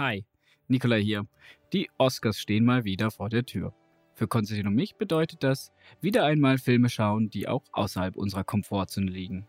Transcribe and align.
Hi, 0.00 0.24
Nikolai 0.66 1.02
hier. 1.02 1.26
Die 1.74 1.90
Oscars 1.98 2.40
stehen 2.40 2.64
mal 2.64 2.84
wieder 2.84 3.10
vor 3.10 3.28
der 3.28 3.44
Tür. 3.44 3.74
Für 4.14 4.26
Konstantin 4.26 4.68
und 4.68 4.74
mich 4.74 4.96
bedeutet 4.96 5.42
das 5.42 5.72
wieder 6.00 6.24
einmal 6.24 6.56
Filme 6.56 6.88
schauen, 6.88 7.28
die 7.28 7.46
auch 7.46 7.64
außerhalb 7.72 8.16
unserer 8.16 8.42
Komfortzone 8.42 9.10
liegen. 9.10 9.46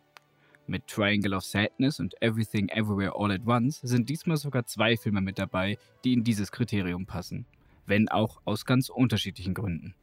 Mit 0.67 0.87
Triangle 0.87 1.35
of 1.35 1.45
Sadness 1.45 2.01
und 2.01 2.21
Everything 2.21 2.67
Everywhere 2.67 3.13
All 3.15 3.31
at 3.31 3.47
Once 3.47 3.79
sind 3.79 4.09
diesmal 4.09 4.35
sogar 4.35 4.65
zwei 4.65 4.97
Filme 4.97 5.21
mit 5.21 5.39
dabei, 5.39 5.77
die 6.03 6.11
in 6.11 6.25
dieses 6.25 6.51
Kriterium 6.51 7.05
passen. 7.05 7.45
Wenn 7.85 8.09
auch 8.09 8.41
aus 8.43 8.65
ganz 8.65 8.89
unterschiedlichen 8.89 9.53
Gründen. 9.53 9.95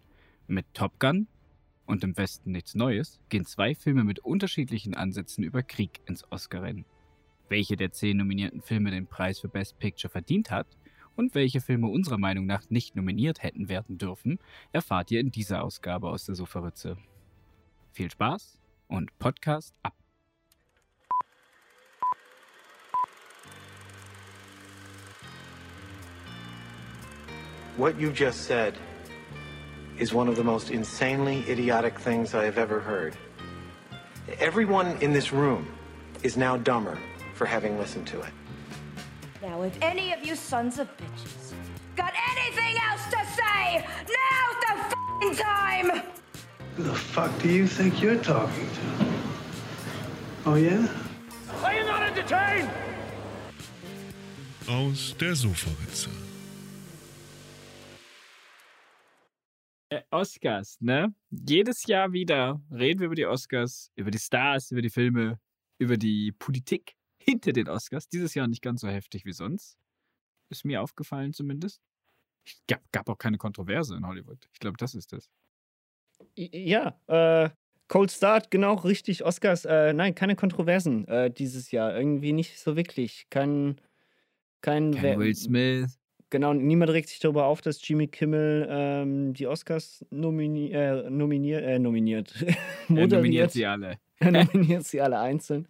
Mit 0.46 0.64
Top 0.72 0.98
Gun 0.98 1.28
und 1.84 2.02
im 2.04 2.16
Westen 2.16 2.52
nichts 2.52 2.74
Neues 2.74 3.20
gehen 3.28 3.44
zwei 3.44 3.74
Filme 3.74 4.02
mit 4.02 4.20
unterschiedlichen 4.20 4.94
Ansätzen 4.94 5.44
über 5.44 5.62
Krieg 5.62 6.00
ins 6.06 6.24
Oscar-Rennen. 6.32 6.86
Welche 7.48 7.76
der 7.76 7.92
zehn 7.92 8.18
nominierten 8.18 8.60
Filme 8.60 8.90
den 8.90 9.06
Preis 9.06 9.38
für 9.38 9.48
Best 9.48 9.78
Picture 9.78 10.10
verdient 10.10 10.50
hat 10.50 10.66
und 11.16 11.34
welche 11.34 11.60
Filme 11.60 11.88
unserer 11.88 12.18
Meinung 12.18 12.45
nach 12.45 12.68
nicht 12.68 12.95
nominiert 12.95 13.42
hätten 13.42 13.68
werden 13.68 13.96
dürfen, 13.96 14.38
erfahrt 14.73 15.10
ihr 15.10 15.20
in 15.20 15.30
dieser 15.30 15.64
Ausgabe 15.64 16.09
aus 16.09 16.26
der 16.26 16.34
Sofaritze. 16.34 16.98
Viel 17.92 18.10
Spaß 18.10 18.60
und 18.88 19.18
Podcast 19.18 19.74
ab! 19.82 19.95
What 27.78 27.98
you 27.98 28.10
just 28.10 28.45
said 28.45 28.74
is 29.98 30.12
one 30.12 30.28
of 30.28 30.37
the 30.37 30.42
most 30.42 30.70
insanely 30.70 31.45
idiotic 31.48 31.98
things 31.98 32.34
I 32.34 32.45
have 32.45 32.59
ever 32.59 32.80
heard. 32.80 33.16
Everyone 34.40 34.96
in 35.01 35.12
this 35.12 35.32
room 35.32 35.66
is 36.23 36.37
now 36.37 36.59
dumber 36.59 36.98
for 37.38 37.47
having 37.47 37.78
listened 37.78 38.06
to 38.09 38.20
it. 38.20 38.33
Now, 39.41 39.62
if 39.62 39.79
any 39.80 40.12
of 40.12 40.27
you 40.27 40.34
sons 40.34 40.80
of 40.80 40.88
bitches 40.96 41.55
got 41.95 42.12
anything 42.33 42.74
else 42.91 43.05
to 43.15 43.20
say, 43.38 43.87
now's 44.19 44.57
the 44.65 44.73
f***ing 44.90 45.35
time! 45.37 46.02
Who 46.74 46.82
the 46.82 46.95
fuck 46.95 47.30
do 47.40 47.49
you 47.49 47.66
think 47.68 48.02
you're 48.02 48.23
talking 48.23 48.68
to? 48.79 49.07
Oh, 50.46 50.57
yeah? 50.57 50.88
Are 51.62 51.74
you 51.74 51.85
not 51.85 52.02
entertained? 52.02 52.68
Aus 54.66 55.15
der 55.16 55.34
Sofaritze. 55.34 56.10
Äh, 59.90 60.02
Oscars, 60.10 60.77
ne? 60.80 61.15
Jedes 61.30 61.87
Jahr 61.87 62.12
wieder 62.12 62.60
reden 62.71 62.99
wir 63.01 63.07
über 63.07 63.15
die 63.15 63.27
Oscars, 63.27 63.90
über 63.95 64.10
die 64.10 64.19
Stars, 64.19 64.72
über 64.72 64.82
die 64.82 64.91
Filme, 64.91 65.38
über 65.78 65.97
die 65.97 66.32
Politik 66.32 66.97
hinter 67.28 67.53
den 67.53 67.69
Oscars. 67.69 68.09
Dieses 68.09 68.34
Jahr 68.34 68.48
nicht 68.48 68.62
ganz 68.62 68.81
so 68.81 68.88
heftig 68.88 69.25
wie 69.25 69.32
sonst. 69.32 69.76
Ist 70.50 70.65
mir 70.65 70.82
aufgefallen 70.82 71.32
zumindest. 71.32 71.81
Es 72.47 72.62
gab, 72.66 72.81
gab 72.93 73.09
auch 73.09 73.19
keine 73.19 73.37
Kontroverse 73.37 73.94
in 73.94 74.06
Hollywood. 74.06 74.48
Ich 74.53 74.60
glaube, 74.60 74.76
das 74.78 74.94
ist 74.94 75.12
das. 75.12 75.28
Ja, 76.34 76.99
äh, 77.06 77.50
Cold 77.88 78.10
Start, 78.10 78.50
genau, 78.50 78.75
richtig. 78.75 79.25
Oscars, 79.25 79.65
äh, 79.65 79.93
nein, 79.93 80.15
keine 80.15 80.37
Kontroversen 80.37 81.06
äh, 81.09 81.31
dieses 81.31 81.71
Jahr. 81.71 81.97
Irgendwie 81.97 82.32
nicht 82.32 82.59
so 82.59 82.76
wirklich. 82.76 83.26
Kein, 83.31 83.81
kein, 84.60 84.94
Kein 84.94 85.19
Will 85.19 85.34
Smith. 85.34 85.99
Genau, 86.31 86.53
niemand 86.53 86.91
regt 86.91 87.09
sich 87.09 87.21
darüber 87.21 87.47
auf, 87.47 87.62
dass 87.62 87.87
Jimmy 87.87 88.06
Kimmel 88.06 88.66
ähm, 88.71 89.32
die 89.32 89.47
Oscars 89.47 90.04
nomini 90.10 90.71
äh, 90.72 91.09
nominiert, 91.09 91.65
äh, 91.65 91.78
nominiert, 91.78 92.34
Er 92.88 93.06
nominiert 93.06 93.53
sie 93.53 93.65
alle. 93.65 93.99
Er 94.19 94.32
nominiert 94.32 94.84
sie 94.84 95.00
alle 95.00 95.19
einzeln. 95.19 95.66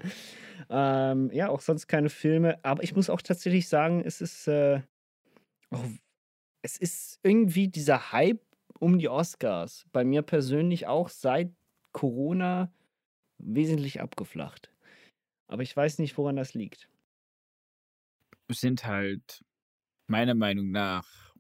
Ähm, 0.69 1.31
ja, 1.33 1.49
auch 1.49 1.61
sonst 1.61 1.87
keine 1.87 2.11
Filme. 2.11 2.63
Aber 2.65 2.83
ich 2.83 2.95
muss 2.95 3.11
auch 3.11 3.23
tatsächlich 3.23 3.69
sagen, 3.69 4.03
es 4.05 4.21
ist, 4.21 4.49
äh, 4.49 4.83
auch, 5.71 5.85
es 6.63 6.77
ist 6.79 7.21
irgendwie 7.23 7.69
dieser 7.69 8.13
Hype 8.13 8.43
um 8.79 8.99
die 8.99 9.09
Oscars 9.09 9.87
bei 9.93 10.05
mir 10.05 10.23
persönlich 10.23 10.87
auch 10.87 11.09
seit 11.09 11.53
Corona 11.93 12.73
wesentlich 13.39 14.01
abgeflacht. 14.01 14.73
Aber 15.49 15.63
ich 15.63 15.77
weiß 15.77 15.99
nicht, 15.99 16.17
woran 16.19 16.37
das 16.37 16.55
liegt. 16.55 16.89
Es 18.49 18.61
sind 18.61 18.85
halt 18.85 19.45
meiner 20.07 20.35
Meinung 20.35 20.71
nach 20.71 21.35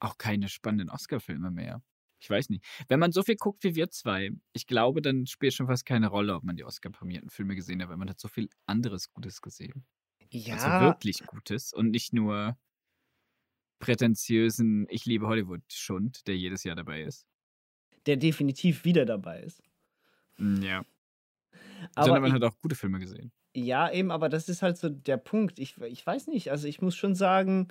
auch 0.00 0.18
keine 0.18 0.48
spannenden 0.48 0.90
Oscar-Filme 0.90 1.50
mehr. 1.50 1.82
Ich 2.22 2.30
weiß 2.30 2.50
nicht. 2.50 2.64
Wenn 2.86 3.00
man 3.00 3.10
so 3.10 3.24
viel 3.24 3.34
guckt 3.34 3.64
wie 3.64 3.74
wir 3.74 3.90
zwei, 3.90 4.30
ich 4.52 4.68
glaube, 4.68 5.02
dann 5.02 5.26
spielt 5.26 5.54
schon 5.54 5.66
fast 5.66 5.84
keine 5.84 6.06
Rolle, 6.06 6.36
ob 6.36 6.44
man 6.44 6.54
die 6.54 6.62
Oscar-prämierten 6.64 7.30
Filme 7.30 7.56
gesehen 7.56 7.82
hat, 7.82 7.88
weil 7.88 7.96
man 7.96 8.08
hat 8.08 8.20
so 8.20 8.28
viel 8.28 8.48
anderes 8.66 9.12
Gutes 9.12 9.42
gesehen. 9.42 9.84
Ja, 10.30 10.54
Also 10.54 10.86
wirklich 10.86 11.26
Gutes 11.26 11.72
und 11.72 11.90
nicht 11.90 12.12
nur 12.12 12.56
prätentiösen 13.80 14.86
Ich 14.88 15.04
liebe 15.04 15.26
Hollywood-Schund, 15.26 16.26
der 16.26 16.36
jedes 16.36 16.64
Jahr 16.64 16.76
dabei 16.76 17.02
ist. 17.02 17.26
der 18.06 18.16
definitiv 18.16 18.84
wieder 18.84 19.04
dabei 19.04 19.40
ist. 19.42 19.62
Mm, 20.38 20.62
Ja. 20.62 20.84
Aber 21.94 22.06
Sondern 22.06 22.22
man 22.22 22.28
ich- 22.30 22.34
hat 22.34 22.44
auch 22.44 22.58
gute 22.60 22.74
Filme 22.76 22.98
gesehen. 23.00 23.32
Ja, 23.54 23.90
eben, 23.92 24.10
aber 24.10 24.28
das 24.28 24.48
ist 24.48 24.62
halt 24.62 24.76
so 24.78 24.88
der 24.88 25.18
Punkt. 25.18 25.58
Ich, 25.58 25.76
ich 25.78 26.06
weiß 26.06 26.26
nicht, 26.28 26.50
also 26.50 26.66
ich 26.68 26.80
muss 26.80 26.96
schon 26.96 27.14
sagen, 27.14 27.68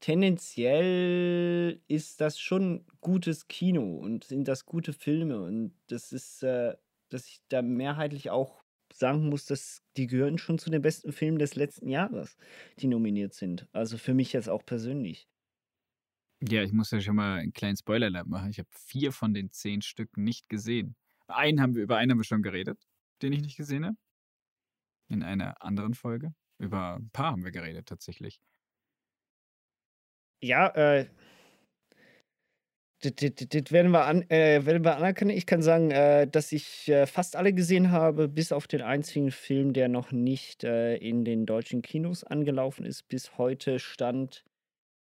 tendenziell 0.00 1.80
ist 1.88 2.20
das 2.20 2.38
schon 2.38 2.86
gutes 3.00 3.48
Kino 3.48 3.96
und 3.98 4.24
sind 4.24 4.48
das 4.48 4.66
gute 4.66 4.92
Filme 4.92 5.42
und 5.42 5.74
das 5.88 6.12
ist, 6.12 6.42
äh, 6.42 6.76
dass 7.10 7.26
ich 7.26 7.40
da 7.48 7.62
mehrheitlich 7.62 8.30
auch 8.30 8.62
sagen 8.92 9.28
muss, 9.28 9.46
dass 9.46 9.82
die 9.96 10.06
gehören 10.06 10.38
schon 10.38 10.58
zu 10.58 10.70
den 10.70 10.82
besten 10.82 11.12
Filmen 11.12 11.38
des 11.38 11.54
letzten 11.54 11.88
Jahres, 11.88 12.36
die 12.78 12.88
nominiert 12.88 13.34
sind. 13.34 13.68
Also 13.72 13.98
für 13.98 14.14
mich 14.14 14.32
jetzt 14.32 14.48
auch 14.48 14.64
persönlich. 14.64 15.28
Ja, 16.42 16.62
ich 16.62 16.72
muss 16.72 16.90
ja 16.90 17.00
schon 17.00 17.16
mal 17.16 17.38
einen 17.38 17.52
kleinen 17.52 17.76
Spoiler 17.76 18.10
machen. 18.24 18.50
Ich 18.50 18.58
habe 18.58 18.68
vier 18.72 19.12
von 19.12 19.34
den 19.34 19.50
zehn 19.52 19.82
Stücken 19.82 20.24
nicht 20.24 20.48
gesehen. 20.48 20.96
Einen 21.28 21.60
haben 21.60 21.74
wir, 21.74 21.82
über 21.82 21.98
einen 21.98 22.12
haben 22.12 22.18
wir 22.18 22.24
schon 22.24 22.42
geredet, 22.42 22.82
den 23.22 23.32
ich 23.32 23.42
nicht 23.42 23.56
gesehen 23.56 23.84
habe. 23.84 23.96
In 25.08 25.22
einer 25.22 25.62
anderen 25.62 25.94
Folge. 25.94 26.34
Über 26.58 26.96
ein 26.96 27.10
paar 27.10 27.32
haben 27.32 27.44
wir 27.44 27.50
geredet, 27.50 27.86
tatsächlich. 27.86 28.40
Ja, 30.42 30.68
äh, 30.68 31.06
das, 33.02 33.14
das, 33.14 33.48
das 33.48 33.72
werden 33.72 33.92
wir, 33.92 34.04
an, 34.04 34.28
äh, 34.30 34.64
werden 34.64 34.84
wir 34.84 34.96
anerkennen. 34.96 35.30
Ich 35.30 35.46
kann 35.46 35.62
sagen, 35.62 35.90
äh, 35.90 36.26
dass 36.26 36.52
ich 36.52 36.88
äh, 36.88 37.06
fast 37.06 37.34
alle 37.36 37.52
gesehen 37.52 37.90
habe, 37.90 38.28
bis 38.28 38.52
auf 38.52 38.66
den 38.66 38.82
einzigen 38.82 39.30
Film, 39.30 39.72
der 39.72 39.88
noch 39.88 40.12
nicht 40.12 40.64
äh, 40.64 40.96
in 40.96 41.24
den 41.24 41.46
deutschen 41.46 41.82
Kinos 41.82 42.24
angelaufen 42.24 42.84
ist. 42.84 43.08
Bis 43.08 43.38
heute 43.38 43.78
stand 43.78 44.44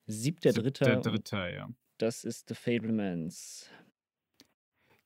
siebter 0.07 0.53
Dritter. 0.53 0.85
Der 0.85 1.01
dritte, 1.01 1.37
ja. 1.37 1.69
Das 1.99 2.23
ist 2.23 2.49
The 2.49 2.55
Fablemans. 2.55 3.69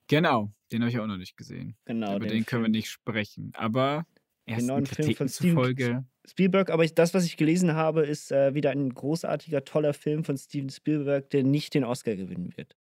Genau, 0.09 0.53
den 0.71 0.83
habe 0.83 0.91
ich 0.91 0.99
auch 0.99 1.07
noch 1.07 1.17
nicht 1.17 1.39
gesehen. 1.39 1.75
Genau. 1.87 2.17
Über 2.17 2.27
den, 2.27 2.45
können 2.45 2.63
wir 2.63 2.67
Film. 2.67 2.73
nicht 2.73 2.91
sprechen. 2.91 3.53
Aber 3.55 4.07
ersten 4.45 4.67
neuen 4.67 4.85
Film 4.85 4.97
Kritiken 4.97 5.17
von 5.17 5.29
Steven 5.29 5.51
zufolge. 5.55 6.05
Spielberg, 6.29 6.71
aber 6.71 6.85
ich, 6.85 6.95
das, 6.95 7.15
was 7.15 7.25
ich 7.25 7.37
gelesen 7.37 7.75
habe, 7.75 8.07
ist 8.07 8.31
äh, 8.31 8.55
wieder 8.55 8.71
ein 8.71 8.95
großartiger, 8.95 9.65
toller 9.65 9.93
Film 9.93 10.25
von 10.25 10.37
Steven 10.37 10.71
Spielberg, 10.71 11.29
der 11.31 11.43
nicht 11.43 11.75
den 11.75 11.85
Oscar 11.85 12.15
gewinnen 12.15 12.57
wird. 12.57 12.77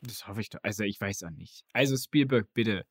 Das 0.00 0.26
hoffe 0.26 0.40
ich 0.40 0.48
doch. 0.48 0.60
Also 0.62 0.84
ich 0.84 1.00
weiß 1.00 1.24
auch 1.24 1.30
nicht. 1.30 1.64
Also 1.72 1.96
Spielberg, 1.96 2.52
bitte. 2.54 2.86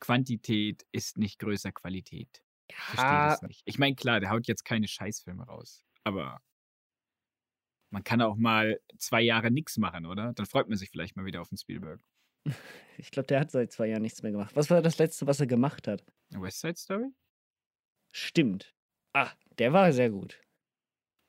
Quantität 0.00 0.86
ist 0.92 1.18
nicht 1.18 1.38
größer 1.38 1.72
Qualität. 1.72 2.42
Ich 2.68 2.76
verstehe 2.76 3.28
das 3.28 3.42
nicht. 3.42 3.62
Ich 3.64 3.78
meine, 3.78 3.94
klar, 3.94 4.20
der 4.20 4.30
haut 4.30 4.46
jetzt 4.46 4.64
keine 4.64 4.88
Scheißfilme 4.88 5.44
raus. 5.44 5.84
Aber 6.04 6.40
man 7.90 8.04
kann 8.04 8.20
auch 8.20 8.36
mal 8.36 8.80
zwei 8.98 9.22
Jahre 9.22 9.50
nichts 9.50 9.76
machen, 9.78 10.06
oder? 10.06 10.32
Dann 10.32 10.46
freut 10.46 10.68
man 10.68 10.76
sich 10.76 10.90
vielleicht 10.90 11.16
mal 11.16 11.24
wieder 11.24 11.40
auf 11.40 11.48
den 11.48 11.58
Spielberg. 11.58 12.00
Ich 12.98 13.10
glaube, 13.10 13.26
der 13.26 13.40
hat 13.40 13.50
seit 13.50 13.72
zwei 13.72 13.88
Jahren 13.88 14.00
nichts 14.00 14.22
mehr 14.22 14.32
gemacht. 14.32 14.56
Was 14.56 14.70
war 14.70 14.80
das 14.80 14.96
letzte, 14.96 15.26
was 15.26 15.38
er 15.38 15.46
gemacht 15.46 15.86
hat? 15.86 16.02
West 16.30 16.60
Side 16.60 16.76
Story? 16.76 17.10
Stimmt. 18.16 18.74
Ah, 19.12 19.28
der 19.58 19.74
war 19.74 19.92
sehr 19.92 20.08
gut. 20.08 20.40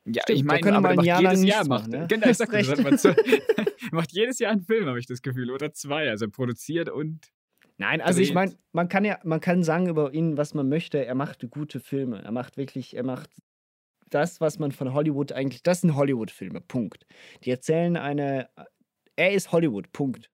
Ja, 0.06 0.22
Stimmt, 0.24 0.40
ich 0.40 0.46
meine, 0.46 0.72
aber 0.72 0.96
mal 0.96 1.00
ein 1.00 1.06
Jahr 1.06 1.22
jedes 1.22 1.44
Jahr 1.44 1.68
macht 1.68 1.82
machen, 1.82 1.94
er. 1.94 2.00
ne? 2.02 2.08
Genau, 2.08 2.28
ich 2.28 2.38
sag 2.38 2.50
recht. 2.54 2.70
er 2.70 2.82
macht 3.92 4.14
jedes 4.14 4.40
Jahr 4.40 4.54
einen 4.54 4.62
Film, 4.62 4.88
habe 4.88 4.98
ich 4.98 5.06
das 5.06 5.22
Gefühl. 5.22 5.52
Oder 5.52 5.74
zwei. 5.74 6.10
Also 6.10 6.26
er 6.26 6.32
produziert 6.32 6.88
und. 6.88 7.28
Nein, 7.78 8.00
also 8.00 8.22
ich 8.22 8.30
dreht. 8.30 8.36
meine, 8.36 8.58
man 8.72 8.88
kann 8.88 9.04
ja, 9.04 9.20
man 9.26 9.42
kann 9.42 9.64
sagen 9.64 9.90
über 9.90 10.14
ihn, 10.14 10.38
was 10.38 10.54
man 10.54 10.70
möchte. 10.70 11.06
Er 11.06 11.14
macht 11.14 11.46
gute 11.50 11.82
Filme. 11.82 12.24
Er 12.24 12.32
macht 12.32 12.56
wirklich, 12.56 12.96
er 12.96 13.04
macht 13.04 13.30
das, 14.10 14.40
was 14.40 14.58
man 14.58 14.72
von 14.72 14.94
Hollywood 14.94 15.34
eigentlich, 15.34 15.64
das 15.64 15.82
sind 15.82 15.94
Hollywood-Filme, 15.94 16.62
Punkt. 16.62 17.06
Die 17.44 17.52
erzählen 17.52 17.98
eine, 17.98 18.50
er 19.18 19.34
ist 19.34 19.52
Hollywood, 19.52 19.92
Punkt. 19.92 20.32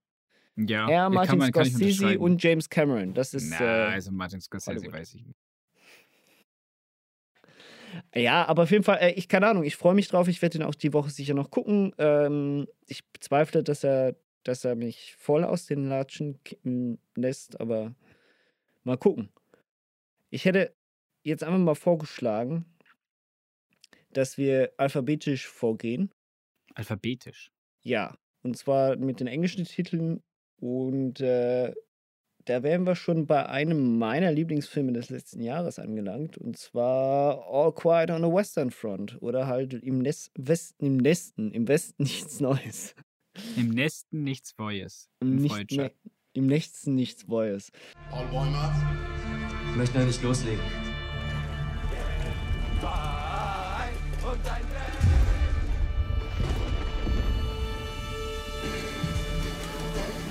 Ja, 0.56 0.88
er, 0.88 1.10
Martin 1.10 1.40
man, 1.40 1.50
ich 1.50 1.56
Scorsese 1.56 2.20
und 2.20 2.44
James 2.44 2.70
Cameron. 2.70 3.16
Das 3.16 3.34
ist, 3.34 3.50
Na, 3.50 3.88
äh, 3.90 3.94
also 3.94 4.12
Martin 4.12 4.40
Scorsese 4.40 4.76
Hollywood. 4.78 4.94
weiß 4.94 5.16
ich 5.16 5.26
nicht. 5.26 5.43
Ja, 8.16 8.46
aber 8.46 8.64
auf 8.64 8.72
jeden 8.72 8.84
Fall, 8.84 9.00
äh, 9.02 9.12
ich 9.12 9.28
keine 9.28 9.48
Ahnung, 9.48 9.64
ich 9.64 9.76
freue 9.76 9.94
mich 9.94 10.08
drauf. 10.08 10.28
Ich 10.28 10.42
werde 10.42 10.58
ihn 10.58 10.64
auch 10.64 10.76
die 10.76 10.94
Woche 10.94 11.10
sicher 11.10 11.34
noch 11.34 11.52
gucken. 11.52 11.94
Ähm, 11.98 12.68
ich 12.88 13.06
bezweifle, 13.08 13.64
dass 13.64 13.84
er, 13.84 14.16
dass 14.44 14.66
er 14.66 14.76
mich 14.76 15.16
voll 15.18 15.44
aus 15.44 15.66
den 15.66 15.88
Latschen 15.90 16.44
kippen 16.44 17.00
lässt, 17.16 17.60
aber 17.60 17.94
mal 18.84 18.98
gucken. 18.98 19.30
Ich 20.30 20.46
hätte 20.46 20.74
jetzt 21.24 21.44
einfach 21.44 21.60
mal 21.60 21.76
vorgeschlagen, 21.76 22.66
dass 24.12 24.38
wir 24.38 24.74
alphabetisch 24.78 25.48
vorgehen. 25.48 26.12
Alphabetisch. 26.76 27.52
Ja, 27.82 28.18
und 28.42 28.58
zwar 28.58 28.96
mit 28.96 29.20
den 29.20 29.28
englischen 29.28 29.66
Titeln. 29.66 30.22
Und 30.60 31.20
äh, 31.20 31.74
da 32.46 32.64
wären 32.64 32.86
wir 32.86 32.96
schon 32.96 33.26
bei 33.26 33.46
einem 33.48 33.98
meiner 33.98 34.32
Lieblingsfilme 34.32 34.92
des 34.94 35.10
letzten 35.10 35.42
Jahres 35.42 35.80
angelangt. 35.80 36.38
Und 36.38 36.58
zwar 36.58 37.46
All 37.48 37.74
Quiet 37.74 38.12
on 38.12 38.22
the 38.22 38.28
Western 38.28 38.72
Front. 38.72 39.22
Oder 39.22 39.48
halt 39.48 39.74
im, 39.74 40.00
Nest, 40.00 40.32
Westen, 40.36 40.86
im 40.86 40.98
Nesten, 40.98 41.52
im 41.52 41.68
Westen 41.68 42.04
nichts 42.04 42.40
Neues. 42.40 42.96
Im 43.56 43.70
Nesten 43.70 44.24
nichts 44.24 44.54
Neues. 44.58 45.10
Im, 45.22 45.36
nicht, 45.38 45.72
ne, 45.72 45.92
Im 46.34 46.48
Nächsten 46.48 46.96
nichts 46.96 47.28
Neues. 47.28 47.72
All 48.12 48.26
Bäumer. 48.28 48.74
Ich 49.72 49.78
möchte 49.78 49.98
noch 49.98 50.06
nicht 50.06 50.22
loslegen. 50.22 50.60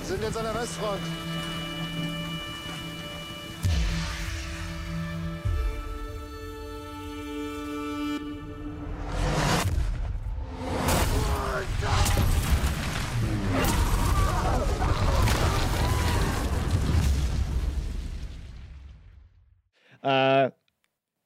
Sind 0.05 0.23
jetzt 0.23 0.37
an 0.37 0.45
der 0.45 0.55
Westfront. 0.55 1.01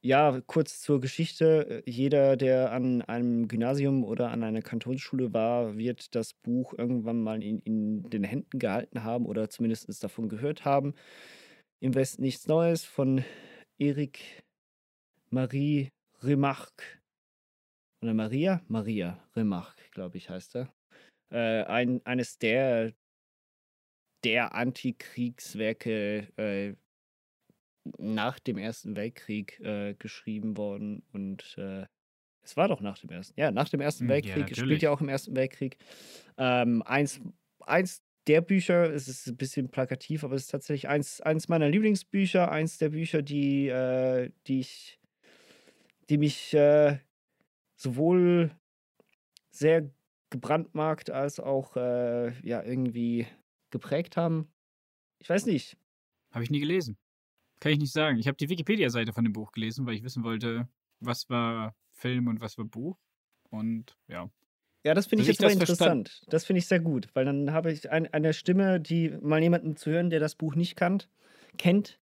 Ja, 0.07 0.39
kurz 0.47 0.79
zur 0.79 1.01
Geschichte. 1.01 1.83
Jeder, 1.85 2.37
der 2.37 2.71
an 2.71 3.01
einem 3.01 3.49
Gymnasium 3.49 4.05
oder 4.05 4.31
an 4.31 4.41
einer 4.41 4.61
Kantonsschule 4.61 5.33
war, 5.33 5.77
wird 5.77 6.15
das 6.15 6.33
Buch 6.33 6.73
irgendwann 6.77 7.21
mal 7.21 7.43
in, 7.43 7.59
in 7.59 8.09
den 8.09 8.23
Händen 8.23 8.57
gehalten 8.57 9.03
haben 9.03 9.25
oder 9.25 9.49
zumindest 9.49 10.01
davon 10.01 10.29
gehört 10.29 10.63
haben. 10.63 10.93
Im 11.81 11.93
Westen 11.93 12.21
nichts 12.21 12.47
Neues 12.47 12.85
von 12.85 13.25
Erik 13.77 14.43
Marie 15.29 15.89
Remarque. 16.23 17.01
Oder 18.01 18.13
Maria? 18.13 18.61
Maria 18.69 19.21
Remarque, 19.35 19.91
glaube 19.91 20.15
ich, 20.15 20.29
heißt 20.29 20.55
er. 20.55 20.73
Äh, 21.33 21.65
ein, 21.65 21.99
eines 22.05 22.37
der, 22.37 22.93
der 24.23 24.55
Antikriegswerke 24.55 26.29
äh, 26.37 26.75
nach 27.97 28.39
dem 28.39 28.57
Ersten 28.57 28.95
Weltkrieg 28.95 29.59
äh, 29.59 29.95
geschrieben 29.95 30.57
worden 30.57 31.03
und 31.11 31.57
äh, 31.57 31.85
es 32.43 32.57
war 32.57 32.67
doch 32.69 32.81
nach 32.81 32.97
dem 32.99 33.09
Ersten, 33.11 33.39
ja, 33.39 33.51
nach 33.51 33.69
dem 33.69 33.81
Ersten 33.81 34.07
Hm, 34.07 34.21
ja, 34.23 34.37
Weltkrieg, 34.37 34.51
es 34.51 34.57
spielt 34.59 34.81
ja 34.81 34.91
auch 34.91 35.01
im 35.01 35.09
Ersten 35.09 35.35
Weltkrieg. 35.35 35.77
Ähm, 36.37 36.81
eins, 36.83 37.21
eins 37.61 38.03
der 38.27 38.41
Bücher, 38.41 38.93
es 38.93 39.07
ist 39.07 39.27
ein 39.27 39.37
bisschen 39.37 39.69
plakativ, 39.69 40.23
aber 40.23 40.35
es 40.35 40.43
ist 40.43 40.51
tatsächlich 40.51 40.87
eins, 40.89 41.21
eins 41.21 41.49
meiner 41.49 41.69
Lieblingsbücher, 41.69 42.51
eins 42.51 42.77
der 42.77 42.89
Bücher, 42.89 43.21
die, 43.21 43.67
äh, 43.69 44.31
die 44.47 44.61
ich, 44.61 44.99
die 46.09 46.17
mich 46.17 46.53
äh, 46.53 46.99
sowohl 47.75 48.51
sehr 49.51 49.91
gebrandmarkt 50.29 51.09
als 51.09 51.39
auch 51.39 51.75
äh, 51.77 52.31
ja 52.47 52.63
irgendwie 52.63 53.27
geprägt 53.71 54.17
haben. 54.17 54.53
Ich 55.19 55.29
weiß 55.29 55.45
nicht, 55.47 55.77
Habe 56.31 56.43
ich 56.43 56.49
nie 56.51 56.59
gelesen. 56.61 56.97
Kann 57.59 57.71
ich 57.71 57.79
nicht 57.79 57.93
sagen. 57.93 58.19
Ich 58.19 58.27
habe 58.27 58.37
die 58.37 58.49
Wikipedia-Seite 58.49 59.13
von 59.13 59.23
dem 59.23 59.33
Buch 59.33 59.51
gelesen, 59.51 59.85
weil 59.85 59.95
ich 59.95 60.03
wissen 60.03 60.23
wollte, 60.23 60.67
was 60.99 61.29
war 61.29 61.75
Film 61.91 62.27
und 62.27 62.39
was 62.39 62.57
war 62.57 62.65
Buch. 62.65 62.97
Und 63.49 63.97
ja. 64.07 64.29
Ja, 64.85 64.93
das 64.93 65.07
finde 65.07 65.23
ich 65.23 65.27
jetzt 65.27 65.41
das 65.41 65.53
verstand- 65.57 65.69
interessant. 65.69 66.23
Das 66.27 66.45
finde 66.45 66.59
ich 66.59 66.67
sehr 66.67 66.79
gut, 66.79 67.09
weil 67.13 67.25
dann 67.25 67.51
habe 67.51 67.71
ich 67.71 67.89
ein, 67.89 68.07
eine 68.13 68.33
Stimme, 68.33 68.79
die 68.79 69.09
mal 69.21 69.41
jemanden 69.41 69.75
zu 69.75 69.89
hören, 69.89 70.09
der 70.09 70.19
das 70.19 70.35
Buch 70.35 70.55
nicht 70.55 70.75
kannt, 70.75 71.09
kennt. 71.57 71.99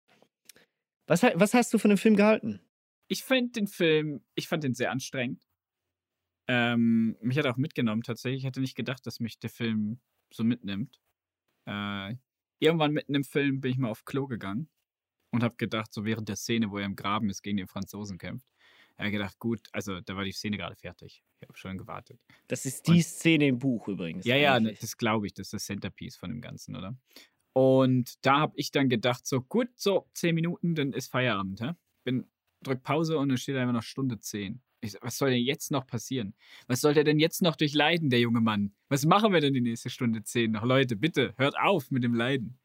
Was, 1.07 1.23
was 1.23 1.55
hast 1.55 1.73
du 1.73 1.79
von 1.79 1.89
dem 1.89 1.99
Film 1.99 2.17
gehalten? 2.17 2.61
Ich 3.09 3.25
fand 3.25 3.57
den 3.57 3.67
Film, 3.67 4.23
ich 4.35 4.49
fand 4.49 4.65
den 4.65 4.75
sehr 4.75 4.91
anstrengend. 4.91 5.49
Ähm, 6.47 7.17
mich 7.21 7.39
hat 7.39 7.47
er 7.47 7.53
auch 7.53 7.57
mitgenommen 7.57 8.03
tatsächlich. 8.03 8.43
Ich 8.43 8.47
hätte 8.47 8.61
nicht 8.61 8.77
gedacht, 8.77 9.07
dass 9.07 9.19
mich 9.19 9.39
der 9.39 9.51
Film 9.51 10.01
so 10.33 10.45
mitnimmt. 10.45 11.01
Äh, 11.67 12.17
irgendwann 12.59 12.93
mitten 12.93 13.15
im 13.15 13.25
Film 13.25 13.61
bin 13.61 13.73
ich 13.73 13.79
mal 13.79 13.91
auf 13.91 14.05
Klo 14.05 14.27
gegangen 14.27 14.69
und 15.31 15.43
habe 15.43 15.57
gedacht, 15.57 15.93
so 15.93 16.05
während 16.05 16.29
der 16.29 16.37
Szene, 16.37 16.71
wo 16.71 16.79
er 16.79 16.87
im 16.87 16.97
Graben 16.97 17.29
ist, 17.31 17.43
gegen 17.43 17.59
den 17.59 17.67
Franzosen 17.67 18.19
kämpft, 18.19 18.53
habe 18.99 19.11
gedacht, 19.11 19.39
gut, 19.39 19.61
also 19.73 20.01
da 20.01 20.17
war 20.17 20.25
die 20.25 20.33
Szene 20.33 20.57
gerade 20.57 20.77
fertig. 20.77 21.23
Ich 21.41 21.49
habe 21.49 21.57
schon 21.57 21.79
gewartet. 21.79 22.21
Das 22.49 22.67
ist 22.67 22.89
die 22.89 23.03
Szene 23.03 23.47
im 23.47 23.59
Buch 23.59 23.87
übrigens. 23.89 24.25
Ja, 24.25 24.37
ja, 24.37 24.55
eigentlich. 24.55 24.81
das 24.81 24.97
glaube 24.97 25.27
ich, 25.27 25.35
das 25.35 25.49
ist 25.49 25.53
das 25.53 25.65
Centerpiece 25.67 26.17
von 26.17 26.31
dem 26.31 26.41
Ganzen, 26.41 26.75
oder? 26.75 26.97
Und 27.53 28.25
da 28.27 28.41
habe 28.41 28.55
ich 28.57 28.71
dann 28.71 28.89
gedacht, 28.89 29.27
so 29.27 29.41
gut, 29.41 29.69
so 29.77 30.09
zehn 30.15 30.35
Minuten, 30.35 30.75
dann 30.75 30.93
ist 30.93 31.11
Feierabend, 31.11 31.61
hä? 31.61 31.73
Bin, 32.05 32.29
drück 32.63 32.83
Pause 32.83 33.19
und 33.19 33.29
dann 33.29 33.39
steht 33.39 33.57
einfach 33.57 33.73
noch 33.73 33.83
Stunde 33.83 34.19
zehn. 34.19 34.63
Ich, 34.81 34.97
was 35.01 35.19
soll 35.19 35.31
denn 35.31 35.43
jetzt 35.43 35.71
noch 35.71 35.87
passieren? 35.87 36.35
Was 36.69 36.81
soll 36.81 36.95
der 36.95 37.05
denn 37.05 37.19
jetzt 37.19 37.43
noch 37.43 37.57
durchleiden, 37.57 38.11
der 38.11 38.21
junge 38.21 38.41
Mann? 38.41 38.75
Was 38.89 39.05
machen 39.05 39.33
wir 39.33 39.41
denn 39.41 39.55
die 39.55 39.61
nächste 39.61 39.91
Stunde 39.91 40.23
zehn 40.23 40.53
noch? 40.53 40.65
Leute, 40.65 40.97
bitte, 40.97 41.35
hört 41.37 41.59
auf 41.59 41.91
mit 41.91 42.05
dem 42.05 42.15
Leiden. 42.15 42.59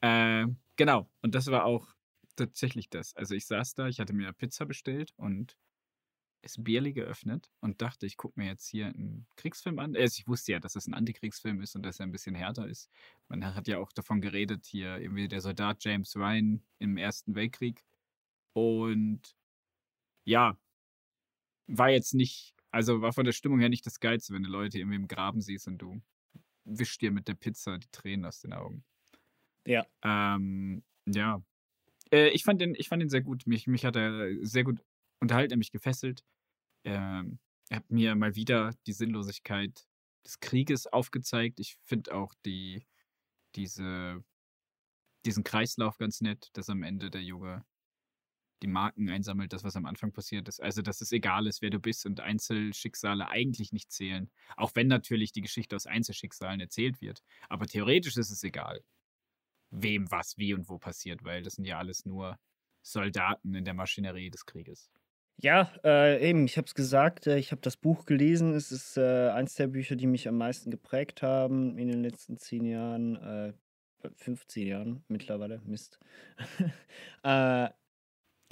Äh, 0.00 0.46
genau, 0.76 1.08
und 1.22 1.34
das 1.34 1.46
war 1.46 1.64
auch 1.64 1.93
tatsächlich 2.36 2.90
das. 2.90 3.14
Also 3.16 3.34
ich 3.34 3.46
saß 3.46 3.74
da, 3.74 3.88
ich 3.88 4.00
hatte 4.00 4.12
mir 4.12 4.24
eine 4.24 4.32
Pizza 4.34 4.66
bestellt 4.66 5.12
und 5.16 5.56
es 6.42 6.62
Bierli 6.62 6.92
geöffnet 6.92 7.50
und 7.60 7.80
dachte, 7.80 8.06
ich 8.06 8.16
gucke 8.16 8.38
mir 8.38 8.46
jetzt 8.46 8.68
hier 8.68 8.86
einen 8.86 9.26
Kriegsfilm 9.36 9.78
an. 9.78 9.96
Also 9.96 10.20
ich 10.20 10.28
wusste 10.28 10.52
ja, 10.52 10.60
dass 10.60 10.76
es 10.76 10.86
ein 10.86 10.94
Antikriegsfilm 10.94 11.60
ist 11.62 11.74
und 11.74 11.84
dass 11.84 12.00
er 12.00 12.06
ein 12.06 12.12
bisschen 12.12 12.34
härter 12.34 12.68
ist. 12.68 12.90
Man 13.28 13.54
hat 13.54 13.66
ja 13.66 13.78
auch 13.78 13.92
davon 13.92 14.20
geredet, 14.20 14.66
hier 14.66 14.98
irgendwie 14.98 15.28
der 15.28 15.40
Soldat 15.40 15.82
James 15.82 16.14
Ryan 16.16 16.62
im 16.78 16.96
Ersten 16.96 17.34
Weltkrieg. 17.34 17.82
Und 18.52 19.34
ja, 20.24 20.56
war 21.66 21.90
jetzt 21.90 22.14
nicht, 22.14 22.54
also 22.70 23.00
war 23.00 23.12
von 23.12 23.24
der 23.24 23.32
Stimmung 23.32 23.60
her 23.60 23.68
nicht 23.68 23.86
das 23.86 24.00
Geilste, 24.00 24.34
wenn 24.34 24.42
du 24.42 24.50
Leute 24.50 24.78
irgendwie 24.78 24.96
im 24.96 25.08
Graben 25.08 25.40
siehst 25.40 25.66
und 25.66 25.78
du 25.78 26.02
wischst 26.64 27.00
dir 27.00 27.10
mit 27.10 27.28
der 27.28 27.34
Pizza 27.34 27.78
die 27.78 27.90
Tränen 27.90 28.26
aus 28.26 28.40
den 28.40 28.52
Augen. 28.52 28.84
Ja. 29.66 29.86
Ähm, 30.02 30.82
ja. 31.06 31.42
Äh, 32.12 32.28
ich, 32.30 32.44
fand 32.44 32.60
den, 32.60 32.74
ich 32.74 32.88
fand 32.88 33.02
den 33.02 33.08
sehr 33.08 33.22
gut. 33.22 33.46
Mich, 33.46 33.66
mich 33.66 33.84
hat 33.84 33.96
er 33.96 34.34
sehr 34.42 34.64
gut 34.64 34.80
unterhalten, 35.20 35.52
er 35.52 35.58
mich 35.58 35.72
gefesselt. 35.72 36.24
Ähm, 36.84 37.38
er 37.68 37.78
hat 37.78 37.90
mir 37.90 38.14
mal 38.14 38.34
wieder 38.34 38.72
die 38.86 38.92
Sinnlosigkeit 38.92 39.86
des 40.24 40.40
Krieges 40.40 40.86
aufgezeigt. 40.86 41.60
Ich 41.60 41.76
finde 41.84 42.14
auch 42.14 42.34
die, 42.44 42.86
diese, 43.54 44.22
diesen 45.24 45.44
Kreislauf 45.44 45.98
ganz 45.98 46.20
nett, 46.20 46.50
dass 46.54 46.68
am 46.68 46.82
Ende 46.82 47.10
der 47.10 47.22
Junge 47.22 47.64
die 48.62 48.68
Marken 48.68 49.10
einsammelt, 49.10 49.52
das, 49.52 49.64
was 49.64 49.76
am 49.76 49.84
Anfang 49.84 50.12
passiert 50.12 50.48
ist. 50.48 50.60
Also, 50.60 50.80
dass 50.80 51.00
es 51.00 51.12
egal 51.12 51.46
ist, 51.46 51.60
wer 51.60 51.70
du 51.70 51.78
bist 51.78 52.06
und 52.06 52.20
Einzelschicksale 52.20 53.28
eigentlich 53.28 53.72
nicht 53.72 53.92
zählen. 53.92 54.30
Auch 54.56 54.72
wenn 54.74 54.86
natürlich 54.86 55.32
die 55.32 55.42
Geschichte 55.42 55.76
aus 55.76 55.86
Einzelschicksalen 55.86 56.60
erzählt 56.60 57.00
wird. 57.00 57.22
Aber 57.48 57.66
theoretisch 57.66 58.16
ist 58.16 58.30
es 58.30 58.42
egal, 58.42 58.82
wem 59.82 60.10
was 60.10 60.38
wie 60.38 60.54
und 60.54 60.68
wo 60.68 60.78
passiert, 60.78 61.24
weil 61.24 61.42
das 61.42 61.54
sind 61.54 61.64
ja 61.66 61.78
alles 61.78 62.04
nur 62.06 62.38
Soldaten 62.82 63.54
in 63.54 63.64
der 63.64 63.74
Maschinerie 63.74 64.30
des 64.30 64.46
Krieges. 64.46 64.90
Ja, 65.42 65.72
äh, 65.84 66.28
eben, 66.30 66.44
ich 66.44 66.56
habe 66.56 66.66
es 66.66 66.74
gesagt, 66.74 67.26
äh, 67.26 67.38
ich 67.38 67.50
habe 67.50 67.60
das 67.60 67.76
Buch 67.76 68.06
gelesen. 68.06 68.54
Es 68.54 68.70
ist 68.70 68.96
äh, 68.96 69.30
eins 69.30 69.54
der 69.56 69.66
Bücher, 69.66 69.96
die 69.96 70.06
mich 70.06 70.28
am 70.28 70.36
meisten 70.38 70.70
geprägt 70.70 71.22
haben 71.22 71.76
in 71.76 71.88
den 71.88 72.02
letzten 72.02 72.36
zehn 72.38 72.64
Jahren, 72.64 73.16
äh, 73.16 73.52
15 74.16 74.66
Jahren 74.66 75.04
mittlerweile, 75.08 75.60
Mist. 75.64 75.98
äh, 77.24 77.68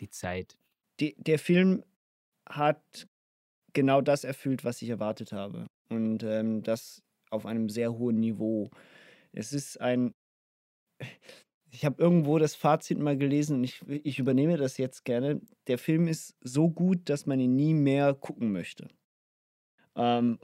Die 0.00 0.10
Zeit. 0.10 0.58
die, 1.00 1.14
der 1.18 1.38
Film 1.38 1.84
hat 2.48 3.08
genau 3.72 4.00
das 4.00 4.24
erfüllt, 4.24 4.64
was 4.64 4.82
ich 4.82 4.88
erwartet 4.90 5.32
habe. 5.32 5.66
Und 5.88 6.22
ähm, 6.24 6.62
das 6.62 7.02
auf 7.30 7.46
einem 7.46 7.68
sehr 7.68 7.92
hohen 7.94 8.18
Niveau. 8.20 8.70
Es 9.32 9.52
ist 9.52 9.80
ein. 9.80 10.14
Ich 11.70 11.84
habe 11.84 12.02
irgendwo 12.02 12.38
das 12.38 12.54
Fazit 12.54 12.98
mal 12.98 13.16
gelesen 13.16 13.56
und 13.56 13.64
ich, 13.64 13.80
ich 13.88 14.18
übernehme 14.18 14.56
das 14.58 14.76
jetzt 14.76 15.04
gerne. 15.04 15.40
Der 15.68 15.78
Film 15.78 16.06
ist 16.06 16.36
so 16.42 16.68
gut, 16.68 17.08
dass 17.08 17.26
man 17.26 17.40
ihn 17.40 17.56
nie 17.56 17.74
mehr 17.74 18.14
gucken 18.14 18.52
möchte. 18.52 18.88
Ähm, 19.94 20.38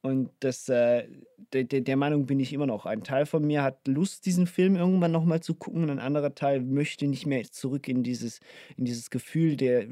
und 0.00 0.30
das, 0.40 0.68
äh, 0.68 1.08
der, 1.52 1.64
der, 1.64 1.96
Meinung 1.96 2.26
bin 2.26 2.40
ich 2.40 2.52
immer 2.52 2.66
noch. 2.66 2.86
Ein 2.86 3.02
Teil 3.02 3.26
von 3.26 3.44
mir 3.44 3.62
hat 3.62 3.86
Lust, 3.88 4.26
diesen 4.26 4.46
Film 4.46 4.76
irgendwann 4.76 5.12
nochmal 5.12 5.40
zu 5.40 5.54
gucken, 5.54 5.84
und 5.84 5.90
ein 5.90 5.98
anderer 5.98 6.34
Teil 6.34 6.60
möchte 6.60 7.06
nicht 7.06 7.26
mehr 7.26 7.42
zurück 7.44 7.88
in 7.88 8.02
dieses, 8.02 8.40
in 8.76 8.84
dieses 8.84 9.10
Gefühl 9.10 9.56
der, 9.56 9.88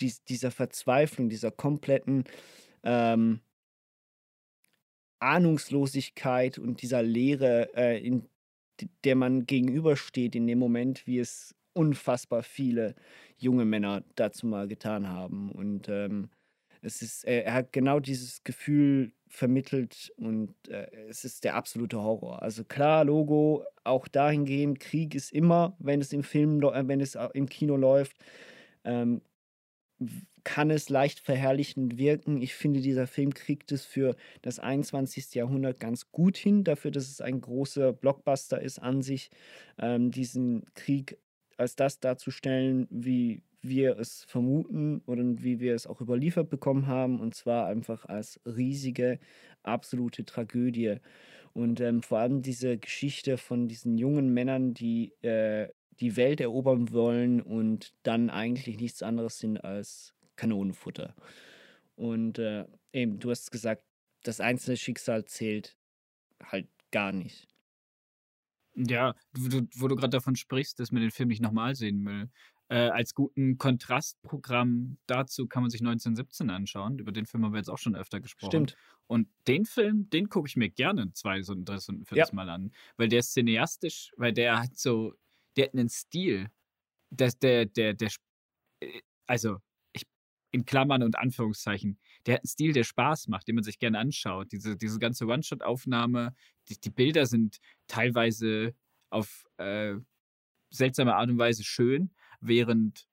dies, 0.00 0.24
dieser 0.24 0.50
Verzweiflung, 0.50 1.28
dieser 1.28 1.50
kompletten 1.50 2.24
ähm, 2.82 3.40
Ahnungslosigkeit 5.20 6.58
und 6.58 6.82
dieser 6.82 7.02
Leere, 7.02 7.70
äh, 7.76 8.04
in 8.04 8.28
der 9.04 9.16
man 9.16 9.46
gegenübersteht 9.46 10.34
in 10.34 10.46
dem 10.46 10.58
Moment, 10.58 11.06
wie 11.06 11.18
es 11.18 11.54
unfassbar 11.74 12.42
viele 12.42 12.94
junge 13.38 13.64
Männer 13.64 14.04
dazu 14.16 14.46
mal 14.46 14.68
getan 14.68 15.08
haben. 15.08 15.50
Und 15.50 15.88
ähm, 15.88 16.30
Es 16.82 17.02
ist, 17.02 17.26
äh, 17.26 17.42
er 17.42 17.54
hat 17.54 17.72
genau 17.72 18.00
dieses 18.00 18.44
Gefühl 18.44 19.12
vermittelt 19.28 20.12
und 20.16 20.54
äh, 20.68 20.88
es 21.08 21.24
ist 21.24 21.44
der 21.44 21.54
absolute 21.56 22.02
Horror. 22.02 22.42
Also 22.42 22.64
klar, 22.64 23.04
Logo, 23.04 23.64
auch 23.84 24.08
dahingehend, 24.08 24.80
Krieg 24.80 25.14
ist 25.14 25.32
immer, 25.32 25.76
wenn 25.78 26.00
es 26.00 26.12
im 26.12 26.24
Film, 26.24 26.60
wenn 26.62 27.00
es 27.00 27.16
im 27.34 27.48
Kino 27.48 27.76
läuft, 27.76 28.16
ähm, 28.84 29.22
kann 30.44 30.70
es 30.70 30.88
leicht 30.88 31.20
verherrlichend 31.20 31.98
wirken. 31.98 32.42
Ich 32.42 32.54
finde, 32.54 32.80
dieser 32.80 33.06
Film 33.06 33.32
kriegt 33.32 33.72
es 33.72 33.84
für 33.84 34.16
das 34.42 34.58
21. 34.58 35.34
Jahrhundert 35.34 35.80
ganz 35.80 36.10
gut 36.10 36.36
hin, 36.36 36.64
dafür, 36.64 36.90
dass 36.90 37.08
es 37.08 37.20
ein 37.20 37.40
großer 37.40 37.92
Blockbuster 37.92 38.60
ist 38.60 38.78
an 38.80 39.02
sich, 39.02 39.30
ähm, 39.78 40.10
diesen 40.10 40.64
Krieg 40.74 41.18
als 41.56 41.76
das 41.76 42.00
darzustellen, 42.00 42.88
wie 42.90 43.42
wir 43.60 43.98
es 43.98 44.24
vermuten 44.24 45.02
oder 45.06 45.22
wie 45.24 45.60
wir 45.60 45.74
es 45.74 45.86
auch 45.86 46.00
überliefert 46.00 46.50
bekommen 46.50 46.88
haben, 46.88 47.20
und 47.20 47.34
zwar 47.34 47.66
einfach 47.66 48.06
als 48.06 48.40
riesige, 48.44 49.20
absolute 49.62 50.24
Tragödie. 50.24 50.96
Und 51.52 51.80
ähm, 51.80 52.02
vor 52.02 52.18
allem 52.18 52.42
diese 52.42 52.78
Geschichte 52.78 53.38
von 53.38 53.68
diesen 53.68 53.98
jungen 53.98 54.32
Männern, 54.34 54.74
die 54.74 55.12
äh, 55.22 55.68
die 56.00 56.16
Welt 56.16 56.40
erobern 56.40 56.92
wollen 56.92 57.40
und 57.40 57.94
dann 58.02 58.30
eigentlich 58.30 58.78
nichts 58.78 59.02
anderes 59.02 59.38
sind 59.38 59.58
als 59.58 60.14
Kanonenfutter. 60.36 61.14
Und 61.94 62.38
äh, 62.38 62.66
eben, 62.92 63.18
du 63.18 63.30
hast 63.30 63.50
gesagt, 63.50 63.84
das 64.22 64.40
einzelne 64.40 64.76
Schicksal 64.76 65.24
zählt 65.24 65.76
halt 66.42 66.68
gar 66.90 67.12
nicht. 67.12 67.48
Ja, 68.74 69.14
wo 69.36 69.88
du, 69.88 69.96
gerade 69.96 70.10
davon 70.10 70.34
sprichst, 70.34 70.80
dass 70.80 70.92
man 70.92 71.02
den 71.02 71.10
Film 71.10 71.28
nicht 71.28 71.42
nochmal 71.42 71.74
sehen 71.74 72.04
will. 72.06 72.30
Äh, 72.68 72.88
als 72.88 73.14
guten 73.14 73.58
Kontrastprogramm 73.58 74.96
dazu 75.06 75.46
kann 75.46 75.62
man 75.62 75.70
sich 75.70 75.82
1917 75.82 76.48
anschauen. 76.48 76.98
Über 76.98 77.12
den 77.12 77.26
Film 77.26 77.44
haben 77.44 77.52
wir 77.52 77.58
jetzt 77.58 77.68
auch 77.68 77.78
schon 77.78 77.94
öfter 77.94 78.20
gesprochen. 78.20 78.50
Stimmt. 78.50 78.76
Und 79.06 79.28
den 79.46 79.66
Film, 79.66 80.08
den 80.08 80.30
gucke 80.30 80.48
ich 80.48 80.56
mir 80.56 80.70
gerne 80.70 81.12
zwei 81.12 81.42
Stunden, 81.42 81.66
drei 81.66 81.78
Stunden, 81.78 82.06
viertes 82.06 82.30
Ja. 82.30 82.34
Mal 82.34 82.48
an. 82.48 82.72
Weil 82.96 83.08
der 83.08 83.18
ist 83.18 83.34
cineastisch, 83.34 84.12
weil 84.16 84.32
der 84.32 84.58
hat 84.62 84.78
so, 84.78 85.12
der 85.56 85.66
hat 85.66 85.74
einen 85.74 85.88
Stil. 85.88 86.48
Das, 87.10 87.38
der, 87.38 87.66
der, 87.66 87.94
der, 87.94 88.10
äh, 88.80 89.00
also 89.26 89.58
ich, 89.92 90.04
in 90.50 90.64
Klammern 90.64 91.02
und 91.02 91.16
Anführungszeichen, 91.16 91.98
der 92.26 92.34
hat 92.34 92.40
einen 92.42 92.48
Stil, 92.48 92.72
der 92.72 92.84
Spaß 92.84 93.28
macht, 93.28 93.48
den 93.48 93.56
man 93.56 93.64
sich 93.64 93.78
gerne 93.78 93.98
anschaut. 93.98 94.52
Diese, 94.52 94.76
diese 94.76 94.98
ganze 94.98 95.26
One-Shot-Aufnahme, 95.26 96.34
die, 96.68 96.80
die 96.80 96.90
Bilder 96.90 97.26
sind 97.26 97.58
teilweise 97.86 98.74
auf 99.10 99.44
äh, 99.58 99.94
seltsame 100.70 101.14
Art 101.14 101.28
und 101.28 101.38
Weise 101.38 101.64
schön, 101.64 102.10
während 102.40 103.06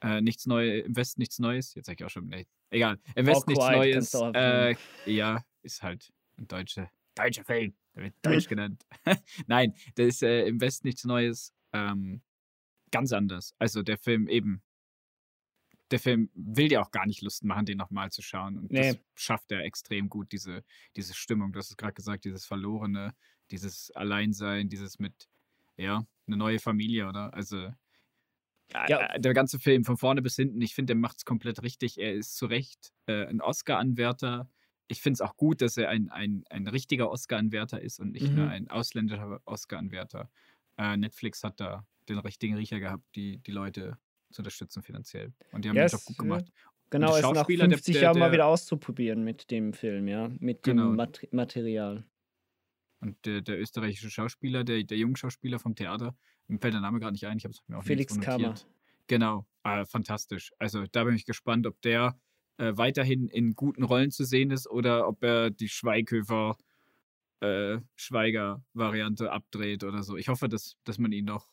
äh, 0.00 0.20
nichts 0.20 0.46
Neues, 0.46 0.86
im 0.86 0.96
Westen 0.96 1.20
nichts 1.20 1.38
Neues, 1.38 1.74
jetzt 1.74 1.86
sag 1.86 2.00
ich 2.00 2.04
auch 2.04 2.10
schon, 2.10 2.28
nee, 2.28 2.46
egal, 2.70 2.98
im 3.14 3.26
Westen 3.26 3.50
nichts 3.50 3.68
Neues, 3.68 4.14
äh, 4.14 4.76
ja, 5.06 5.44
ist 5.62 5.82
halt 5.82 6.12
ein 6.36 6.46
deutscher, 6.46 6.90
deutscher 7.14 7.44
Film, 7.44 7.74
der 7.98 8.04
wird 8.04 8.14
Deutsch 8.22 8.48
genannt. 8.48 8.86
Nein, 9.46 9.74
der 9.96 10.06
ist 10.06 10.22
äh, 10.22 10.46
im 10.46 10.60
Westen 10.60 10.86
nichts 10.86 11.04
Neues, 11.04 11.52
ähm, 11.72 12.22
ganz 12.90 13.12
anders. 13.12 13.54
Also 13.58 13.82
der 13.82 13.98
Film 13.98 14.28
eben, 14.28 14.62
der 15.90 15.98
Film 15.98 16.30
will 16.34 16.68
dir 16.68 16.82
auch 16.82 16.90
gar 16.90 17.06
nicht 17.06 17.22
Lust 17.22 17.44
machen, 17.44 17.66
den 17.66 17.78
nochmal 17.78 18.10
zu 18.10 18.22
schauen. 18.22 18.58
Und 18.58 18.72
das 18.76 18.94
Nee. 18.94 19.00
schafft 19.14 19.50
er 19.52 19.64
extrem 19.64 20.08
gut, 20.08 20.32
diese, 20.32 20.62
diese 20.96 21.14
Stimmung. 21.14 21.52
Du 21.52 21.58
hast 21.58 21.70
es 21.70 21.76
gerade 21.76 21.94
gesagt, 21.94 22.24
dieses 22.24 22.44
Verlorene, 22.44 23.14
dieses 23.50 23.90
Alleinsein, 23.92 24.68
dieses 24.68 24.98
mit, 24.98 25.28
ja, 25.76 26.06
eine 26.26 26.36
neue 26.36 26.58
Familie, 26.58 27.08
oder? 27.08 27.32
Also 27.32 27.72
Ja. 28.72 29.14
äh, 29.14 29.20
der 29.20 29.32
ganze 29.32 29.58
Film 29.58 29.84
von 29.84 29.96
vorne 29.96 30.20
bis 30.20 30.36
hinten, 30.36 30.60
ich 30.60 30.74
finde, 30.74 30.88
der 30.94 30.96
macht 31.00 31.18
es 31.18 31.24
komplett 31.24 31.62
richtig. 31.62 31.98
Er 31.98 32.12
ist 32.14 32.36
zu 32.36 32.46
Recht 32.46 32.92
äh, 33.06 33.24
ein 33.26 33.40
Oscar-Anwärter. 33.40 34.50
Ich 34.88 35.00
finde 35.02 35.14
es 35.14 35.20
auch 35.20 35.36
gut, 35.36 35.60
dass 35.60 35.76
er 35.76 35.88
ein, 35.90 36.08
ein, 36.10 36.44
ein 36.50 36.66
richtiger 36.66 37.10
Oscar-Anwärter 37.10 37.80
ist 37.80 38.00
und 38.00 38.12
nicht 38.12 38.30
Mhm. 38.30 38.34
nur 38.36 38.48
ein 38.48 38.68
ausländischer 38.70 39.40
Oscar-Anwärter. 39.44 40.30
Äh, 40.78 40.96
Netflix 40.96 41.44
hat 41.44 41.60
da 41.60 41.86
den 42.08 42.18
richtigen 42.18 42.54
Riecher 42.56 42.80
gehabt, 42.80 43.04
die, 43.14 43.38
die 43.38 43.50
Leute 43.52 43.98
zu 44.30 44.40
unterstützen 44.40 44.82
finanziell. 44.82 45.32
Und 45.52 45.64
die 45.64 45.68
haben 45.68 45.76
Ja, 45.76 45.84
den 45.86 45.90
Job 45.92 46.04
gut 46.06 46.18
gemacht. 46.18 46.44
Genau, 46.90 47.14
es 47.14 47.22
nach 47.22 47.34
Schauspieler, 47.34 47.68
der- 47.68 47.76
50 47.76 47.92
der- 47.94 48.02
Jahren 48.02 48.18
mal 48.18 48.26
der- 48.26 48.32
wieder 48.32 48.46
auszuprobieren 48.46 49.22
mit 49.24 49.50
dem 49.50 49.74
Film, 49.74 50.08
ja, 50.08 50.28
mit 50.38 50.64
dem 50.66 50.78
Genau. 50.78 50.90
Mat 50.92 51.20
Material. 51.32 52.04
Und 53.00 53.24
der, 53.26 53.42
der 53.42 53.60
österreichische 53.60 54.10
Schauspieler, 54.10 54.64
der, 54.64 54.82
der 54.84 54.96
junge 54.96 55.16
Schauspieler 55.16 55.58
vom 55.58 55.74
Theater, 55.74 56.16
mir 56.46 56.58
fällt 56.58 56.72
der 56.74 56.80
Name 56.80 56.98
gerade 56.98 57.12
nicht 57.12 57.26
ein, 57.26 57.36
ich 57.36 57.44
habe 57.44 57.52
es 57.52 57.62
mir 57.68 57.76
auch 57.76 57.84
Felix 57.84 58.18
Kammer. 58.18 58.54
Genau, 59.06 59.46
äh, 59.64 59.84
fantastisch. 59.84 60.52
Also 60.58 60.84
da 60.90 61.04
bin 61.04 61.14
ich 61.14 61.26
gespannt, 61.26 61.66
ob 61.66 61.80
der 61.82 62.18
äh, 62.58 62.76
weiterhin 62.76 63.28
in 63.28 63.54
guten 63.54 63.82
Rollen 63.82 64.10
zu 64.10 64.24
sehen 64.24 64.50
ist 64.50 64.68
oder 64.68 65.08
ob 65.08 65.22
er 65.24 65.50
die 65.50 65.68
Schweighöfer 65.68 66.56
äh, 67.40 67.78
Schweiger-Variante 67.96 69.30
abdreht 69.30 69.84
oder 69.84 70.02
so. 70.02 70.16
Ich 70.16 70.28
hoffe, 70.28 70.48
dass, 70.48 70.76
dass 70.84 70.98
man 70.98 71.12
ihn 71.12 71.24
noch, 71.24 71.48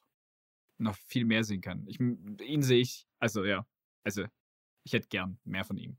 noch 0.77 0.95
viel 0.95 1.25
mehr 1.25 1.43
sehen 1.43 1.61
kann. 1.61 1.85
Ich, 1.87 1.99
ihn 1.99 2.61
sehe 2.63 2.81
ich, 2.81 3.07
also 3.19 3.45
ja, 3.45 3.65
also 4.03 4.23
ich 4.83 4.93
hätte 4.93 5.07
gern 5.07 5.37
mehr 5.43 5.63
von 5.63 5.77
ihm. 5.77 5.97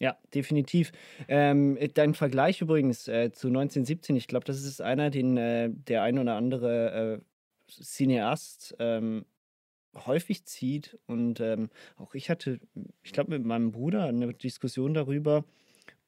Ja, 0.00 0.16
definitiv. 0.32 0.92
Ähm, 1.26 1.76
dein 1.94 2.14
Vergleich 2.14 2.60
übrigens 2.60 3.08
äh, 3.08 3.32
zu 3.32 3.48
1917, 3.48 4.14
ich 4.14 4.28
glaube, 4.28 4.44
das 4.44 4.62
ist 4.62 4.80
einer, 4.80 5.10
den 5.10 5.36
äh, 5.36 5.70
der 5.72 6.02
ein 6.02 6.18
oder 6.20 6.36
andere 6.36 7.16
äh, 7.16 7.20
Cineast 7.68 8.76
ähm, 8.78 9.24
häufig 10.06 10.44
zieht. 10.44 10.98
Und 11.06 11.40
ähm, 11.40 11.70
auch 11.96 12.14
ich 12.14 12.30
hatte, 12.30 12.60
ich 13.02 13.12
glaube, 13.12 13.30
mit 13.30 13.44
meinem 13.44 13.72
Bruder 13.72 14.04
eine 14.04 14.32
Diskussion 14.34 14.94
darüber. 14.94 15.44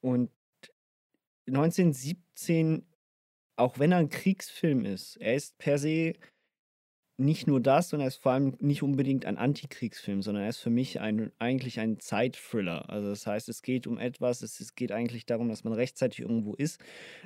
Und 0.01 0.31
1917, 1.47 2.87
auch 3.57 3.79
wenn 3.79 3.93
er 3.93 3.99
ein 3.99 4.09
Kriegsfilm 4.09 4.85
ist, 4.85 5.17
er 5.17 5.35
ist 5.35 5.59
per 5.59 5.79
se 5.79 6.15
nicht 7.21 7.47
nur 7.47 7.61
das, 7.61 7.91
sondern 7.91 8.07
er 8.07 8.09
ist 8.09 8.23
vor 8.23 8.33
allem 8.33 8.57
nicht 8.61 8.83
unbedingt 8.83 9.27
ein 9.27 9.37
Antikriegsfilm, 9.37 10.23
sondern 10.23 10.45
er 10.45 10.49
ist 10.49 10.57
für 10.59 10.71
mich 10.71 11.01
ein, 11.01 11.31
eigentlich 11.39 11.79
ein 11.79 12.01
Zeitthriller. 12.01 12.89
Also 12.89 13.11
das 13.11 13.27
heißt, 13.27 13.51
es 13.51 13.61
geht 13.63 13.87
um 13.87 13.99
etwas, 13.99 14.41
es, 14.43 14.59
es 14.59 14.75
geht 14.75 14.91
eigentlich 14.91 15.27
darum, 15.27 15.51
dass 15.51 15.63
man 15.63 15.75
rechtzeitig 15.75 16.21
irgendwo 16.21 16.55
ist 16.55 16.81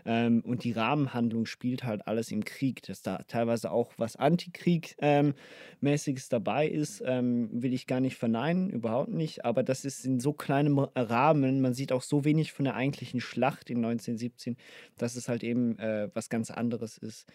ähm, 0.05 0.43
und 0.45 0.65
die 0.65 0.73
Rahmenhandlung 0.73 1.47
spielt 1.47 1.85
halt 1.85 2.09
alles 2.09 2.33
im 2.33 2.45
Krieg, 2.45 2.83
dass 2.83 3.03
da 3.03 3.19
teilweise 3.29 3.71
auch 3.71 3.93
was 3.97 4.17
Antikrieg-mäßiges 4.17 6.29
dabei 6.29 6.67
ist, 6.69 7.01
ähm, 7.07 7.49
will 7.53 7.73
ich 7.73 7.87
gar 7.87 8.01
nicht 8.01 8.17
verneinen, 8.17 8.71
überhaupt 8.71 9.11
nicht, 9.11 9.45
aber 9.45 9.63
das 9.63 9.85
ist 9.85 10.05
in 10.05 10.19
so 10.19 10.33
kleinem 10.33 10.81
Rahmen, 10.81 11.61
man 11.61 11.73
sieht 11.73 11.93
auch 11.93 12.03
so 12.03 12.25
wenig 12.25 12.53
von 12.53 12.65
der 12.65 12.75
eigentlichen 12.75 13.21
Schlacht 13.21 13.71
in 13.71 13.77
1917, 13.79 14.57
dass 14.99 15.15
es 15.15 15.29
halt 15.29 15.45
eben 15.45 15.79
äh, 15.79 16.11
was 16.15 16.29
ganz 16.29 16.51
anderes 16.51 16.99
ist. 16.99 17.27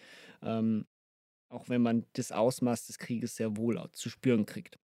Auch 1.50 1.68
wenn 1.68 1.82
man 1.82 2.06
das 2.14 2.32
Ausmaß 2.32 2.86
des 2.86 2.98
Krieges 2.98 3.36
sehr 3.36 3.56
wohl 3.56 3.80
zu 3.92 4.08
spüren 4.08 4.46
kriegt. 4.46 4.78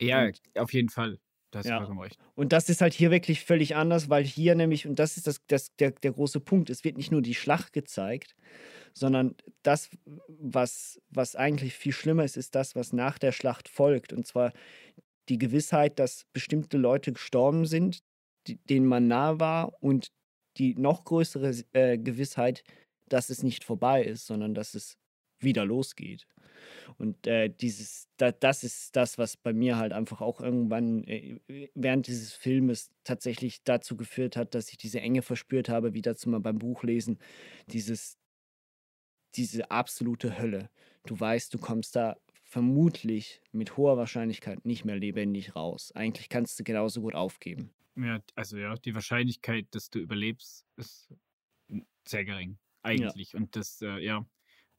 Ja, 0.00 0.26
Und- 0.26 0.40
auf 0.56 0.72
jeden 0.72 0.88
Fall. 0.90 1.18
Da 1.52 1.58
hast 1.58 1.66
du 1.66 1.70
Ja. 1.70 1.78
vollkommen 1.78 2.00
recht. 2.00 2.16
Und 2.36 2.52
das 2.52 2.68
ist 2.68 2.80
halt 2.80 2.94
hier 2.94 3.10
wirklich 3.10 3.44
völlig 3.44 3.74
anders, 3.74 4.08
weil 4.08 4.22
hier 4.24 4.54
nämlich, 4.54 4.86
und 4.86 5.00
das 5.00 5.16
ist 5.16 5.26
das, 5.26 5.40
das, 5.48 5.74
der, 5.76 5.90
der 5.90 6.12
große 6.12 6.38
Punkt, 6.38 6.70
es 6.70 6.84
wird 6.84 6.96
nicht 6.96 7.10
nur 7.10 7.22
die 7.22 7.34
Schlacht 7.34 7.72
gezeigt, 7.72 8.36
sondern 8.94 9.34
das, 9.62 9.90
was, 10.28 11.00
was 11.10 11.36
eigentlich 11.36 11.74
viel 11.74 11.92
schlimmer 11.92 12.24
ist, 12.24 12.36
ist 12.36 12.54
das, 12.54 12.76
was 12.76 12.92
nach 12.92 13.18
der 13.18 13.32
Schlacht 13.32 13.68
folgt. 13.68 14.12
Und 14.12 14.26
zwar 14.26 14.52
die 15.28 15.38
Gewissheit, 15.38 15.98
dass 15.98 16.24
bestimmte 16.32 16.78
Leute 16.78 17.12
gestorben 17.12 17.66
sind, 17.66 18.00
die, 18.46 18.58
denen 18.58 18.86
man 18.86 19.08
nahe 19.08 19.40
war, 19.40 19.72
und 19.82 20.12
die 20.58 20.74
noch 20.76 21.04
größere 21.04 21.54
äh, 21.72 21.98
Gewissheit, 21.98 22.62
dass 23.08 23.30
es 23.30 23.42
nicht 23.42 23.64
vorbei 23.64 24.04
ist, 24.04 24.26
sondern 24.26 24.54
dass 24.54 24.74
es 24.74 24.98
wieder 25.40 25.64
losgeht. 25.64 26.26
Und 26.98 27.26
äh, 27.26 27.48
dieses, 27.48 28.08
da, 28.16 28.32
das 28.32 28.64
ist 28.64 28.94
das, 28.96 29.18
was 29.18 29.36
bei 29.36 29.52
mir 29.52 29.76
halt 29.76 29.92
einfach 29.92 30.20
auch 30.20 30.40
irgendwann 30.40 31.04
äh, 31.04 31.40
während 31.74 32.06
dieses 32.06 32.32
Filmes 32.32 32.90
tatsächlich 33.04 33.62
dazu 33.64 33.96
geführt 33.96 34.36
hat, 34.36 34.54
dass 34.54 34.70
ich 34.70 34.76
diese 34.76 35.00
Enge 35.00 35.22
verspürt 35.22 35.68
habe, 35.68 35.94
wie 35.94 36.02
dazu 36.02 36.28
mal 36.28 36.40
beim 36.40 36.58
Buchlesen, 36.58 37.18
dieses, 37.68 38.18
diese 39.34 39.70
absolute 39.70 40.38
Hölle. 40.38 40.70
Du 41.06 41.18
weißt, 41.18 41.54
du 41.54 41.58
kommst 41.58 41.96
da 41.96 42.16
vermutlich 42.42 43.40
mit 43.52 43.76
hoher 43.76 43.96
Wahrscheinlichkeit 43.96 44.64
nicht 44.66 44.84
mehr 44.84 44.96
lebendig 44.96 45.54
raus. 45.54 45.92
Eigentlich 45.94 46.28
kannst 46.28 46.58
du 46.58 46.64
genauso 46.64 47.00
gut 47.00 47.14
aufgeben. 47.14 47.70
Ja, 47.96 48.20
also 48.34 48.56
ja, 48.58 48.74
die 48.74 48.94
Wahrscheinlichkeit, 48.94 49.66
dass 49.70 49.90
du 49.90 50.00
überlebst, 50.00 50.66
ist 50.76 51.14
sehr 52.06 52.24
gering. 52.24 52.58
Eigentlich. 52.82 53.34
Und 53.34 53.54
das, 53.56 53.80
äh, 53.82 53.98
ja, 53.98 54.26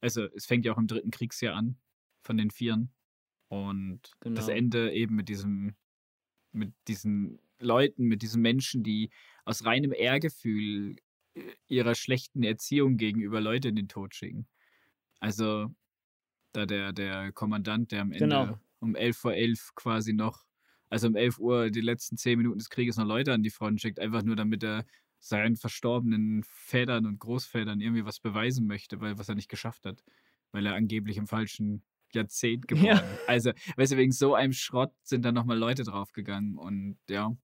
also 0.02 0.26
es 0.36 0.46
fängt 0.46 0.66
ja 0.66 0.74
auch 0.74 0.78
im 0.78 0.88
dritten 0.88 1.12
Kriegsjahr 1.12 1.56
an 1.56 1.78
von 2.24 2.38
den 2.38 2.52
Vieren. 2.52 2.92
Und 3.50 4.12
das 4.22 4.48
Genau. 4.48 4.58
Ende 4.58 4.92
eben 4.94 5.16
mit 5.16 5.30
diesem, 5.30 5.76
mit 6.52 6.74
diesen 6.88 7.40
Leuten, 7.60 8.06
mit 8.06 8.22
diesen 8.22 8.42
Menschen, 8.42 8.84
die 8.84 9.10
aus 9.46 9.66
reinem 9.66 9.94
Ehrgefühl 9.94 10.96
äh, 11.36 11.42
ihrer 11.68 11.96
schlechten 11.96 12.44
Erziehung 12.44 12.98
gegenüber 12.98 13.42
Leute 13.42 13.70
in 13.70 13.76
den 13.76 13.88
Tod 13.88 14.16
schicken. 14.16 14.48
Also 15.20 15.74
da 16.54 16.66
der, 16.66 16.94
der 16.94 17.32
Kommandant, 17.32 17.92
der 17.92 18.02
am 18.02 18.12
Ende 18.12 18.26
Genau. 18.26 18.60
um 18.80 18.96
11 18.96 19.18
vor 19.18 19.34
11 19.34 19.72
quasi 19.76 20.14
noch 20.14 20.46
also 20.90 21.08
um 21.08 21.16
11 21.16 21.40
Uhr 21.40 21.70
die 21.70 21.80
letzten 21.82 22.18
10 22.18 22.38
Minuten 22.38 22.58
des 22.60 22.70
Krieges 22.70 22.98
noch 22.98 23.06
Leute 23.06 23.32
an 23.34 23.44
die 23.44 23.50
Front 23.50 23.80
schickt, 23.82 24.00
einfach 24.00 24.24
nur 24.24 24.36
damit 24.36 24.62
er 24.64 24.86
seinen 25.22 25.58
verstorbenen 25.58 26.44
Vätern 26.46 27.08
und 27.08 27.20
Großvätern 27.20 27.82
irgendwie 27.82 28.06
was 28.06 28.20
beweisen 28.22 28.68
möchte, 28.68 29.02
weil 29.02 29.20
was 29.20 29.30
er 29.30 29.36
nicht 29.36 29.50
geschafft 29.50 29.86
hat, 29.86 30.04
weil 30.52 30.66
er 30.68 30.76
angeblich 30.76 31.18
im 31.18 31.28
falschen 31.28 31.84
Jahrzehnt 32.14 32.68
geboren 32.70 33.10
Ja. 33.10 33.14
ist. 33.14 33.28
Also, 33.28 33.52
weißt 33.78 33.94
du, 33.94 33.98
wegen 33.98 34.12
so 34.14 34.36
einem 34.36 34.54
Schrott 34.54 34.94
sind 35.04 35.24
da 35.26 35.32
nochmal 35.32 35.58
Leute 35.60 35.84
draufgegangen 35.84 36.58
und 36.58 37.00
ja, 37.10 37.36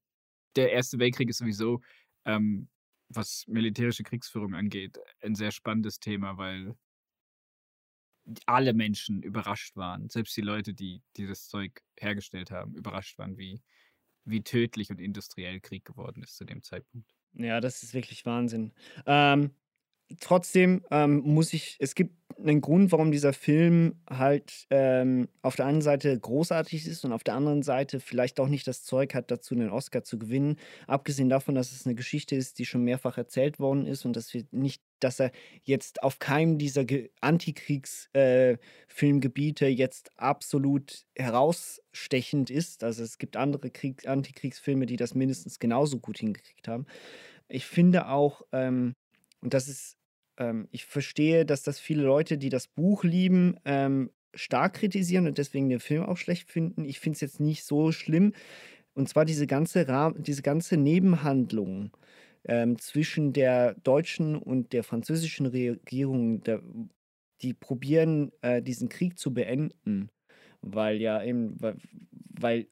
der 0.55 0.71
Erste 0.71 0.99
Weltkrieg 0.99 1.29
ist 1.29 1.39
sowieso, 1.39 1.81
ähm, 2.25 2.69
was 3.09 3.45
militärische 3.47 4.03
Kriegsführung 4.03 4.55
angeht, 4.55 4.99
ein 5.21 5.35
sehr 5.35 5.51
spannendes 5.51 5.99
Thema, 5.99 6.37
weil 6.37 6.75
alle 8.45 8.73
Menschen 8.73 9.21
überrascht 9.23 9.75
waren, 9.75 10.09
selbst 10.09 10.35
die 10.37 10.41
Leute, 10.41 10.73
die 10.73 11.01
dieses 11.15 11.47
Zeug 11.47 11.81
hergestellt 11.97 12.51
haben, 12.51 12.75
überrascht 12.75 13.17
waren, 13.17 13.37
wie, 13.37 13.61
wie 14.25 14.43
tödlich 14.43 14.89
und 14.91 14.99
industriell 15.01 15.61
Krieg 15.61 15.85
geworden 15.85 16.23
ist 16.23 16.37
zu 16.37 16.45
dem 16.45 16.63
Zeitpunkt. 16.63 17.16
Ja, 17.37 17.61
das 17.61 17.83
ist 17.83 17.93
wirklich 17.93 18.25
Wahnsinn. 18.25 18.73
Ähm, 19.05 19.51
trotzdem 20.19 20.83
ähm, 20.91 21.19
muss 21.19 21.53
ich, 21.53 21.77
es 21.79 21.95
gibt 21.95 22.15
einen 22.39 22.61
Grund, 22.61 22.91
warum 22.91 23.11
dieser 23.11 23.33
Film 23.33 23.95
halt 24.09 24.67
ähm, 24.69 25.27
auf 25.41 25.55
der 25.55 25.65
einen 25.65 25.81
Seite 25.81 26.17
großartig 26.19 26.87
ist 26.87 27.03
und 27.03 27.11
auf 27.11 27.23
der 27.23 27.35
anderen 27.35 27.63
Seite 27.63 27.99
vielleicht 27.99 28.39
auch 28.39 28.47
nicht 28.47 28.67
das 28.67 28.83
Zeug 28.83 29.13
hat, 29.15 29.31
dazu 29.31 29.55
einen 29.55 29.69
Oscar 29.69 30.03
zu 30.03 30.19
gewinnen. 30.19 30.57
Abgesehen 30.87 31.29
davon, 31.29 31.55
dass 31.55 31.71
es 31.71 31.85
eine 31.85 31.95
Geschichte 31.95 32.35
ist, 32.35 32.59
die 32.59 32.65
schon 32.65 32.83
mehrfach 32.83 33.17
erzählt 33.17 33.59
worden 33.59 33.85
ist 33.85 34.05
und 34.05 34.15
dass 34.15 34.33
wir 34.33 34.45
nicht, 34.51 34.81
dass 35.03 35.19
er 35.19 35.31
jetzt 35.63 36.03
auf 36.03 36.19
keinem 36.19 36.57
dieser 36.57 36.85
Ge- 36.85 37.09
Antikriegs-Filmgebiete 37.21 39.67
jetzt 39.67 40.11
absolut 40.17 41.05
herausstechend 41.15 42.49
ist. 42.49 42.83
Also 42.83 43.03
es 43.03 43.17
gibt 43.17 43.37
andere 43.37 43.69
Krieg 43.69 44.07
Antikriegsfilme, 44.07 44.85
die 44.85 44.97
das 44.97 45.15
mindestens 45.15 45.59
genauso 45.59 45.99
gut 45.99 46.19
hingekriegt 46.19 46.67
haben. 46.67 46.85
Ich 47.49 47.65
finde 47.65 48.09
auch, 48.09 48.41
ähm, 48.51 48.93
und 49.41 49.53
das 49.53 49.67
ist, 49.67 49.97
ähm, 50.37 50.67
ich 50.71 50.85
verstehe, 50.85 51.45
dass 51.45 51.63
das 51.63 51.79
viele 51.79 52.03
Leute, 52.03 52.37
die 52.37 52.49
das 52.49 52.67
Buch 52.67 53.03
lieben, 53.03 53.57
ähm, 53.65 54.11
stark 54.33 54.75
kritisieren 54.75 55.27
und 55.27 55.37
deswegen 55.37 55.69
den 55.69 55.79
Film 55.79 56.03
auch 56.03 56.17
schlecht 56.17 56.51
finden. 56.51 56.85
Ich 56.85 56.99
finde 56.99 57.15
es 57.15 57.21
jetzt 57.21 57.39
nicht 57.39 57.63
so 57.63 57.91
schlimm. 57.91 58.33
Und 58.93 59.09
zwar 59.09 59.25
diese 59.25 59.47
ganze, 59.47 59.87
Ra 59.87 60.13
diese 60.17 60.41
ganze 60.41 60.75
Nebenhandlung 60.75 61.95
ähm, 62.45 62.77
zwischen 62.79 63.33
der 63.33 63.75
deutschen 63.75 64.35
und 64.35 64.73
der 64.73 64.83
französischen 64.83 65.45
Regierung, 65.45 66.41
der, 66.41 66.61
die 67.41 67.53
probieren, 67.53 68.31
äh, 68.41 68.61
diesen 68.61 68.89
Krieg 68.89 69.17
zu 69.19 69.33
beenden. 69.33 70.09
Weil 70.61 70.97
ja 70.97 71.23
eben, 71.23 71.59
weil, 71.61 71.77
weil 72.39 72.67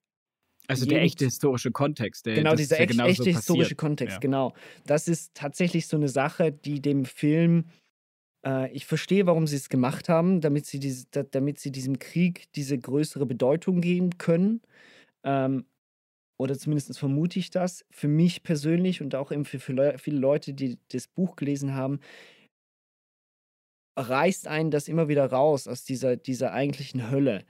Also 0.67 0.85
der 0.85 1.01
echte 1.03 1.25
historische 1.25 1.71
Kontext, 1.71 2.25
der 2.25 2.37
Genau, 2.37 2.55
dieser 2.55 2.79
ja 2.79 3.05
echte 3.05 3.29
historische. 3.29 3.75
Kontext, 3.75 4.15
Ja. 4.15 4.21
genau. 4.21 4.53
Das 4.85 5.07
ist 5.07 5.35
tatsächlich 5.35 5.87
so 5.87 5.95
eine 5.97 6.09
Sache, 6.09 6.51
die 6.51 6.81
dem 6.81 7.05
Film, 7.05 7.65
äh, 8.45 8.71
ich 8.71 8.85
verstehe, 8.85 9.25
warum 9.27 9.47
sie 9.47 9.57
es 9.57 9.69
gemacht 9.69 10.09
haben, 10.09 10.41
damit 10.41 10.65
sie, 10.65 10.79
diese, 10.79 11.05
da, 11.11 11.23
damit 11.23 11.59
sie 11.59 11.71
diesem 11.71 11.99
Krieg 11.99 12.51
diese 12.53 12.77
größere 12.77 13.25
Bedeutung 13.25 13.81
geben 13.81 14.17
können. 14.17 14.61
Ähm, 15.23 15.65
oder 16.37 16.57
zumindest 16.57 16.97
vermute 16.97 17.39
ich 17.39 17.49
das. 17.49 17.85
Für 17.91 18.07
mich 18.07 18.43
persönlich 18.43 19.01
und 19.01 19.15
auch 19.15 19.31
eben 19.31 19.45
für, 19.45 19.59
viele 19.59 20.17
Leute, 20.17 20.53
die 20.53 20.77
das 20.89 21.07
Buch 21.07 21.35
gelesen 21.35 21.73
haben, 21.73 21.99
reißt 23.97 24.47
einen 24.47 24.71
das 24.71 24.87
immer 24.87 25.07
wieder 25.07 25.25
raus 25.31 25.67
aus 25.67 25.83
dieser, 25.83 26.17
dieser 26.17 26.51
eigentlichen 26.51 27.09
Hölle. 27.09 27.45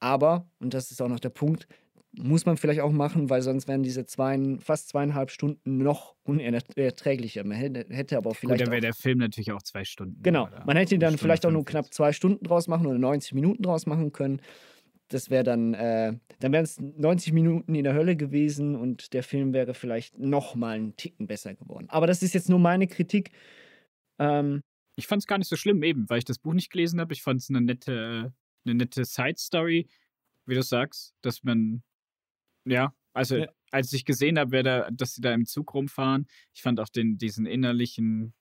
Aber, 0.00 0.48
und 0.58 0.72
das 0.72 0.90
ist 0.90 1.02
auch 1.02 1.08
noch 1.08 1.20
der 1.20 1.28
Punkt, 1.28 1.66
muss 2.12 2.44
man 2.44 2.56
vielleicht 2.56 2.80
auch 2.80 2.90
machen, 2.90 3.30
weil 3.30 3.42
sonst 3.42 3.68
wären 3.68 3.82
diese 3.82 4.04
zwei, 4.04 4.56
fast 4.58 4.88
zweieinhalb 4.88 5.30
Stunden 5.30 5.78
noch 5.78 6.16
unerträglicher. 6.24 7.44
Man 7.44 7.56
hätte, 7.56 8.16
aber 8.16 8.30
auch 8.30 8.32
Gut, 8.32 8.40
vielleicht. 8.40 8.62
dann 8.62 8.70
wäre 8.72 8.80
der 8.80 8.94
Film 8.94 9.18
natürlich 9.18 9.52
auch 9.52 9.62
zwei 9.62 9.84
Stunden. 9.84 10.20
genau, 10.22 10.48
man 10.66 10.76
hätte 10.76 10.98
dann 10.98 11.18
vielleicht 11.18 11.46
auch 11.46 11.50
nur 11.50 11.60
45. 11.62 11.70
knapp 11.70 11.94
zwei 11.94 12.12
Stunden 12.12 12.44
draus 12.44 12.66
machen 12.66 12.86
oder 12.86 12.98
90 12.98 13.34
Minuten 13.34 13.62
draus 13.62 13.86
machen 13.86 14.10
können. 14.12 14.40
Das 15.10 15.28
wäre 15.28 15.42
dann, 15.42 15.74
äh, 15.74 16.14
dann 16.38 16.52
wären 16.52 16.64
es 16.64 16.78
90 16.78 17.32
Minuten 17.32 17.74
in 17.74 17.82
der 17.84 17.94
Hölle 17.94 18.16
gewesen 18.16 18.76
und 18.76 19.12
der 19.12 19.24
Film 19.24 19.52
wäre 19.52 19.74
vielleicht 19.74 20.18
noch 20.18 20.54
mal 20.54 20.76
einen 20.76 20.96
Ticken 20.96 21.26
besser 21.26 21.54
geworden. 21.54 21.86
Aber 21.90 22.06
das 22.06 22.22
ist 22.22 22.32
jetzt 22.32 22.48
nur 22.48 22.60
meine 22.60 22.86
Kritik. 22.86 23.32
Ähm, 24.18 24.62
Ich 24.96 25.06
fand 25.08 25.22
es 25.22 25.26
gar 25.26 25.38
nicht 25.38 25.48
so 25.48 25.56
schlimm, 25.56 25.82
eben, 25.82 26.08
weil 26.08 26.18
ich 26.18 26.24
das 26.24 26.38
Buch 26.38 26.52
nicht 26.54 26.70
gelesen 26.70 27.00
habe. 27.00 27.12
Ich 27.12 27.22
fand 27.22 27.40
es 27.40 27.50
eine 27.50 27.60
nette, 27.60 28.32
eine 28.64 28.74
nette 28.74 29.04
Side-Story, 29.04 29.88
wie 30.46 30.54
du 30.54 30.62
sagst, 30.62 31.14
dass 31.22 31.42
man, 31.42 31.82
ja, 32.66 32.94
also 33.14 33.36
Ja. 33.38 33.48
als 33.72 33.92
ich 33.92 34.04
gesehen 34.04 34.38
habe, 34.38 34.62
da, 34.62 34.90
dass 34.92 35.14
sie 35.14 35.22
da 35.22 35.34
im 35.34 35.46
Zug 35.46 35.74
rumfahren, 35.74 36.26
ich 36.54 36.62
fand 36.62 36.80
auch 36.80 36.88
den, 36.88 37.18
diesen 37.18 37.46
innerlichen, 37.46 38.34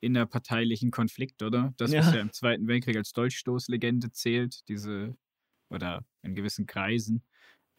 innerparteilichen 0.00 0.90
Konflikt, 0.90 1.42
oder? 1.42 1.74
Das, 1.76 1.92
was 1.96 2.06
Ja. 2.06 2.14
ja 2.14 2.20
im 2.22 2.32
Zweiten 2.32 2.68
Weltkrieg 2.68 2.96
als 2.96 3.12
Dolchstoßlegende 3.12 4.12
zählt, 4.12 4.68
diese, 4.68 5.16
oder 5.70 6.04
in 6.22 6.34
gewissen 6.34 6.66
Kreisen, 6.66 7.24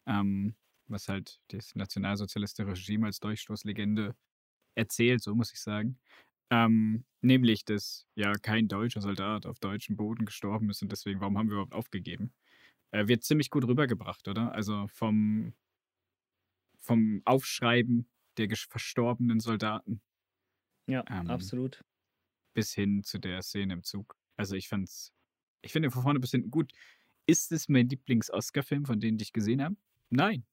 ähm, 0.08 0.56
was 0.88 1.08
halt 1.10 1.42
das 1.50 1.76
nationalsozialistische 1.76 2.70
Regime 2.70 3.08
als 3.08 3.20
Dolchstoßlegende 3.20 4.16
erzählt, 4.76 5.22
so 5.24 5.36
muss 5.36 5.54
ich 5.54 5.62
sagen. 5.62 6.00
Ähm, 6.52 7.06
nämlich, 7.22 7.66
dass 7.66 8.08
ja 8.16 8.34
kein 8.34 8.68
deutscher 8.68 9.02
Soldat 9.02 9.46
auf 9.48 9.60
deutschem 9.60 9.98
Boden 9.98 10.26
gestorben 10.26 10.70
ist 10.70 10.82
und 10.84 10.92
deswegen, 10.92 11.22
warum 11.22 11.38
haben 11.38 11.48
wir 11.50 11.56
überhaupt 11.56 11.74
aufgegeben? 11.76 12.34
Äh, 12.92 13.08
wird 13.08 13.24
ziemlich 13.24 13.50
gut 13.52 13.66
rübergebracht, 13.68 14.28
oder? 14.28 14.54
Also 14.54 14.88
vom, 14.90 15.54
vom 16.80 17.22
Aufschreiben 17.26 18.10
der 18.38 18.50
verstorbenen 18.56 19.40
Soldaten 19.40 20.02
ja, 20.88 21.06
Ähm, 21.10 21.28
absolut. 21.28 21.82
bis 22.54 22.74
hin 22.74 23.04
zu 23.04 23.20
der 23.20 23.42
Szene 23.42 23.74
im 23.74 23.84
Zug. 23.84 24.18
Also 24.38 24.56
ich 24.56 24.68
fand's, 24.70 25.14
ich 25.62 25.72
finde 25.72 25.92
von 25.92 26.04
vorne 26.04 26.20
bis 26.20 26.32
hinten 26.32 26.52
gut. 26.52 26.74
Ist 27.30 27.52
es 27.52 27.70
mein 27.70 27.88
Lieblings-Oscar-Film, 27.88 28.86
von 28.86 29.00
denen 29.00 29.20
ich 29.20 29.34
gesehen 29.34 29.64
habe? 29.64 29.76
Nein. 30.10 30.46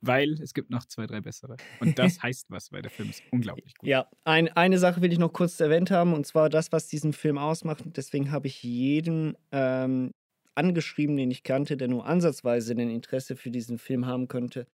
Weil 0.00 0.32
es 0.42 0.54
gibt 0.54 0.70
noch 0.70 0.84
zwei, 0.84 1.06
drei 1.06 1.20
bessere. 1.20 1.56
Und 1.78 2.00
das 2.00 2.20
heißt 2.22 2.46
was, 2.50 2.72
weil 2.72 2.82
der 2.82 2.90
Film 2.90 3.10
ist 3.10 3.22
unglaublich 3.30 3.74
gut. 3.76 3.88
Ja, 3.88 4.10
ein, 4.24 4.48
eine 4.48 4.78
Sache 4.78 5.00
will 5.02 5.12
ich 5.12 5.20
noch 5.20 5.32
kurz 5.32 5.60
erwähnt 5.60 5.92
haben, 5.92 6.14
und 6.14 6.26
zwar 6.26 6.48
das, 6.48 6.72
was 6.72 6.88
diesen 6.88 7.12
Film 7.12 7.38
ausmacht. 7.38 7.84
Deswegen 7.96 8.32
habe 8.32 8.48
ich 8.48 8.60
jeden 8.64 9.36
ähm, 9.52 10.10
angeschrieben, 10.56 11.16
den 11.16 11.30
ich 11.30 11.44
kannte, 11.44 11.76
der 11.76 11.86
nur 11.86 12.06
ansatzweise 12.06 12.72
ein 12.72 12.90
Interesse 12.90 13.36
für 13.36 13.52
diesen 13.52 13.78
Film 13.78 14.06
haben 14.06 14.26
könnte. 14.26 14.66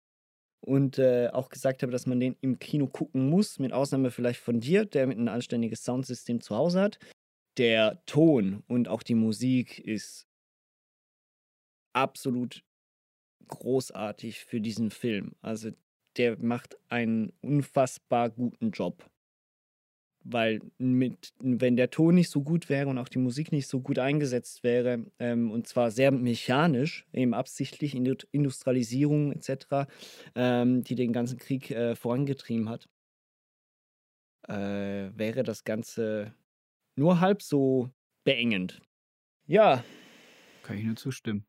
Und 0.65 0.97
äh, 0.97 1.29
auch 1.31 1.49
gesagt 1.49 1.83
habe, 1.83 1.91
dass 1.91 2.07
man 2.07 2.19
den 2.19 2.35
im 2.41 2.57
Kino 2.57 2.87
gucken 2.87 3.29
muss, 3.29 3.59
mit 3.59 3.73
Ausnahme 3.73 4.09
vielleicht 4.09 4.39
von 4.39 4.59
dir, 4.59 4.85
der 4.85 5.05
mit 5.05 5.19
ein 5.19 5.27
anständiges 5.27 5.83
Soundsystem 5.83 6.41
zu 6.41 6.55
Hause 6.55 6.81
hat. 6.81 6.99
Der 7.57 8.03
Ton 8.07 8.63
und 8.67 8.87
auch 8.87 9.03
die 9.03 9.13
Musik 9.13 9.77
ist 9.77 10.25
absolut 11.93 12.63
großartig 13.47 14.39
für 14.39 14.61
diesen 14.61 14.91
Film. 14.91 15.33
Also 15.41 15.71
der 16.17 16.37
macht 16.39 16.77
einen 16.89 17.33
unfassbar 17.41 18.29
guten 18.29 18.71
Job. 18.71 19.09
Weil 20.25 20.61
mit, 20.77 21.33
wenn 21.39 21.75
der 21.75 21.89
Ton 21.89 22.15
nicht 22.15 22.29
so 22.29 22.43
gut 22.43 22.69
wäre 22.69 22.87
und 22.87 22.97
auch 22.97 23.09
die 23.09 23.17
Musik 23.19 23.51
nicht 23.51 23.67
so 23.67 23.81
gut 23.81 23.99
eingesetzt 23.99 24.63
wäre, 24.63 25.05
ähm, 25.19 25.51
und 25.51 25.67
zwar 25.67 25.91
sehr 25.91 26.11
mechanisch, 26.11 27.05
eben 27.11 27.33
absichtlich 27.33 27.93
Indu- 27.93 28.25
Industrialisierung 28.31 29.33
etc., 29.33 29.89
ähm, 30.35 30.81
die 30.83 30.95
den 30.95 31.11
ganzen 31.11 31.37
Krieg 31.39 31.71
äh, 31.71 31.95
vorangetrieben 31.95 32.69
hat, 32.69 32.87
äh, 34.47 35.11
wäre 35.17 35.43
das 35.43 35.65
Ganze 35.65 36.33
nur 36.95 37.19
halb 37.19 37.41
so 37.41 37.89
beengend. 38.23 38.81
Ja, 39.45 39.83
Kann 40.63 40.77
ich 40.77 40.85
nur 40.85 40.95
zustimmen. 40.95 41.45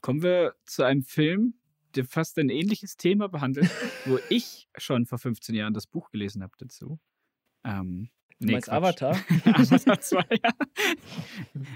Kommen 0.00 0.22
wir 0.22 0.54
zu 0.64 0.84
einem 0.84 1.02
Film, 1.02 1.54
der 1.96 2.04
fast 2.04 2.38
ein 2.38 2.50
ähnliches 2.50 2.96
Thema 2.96 3.28
behandelt, 3.28 3.70
wo 4.06 4.18
ich 4.30 4.68
schon 4.76 5.06
vor 5.06 5.18
15 5.18 5.54
Jahren 5.54 5.74
das 5.74 5.86
Buch 5.86 6.10
gelesen 6.10 6.42
habe 6.42 6.52
dazu. 6.58 6.98
Ähm, 7.64 8.10
du 8.40 8.52
meinst 8.52 8.68
Quatsch. 8.68 9.02
Avatar? 9.02 9.16
Avatar 9.44 10.00
2, 10.00 10.24
ja. 10.42 10.50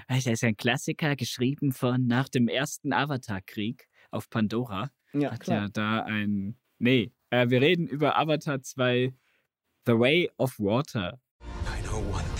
Das 0.07 0.25
ist 0.25 0.43
ein 0.43 0.55
Klassiker, 0.55 1.15
geschrieben 1.15 1.71
von 1.71 2.07
nach 2.07 2.29
dem 2.29 2.47
ersten 2.47 2.93
Avatar-Krieg 2.93 3.87
auf 4.11 4.29
Pandora. 4.29 4.91
Ja, 5.13 5.31
Hat 5.31 5.41
klar. 5.41 5.63
ja 5.63 5.69
da 5.69 6.03
ein. 6.03 6.57
Nee, 6.79 7.11
äh, 7.29 7.49
wir 7.49 7.61
reden 7.61 7.87
über 7.87 8.17
Avatar 8.17 8.61
2 8.61 9.13
The 9.85 9.93
Way 9.93 10.31
of 10.37 10.57
Water. 10.59 11.19
I 11.41 11.81
know 11.85 11.99
one 11.99 12.32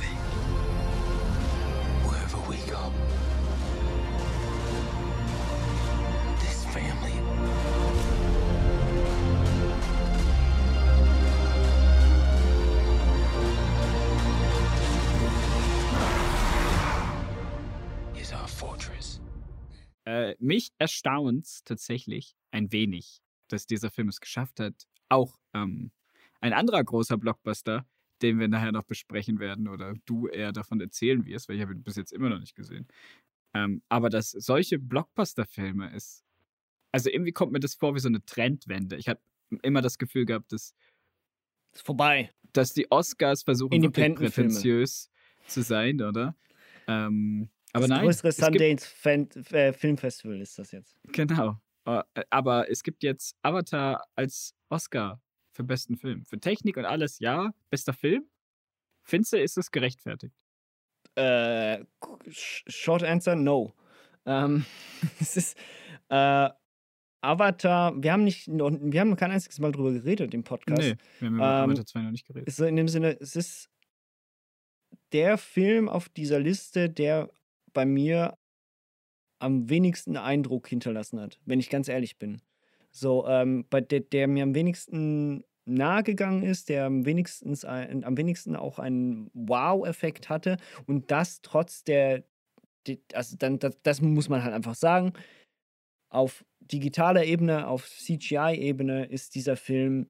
Äh, 20.05 20.35
mich 20.39 20.71
erstaunt 20.77 21.65
tatsächlich 21.65 22.35
ein 22.51 22.71
wenig, 22.71 23.21
dass 23.47 23.65
dieser 23.65 23.89
Film 23.89 24.09
es 24.09 24.19
geschafft 24.19 24.59
hat, 24.59 24.87
auch 25.09 25.39
ähm, 25.53 25.91
ein 26.41 26.53
anderer 26.53 26.83
großer 26.83 27.17
Blockbuster, 27.17 27.85
den 28.21 28.39
wir 28.39 28.47
nachher 28.47 28.71
noch 28.71 28.83
besprechen 28.83 29.39
werden 29.39 29.67
oder 29.67 29.93
du 30.05 30.27
eher 30.27 30.51
davon 30.51 30.81
erzählen 30.81 31.25
wirst, 31.25 31.47
weil 31.47 31.55
ich 31.57 31.61
habe 31.61 31.73
ihn 31.73 31.83
bis 31.83 31.95
jetzt 31.95 32.11
immer 32.11 32.29
noch 32.29 32.39
nicht 32.39 32.55
gesehen. 32.55 32.87
Ähm, 33.53 33.81
aber 33.89 34.09
dass 34.09 34.31
solche 34.31 34.79
Blockbuster-Filme 34.79 35.93
ist, 35.93 36.23
also 36.91 37.09
irgendwie 37.09 37.31
kommt 37.31 37.51
mir 37.51 37.59
das 37.59 37.75
vor 37.75 37.95
wie 37.95 37.99
so 37.99 38.07
eine 38.07 38.23
Trendwende. 38.25 38.97
Ich 38.97 39.07
habe 39.07 39.19
immer 39.61 39.81
das 39.81 39.97
Gefühl 39.97 40.25
gehabt, 40.25 40.51
dass, 40.51 40.73
Ist 41.73 41.85
vorbei. 41.85 42.31
dass 42.53 42.73
die 42.73 42.89
Oscars 42.91 43.43
versuchen, 43.43 43.91
prätentiös 43.91 45.09
zu 45.47 45.61
sein, 45.61 46.01
oder? 46.01 46.35
Ähm, 46.87 47.49
aber 47.73 47.81
das 47.87 47.89
nein, 47.89 48.05
größere 48.05 48.31
Sundance 48.31 48.87
Fan 48.87 49.29
äh, 49.51 49.73
Filmfestival 49.73 50.39
ist 50.41 50.57
das 50.59 50.71
jetzt. 50.71 50.95
genau. 51.11 51.59
Äh, 51.85 52.01
Aber 52.29 52.69
es 52.69 52.81
gibt 52.83 53.03
jetzt 53.03 53.35
Avatar 53.41 54.05
als 54.15 54.55
Oscar 54.69 55.21
für 55.51 55.63
besten 55.65 55.97
Film. 55.97 56.23
Für 56.23 56.39
Technik 56.39 56.77
und 56.77 56.85
alles, 56.85 57.19
ja. 57.19 57.51
Bester 57.69 57.91
Film? 57.93 58.29
Findest 59.03 59.33
du, 59.33 59.37
ist 59.41 59.57
es 59.57 59.69
gerechtfertigt? 59.69 60.33
Äh, 61.15 61.83
sh- 62.29 62.63
short 62.71 63.03
answer, 63.03 63.35
no. 63.35 63.73
Ähm, 64.25 64.65
es 65.19 65.35
ist 65.35 65.57
äh, 66.09 66.49
Avatar, 67.21 67.93
wir 68.01 68.13
haben 68.13 68.23
nicht, 68.23 68.47
noch, 68.47 68.71
wir 68.71 68.99
haben 69.01 69.15
kein 69.17 69.31
einziges 69.31 69.59
Mal 69.59 69.71
drüber 69.73 69.91
geredet 69.91 70.33
im 70.33 70.43
Podcast. 70.43 70.81
Nee, 70.81 70.95
wir 71.19 71.27
haben 71.27 71.35
über 71.35 71.43
Ähm, 71.63 71.69
Avatar 71.71 71.85
2 71.85 72.01
noch 72.01 72.11
nicht 72.11 72.25
geredet. 72.27 72.47
Ist 72.47 72.59
in 72.59 72.75
dem 72.77 72.87
Sinne, 72.87 73.17
es 73.19 73.35
ist 73.35 73.69
der 75.11 75.37
Film 75.37 75.89
auf 75.89 76.07
dieser 76.09 76.39
Liste, 76.39 76.89
der 76.89 77.29
bei 77.73 77.85
mir 77.85 78.37
am 79.39 79.69
wenigsten 79.69 80.15
Eindruck 80.17 80.67
hinterlassen 80.67 81.19
hat, 81.19 81.39
wenn 81.45 81.59
ich 81.59 81.69
ganz 81.69 81.87
ehrlich 81.87 82.17
bin. 82.17 82.41
So, 82.91 83.27
ähm, 83.27 83.65
bei 83.69 83.81
der, 83.81 83.99
der 83.99 84.27
mir 84.27 84.43
am 84.43 84.55
wenigsten 84.55 85.43
nahe 85.65 86.03
gegangen 86.03 86.43
ist, 86.43 86.69
der 86.69 86.85
am 86.85 87.05
wenigsten, 87.05 87.53
ein, 87.65 88.03
am 88.03 88.17
wenigsten 88.17 88.55
auch 88.55 88.79
einen 88.79 89.29
Wow-Effekt 89.33 90.29
hatte 90.29 90.57
und 90.85 91.11
das 91.11 91.41
trotz 91.41 91.83
der, 91.83 92.23
die, 92.87 93.01
also 93.13 93.35
dann, 93.37 93.59
das, 93.59 93.77
das 93.81 94.01
muss 94.01 94.29
man 94.29 94.43
halt 94.43 94.53
einfach 94.53 94.75
sagen, 94.75 95.13
auf 96.09 96.45
digitaler 96.59 97.25
Ebene, 97.25 97.67
auf 97.67 97.89
CGI-Ebene 97.89 99.05
ist 99.05 99.35
dieser 99.35 99.57
Film 99.57 100.09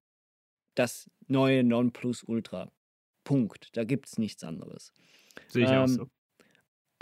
das 0.76 1.10
neue 1.28 1.64
Nonplusultra. 1.64 2.72
Punkt. 3.24 3.76
Da 3.78 3.84
gibt 3.86 4.08
es 4.08 4.18
nichts 4.18 4.44
anderes. 4.44 4.92
Sehe 5.48 5.64
ich 5.64 5.70
auch 5.70 5.84
ähm, 5.84 5.88
so. 5.88 6.08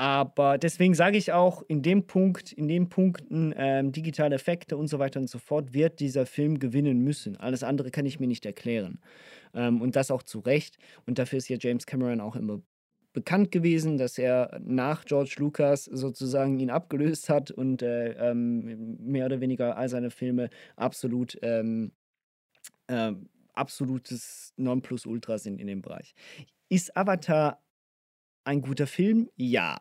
Aber 0.01 0.57
deswegen 0.57 0.95
sage 0.95 1.15
ich 1.15 1.31
auch, 1.31 1.61
in 1.67 1.83
dem 1.83 2.07
Punkt, 2.07 2.53
in 2.53 2.67
den 2.67 2.89
Punkten 2.89 3.53
ähm, 3.55 3.91
digitale 3.91 4.33
Effekte 4.33 4.75
und 4.75 4.87
so 4.87 4.97
weiter 4.97 5.19
und 5.19 5.29
so 5.29 5.37
fort, 5.37 5.75
wird 5.75 5.99
dieser 5.99 6.25
Film 6.25 6.57
gewinnen 6.57 7.03
müssen. 7.03 7.37
Alles 7.37 7.61
andere 7.61 7.91
kann 7.91 8.07
ich 8.07 8.19
mir 8.19 8.25
nicht 8.25 8.43
erklären. 8.47 8.99
Ähm, 9.53 9.79
und 9.79 9.95
das 9.95 10.09
auch 10.09 10.23
zu 10.23 10.39
Recht. 10.39 10.79
Und 11.05 11.19
dafür 11.19 11.37
ist 11.37 11.49
ja 11.49 11.57
James 11.59 11.85
Cameron 11.85 12.19
auch 12.19 12.35
immer 12.35 12.63
bekannt 13.13 13.51
gewesen, 13.51 13.99
dass 13.99 14.17
er 14.17 14.59
nach 14.63 15.05
George 15.05 15.35
Lucas 15.37 15.85
sozusagen 15.85 16.57
ihn 16.57 16.71
abgelöst 16.71 17.29
hat 17.29 17.51
und 17.51 17.83
äh, 17.83 18.13
ähm, 18.13 18.97
mehr 18.97 19.27
oder 19.27 19.39
weniger 19.39 19.77
all 19.77 19.87
seine 19.87 20.09
Filme 20.09 20.49
absolut 20.77 21.37
ähm, 21.43 21.91
ähm, 22.87 23.29
absolutes 23.53 24.51
Nonplusultra 24.57 25.37
sind 25.37 25.61
in 25.61 25.67
dem 25.67 25.83
Bereich. 25.83 26.15
Ist 26.69 26.97
Avatar 26.97 27.61
ein 28.45 28.61
guter 28.61 28.87
Film? 28.87 29.29
Ja. 29.35 29.77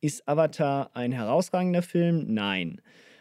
Ist 0.00 0.28
Avatar 0.28 0.90
ein 0.94 1.12
herausragender 1.12 1.82
Film? 1.82 2.26
Nein. 2.28 2.80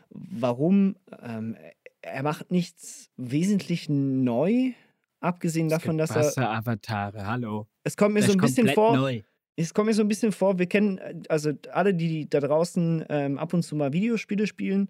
Warum? 0.10 0.96
Ähm, 1.22 1.56
er 2.02 2.24
macht 2.24 2.52
nichts 2.52 3.10
wesentlich 3.18 3.90
neu, 3.90 4.72
abgesehen 5.20 5.70
davon, 5.70 5.98
dass 5.98 6.12
er. 6.12 6.18
Wasser-Avatare, 6.18 7.26
hallo. 7.26 7.68
Es 7.84 7.98
kommt 7.98 8.14
mir 8.14 8.22
Das 8.22 8.28
so 8.32 8.34
ein 8.34 8.42
bisschen 8.42 8.70
vor. 8.70 8.96
neu. 8.96 9.22
Es 9.58 9.74
kommt 9.74 9.88
mir 9.88 9.94
so 9.94 10.02
ein 10.02 10.10
bisschen 10.10 10.34
vor, 10.34 10.60
wir 10.60 10.66
kennen, 10.66 11.00
also 11.30 11.52
alle, 11.72 11.94
die 11.94 12.30
da 12.30 12.42
draußen 12.42 13.06
ähm, 13.08 13.40
ab 13.40 13.54
und 13.54 13.64
zu 13.64 13.76
mal 13.78 13.94
Videospiele 13.94 14.48
spielen, 14.48 14.90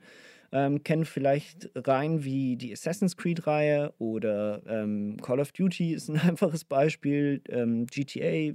ähm, 0.51 0.83
kennen 0.83 1.05
vielleicht 1.05 1.69
Reihen 1.75 2.23
wie 2.23 2.55
die 2.55 2.73
Assassin's 2.73 3.15
Creed-Reihe 3.15 3.93
oder 3.99 4.63
ähm, 4.67 5.17
Call 5.21 5.39
of 5.39 5.51
Duty 5.51 5.93
ist 5.93 6.09
ein 6.09 6.17
einfaches 6.29 6.65
Beispiel. 6.65 7.41
Ähm, 7.49 7.85
GTA 7.85 8.53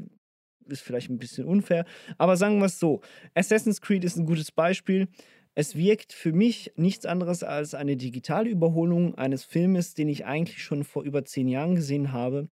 ist 0.66 0.82
vielleicht 0.82 1.10
ein 1.10 1.18
bisschen 1.18 1.44
unfair, 1.46 1.84
aber 2.18 2.36
sagen 2.36 2.58
wir 2.58 2.66
es 2.66 2.78
so: 2.80 3.00
Assassin's 3.34 3.80
Creed 3.80 4.04
ist 4.04 4.16
ein 4.16 4.26
gutes 4.26 4.52
Beispiel. 4.52 5.08
Es 5.54 5.74
wirkt 5.76 6.12
für 6.12 6.32
mich 6.32 6.72
nichts 6.76 7.06
anderes 7.06 7.42
als 7.42 7.74
eine 7.74 7.96
digitale 7.96 8.48
Überholung 8.50 9.16
eines 9.16 9.44
Filmes, 9.44 9.94
den 9.94 10.08
ich 10.08 10.24
eigentlich 10.24 10.62
schon 10.62 10.84
vor 10.84 11.02
über 11.02 11.24
zehn 11.24 11.48
Jahren 11.48 11.74
gesehen 11.74 12.12
habe. 12.12 12.48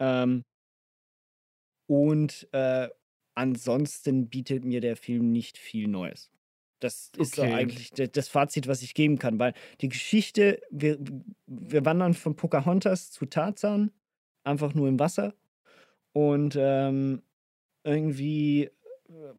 Ähm, 0.00 0.42
und 1.88 2.48
äh, 2.52 2.88
ansonsten 3.34 4.28
bietet 4.28 4.64
mir 4.64 4.80
der 4.80 4.96
Film 4.96 5.32
nicht 5.32 5.58
viel 5.58 5.88
Neues. 5.88 6.30
Das 6.80 7.12
ist 7.16 7.38
Okay. 7.38 7.50
eigentlich 7.52 7.90
das 7.92 8.28
Fazit, 8.28 8.66
was 8.66 8.82
ich 8.82 8.94
geben 8.94 9.18
kann, 9.18 9.38
weil 9.38 9.54
die 9.80 9.88
Geschichte, 9.88 10.60
wir, 10.70 10.98
wir 11.46 11.84
wandern 11.84 12.14
von 12.14 12.34
Pocahontas 12.34 13.10
zu 13.12 13.26
Tarzan, 13.26 13.92
einfach 14.44 14.74
nur 14.74 14.88
im 14.88 14.98
Wasser. 14.98 15.34
Und 16.12 16.56
ähm, 16.58 17.22
irgendwie, 17.84 18.64
äh, 19.08 19.32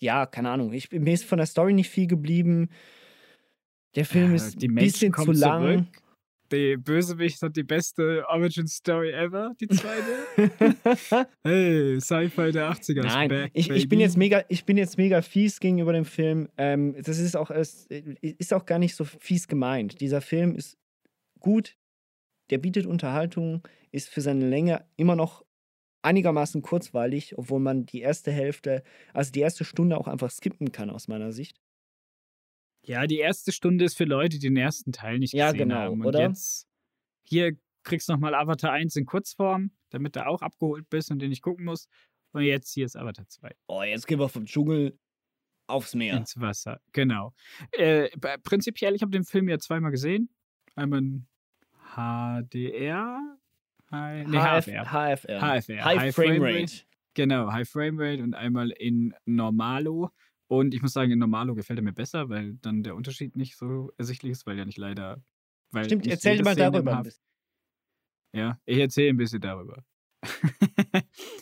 ja, 0.00 0.26
keine 0.26 0.50
Ahnung, 0.50 0.72
ich, 0.72 0.90
mir 0.92 1.12
ist 1.12 1.24
von 1.24 1.38
der 1.38 1.46
Story 1.46 1.74
nicht 1.74 1.90
viel 1.90 2.06
geblieben. 2.06 2.70
Der 3.94 4.04
Film 4.04 4.30
Ja, 4.30 4.36
ist 4.36 4.62
ein 4.62 4.74
bisschen 4.74 5.12
zu 5.14 5.32
lang. 5.32 5.62
zurück. 5.62 6.02
Die 6.50 6.76
Bösewicht 6.78 7.42
hat 7.42 7.56
die 7.56 7.62
beste 7.62 8.24
Origin-Story 8.26 9.10
ever, 9.12 9.52
die 9.60 9.68
zweite. 9.68 11.28
hey, 11.44 12.00
Sci-Fi 12.00 12.52
der 12.52 12.70
80er. 12.72 12.80
ist 13.06 13.14
Nein, 13.14 13.28
back, 13.28 13.50
ich, 13.52 13.68
ich 13.68 13.86
bin 13.88 14.00
jetzt 14.00 14.16
mega, 14.16 14.42
ich 14.48 14.64
bin 14.64 14.78
jetzt 14.78 14.96
mega 14.96 15.20
fies 15.20 15.60
gegenüber 15.60 15.92
dem 15.92 16.06
Film. 16.06 16.48
Ähm, 16.56 16.96
das 17.02 17.18
ist 17.18 17.36
auch, 17.36 17.50
es 17.50 17.86
ist 17.86 18.54
auch 18.54 18.64
gar 18.64 18.78
nicht 18.78 18.94
so 18.94 19.04
fies 19.04 19.46
gemeint. 19.46 20.00
Dieser 20.00 20.22
Film 20.22 20.54
ist 20.54 20.78
gut, 21.38 21.76
der 22.48 22.56
bietet 22.58 22.86
Unterhaltung, 22.86 23.62
ist 23.90 24.08
für 24.08 24.22
seine 24.22 24.48
Länge 24.48 24.86
immer 24.96 25.16
noch 25.16 25.44
einigermaßen 26.02 26.62
kurzweilig, 26.62 27.36
obwohl 27.38 27.60
man 27.60 27.86
die 27.86 28.00
erste 28.00 28.30
Hälfte, 28.30 28.82
also 29.12 29.32
die 29.32 29.40
erste 29.40 29.64
Stunde 29.64 29.98
auch 29.98 30.08
einfach 30.08 30.30
skippen 30.30 30.72
kann 30.72 30.90
aus 30.90 31.08
meiner 31.08 31.32
Sicht. 31.32 31.60
Ja, 32.84 33.06
die 33.06 33.18
erste 33.18 33.52
Stunde 33.52 33.84
ist 33.84 33.96
für 33.96 34.04
Leute, 34.04 34.38
die 34.38 34.46
den 34.48 34.56
ersten 34.56 34.92
Teil 34.92 35.18
nicht 35.18 35.34
Ja, 35.34 35.52
gesehen 35.52 35.68
genau, 35.68 35.76
haben. 35.76 36.00
Und 36.00 36.06
oder? 36.06 36.20
jetzt 36.28 36.66
hier 37.24 37.52
kriegst 37.82 38.08
du 38.08 38.12
nochmal 38.12 38.34
Avatar 38.34 38.72
1 38.72 38.96
in 38.96 39.04
Kurzform, 39.06 39.72
damit 39.90 40.16
du 40.16 40.26
auch 40.26 40.42
abgeholt 40.42 40.88
bist 40.88 41.10
und 41.10 41.18
den 41.20 41.30
nicht 41.30 41.42
gucken 41.42 41.64
musst. 41.64 41.88
Und 42.32 42.42
jetzt 42.42 42.72
hier 42.72 42.86
ist 42.86 42.96
Avatar 42.96 43.26
2 43.26 43.54
Oh, 43.66 43.82
jetzt 43.82 44.06
gehen 44.06 44.18
wir 44.20 44.28
vom 44.28 44.46
Dschungel 44.46 44.98
aufs 45.66 45.94
Meer. 45.94 46.16
ins 46.16 46.38
Wasser. 46.40 46.80
Genau. 46.92 47.34
Äh, 47.72 48.08
prinzipiell, 48.42 48.94
ich 48.94 49.02
habe 49.02 49.10
den 49.10 49.24
Film 49.24 49.48
ja 49.48 49.58
zweimal 49.58 49.90
gesehen. 49.90 50.30
Einmal 50.74 51.00
in 51.00 51.26
HDR. 51.94 53.37
Nee, 53.90 54.38
HF, 54.38 54.66
HFR. 54.66 54.84
HFR. 54.84 55.40
HFR, 55.40 55.84
High, 55.84 55.98
High 55.98 56.14
Frame 56.14 56.36
Frame 56.36 56.42
Rate. 56.42 56.72
Genau, 57.14 57.52
High 57.52 57.68
Frame 57.68 57.98
Rate 57.98 58.22
und 58.22 58.34
einmal 58.34 58.70
in 58.70 59.14
Normalo. 59.24 60.10
Und 60.46 60.74
ich 60.74 60.82
muss 60.82 60.92
sagen, 60.92 61.10
in 61.10 61.18
Normalo 61.18 61.54
gefällt 61.54 61.78
er 61.78 61.82
mir 61.82 61.92
besser, 61.92 62.28
weil 62.28 62.54
dann 62.62 62.82
der 62.82 62.94
Unterschied 62.94 63.36
nicht 63.36 63.56
so 63.56 63.92
ersichtlich 63.98 64.32
ist, 64.32 64.46
weil 64.46 64.56
ja 64.56 64.64
nicht 64.64 64.78
leider. 64.78 65.22
Weil 65.70 65.84
Stimmt, 65.84 66.06
erzähl 66.06 66.32
jede 66.32 66.44
mal 66.44 66.52
im 66.52 66.72
darüber. 66.72 67.02
Ja, 68.34 68.58
ich 68.64 68.78
erzähle 68.78 69.10
ein 69.10 69.16
bisschen 69.16 69.40
darüber. 69.40 69.84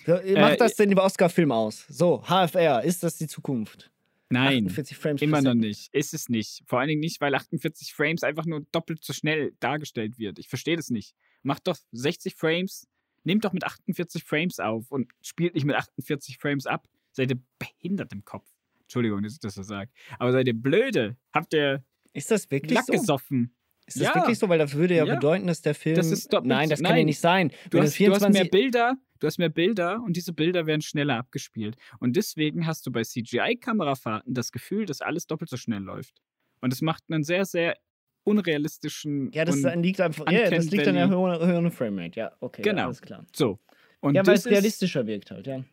So, 0.05 0.13
Macht 0.13 0.25
Äh, 0.25 0.57
das 0.57 0.75
denn 0.75 0.89
den 0.89 0.99
Oscar-Film 0.99 1.51
aus? 1.51 1.87
So, 1.89 2.23
HFR, 2.23 2.83
ist 2.85 3.03
das 3.03 3.17
die 3.17 3.27
Zukunft? 3.27 3.91
Nein, 4.29 4.67
48 4.67 4.97
Frames 4.97 5.23
immer 5.23 5.41
noch 5.41 5.55
nicht. 5.55 5.93
Ist 5.95 6.13
es 6.15 6.29
nicht. 6.29 6.63
Vor 6.67 6.81
allen 6.81 6.89
Dingen 6.89 7.01
nicht, 7.01 7.21
weil 7.21 7.35
48 7.35 7.95
Frames 7.95 8.23
einfach 8.25 8.45
nur 8.47 8.67
doppelt 8.73 9.05
so 9.05 9.13
schnell 9.13 9.53
dargestellt 9.61 10.19
wird. 10.19 10.39
Ich 10.39 10.49
verstehe 10.49 10.77
das 10.77 10.91
nicht. 10.91 11.15
Macht 11.43 11.67
doch 11.69 11.77
60 11.93 12.35
Frames, 12.35 12.89
nehmt 13.23 13.45
doch 13.45 13.53
mit 13.53 13.63
48 13.65 14.25
Frames 14.25 14.59
auf 14.59 14.91
und 14.91 15.13
spielt 15.23 15.55
nicht 15.55 15.65
mit 15.65 15.77
48 15.77 16.39
Frames 16.39 16.67
ab. 16.67 16.89
Seid 17.13 17.31
ihr 17.31 17.39
behindert 17.59 18.13
im 18.13 18.25
Kopf? 18.25 18.47
Entschuldigung, 18.83 19.23
dass 19.23 19.35
ich 19.35 19.41
das 19.41 19.55
so 19.55 19.63
sage. 19.63 19.91
Aber 20.19 20.33
seid 20.33 20.47
ihr 20.49 20.55
blöde? 20.55 21.17
Habt 21.33 21.55
ihr 21.55 21.85
Ist 22.13 22.31
das 22.31 22.51
wirklich 22.51 22.73
Lack 22.73 22.87
so? 22.87 22.93
gesoffen? 22.93 23.53
Ist 23.87 23.97
das 24.01 24.09
Ja. 24.09 24.15
wirklich 24.17 24.39
so? 24.39 24.49
Weil 24.49 24.59
das 24.59 24.75
würde 24.75 24.97
ja, 24.97 25.05
Ja. 25.05 25.15
bedeuten, 25.15 25.47
dass 25.47 25.63
der 25.63 25.75
Film. 25.77 25.95
Das 25.97 26.11
ist 26.11 26.33
doppelt- 26.33 26.49
Nein, 26.49 26.69
das 26.69 26.81
kann 26.83 26.91
ja 26.91 26.97
nein. 26.97 27.07
nicht 27.07 27.21
sein. 27.21 27.49
Du 27.71 27.79
hast, 27.79 27.93
das 27.93 27.97
du 27.97 28.11
hast 28.13 28.21
mehr 28.23 28.31
24 28.33 28.51
Bilder, 28.51 28.97
du 29.21 29.27
hast 29.27 29.39
mehr 29.39 29.49
Bilder 29.49 30.01
und 30.05 30.17
diese 30.17 30.33
Bilder 30.33 30.67
werden 30.67 30.83
schneller 30.83 31.17
abgespielt. 31.17 31.77
Und 32.01 32.17
deswegen 32.17 32.67
hast 32.67 32.87
du 32.87 32.93
bei 32.93 33.03
CGI-Kamerafahrten 33.03 34.35
das 34.35 34.53
Gefühl, 34.53 34.87
dass 34.87 35.01
alles 35.01 35.27
doppelt 35.27 35.51
so 35.51 35.57
schnell 35.57 35.83
läuft. 35.83 36.15
Und 36.61 36.73
das 36.73 36.81
macht 36.83 37.05
einen 37.11 37.23
sehr, 37.25 37.45
sehr 37.45 37.77
unrealistischen. 38.25 39.31
Ja, 39.33 39.45
das 39.45 39.63
liegt 39.77 40.01
einfach. 40.01 40.31
Ja, 40.31 40.51
das 40.51 40.71
liegt 40.71 40.87
an 40.89 40.95
der 40.95 41.09
höheren, 41.09 41.47
höheren 41.47 41.71
Framerate. 41.71 42.19
Ja, 42.21 42.33
okay. 42.41 42.63
Ja, 42.65 42.73
Genau. 42.73 42.85
alles 42.87 43.01
klar. 43.01 43.25
so. 43.35 43.59
Und 44.01 44.15
ja, 44.15 44.27
weil 44.27 44.35
es 44.35 44.45
ist- 44.47 44.53
realistischer 44.53 45.07
wirkt 45.07 45.31
halt, 45.31 45.47
ja. 45.47 45.65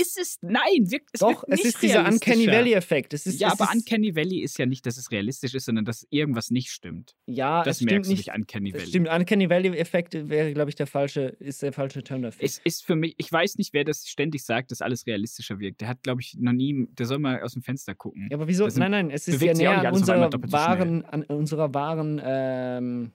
Ist 0.00 0.18
es, 0.18 0.38
nein, 0.42 0.90
wirkt, 0.90 1.10
es 1.12 1.20
Doch, 1.20 1.44
es 1.48 1.56
nicht 1.58 1.64
ist 1.66 1.82
dieser 1.82 2.06
Uncanny. 2.06 2.46
Valley-Effekt. 2.46 3.14
Es 3.14 3.26
ist, 3.26 3.40
Ja, 3.40 3.48
es 3.48 3.60
aber 3.60 3.64
ist, 3.72 3.76
Uncanny 3.76 4.14
Valley 4.14 4.40
ist 4.42 4.58
ja 4.58 4.66
nicht, 4.66 4.86
dass 4.86 4.96
es 4.96 5.10
realistisch 5.10 5.54
ist, 5.54 5.64
sondern 5.66 5.84
dass 5.84 6.06
irgendwas 6.10 6.50
nicht 6.50 6.70
stimmt. 6.70 7.16
ja, 7.26 7.62
Das 7.62 7.80
merkst 7.80 8.10
du 8.10 8.14
nicht. 8.14 8.28
Uncanny 8.34 8.70
Es 8.70 8.74
Valley. 8.76 8.86
Stimmt, 8.88 9.08
Uncanny 9.08 9.50
Valley-Effekt 9.50 10.28
wäre, 10.28 10.52
glaube 10.52 10.70
ich, 10.70 10.76
der 10.76 10.86
falsche, 10.86 11.22
ist 11.40 11.62
der 11.62 11.72
falsche 11.72 12.02
Term 12.02 12.22
dafür. 12.22 12.44
Es 12.44 12.58
ist 12.64 12.84
für 12.84 12.96
mich, 12.96 13.14
ich 13.18 13.30
weiß 13.30 13.58
nicht, 13.58 13.72
wer 13.72 13.84
das 13.84 14.06
ständig 14.08 14.44
sagt, 14.44 14.70
dass 14.70 14.80
alles 14.82 15.06
realistischer 15.06 15.58
wirkt. 15.58 15.80
Der 15.80 15.88
hat, 15.88 16.02
glaube 16.02 16.20
ich, 16.20 16.34
noch 16.38 16.52
nie, 16.52 16.86
der 16.92 17.06
soll 17.06 17.18
mal 17.18 17.42
aus 17.42 17.52
dem 17.54 17.62
Fenster 17.62 17.94
gucken. 17.94 18.28
Ja, 18.30 18.36
aber 18.36 18.48
wieso? 18.48 18.68
Sind- 18.68 18.80
Nein, 18.80 18.90
nein, 18.90 19.10
es 19.10 19.28
ist 19.28 19.40
ja 19.42 19.54
näher 19.54 19.76
nicht 19.78 19.86
an 19.86 19.94
unserer 19.94 20.30
wahren, 20.52 21.04
an 21.04 21.22
unserer 21.24 21.74
wahren 21.74 22.20
ähm, 22.24 23.12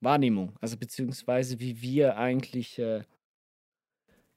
Wahrnehmung. 0.00 0.52
Also 0.60 0.76
beziehungsweise 0.76 1.58
wie 1.58 1.80
wir 1.80 2.16
eigentlich, 2.16 2.78
äh, 2.78 3.02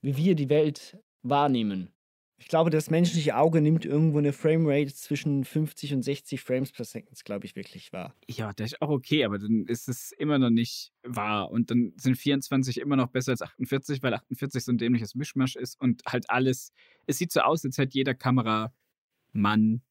wie 0.01 0.15
wir 0.17 0.36
die 0.36 0.49
Welt 0.49 0.97
wahrnehmen. 1.23 1.93
Ich 2.41 2.47
glaube, 2.47 2.69
das 2.69 2.89
menschliche 2.89 3.36
Auge 3.36 3.60
nimmt 3.60 3.84
irgendwo 3.84 4.17
eine 4.17 4.32
Framerate 4.32 4.93
zwischen 4.93 5.43
50 5.43 5.93
und 5.93 6.03
60 6.03 6.39
Frames 6.39 6.71
per 6.71 6.86
Second, 6.86 7.23
glaube 7.25 7.45
ich, 7.45 7.58
wirklich 7.58 7.91
wahr. 7.91 8.15
Ja, 8.29 8.53
das 8.53 8.71
ist 8.71 8.82
auch 8.82 8.89
okay, 8.89 9.25
aber 9.25 9.39
dann 9.39 9.65
ist 9.67 9.89
es 9.89 10.13
immer 10.13 10.39
noch 10.39 10.49
nicht 10.49 10.93
wahr. 11.03 11.51
Und 11.51 11.69
dann 11.69 11.91
sind 11.97 12.15
24 12.15 12.79
immer 12.79 12.95
noch 12.95 13.08
besser 13.08 13.32
als 13.32 13.41
48, 13.41 14.01
weil 14.01 14.13
48 14.13 14.63
so 14.63 14.71
ein 14.71 14.77
dämliches 14.77 15.15
Mischmasch 15.15 15.58
ist 15.58 15.79
und 15.82 16.01
halt 16.05 16.29
alles. 16.29 16.71
Es 17.08 17.17
sieht 17.17 17.34
so 17.34 17.41
aus, 17.41 17.65
als 17.65 17.77
hätte 17.77 17.95
jeder 17.95 18.15
Kameramann 18.15 19.82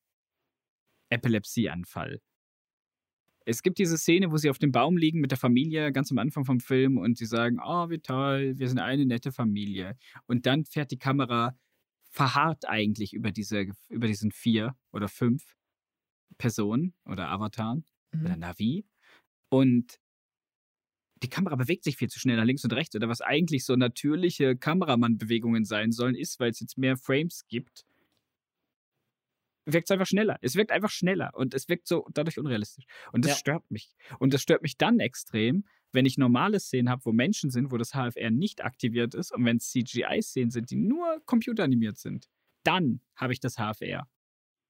Epilepsieanfall. 1.11 2.23
Es 3.51 3.63
gibt 3.63 3.79
diese 3.79 3.97
Szene, 3.97 4.31
wo 4.31 4.37
sie 4.37 4.51
auf 4.51 4.59
dem 4.59 4.73
Baum 4.73 4.99
liegen 4.99 5.21
mit 5.21 5.31
der 5.31 5.39
Familie 5.39 5.91
ganz 5.91 6.11
am 6.11 6.19
Anfang 6.19 6.45
vom 6.45 6.61
Film 6.61 6.99
und 6.99 7.17
sie 7.17 7.25
sagen, 7.25 7.59
oh, 7.65 7.89
wie 7.89 7.99
toll, 7.99 8.59
wir 8.59 8.69
sind 8.69 8.79
eine 8.79 9.07
nette 9.07 9.33
Familie. 9.33 9.97
Und 10.27 10.45
dann 10.45 10.67
fährt 10.67 10.91
die 10.91 10.99
Kamera 10.99 11.57
verharrt 12.11 12.69
eigentlich 12.69 13.15
über, 13.15 13.33
diese, 13.33 13.69
über 13.89 14.07
diesen 14.07 14.33
vier 14.33 14.77
oder 14.93 15.09
fünf 15.09 15.57
Personen 16.37 16.93
oder 17.07 17.31
Avataren 17.31 17.87
oder 18.13 18.37
Navi. 18.37 18.85
Und 19.49 19.99
die 21.23 21.31
Kamera 21.31 21.57
bewegt 21.57 21.85
sich 21.85 21.97
viel 21.97 22.11
zu 22.11 22.21
schnell 22.21 22.37
nach 22.37 22.45
links 22.45 22.65
und 22.65 22.75
rechts. 22.75 22.95
Oder 22.97 23.09
was 23.09 23.23
eigentlich 23.23 23.65
so 23.65 23.77
natürliche 23.77 24.59
Kameramannbewegungen 24.59 25.65
sein 25.65 25.91
sollen, 25.91 26.17
ist, 26.17 26.39
weil 26.39 26.51
es 26.51 26.61
jetzt 26.61 26.77
mehr 26.77 26.99
Frames 26.99 27.47
gibt, 27.49 27.87
wirkt 29.73 29.89
es 29.89 29.93
einfach 29.93 30.07
schneller. 30.07 30.39
Es 30.41 30.55
wirkt 30.57 30.71
einfach 30.73 30.91
schneller 30.91 31.31
und 31.35 31.55
es 31.55 31.69
wirkt 31.69 31.87
so 31.87 32.07
dadurch 32.13 32.39
unrealistisch. 32.39 32.85
Und 33.13 33.25
das 33.25 33.33
Ja. 33.33 33.39
stört 33.39 33.71
mich. 33.71 33.95
Und 34.19 34.35
das 34.35 34.43
stört 34.43 34.63
mich 34.63 34.77
dann 34.77 35.01
extrem, 35.01 35.65
wenn 35.93 36.07
ich 36.07 36.19
normale 36.19 36.61
Szenen 36.61 36.89
habe, 36.91 37.05
wo 37.05 37.13
Menschen 37.13 37.51
sind, 37.51 37.71
wo 37.71 37.77
das 37.77 37.93
HFR 37.93 38.31
nicht 38.31 38.63
aktiviert 38.63 39.15
ist 39.15 39.33
und 39.33 39.45
wenn 39.45 39.57
es 39.59 39.71
CGI-Szenen 39.71 40.51
sind, 40.51 40.71
die 40.71 40.77
nur 40.77 41.23
computeranimiert 41.25 41.99
sind. 41.99 42.29
Dann 42.65 43.01
habe 43.17 43.33
ich 43.33 43.41
das 43.41 43.57
HFR. 43.57 44.09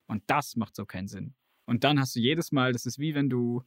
Und 0.07 0.23
das 0.27 0.57
macht 0.57 0.77
so 0.77 0.87
keinen 0.87 1.09
Sinn. 1.09 1.35
Und 1.67 1.85
dann 1.85 1.99
hast 2.01 2.15
du 2.17 2.21
jedes 2.21 2.53
Mal, 2.53 2.73
das 2.73 2.87
ist 2.87 2.99
wie 2.99 3.15
wenn 3.15 3.29
du 3.29 3.63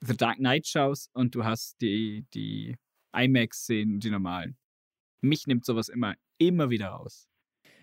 The 0.00 0.16
Dark 0.16 0.38
Knight 0.38 0.66
schaust 0.66 1.10
und 1.14 1.34
du 1.34 1.44
hast 1.44 1.80
die, 1.82 2.24
die 2.32 2.76
IMAX-Szenen, 3.12 4.00
die 4.00 4.10
normalen. 4.10 4.56
Mich 5.20 5.46
nimmt 5.46 5.64
sowas 5.66 5.88
immer, 5.88 6.14
immer 6.38 6.70
wieder 6.70 6.88
raus. 6.88 7.28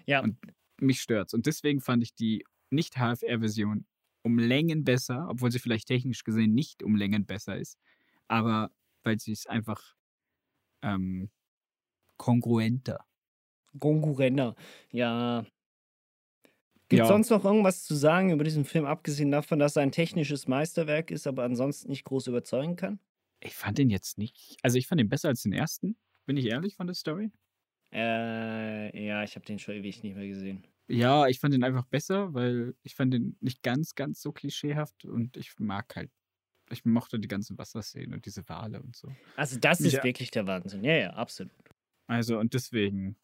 Ja. 0.08 0.22
Und 0.22 0.38
mich 0.80 1.02
stört's. 1.02 1.34
Und 1.34 1.46
deswegen 1.46 1.82
fand 1.82 2.02
ich 2.02 2.16
die 2.16 2.44
Nicht-HFR-Version 2.72 3.86
um 4.24 4.40
Längen 4.40 4.84
besser, 4.84 5.28
obwohl 5.30 5.52
sie 5.52 5.60
vielleicht 5.60 5.88
technisch 5.88 6.24
gesehen 6.24 6.54
nicht 6.54 6.84
um 6.84 6.96
Längen 6.96 7.26
besser 7.26 7.58
ist. 7.58 7.78
Aber 8.28 8.72
weil 9.04 9.20
sie 9.20 9.32
es 9.32 9.48
einfach 9.48 9.96
ähm, 10.84 11.30
kongruenter. 12.18 13.06
Konkurrenter. 13.80 14.56
Ja. 14.92 15.46
Gibt 16.90 17.00
Ja. 17.00 17.06
sonst 17.06 17.30
noch 17.30 17.44
irgendwas 17.46 17.84
zu 17.86 17.96
sagen 17.96 18.32
über 18.32 18.44
diesen 18.44 18.64
Film, 18.66 18.86
abgesehen 18.86 19.32
davon, 19.32 19.60
dass 19.60 19.76
er 19.76 19.84
ein 19.84 19.92
technisches 19.92 20.48
Meisterwerk 20.48 21.12
ist, 21.12 21.28
aber 21.28 21.44
ansonsten 21.44 21.90
nicht 21.90 22.04
groß 22.06 22.28
überzeugen 22.28 22.76
kann? 22.76 23.00
Ich 23.40 23.56
fand 23.56 23.78
den 23.80 23.90
jetzt 23.90 24.18
nicht. 24.20 24.58
Also 24.64 24.78
ich 24.78 24.88
fand 24.88 25.00
den 25.00 25.10
besser 25.10 25.30
als 25.30 25.42
den 25.44 25.54
ersten. 25.54 25.98
Bin 26.26 26.38
ich 26.38 26.46
ehrlich 26.46 26.76
von 26.76 26.88
der 26.88 26.96
Story? 26.96 27.32
Äh, 27.94 29.06
ja, 29.06 29.24
ich 29.24 29.36
habe 29.36 29.46
den 29.46 29.60
schon 29.60 29.76
ewig 29.76 30.04
nicht 30.04 30.16
mehr 30.16 30.28
gesehen. 30.28 30.66
Ja, 30.90 31.28
ich 31.28 31.40
fand 31.40 31.54
den 31.54 31.64
einfach 31.64 31.86
besser, 31.86 32.34
weil 32.34 32.76
ich 32.84 32.96
fand 32.96 33.14
den 33.14 33.38
nicht 33.42 33.62
ganz, 33.64 33.96
ganz 33.96 34.22
so 34.22 34.32
klischeehaft 34.32 35.04
und 35.06 35.36
ich 35.36 35.54
mag 35.60 35.96
halt, 35.96 36.12
ich 36.72 36.86
mochte 36.86 37.20
die 37.20 37.28
ganzen 37.28 37.58
Wasserszenen 37.58 38.14
und 38.14 38.26
diese 38.26 38.48
Wale 38.50 38.82
und 38.82 38.96
so. 38.96 39.18
Also, 39.36 39.58
das 39.60 39.86
ist 39.86 39.94
Ja. 39.94 40.04
wirklich 40.04 40.32
der 40.32 40.48
Wahnsinn. 40.48 40.84
Ja, 40.84 40.94
ja, 40.96 41.10
absolut. 41.14 41.52
Also 42.08 42.40
und 42.40 42.54
deswegen. 42.54 43.18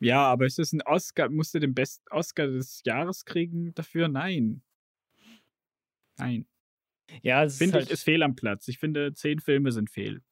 Ja, 0.00 0.26
aber 0.26 0.46
ist 0.46 0.58
das 0.58 0.72
ein 0.72 0.82
Oscar? 0.82 1.30
Musste 1.30 1.60
den 1.60 1.74
besten 1.74 2.08
Oscar 2.10 2.48
des 2.48 2.82
Jahres 2.84 3.24
kriegen 3.24 3.74
dafür? 3.74 4.08
Nein. 4.08 4.62
Nein. 6.18 6.46
Ja, 7.22 7.44
es 7.44 7.54
ist 7.54 7.58
Finde 7.58 7.74
halt, 7.74 7.86
ich, 7.86 7.92
ist 7.92 8.02
fehl 8.04 8.22
am 8.22 8.34
Platz. 8.36 8.68
Ich 8.68 8.78
finde, 8.78 9.14
zehn 9.14 9.40
Filme 9.40 9.72
sind 9.72 9.90
fehl. 9.90 10.22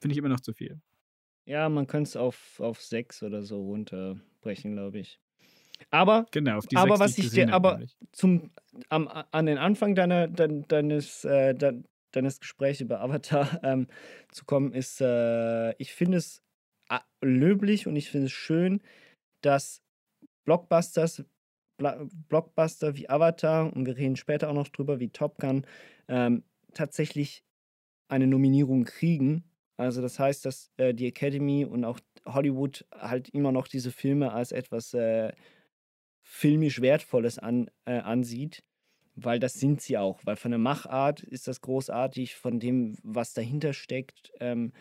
Finde 0.00 0.12
ich 0.14 0.18
immer 0.18 0.28
noch 0.28 0.40
zu 0.40 0.52
viel. 0.54 0.80
ja, 1.44 1.68
man 1.68 1.86
könnte 1.86 2.08
es 2.08 2.16
auf, 2.16 2.58
auf 2.60 2.80
sechs 2.82 3.22
oder 3.22 3.42
so 3.42 3.62
runterbrechen, 3.62 4.72
glaube 4.72 4.98
ich. 5.00 5.20
Aber 5.90 6.26
Genau, 6.30 6.58
auf 6.58 6.66
die 6.66 6.76
Aber 6.76 6.98
was 6.98 7.18
ich 7.18 7.30
dir- 7.30 7.52
aber- 7.52 7.72
nämlich. 7.72 7.96
zum, 8.12 8.50
am, 8.88 9.08
an 9.08 9.46
den 9.46 9.58
Anfang 9.58 9.94
deiner, 9.94 10.28
dein, 10.28 10.66
deines, 10.68 11.24
äh, 11.24 11.54
dein, 11.54 11.84
deines 12.12 12.40
Gesprächs 12.40 12.80
über 12.80 13.00
Avatar 13.00 13.60
ähm, 13.64 13.86
zu 14.30 14.44
kommen, 14.44 14.72
ist, 14.72 15.00
äh, 15.00 15.72
ich 15.78 15.92
finde 15.94 16.18
es 16.18 16.42
löblich 17.22 17.86
und 17.86 17.96
ich 17.96 18.10
finde 18.10 18.26
es 18.26 18.32
schön, 18.32 18.82
dass 19.42 19.82
Blockbusters, 20.44 21.24
Bla 21.78 22.04
Blockbuster 22.28 22.96
wie 22.96 23.08
Avatar, 23.08 23.72
und 23.74 23.86
wir 23.86 23.96
reden 23.96 24.16
später 24.16 24.50
auch 24.50 24.54
noch 24.54 24.68
drüber, 24.68 25.00
wie 25.00 25.08
Top 25.08 25.38
Gun, 25.38 25.64
ähm, 26.08 26.44
tatsächlich 26.74 27.44
eine 28.08 28.26
Nominierung 28.26 28.84
kriegen. 28.84 29.44
Also 29.78 30.02
das 30.02 30.18
heißt, 30.18 30.44
dass 30.44 30.70
äh, 30.76 30.92
die 30.92 31.06
Academy 31.06 31.64
und 31.64 31.84
auch 31.84 31.98
Hollywood 32.26 32.84
halt 32.94 33.30
immer 33.30 33.52
noch 33.52 33.68
diese 33.68 33.90
Filme 33.90 34.32
als 34.32 34.52
etwas 34.52 34.92
äh, 34.94 35.32
filmisch 36.22 36.80
Wertvolles 36.80 37.38
an, 37.38 37.70
äh, 37.84 37.98
ansieht, 38.00 38.64
weil 39.16 39.38
das 39.40 39.54
sind 39.54 39.80
sie 39.82 39.98
auch. 39.98 40.20
Weil 40.24 40.36
von 40.36 40.50
der 40.52 40.58
Machart 40.58 41.22
ist 41.22 41.48
das 41.48 41.60
großartig, 41.60 42.36
von 42.36 42.60
dem, 42.60 42.96
was 43.02 43.34
dahinter 43.34 43.72
steckt, 43.74 44.32
ähm, 44.40 44.72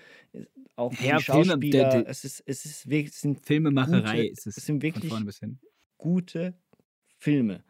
auch 0.75 0.95
Ja, 0.99 1.19
die 1.19 1.19
Filme, 1.19 1.57
Schauspieler. 1.63 1.85
der- 1.85 1.85
der- 1.85 2.07
es 2.07 2.23
ist, 2.25 2.43
es 2.45 2.65
ist 2.65 2.89
wirklich, 2.89 3.13
es 3.15 3.21
sind 3.21 3.41
Filmemacherei 3.45 4.23
gute- 4.23 4.31
ist 4.31 4.47
es. 4.47 4.55
es 4.55 4.65
sind 4.65 4.81
wirklich 4.83 5.27
gute 5.97 6.55
Filme. 7.19 7.63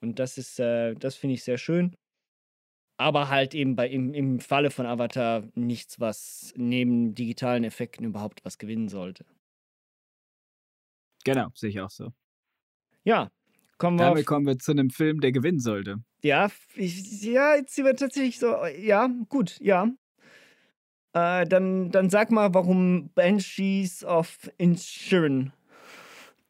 Und 0.00 0.18
das 0.20 0.38
ist, 0.38 0.60
äh, 0.60 0.94
das 0.96 1.16
finde 1.16 1.34
ich 1.34 1.44
sehr 1.44 1.58
schön. 1.58 1.96
Aber 3.00 3.28
halt 3.28 3.54
eben 3.54 3.76
bei, 3.76 3.88
im, 3.88 4.12
im 4.14 4.40
Falle 4.40 4.70
von 4.70 4.84
Avatar 4.86 5.48
nichts, 5.54 6.00
was 6.00 6.52
neben 6.56 7.14
digitalen 7.14 7.62
Effekten 7.64 8.04
überhaupt 8.04 8.44
was 8.44 8.58
gewinnen 8.58 8.88
sollte. 8.88 9.24
Genau, 11.24 11.50
sehe 11.54 11.70
ich 11.70 11.80
auch 11.80 11.90
so. 11.90 12.12
Ja, 13.08 13.30
kommen 13.78 13.98
wir 13.98 14.04
Damit 14.04 14.24
auf, 14.24 14.26
kommen 14.26 14.46
wir 14.46 14.58
zu 14.58 14.70
einem 14.70 14.90
Film, 14.90 15.22
der 15.22 15.32
gewinnen 15.32 15.60
sollte. 15.60 16.02
Ja, 16.22 16.50
ich, 16.74 17.22
ja, 17.22 17.54
jetzt 17.54 17.74
sind 17.74 17.86
wir 17.86 17.96
tatsächlich 17.96 18.38
so, 18.38 18.54
ja, 18.66 19.08
gut, 19.30 19.58
ja. 19.60 19.88
Äh, 21.14 21.46
dann, 21.46 21.90
dann 21.90 22.10
sag 22.10 22.30
mal, 22.30 22.52
warum 22.52 23.08
Banshees 23.14 24.04
of 24.04 24.36
Inisherin, 24.58 25.52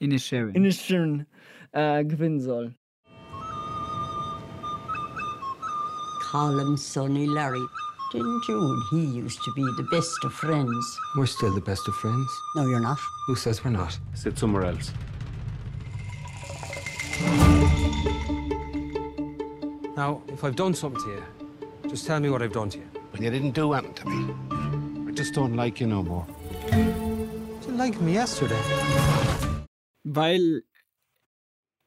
Inisherin. 0.00 0.52
Inisherin 0.56 1.26
äh, 1.70 2.04
gewinnen 2.04 2.40
soll. 2.40 2.74
Call 6.32 6.58
him 6.58 6.76
Sonny 6.76 7.26
Larry. 7.26 7.64
Didn't 8.12 8.48
you 8.48 8.58
and 8.58 8.82
he 8.90 9.20
used 9.20 9.38
to 9.44 9.52
be 9.54 9.62
the 9.76 9.86
best 9.92 10.24
of 10.24 10.32
friends? 10.32 10.98
We're 11.16 11.26
still 11.26 11.54
the 11.54 11.60
best 11.60 11.86
of 11.86 11.94
friends. 11.94 12.28
No, 12.56 12.66
you're 12.66 12.80
not. 12.80 12.98
Who 13.28 13.36
says 13.36 13.64
we're 13.64 13.70
not? 13.70 13.96
Sit 14.14 14.36
somewhere 14.36 14.64
else. 14.64 14.92
Now, 19.98 20.22
if 20.28 20.44
I've 20.44 20.54
done 20.54 20.74
something 20.74 21.02
to 21.02 21.10
you, 21.10 21.90
just 21.90 22.06
tell 22.06 22.20
me 22.20 22.30
what 22.30 22.40
I've 22.40 22.52
done 22.52 22.70
to 22.70 22.78
you. 22.78 22.88
But 23.10 23.20
you 23.20 23.30
didn't 23.30 23.50
do 23.50 23.72
anything 23.72 23.94
to 23.94 24.08
me. 24.08 24.32
I 25.08 25.10
just 25.10 25.34
don't 25.34 25.56
like 25.56 25.80
you 25.80 25.88
no 25.88 26.04
more. 26.04 26.24
You 26.70 27.58
didn't 27.62 27.78
like 27.78 28.00
me 28.00 28.12
yesterday. 28.12 28.62
weil 30.04 30.62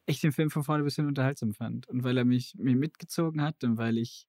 ich 0.07 0.19
den 0.19 0.33
Film 0.33 0.49
von 0.49 0.65
vorne 0.65 0.83
bis 0.83 0.97
hin 0.97 1.05
unterhaltsam 1.05 1.53
fand 1.53 1.87
und 1.87 2.03
weil 2.03 2.17
er 2.17 2.25
mich, 2.25 2.53
mich 2.57 2.75
mitgezogen 2.75 3.41
hat 3.41 3.63
und 3.63 3.77
weil 3.77 3.97
ich 3.97 4.27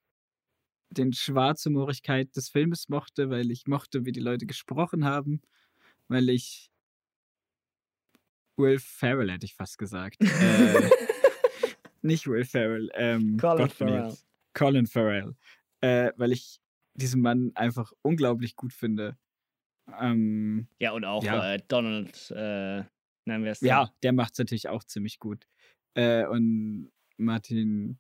den 0.91 1.13
Schwarzhumorigkeit 1.13 2.37
des 2.37 2.51
Filmes 2.51 2.89
mochte, 2.89 3.31
weil 3.31 3.51
ich 3.51 3.67
mochte, 3.67 4.05
wie 4.05 4.13
die 4.13 4.21
Leute 4.21 4.47
gesprochen 4.47 5.05
haben, 5.05 5.43
weil 6.07 6.29
ich 6.29 6.71
Will 8.57 8.79
Ferrell 8.79 9.33
hätte 9.33 9.47
ich 9.47 9.57
fast 9.57 9.77
gesagt. 9.77 10.19
äh, 10.21 10.91
nicht 12.03 12.27
Will 12.27 12.45
Ferrell, 12.45 12.91
ähm, 12.95 13.37
Colin 13.39 13.69
Farrell. 13.69 14.15
Colin 14.55 14.87
Farrell. 14.87 15.35
Äh, 15.81 16.13
weil 16.17 16.33
ich 16.33 16.61
diesen 16.95 17.23
Mann 17.23 17.53
einfach 17.55 17.93
unglaublich 18.03 18.57
gut 18.57 18.73
finde. 18.73 19.17
Ähm, 19.99 20.69
Ja, 20.79 20.93
und 20.93 21.05
auch 21.05 21.25
Ja. 21.25 21.55
Äh, 21.55 21.61
Donald, 21.69 22.31
äh, 22.31 22.85
Nein, 23.25 23.45
wer 23.45 23.53
ist 23.53 23.63
Ja, 23.63 23.91
der 24.03 24.13
macht 24.13 24.33
es 24.33 24.39
natürlich 24.39 24.69
auch 24.69 24.85
ziemlich 24.85 25.19
gut. 25.19 25.47
Äh, 25.95 26.27
und 26.27 26.91
Martin 27.17 27.99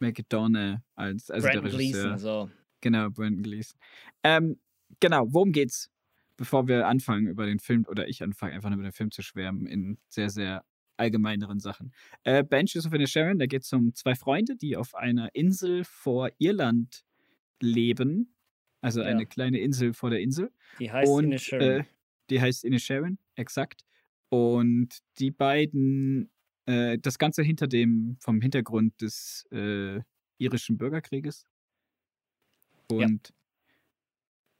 McDonough 0.00 0.80
als 0.94 1.30
also 1.30 1.46
Brandon 1.46 1.64
der 1.64 1.72
Regisseur. 1.74 2.02
Gleeson, 2.02 2.18
so. 2.18 2.50
Genau, 2.80 3.10
Brandon 3.10 3.42
Gleeson. 3.42 3.78
Ähm, 4.22 4.60
genau, 5.00 5.26
worum 5.28 5.52
geht's? 5.52 5.90
Bevor 6.36 6.66
wir 6.66 6.88
anfangen 6.88 7.26
über 7.28 7.46
den 7.46 7.58
Film, 7.60 7.84
oder 7.86 8.08
ich 8.08 8.22
anfange 8.22 8.54
einfach 8.54 8.70
nur 8.70 8.78
über 8.78 8.88
den 8.88 8.92
Film 8.92 9.10
zu 9.10 9.22
schwärmen, 9.22 9.66
in 9.66 9.98
sehr, 10.08 10.30
sehr 10.30 10.64
allgemeineren 10.96 11.60
Sachen. 11.60 11.92
Äh, 12.24 12.44
Banshees 12.44 12.86
of 12.86 12.92
Sharon, 13.08 13.38
da 13.38 13.46
geht 13.46 13.62
es 13.62 13.72
um 13.72 13.94
zwei 13.94 14.14
Freunde, 14.14 14.56
die 14.56 14.76
auf 14.76 14.94
einer 14.94 15.34
Insel 15.34 15.84
vor 15.84 16.30
Irland 16.38 17.04
leben. 17.60 18.34
Also 18.80 19.00
Ja. 19.00 19.06
eine 19.06 19.26
kleine 19.26 19.60
Insel 19.60 19.92
vor 19.94 20.10
der 20.10 20.20
Insel. 20.20 20.50
Die 20.78 20.90
heißt 20.90 21.10
Und, 21.10 21.24
Inisherin. 21.24 21.80
Äh, 21.80 21.84
die 22.30 22.40
heißt 22.40 22.64
Inisherin, 22.64 23.18
exakt. 23.36 23.84
Und 24.28 24.98
die 25.18 25.30
beiden, 25.30 26.30
äh, 26.66 26.98
das 26.98 27.18
Ganze 27.18 27.42
hinter 27.42 27.66
dem, 27.68 28.16
vom 28.20 28.40
Hintergrund 28.40 29.00
des 29.00 29.46
äh, 29.52 30.00
irischen 30.38 30.78
Bürgerkrieges. 30.78 31.46
Ja. 32.90 33.06
Und 33.06 33.32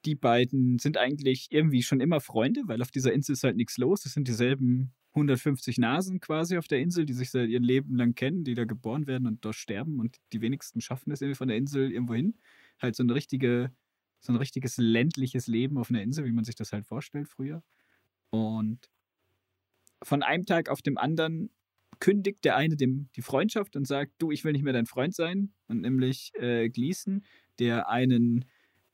die 0.04 0.14
beiden 0.14 0.78
sind 0.78 0.96
eigentlich 0.96 1.48
irgendwie 1.50 1.82
schon 1.82 2.00
immer 2.00 2.20
Freunde, 2.20 2.62
weil 2.66 2.82
auf 2.82 2.90
dieser 2.90 3.12
Insel 3.12 3.32
ist 3.32 3.44
halt 3.44 3.56
nichts 3.56 3.78
los. 3.78 4.04
Es 4.04 4.14
sind 4.14 4.26
dieselben 4.28 4.92
150 5.14 5.78
Nasen 5.78 6.20
quasi 6.20 6.56
auf 6.56 6.68
der 6.68 6.80
Insel, 6.80 7.04
die 7.04 7.12
sich 7.12 7.30
seit 7.30 7.48
ihr 7.48 7.60
Leben 7.60 7.96
lang 7.96 8.14
kennen, 8.14 8.44
die 8.44 8.54
da 8.54 8.64
geboren 8.64 9.06
werden 9.06 9.26
und 9.26 9.44
dort 9.44 9.56
sterben. 9.56 10.00
Und 10.00 10.16
die 10.32 10.40
wenigsten 10.40 10.80
schaffen 10.80 11.12
es 11.12 11.20
irgendwie 11.20 11.36
von 11.36 11.48
der 11.48 11.56
Insel 11.56 11.92
irgendwo 11.92 12.14
hin. 12.14 12.34
Halt 12.80 12.96
so 12.96 13.02
eine 13.02 13.14
richtige, 13.14 13.70
so 14.20 14.32
ein 14.32 14.36
richtiges 14.36 14.78
ländliches 14.78 15.46
Leben 15.46 15.76
auf 15.76 15.90
einer 15.90 16.02
Insel, 16.02 16.24
wie 16.24 16.32
man 16.32 16.44
sich 16.44 16.54
das 16.54 16.72
halt 16.72 16.86
vorstellt 16.86 17.28
früher. 17.28 17.62
Und 18.30 18.90
von 20.02 20.22
einem 20.22 20.46
Tag 20.46 20.68
auf 20.68 20.80
dem 20.80 20.96
anderen 20.96 21.50
kündigt 22.00 22.44
der 22.44 22.56
eine 22.56 22.76
dem 22.76 23.08
die 23.14 23.22
Freundschaft 23.22 23.76
und 23.76 23.86
sagt, 23.86 24.12
du, 24.18 24.32
ich 24.32 24.42
will 24.44 24.52
nicht 24.52 24.64
mehr 24.64 24.72
dein 24.72 24.86
Freund 24.86 25.14
sein. 25.14 25.52
Und 25.68 25.82
nämlich 25.82 26.32
äh, 26.34 26.68
Gleason, 26.70 27.24
der 27.58 27.88
einen 27.88 28.44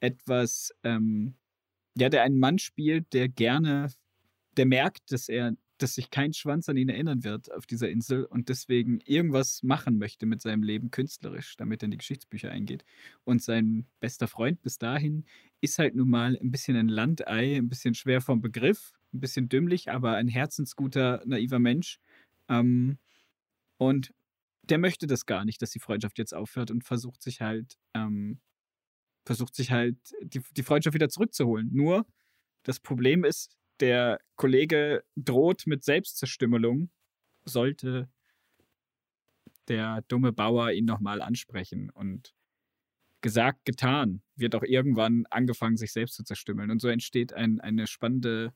etwas, 0.01 0.75
ähm, 0.83 1.35
ja, 1.97 2.09
der 2.09 2.23
einen 2.23 2.39
Mann 2.39 2.59
spielt, 2.59 3.13
der 3.13 3.29
gerne, 3.29 3.91
der 4.57 4.67
merkt, 4.67 5.11
dass 5.13 5.29
er, 5.29 5.53
dass 5.79 5.95
sich 5.95 6.11
kein 6.11 6.33
Schwanz 6.33 6.69
an 6.69 6.77
ihn 6.77 6.89
erinnern 6.89 7.25
wird 7.25 7.53
auf 7.53 7.67
dieser 7.67 7.89
Insel 7.89 8.25
und 8.25 8.49
deswegen 8.49 9.01
irgendwas 9.05 9.63
machen 9.63 9.99
möchte 9.99 10.27
mit 10.27 10.43
seinem 10.43 10.63
Leben 10.63 10.91
künstlerisch, 10.91 11.57
damit 11.57 11.83
er 11.83 11.87
in 11.87 11.91
die 11.93 11.99
Geschichtsbücher 11.99 12.51
eingeht. 12.51 12.85
Und 13.25 13.43
sein 13.43 13.87
bester 14.01 14.29
Freund 14.29 14.61
bis 14.63 14.79
dahin 14.79 15.25
ist 15.61 15.79
halt 15.79 15.95
nun 15.95 16.11
mal 16.11 16.37
ein 16.41 16.51
bisschen 16.51 16.77
ein 16.77 16.89
Landei, 16.89 17.57
ein 17.57 17.69
bisschen 17.69 17.95
schwer 17.95 18.21
vom 18.21 18.41
Begriff, 18.41 18.93
ein 19.13 19.21
bisschen 19.21 19.49
dümmlich, 19.49 19.91
aber 19.91 20.15
ein 20.15 20.29
herzensguter, 20.29 21.23
naiver 21.25 21.59
Mensch. 21.59 21.99
Ähm, 22.49 22.99
und 23.79 24.13
der 24.65 24.79
möchte 24.79 25.07
das 25.07 25.27
gar 25.27 25.45
nicht, 25.45 25.63
dass 25.63 25.71
die 25.71 25.81
Freundschaft 25.81 26.19
jetzt 26.19 26.35
aufhört 26.35 26.71
und 26.71 26.85
versucht 26.85 27.23
sich 27.23 27.41
halt, 27.41 27.79
ähm, 27.95 28.41
versucht 29.25 29.55
sich 29.55 29.71
halt 29.71 29.97
die, 30.23 30.43
die 30.57 30.63
Freundschaft 30.63 30.95
wieder 30.95 31.09
zurückzuholen. 31.09 31.71
Nur 31.73 32.07
das 32.65 32.81
Problem 32.81 33.25
ist, 33.25 33.57
der 33.81 34.21
Kollege 34.37 35.05
droht 35.17 35.67
mit 35.67 35.85
Selbstzerstümmelung, 35.85 36.91
sollte 37.45 38.09
der 39.69 40.03
dumme 40.09 40.33
Bauer 40.33 40.73
ihn 40.73 40.85
nochmal 40.85 41.21
ansprechen. 41.21 41.91
Und 41.91 42.35
gesagt, 43.21 43.65
getan, 43.65 44.23
wird 44.37 44.55
auch 44.55 44.63
irgendwann 44.63 45.27
angefangen, 45.31 45.77
sich 45.77 45.93
selbst 45.93 46.15
zu 46.15 46.25
zerstümmeln. 46.25 46.71
Und 46.71 46.81
so 46.81 46.89
entsteht 46.89 47.33
ein, 47.33 47.61
eine 47.61 47.87
spannende, 47.87 48.55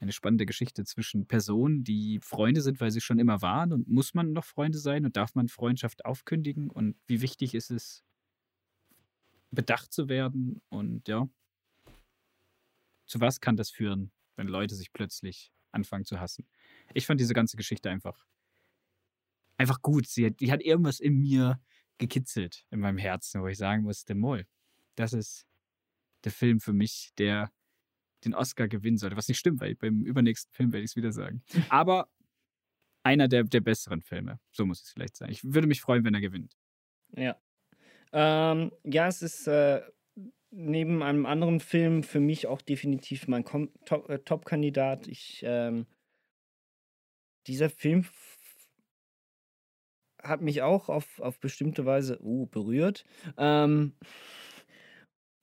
eine 0.00 0.12
spannende 0.12 0.46
Geschichte 0.46 0.84
zwischen 0.84 1.26
Personen, 1.26 1.84
die 1.84 2.18
Freunde 2.22 2.60
sind, 2.60 2.80
weil 2.80 2.90
sie 2.90 3.00
schon 3.00 3.18
immer 3.18 3.40
waren. 3.40 3.72
Und 3.72 3.88
muss 3.88 4.14
man 4.14 4.32
noch 4.32 4.44
Freunde 4.44 4.78
sein 4.78 5.04
und 5.04 5.16
darf 5.16 5.34
man 5.34 5.48
Freundschaft 5.48 6.04
aufkündigen? 6.04 6.70
Und 6.70 6.96
wie 7.06 7.22
wichtig 7.22 7.54
ist 7.54 7.70
es, 7.70 8.04
bedacht 9.50 9.92
zu 9.92 10.08
werden? 10.08 10.60
Und 10.68 11.06
ja, 11.06 11.28
zu 13.06 13.20
was 13.20 13.40
kann 13.40 13.56
das 13.56 13.70
führen, 13.70 14.12
wenn 14.36 14.48
Leute 14.48 14.74
sich 14.74 14.92
plötzlich 14.92 15.52
anfangen 15.72 16.04
zu 16.04 16.20
hassen? 16.20 16.46
Ich 16.94 17.06
fand 17.06 17.20
diese 17.20 17.34
ganze 17.34 17.56
Geschichte 17.56 17.90
einfach, 17.90 18.26
einfach 19.56 19.80
gut. 19.82 20.06
Sie 20.06 20.26
hat, 20.26 20.40
die 20.40 20.52
hat 20.52 20.62
irgendwas 20.62 21.00
in 21.00 21.18
mir 21.18 21.60
gekitzelt, 21.98 22.66
in 22.70 22.80
meinem 22.80 22.98
Herzen, 22.98 23.42
wo 23.42 23.46
ich 23.46 23.58
sagen 23.58 23.82
musste, 23.84 24.14
Moll, 24.14 24.46
das 24.96 25.12
ist 25.12 25.46
der 26.24 26.32
Film 26.32 26.60
für 26.60 26.72
mich, 26.72 27.12
der 27.18 27.52
den 28.24 28.34
Oscar 28.34 28.68
gewinnen 28.68 28.98
sollte. 28.98 29.16
Was 29.16 29.28
nicht 29.28 29.38
stimmt, 29.38 29.60
weil 29.60 29.74
beim 29.74 30.02
übernächsten 30.02 30.52
Film 30.52 30.72
werde 30.72 30.84
ich 30.84 30.92
es 30.92 30.96
wieder 30.96 31.12
sagen. 31.12 31.42
Aber 31.68 32.08
einer 33.02 33.28
der, 33.28 33.44
der 33.44 33.60
besseren 33.60 34.00
Filme, 34.00 34.38
so 34.52 34.64
muss 34.64 34.82
es 34.82 34.90
vielleicht 34.90 35.16
sein. 35.16 35.30
Ich 35.30 35.42
würde 35.42 35.66
mich 35.66 35.80
freuen, 35.80 36.04
wenn 36.04 36.14
er 36.14 36.20
gewinnt. 36.20 36.56
Ja. 37.16 37.36
Ähm, 38.12 38.70
ja, 38.84 39.08
es 39.08 39.22
ist 39.22 39.46
äh, 39.48 39.82
neben 40.52 41.02
einem 41.02 41.26
anderen 41.26 41.60
Film 41.60 42.02
für 42.02 42.20
mich 42.20 42.46
auch 42.46 42.60
definitiv 42.60 43.26
mein 43.26 43.44
äh, 43.44 44.18
Top-Kandidat. 44.18 45.08
ich, 45.08 45.42
ähm, 45.44 45.86
dieser 47.46 47.70
Film 47.70 48.06
hat 50.22 50.40
mich 50.40 50.62
auch 50.62 50.88
auf, 50.88 51.18
auf 51.20 51.40
bestimmte 51.40 51.84
Weise 51.84 52.22
uh, 52.22 52.46
berührt 52.46 53.04
ähm, 53.38 53.94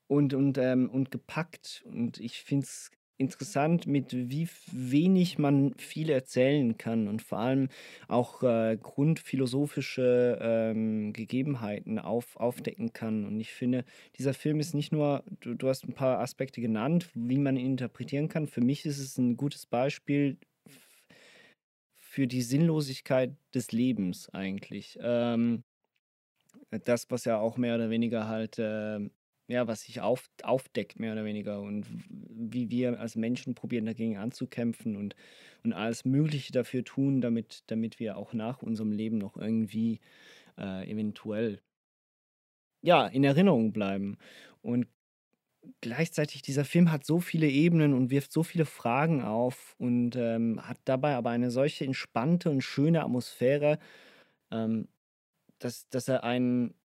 und, 0.07 0.33
und, 0.33 0.57
ähm, 0.57 0.89
und 0.89 1.11
gepackt. 1.11 1.83
Und 1.85 2.19
ich 2.19 2.41
finde 2.41 2.65
es 2.65 2.91
interessant, 3.19 3.85
mit 3.85 4.13
wie 4.13 4.47
wenig 4.71 5.37
man 5.37 5.73
viel 5.75 6.09
erzählen 6.09 6.77
kann 6.77 7.07
und 7.07 7.21
vor 7.21 7.39
allem 7.39 7.67
auch 8.07 8.43
äh, 8.43 8.77
grundphilosophische 8.81 10.39
ähm, 10.41 11.11
Gegebenheiten 11.11 11.99
auf, 11.99 12.37
aufdecken 12.37 12.93
kann. 12.93 13.25
Und 13.25 13.39
ich 13.39 13.51
finde, 13.51 13.83
dieser 14.17 14.33
Film 14.33 14.59
ist 14.61 14.73
nicht 14.73 14.93
nur, 14.93 15.23
du, 15.41 15.53
du 15.53 15.67
hast 15.67 15.83
ein 15.83 15.93
paar 15.93 16.19
Aspekte 16.19 16.61
genannt, 16.61 17.09
wie 17.13 17.37
man 17.37 17.57
ihn 17.57 17.71
interpretieren 17.71 18.29
kann. 18.29 18.47
Für 18.47 18.61
mich 18.61 18.85
ist 18.85 18.99
es 18.99 19.17
ein 19.17 19.35
gutes 19.35 19.65
Beispiel 19.65 20.37
für 21.95 22.25
die 22.25 22.41
Sinnlosigkeit 22.41 23.35
des 23.53 23.73
Lebens 23.73 24.29
eigentlich. 24.29 24.97
Ähm, 25.01 25.63
das, 26.69 27.09
was 27.09 27.25
ja 27.25 27.37
auch 27.39 27.57
mehr 27.57 27.75
oder 27.75 27.89
weniger 27.89 28.27
halt, 28.27 28.55
ähm, 28.59 29.11
ja, 29.49 29.67
was 29.67 29.81
sich 29.81 30.01
auf, 30.01 30.29
aufdeckt, 30.43 30.99
mehr 30.99 31.13
oder 31.13 31.25
weniger. 31.25 31.61
Und 31.61 31.85
wie 32.09 32.69
wir 32.69 32.99
als 32.99 33.15
Menschen 33.15 33.55
probieren, 33.55 33.85
dagegen 33.85 34.17
anzukämpfen 34.17 34.95
und, 34.95 35.15
und 35.63 35.73
alles 35.73 36.05
Mögliche 36.05 36.53
dafür 36.53 36.83
tun, 36.85 37.19
damit, 37.21 37.63
damit 37.67 37.99
wir 37.99 38.17
auch 38.17 38.33
nach 38.33 38.61
unserem 38.61 38.91
Leben 38.91 39.17
noch 39.17 39.35
irgendwie 39.37 39.99
äh, 40.57 40.89
eventuell 40.89 41.61
ja, 42.81 43.07
in 43.07 43.23
Erinnerung 43.23 43.73
bleiben. 43.73 44.17
Und 44.61 44.87
gleichzeitig, 45.81 46.41
dieser 46.41 46.65
Film 46.65 46.91
hat 46.91 47.05
so 47.05 47.19
viele 47.19 47.47
Ebenen 47.49 47.93
und 47.93 48.11
wirft 48.11 48.31
so 48.31 48.43
viele 48.43 48.65
Fragen 48.65 49.21
auf 49.23 49.75
und 49.79 50.15
ähm, 50.15 50.61
hat 50.67 50.79
dabei 50.85 51.15
aber 51.15 51.31
eine 51.31 51.51
solche 51.51 51.85
entspannte 51.85 52.49
und 52.49 52.61
schöne 52.61 53.03
Atmosphäre, 53.03 53.79
ähm, 54.51 54.87
dass, 55.59 55.89
dass 55.89 56.07
er 56.07 56.23
einen, 56.23 56.75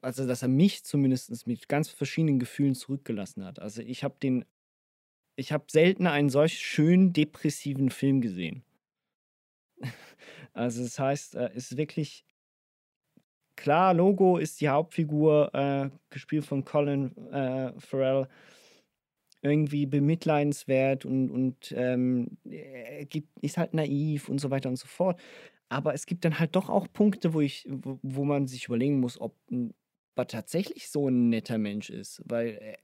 also 0.00 0.26
dass 0.26 0.42
er 0.42 0.48
mich 0.48 0.84
zumindest 0.84 1.46
mit 1.46 1.68
ganz 1.68 1.88
verschiedenen 1.88 2.38
Gefühlen 2.38 2.74
zurückgelassen 2.74 3.44
hat. 3.44 3.58
Also 3.58 3.82
ich 3.82 4.04
habe 4.04 4.16
den, 4.22 4.44
ich 5.36 5.52
habe 5.52 5.64
selten 5.68 6.06
einen 6.06 6.30
solch 6.30 6.58
schön 6.58 7.12
depressiven 7.12 7.90
Film 7.90 8.20
gesehen. 8.20 8.62
Also 10.52 10.82
das 10.82 10.98
heißt, 10.98 11.34
äh, 11.34 11.50
es 11.54 11.70
ist 11.72 11.76
wirklich 11.76 12.24
klar, 13.56 13.92
Logo 13.92 14.38
ist 14.38 14.60
die 14.62 14.70
Hauptfigur, 14.70 15.54
äh, 15.54 15.90
gespielt 16.08 16.46
von 16.46 16.64
Colin 16.64 17.14
äh, 17.30 17.78
Farrell, 17.78 18.26
irgendwie 19.42 19.84
bemitleidenswert 19.86 21.04
und, 21.04 21.30
und 21.30 21.74
ähm, 21.76 22.38
ist 23.42 23.58
halt 23.58 23.74
naiv 23.74 24.28
und 24.28 24.40
so 24.40 24.50
weiter 24.50 24.68
und 24.68 24.76
so 24.76 24.86
fort. 24.86 25.20
Aber 25.68 25.94
es 25.94 26.06
gibt 26.06 26.24
dann 26.24 26.38
halt 26.38 26.54
doch 26.56 26.68
auch 26.68 26.86
Punkte, 26.92 27.34
wo 27.34 27.40
ich, 27.40 27.66
wo, 27.68 27.98
wo 28.02 28.24
man 28.24 28.46
sich 28.46 28.66
überlegen 28.66 29.00
muss, 29.00 29.20
ob 29.20 29.34
ein- 29.50 29.74
er 30.16 30.26
tatsächlich 30.26 30.88
so 30.90 31.08
ein 31.08 31.28
netter 31.28 31.58
Mensch 31.58 31.90
ist, 31.90 32.22
weil 32.26 32.58
er, 32.60 32.78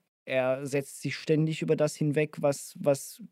er 0.59 0.67
setzt 0.67 1.01
sich 1.01 1.17
ständig 1.17 1.63
über 1.63 1.77
das 1.77 1.97
hinweg, 1.97 2.37
was, 2.43 2.77
was 2.79 3.23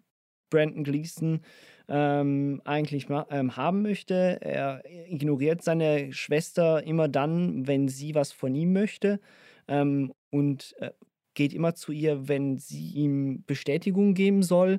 Brandon 0.51 0.85
Gleason 0.85 1.43
ähm, 1.89 2.61
eigentlich 2.65 3.09
ähm, 3.31 3.57
haben 3.57 3.83
möchte. 3.83 4.39
Er 4.41 4.83
ignoriert 4.87 5.63
seine 5.63 6.13
Schwester 6.13 6.83
immer 6.85 7.09
dann, 7.09 7.67
wenn 7.67 7.89
sie 7.89 8.15
was 8.15 8.33
von 8.33 8.55
ihm 8.55 8.73
möchte 8.73 9.21
ähm, 9.69 10.13
und 10.31 10.75
äh, 10.81 10.91
geht 11.35 11.53
immer 11.55 11.75
zu 11.75 11.93
ihr, 11.93 12.29
wenn 12.29 12.59
sie 12.59 12.91
ihm 12.93 13.45
Bestätigung 13.47 14.15
geben 14.15 14.43
soll. 14.43 14.79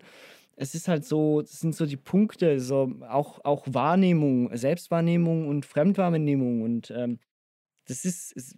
Es 0.62 0.76
ist 0.76 0.88
halt 0.88 1.06
so, 1.06 1.42
das 1.42 1.60
sind 1.60 1.76
so 1.76 1.88
die 1.88 1.98
Punkte, 1.98 2.60
so 2.60 2.94
auch, 3.10 3.44
auch 3.44 3.66
Wahrnehmung, 3.68 4.56
Selbstwahrnehmung 4.56 5.48
und 5.48 5.66
Fremdwahrnehmung 5.66 6.62
und 6.62 6.92
ähm, 6.92 7.20
das 7.88 8.06
ist, 8.06 8.32
ist 8.34 8.56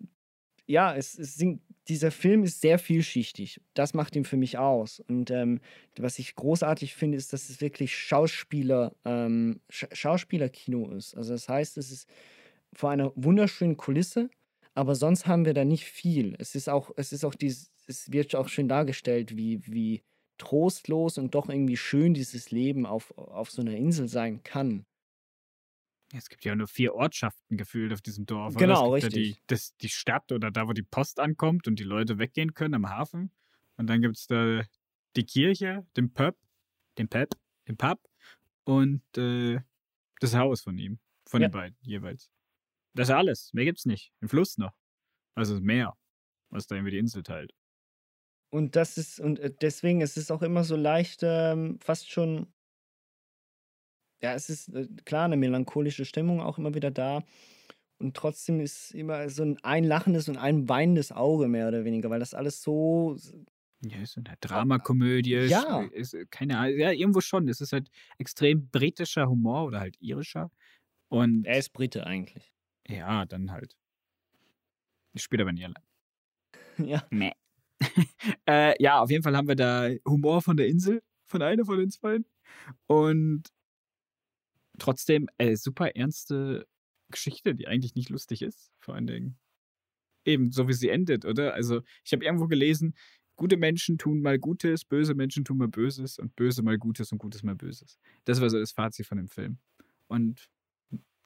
ja, 0.66 0.94
es, 0.94 1.18
es 1.18 1.36
sind 1.36 1.62
dieser 1.88 2.12
Film 2.12 2.44
ist 2.44 2.62
sehr 2.62 2.80
vielschichtig. 2.80 3.60
Das 3.74 3.94
macht 3.94 4.16
ihn 4.16 4.24
für 4.24 4.38
mich 4.38 4.58
aus. 4.58 5.02
Und 5.02 5.32
ähm, 5.32 5.60
was 5.98 6.20
ich 6.20 6.36
großartig 6.36 6.96
finde, 6.96 7.18
ist, 7.18 7.34
dass 7.34 7.50
es 7.50 7.60
wirklich 7.62 7.96
Schauspieler, 7.96 8.96
ähm, 9.04 9.60
Sch 9.70 9.86
Schauspielerkino 9.92 10.90
ist. 10.92 11.16
Also 11.16 11.34
das 11.34 11.50
heißt, 11.50 11.78
es 11.78 11.92
ist 11.92 12.10
vor 12.74 12.90
einer 12.90 13.12
wunderschönen 13.16 13.78
Kulisse, 13.78 14.30
aber 14.74 14.96
sonst 14.96 15.28
haben 15.28 15.46
wir 15.46 15.54
da 15.54 15.66
nicht 15.66 15.86
viel. 15.86 16.36
Es 16.40 16.56
ist 16.56 16.70
auch, 16.70 16.92
es 16.96 17.12
ist 17.12 17.26
auch 17.26 17.36
dieses, 17.36 17.72
es 17.88 18.12
wird 18.12 18.34
auch 18.36 18.48
schön 18.48 18.70
dargestellt, 18.70 19.36
wie, 19.36 19.62
wie 19.68 20.02
trostlos 20.38 21.18
und 21.18 21.36
doch 21.36 21.50
irgendwie 21.50 21.78
schön 21.78 22.14
dieses 22.14 22.52
Leben 22.52 22.86
auf, 22.86 23.12
auf 23.18 23.52
so 23.52 23.62
einer 23.62 23.76
Insel 23.76 24.08
sein 24.08 24.44
kann. 24.44 24.86
Es 26.16 26.30
gibt 26.30 26.46
ja 26.46 26.56
nur 26.56 26.68
vier 26.68 26.94
Ortschaften 26.94 27.58
gefühlt 27.58 27.92
auf 27.92 28.02
diesem 28.02 28.26
Dorf. 28.26 28.56
Genau, 28.56 28.90
oder? 28.90 28.98
Es 28.98 29.04
gibt 29.06 29.16
richtig. 29.16 29.30
Ja 29.30 29.36
die, 29.36 29.42
das, 29.48 29.76
die 29.78 29.90
Stadt 29.90 30.32
oder 30.32 30.52
da, 30.52 30.68
wo 30.68 30.74
die 30.74 30.84
Post 30.84 31.20
ankommt 31.20 31.68
und 31.68 31.80
die 31.80 31.84
Leute 31.84 32.20
weggehen 32.20 32.54
können 32.54 32.76
am 32.76 32.90
Hafen. 32.90 33.32
Und 33.78 33.88
dann 33.88 34.02
gibt 34.02 34.18
es 34.18 34.28
da 34.28 34.62
die 35.16 35.24
Kirche, 35.26 35.86
den 35.98 36.14
Pub, 36.14 36.38
den 37.00 37.08
Pub, 37.10 37.30
den 37.68 37.78
Pub 37.78 38.00
und 38.64 39.02
äh, 39.18 39.60
das 40.20 40.36
Haus 40.36 40.62
von 40.62 40.78
ihm, 40.78 41.00
von 41.26 41.42
Ja. 41.42 41.48
den 41.48 41.52
beiden 41.52 41.78
jeweils. 41.82 42.30
Das 42.94 43.10
ist 43.10 43.16
alles. 43.16 43.52
Mehr 43.54 43.66
gibt's 43.66 43.86
nicht. 43.86 44.14
Ein 44.22 44.28
Fluss 44.30 44.60
noch. 44.60 44.74
Also 45.34 45.60
Meer, 45.60 45.98
was 46.50 46.68
da 46.68 46.76
irgendwie 46.76 46.92
die 46.92 47.00
Insel 47.00 47.24
teilt. 47.24 47.54
Und 48.54 48.76
das 48.76 49.00
ist, 49.00 49.20
und 49.20 49.40
äh, 49.40 49.52
deswegen, 49.62 50.02
es 50.02 50.16
ist 50.16 50.32
auch 50.32 50.44
immer 50.44 50.64
so 50.64 50.76
leicht, 50.76 51.22
ähm, 51.24 51.80
fast 51.80 52.12
schon, 52.12 52.54
ja, 54.22 54.36
es 54.36 54.48
ist 54.48 54.70
äh, 54.70 54.88
klar 55.06 55.26
eine 55.26 55.38
melancholische 55.38 56.06
Stimmung 56.06 56.40
auch 56.40 56.60
immer 56.60 56.76
wieder 56.76 56.92
da. 56.92 57.24
Und 57.98 58.16
trotzdem 58.16 58.60
ist 58.60 58.92
immer 58.92 59.28
so 59.30 59.42
ein, 59.44 59.58
ein 59.64 59.84
lachendes 59.84 60.30
und 60.30 60.38
ein 60.38 60.70
weinendes 60.70 61.12
Auge, 61.12 61.48
mehr 61.48 61.68
oder 61.68 61.84
weniger, 61.84 62.12
weil 62.12 62.20
das 62.20 62.36
alles 62.36 62.62
so. 62.62 63.18
Ja, 63.82 63.98
ist 64.02 64.18
eine 64.18 64.36
Dramakomödie. 64.40 65.34
ist- 65.34 65.50
Ja. 65.52 65.82
Ist, 65.92 66.16
keine 66.30 66.60
Ahnung. 66.60 66.78
Ja, 66.78 66.92
irgendwo 66.92 67.22
schon. 67.22 67.48
Es 67.50 67.60
ist 67.60 67.74
halt 67.74 67.90
extrem 68.20 68.70
britischer 68.70 69.28
Humor 69.30 69.66
oder 69.66 69.80
halt 69.80 69.98
irischer. 70.00 70.52
Und 71.10 71.46
Er 71.46 71.58
ist 71.58 71.70
Brite 71.74 72.06
eigentlich. 72.06 72.54
ja, 72.88 73.26
dann 73.26 73.52
halt. 73.52 73.76
Ich 75.14 75.24
spiele 75.24 75.42
aber 75.44 75.50
in 75.52 75.58
Irland. 75.58 75.86
ja. 76.78 77.04
Meh. 77.10 77.32
äh, 78.48 78.82
ja, 78.82 79.00
auf 79.00 79.10
jeden 79.10 79.24
Fall 79.24 79.36
haben 79.36 79.48
wir 79.48 79.56
da 79.56 79.90
Humor 80.06 80.42
von 80.42 80.58
der 80.58 80.68
Insel, 80.68 81.02
von 81.26 81.42
einer 81.42 81.66
von 81.66 81.78
den 81.78 81.92
zwei. 81.92 82.20
Und 82.88 83.44
trotzdem 84.80 85.28
äh, 85.38 85.56
super 85.56 85.96
ernste 85.96 86.68
Geschichte, 87.10 87.56
die 87.56 87.68
eigentlich 87.68 87.96
nicht 87.96 88.10
lustig 88.10 88.42
ist, 88.42 88.72
vor 88.80 88.96
allen 88.96 89.08
Dingen. 89.08 89.38
Eben, 90.26 90.52
so 90.52 90.68
wie 90.68 90.74
sie 90.74 90.90
endet, 90.90 91.26
oder? 91.26 91.54
Also, 91.54 91.82
ich 92.06 92.14
habe 92.14 92.24
irgendwo 92.24 92.48
gelesen, 92.48 92.96
gute 93.36 93.58
Menschen 93.58 93.98
tun 93.98 94.22
mal 94.22 94.40
Gutes, 94.40 94.86
böse 94.86 95.16
Menschen 95.16 95.44
tun 95.44 95.58
mal 95.58 95.68
Böses 95.68 96.18
und 96.18 96.36
böse 96.36 96.64
mal 96.64 96.78
Gutes 96.78 97.12
und 97.12 97.18
Gutes 97.18 97.44
mal 97.44 97.56
Böses. 97.56 98.00
Das 98.26 98.40
war 98.40 98.50
so 98.50 98.60
das 98.60 98.72
Fazit 98.72 99.06
von 99.06 99.18
dem 99.18 99.28
Film. 99.28 99.58
Und 100.08 100.50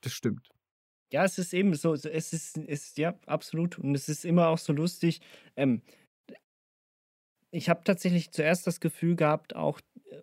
das 0.02 0.14
stimmt. 0.14 0.50
Ja, 1.12 1.24
es 1.24 1.38
ist 1.38 1.54
eben 1.54 1.74
so, 1.74 1.94
es 1.94 2.06
ist, 2.06 2.58
ist, 2.58 2.98
ja, 2.98 3.18
absolut. 3.26 3.80
Und 3.80 3.96
es 3.96 4.10
ist 4.10 4.26
immer 4.26 4.48
auch 4.48 4.58
so 4.58 4.74
lustig. 4.74 5.22
Ähm, 5.56 5.82
ich 7.58 7.70
habe 7.70 7.84
tatsächlich 7.84 8.32
zuerst 8.32 8.68
das 8.68 8.80
Gefühl 8.80 9.16
gehabt, 9.16 9.56
auch 9.56 9.80
äh, 10.12 10.22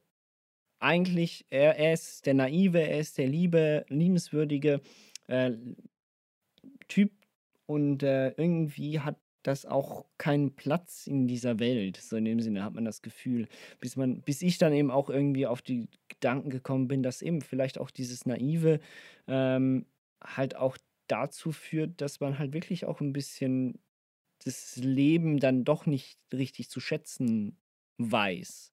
eigentlich, 0.78 1.44
er, 1.50 1.76
er 1.76 1.92
ist 1.92 2.26
der 2.26 2.34
naive, 2.34 2.78
er 2.78 3.00
ist 3.00 3.18
der 3.18 3.26
liebe, 3.26 3.84
liebenswürdige 3.88 4.80
äh, 5.26 5.52
Typ 6.86 7.10
und 7.66 8.02
äh, 8.04 8.30
irgendwie 8.30 9.00
hat 9.00 9.16
das 9.42 9.66
auch 9.66 10.06
keinen 10.16 10.54
Platz 10.54 11.06
in 11.06 11.26
dieser 11.26 11.58
Welt. 11.58 11.98
So 11.98 12.16
in 12.16 12.24
dem 12.24 12.40
Sinne 12.40 12.62
hat 12.62 12.74
man 12.74 12.84
das 12.84 13.02
Gefühl, 13.02 13.48
bis 13.80 13.96
man, 13.96 14.22
bis 14.22 14.40
ich 14.40 14.56
dann 14.58 14.72
eben 14.72 14.90
auch 14.90 15.10
irgendwie 15.10 15.46
auf 15.46 15.60
die 15.60 15.88
Gedanken 16.08 16.50
gekommen 16.50 16.88
bin, 16.88 17.02
dass 17.02 17.20
eben 17.20 17.42
vielleicht 17.42 17.78
auch 17.78 17.90
dieses 17.90 18.26
naive 18.26 18.80
ähm, 19.26 19.86
halt 20.22 20.56
auch 20.56 20.78
dazu 21.08 21.52
führt, 21.52 22.00
dass 22.00 22.20
man 22.20 22.38
halt 22.38 22.54
wirklich 22.54 22.86
auch 22.86 23.00
ein 23.00 23.12
bisschen 23.12 23.78
das 24.44 24.76
Leben 24.76 25.38
dann 25.40 25.64
doch 25.64 25.86
nicht 25.86 26.18
richtig 26.32 26.70
zu 26.70 26.80
schätzen 26.80 27.58
weiß. 27.98 28.72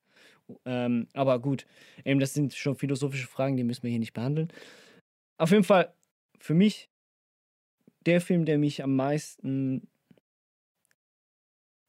Ähm, 0.65 1.07
aber 1.13 1.39
gut, 1.39 1.65
eben 2.05 2.19
das 2.19 2.33
sind 2.33 2.53
schon 2.53 2.75
philosophische 2.75 3.27
Fragen, 3.27 3.57
die 3.57 3.63
müssen 3.63 3.83
wir 3.83 3.89
hier 3.89 3.99
nicht 3.99 4.13
behandeln. 4.13 4.51
Auf 5.37 5.51
jeden 5.51 5.63
Fall, 5.63 5.93
für 6.39 6.53
mich 6.53 6.89
der 8.05 8.21
Film, 8.21 8.45
der 8.45 8.57
mich 8.57 8.83
am 8.83 8.95
meisten, 8.95 9.87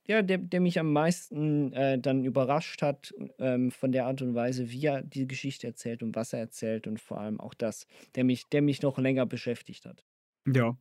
ja, 0.06 0.22
der, 0.22 0.38
der 0.38 0.60
mich 0.60 0.78
am 0.80 0.92
meisten 0.92 1.72
äh, 1.72 1.98
dann 1.98 2.24
überrascht 2.24 2.82
hat, 2.82 3.14
ähm, 3.38 3.70
von 3.70 3.92
der 3.92 4.06
Art 4.06 4.20
und 4.22 4.34
Weise, 4.34 4.70
wie 4.70 4.84
er 4.86 5.02
die 5.02 5.26
Geschichte 5.26 5.66
erzählt 5.68 6.02
und 6.02 6.16
was 6.16 6.32
er 6.32 6.40
erzählt 6.40 6.86
und 6.86 7.00
vor 7.00 7.20
allem 7.20 7.40
auch 7.40 7.54
das, 7.54 7.86
der 8.14 8.24
mich, 8.24 8.48
der 8.48 8.62
mich 8.62 8.82
noch 8.82 8.98
länger 8.98 9.26
beschäftigt 9.26 9.86
hat. 9.86 10.04
Ja, 10.46 10.76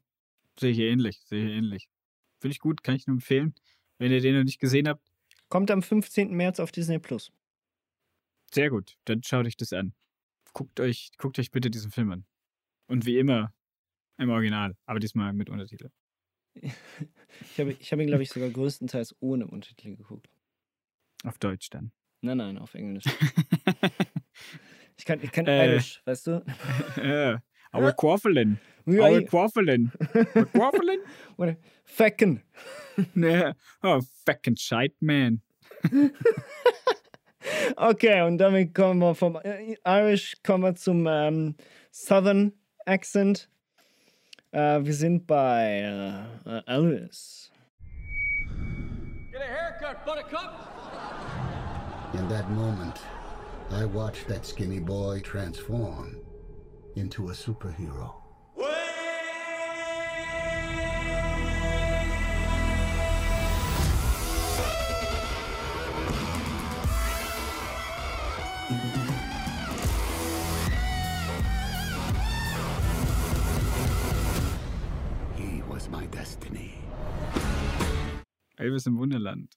sehe 0.59 0.71
ich 0.71 0.79
ähnlich, 0.79 1.21
sehe 1.25 1.45
ich 1.45 1.51
ähnlich. 1.57 1.89
Finde 2.41 2.53
ich 2.53 2.59
gut, 2.59 2.83
kann 2.83 2.95
ich 2.95 3.05
nur 3.07 3.15
empfehlen. 3.15 3.53
Wenn 3.99 4.11
ihr 4.11 4.19
den 4.19 4.35
noch 4.35 4.43
nicht 4.43 4.59
gesehen 4.59 4.87
habt, 4.87 5.07
Kommt 5.47 5.69
am 5.69 5.83
15. 5.83 6.31
März 6.33 6.59
auf 6.59 6.71
Disney 6.71 6.97
Plus. 6.97 7.31
sehr 8.53 8.69
gut, 8.69 8.97
dann 9.05 9.21
schaut 9.21 9.45
euch 9.45 9.57
das 9.57 9.73
an. 9.73 9.93
Guckt 10.53 10.79
euch, 10.79 11.11
guckt 11.17 11.37
euch 11.39 11.51
bitte 11.51 11.69
diesen 11.69 11.91
Film 11.91 12.11
an. 12.11 12.25
Und 12.87 13.05
wie 13.05 13.17
immer 13.19 13.53
im 14.17 14.29
Original, 14.29 14.75
aber 14.85 14.99
diesmal 14.99 15.33
mit 15.33 15.49
Untertitel. 15.49 15.89
Ich 16.53 17.59
habe, 17.59 17.71
ich 17.73 17.91
habe 17.91 18.01
ihn, 18.01 18.07
glaube 18.07 18.23
ich, 18.23 18.29
sogar 18.29 18.49
größtenteils 18.49 19.15
ohne 19.19 19.47
Untertitel 19.47 19.95
geguckt. 19.95 20.29
Auf 21.23 21.37
Deutsch 21.37 21.69
dann. 21.69 21.91
Nein, 22.21 22.37
nein, 22.37 22.57
auf 22.57 22.73
Englisch. 22.73 23.05
Ich 24.97 25.05
kann, 25.05 25.19
ich 25.23 25.31
kann 25.31 25.47
Äh. 25.47 25.65
Irish, 25.73 26.01
weißt 26.05 26.27
du? 26.27 26.45
äh, 26.97 27.39
our 27.73 27.93
Quafflin. 27.93 28.59
Er 28.85 28.93
er 28.93 28.93
ja, 28.93 29.03
Our 29.05 29.19
ja. 29.21 29.27
Quafflin. 29.27 29.91
Our 30.35 30.45
Quafflin? 30.45 30.99
a 31.39 31.55
Fecken. 31.83 32.41
yeah. 33.15 33.53
oh, 33.83 34.01
fucking 34.25 34.55
shite, 34.55 34.93
man. 35.01 35.41
Okay, 37.75 38.21
und 38.21 38.37
damit 38.37 38.73
kommen 38.73 38.99
wir 38.99 39.15
vom 39.15 39.39
Irish 39.85 40.35
kommen 40.43 40.63
wir 40.63 40.75
zum 40.75 41.07
ähm, 41.07 41.55
Southern 41.91 42.53
Accent. 42.85 43.49
Uh, 44.53 44.57
äh, 44.57 44.85
wir 44.85 44.91
er 44.91 44.93
sind 44.93 45.25
bei 45.25 45.79
äh, 46.45 46.49
uh, 46.49 46.61
Elvis. 46.67 47.51
Get 49.31 49.41
a 49.41 49.45
haircut, 49.45 50.05
buttercup! 50.05 50.53
In 52.13 52.27
that 52.27 52.49
moment, 52.51 52.99
I 53.71 53.85
watched 53.85 54.27
that 54.27 54.45
skinny 54.45 54.79
boy 54.79 55.21
transform 55.21 56.17
into 56.95 57.29
a 57.29 57.31
superhero. 57.31 58.13
He 75.35 75.61
was 75.69 75.89
my 75.89 76.05
destiny. 76.07 76.73
Elvis 78.57 78.85
im 78.85 78.97
Wunderland. 78.97 79.49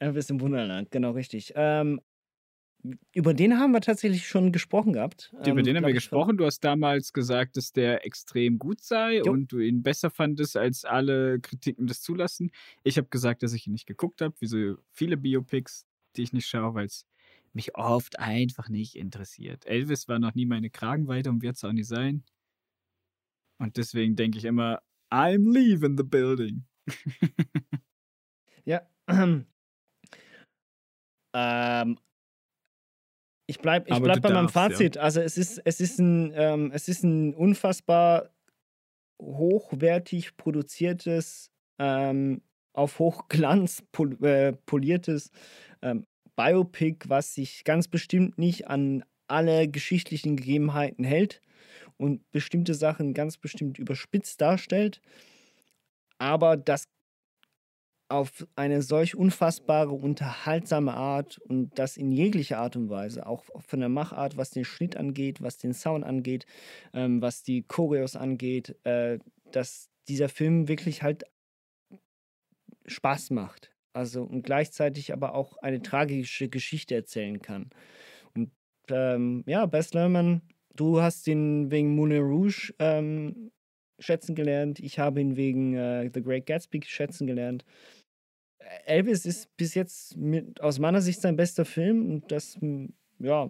Elvis 0.00 0.30
im 0.30 0.40
Wunderland, 0.40 0.90
genau 0.90 1.12
richtig. 1.12 1.52
Ähm, 1.54 2.00
über 3.12 3.34
den 3.34 3.58
haben 3.58 3.72
wir 3.72 3.80
tatsächlich 3.80 4.28
schon 4.28 4.52
gesprochen 4.52 4.92
gehabt. 4.92 5.30
Über 5.32 5.58
Ähm, 5.58 5.64
den 5.64 5.76
haben 5.76 5.86
wir 5.86 5.92
gesprochen. 5.92 6.36
Du 6.36 6.44
hast 6.44 6.60
damals 6.60 7.12
gesagt, 7.12 7.56
dass 7.56 7.72
der 7.72 8.06
extrem 8.06 8.58
gut 8.58 8.80
sei 8.82 9.18
Jo. 9.18 9.32
und 9.32 9.50
du 9.52 9.58
ihn 9.58 9.82
besser 9.82 10.10
fandest, 10.10 10.56
als 10.56 10.84
alle 10.84 11.40
Kritiken 11.40 11.86
das 11.86 12.00
zulassen. 12.02 12.50
Ich 12.84 12.96
habe 12.96 13.08
gesagt, 13.08 13.42
dass 13.42 13.52
ich 13.52 13.66
ihn 13.66 13.72
nicht 13.72 13.86
geguckt 13.86 14.20
habe, 14.20 14.34
wie 14.38 14.46
so 14.46 14.76
viele 14.92 15.16
Biopics, 15.16 15.86
die 16.16 16.22
ich 16.22 16.32
nicht 16.32 16.46
schaue, 16.46 16.74
weil 16.74 16.86
es 16.86 17.06
mich 17.52 17.74
oft 17.76 18.18
einfach 18.20 18.68
nicht 18.68 18.94
interessiert. 18.94 19.66
Elvis 19.66 20.06
war 20.06 20.18
noch 20.18 20.34
nie 20.34 20.46
meine 20.46 20.70
Kragenweite 20.70 21.30
und 21.30 21.42
wird 21.42 21.56
es 21.56 21.64
auch 21.64 21.72
nicht 21.72 21.88
sein. 21.88 22.22
Und 23.60 23.76
deswegen 23.76 24.14
denke 24.14 24.38
ich 24.38 24.44
immer, 24.44 24.80
I'm 25.12 25.52
leaving 25.52 25.96
the 25.96 26.04
building. 26.04 26.64
Ja. 28.64 28.86
ähm, 31.34 31.98
ich 33.48 33.58
bleibe 33.60 33.90
ich 33.90 33.98
bleib 33.98 34.20
bei 34.20 34.28
meinem 34.28 34.46
darfst, 34.46 34.56
ja. 34.56 34.68
Fazit. 34.68 34.98
Also 34.98 35.20
es 35.20 35.38
ist, 35.38 35.60
es 35.64 35.80
ist 35.80 35.98
ein, 35.98 36.32
ähm, 36.34 36.70
es 36.72 36.86
ist 36.86 37.02
ein 37.02 37.34
unfassbar 37.34 38.30
hochwertig 39.20 40.36
produziertes, 40.36 41.50
ähm, 41.78 42.42
auf 42.74 42.98
Hochglanz 42.98 43.82
pol 43.90 44.22
äh, 44.22 44.52
poliertes 44.66 45.30
ähm, 45.82 46.06
Biopic, 46.36 47.08
was 47.08 47.34
sich 47.34 47.64
ganz 47.64 47.88
bestimmt 47.88 48.38
nicht 48.38 48.68
an 48.68 49.02
alle 49.28 49.66
geschichtlichen 49.66 50.36
Gegebenheiten 50.36 51.04
hält 51.04 51.40
und 51.96 52.30
bestimmte 52.30 52.74
Sachen 52.74 53.14
ganz 53.14 53.38
bestimmt 53.38 53.78
überspitzt 53.78 54.40
darstellt. 54.42 55.00
Aber 56.18 56.56
das 56.58 56.84
auf 58.08 58.46
eine 58.56 58.82
solch 58.82 59.14
unfassbare, 59.14 59.92
unterhaltsame 59.92 60.94
Art 60.94 61.38
und 61.38 61.78
das 61.78 61.96
in 61.96 62.10
jeglicher 62.10 62.58
Art 62.58 62.74
und 62.76 62.88
Weise, 62.88 63.26
auch 63.26 63.44
von 63.58 63.80
der 63.80 63.90
Machart, 63.90 64.36
was 64.36 64.50
den 64.50 64.64
Schnitt 64.64 64.96
angeht, 64.96 65.42
was 65.42 65.58
den 65.58 65.74
Sound 65.74 66.04
angeht, 66.04 66.46
ähm, 66.94 67.20
was 67.20 67.42
die 67.42 67.62
Choreos 67.62 68.16
angeht, 68.16 68.76
äh, 68.84 69.18
dass 69.52 69.90
dieser 70.08 70.28
Film 70.28 70.68
wirklich 70.68 71.02
halt 71.02 71.24
Spaß 72.86 73.30
macht. 73.30 73.72
Also 73.92 74.22
und 74.22 74.42
gleichzeitig 74.42 75.12
aber 75.12 75.34
auch 75.34 75.56
eine 75.58 75.82
tragische 75.82 76.48
Geschichte 76.48 76.94
erzählen 76.94 77.42
kann. 77.42 77.70
Und 78.34 78.50
ähm, 78.90 79.44
ja, 79.46 79.66
Bess 79.66 79.92
Lerman, 79.92 80.42
du 80.74 81.00
hast 81.00 81.26
ihn 81.26 81.70
wegen 81.70 81.94
Moulin 81.94 82.22
Rouge 82.22 82.72
ähm, 82.78 83.50
schätzen 83.98 84.34
gelernt. 84.34 84.78
Ich 84.80 84.98
habe 84.98 85.20
ihn 85.20 85.36
wegen 85.36 85.74
äh, 85.74 86.10
The 86.12 86.22
Great 86.22 86.46
Gatsby 86.46 86.80
schätzen 86.84 87.26
gelernt. 87.26 87.64
Elvis 88.84 89.24
ist 89.24 89.56
bis 89.56 89.74
jetzt 89.74 90.16
mit, 90.16 90.60
aus 90.60 90.78
meiner 90.78 91.00
Sicht 91.00 91.20
sein 91.20 91.36
bester 91.36 91.64
Film 91.64 92.10
und 92.10 92.32
das 92.32 92.58
ja 93.18 93.48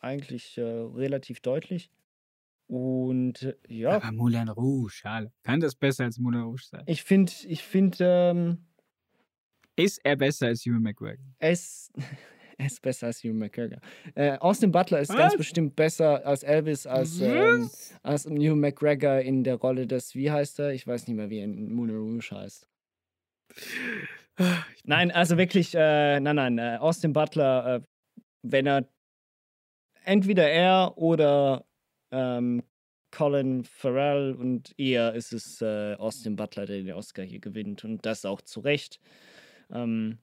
eigentlich 0.00 0.58
äh, 0.58 0.62
relativ 0.62 1.40
deutlich. 1.40 1.90
Und 2.66 3.42
äh, 3.42 3.54
ja. 3.68 3.90
Aber 3.96 4.12
Moulin 4.12 4.48
Rouge, 4.48 5.00
Alter. 5.04 5.32
kann 5.42 5.60
das 5.60 5.74
besser 5.74 6.04
als 6.04 6.18
Moulin 6.18 6.42
Rouge 6.42 6.62
sein? 6.70 6.82
Ich 6.86 7.02
finde, 7.02 7.32
ich 7.46 7.64
finde, 7.64 7.96
ähm, 8.00 8.58
ist 9.76 10.00
er 10.04 10.16
besser 10.16 10.46
als 10.46 10.64
Hugh 10.64 10.78
McGregor? 10.78 11.24
Er 11.40 11.50
ist, 11.50 11.90
er 12.58 12.66
ist 12.66 12.80
besser 12.80 13.08
als 13.08 13.24
Hugh 13.24 13.34
McGregor. 13.34 13.80
Äh, 14.14 14.38
Austin 14.38 14.70
Butler 14.70 15.00
ist 15.00 15.08
Was? 15.10 15.16
ganz 15.16 15.36
bestimmt 15.36 15.74
besser 15.74 16.24
als 16.24 16.44
Elvis, 16.44 16.86
als, 16.86 17.20
ähm, 17.20 17.68
als 18.02 18.26
Hugh 18.26 18.54
McGregor 18.54 19.18
in 19.18 19.42
der 19.42 19.56
Rolle 19.56 19.88
des, 19.88 20.14
wie 20.14 20.30
heißt 20.30 20.60
er? 20.60 20.72
Ich 20.72 20.86
weiß 20.86 21.08
nicht 21.08 21.16
mehr, 21.16 21.28
wie 21.28 21.38
er 21.38 21.44
in 21.44 21.72
Moulin 21.72 21.96
Rouge 21.96 22.30
heißt. 22.30 22.68
Nein, 24.84 25.10
also 25.10 25.36
wirklich, 25.36 25.74
äh, 25.74 26.20
nein, 26.20 26.36
nein, 26.36 26.58
äh, 26.58 26.78
Austin 26.80 27.12
Butler, 27.12 27.76
äh, 27.76 27.80
wenn 28.42 28.66
er 28.66 28.88
entweder 30.04 30.48
er 30.50 30.96
oder 30.96 31.64
ähm, 32.10 32.62
Colin 33.10 33.64
Farrell 33.64 34.34
und 34.34 34.78
eher 34.78 35.14
ist 35.14 35.32
es 35.32 35.60
äh, 35.60 35.94
Austin 35.94 36.36
Butler, 36.36 36.66
der 36.66 36.82
den 36.82 36.92
Oscar 36.92 37.24
hier 37.24 37.40
gewinnt 37.40 37.84
und 37.84 38.06
das 38.06 38.24
auch 38.24 38.40
zu 38.40 38.60
Recht. 38.60 39.00
Ähm, 39.70 40.18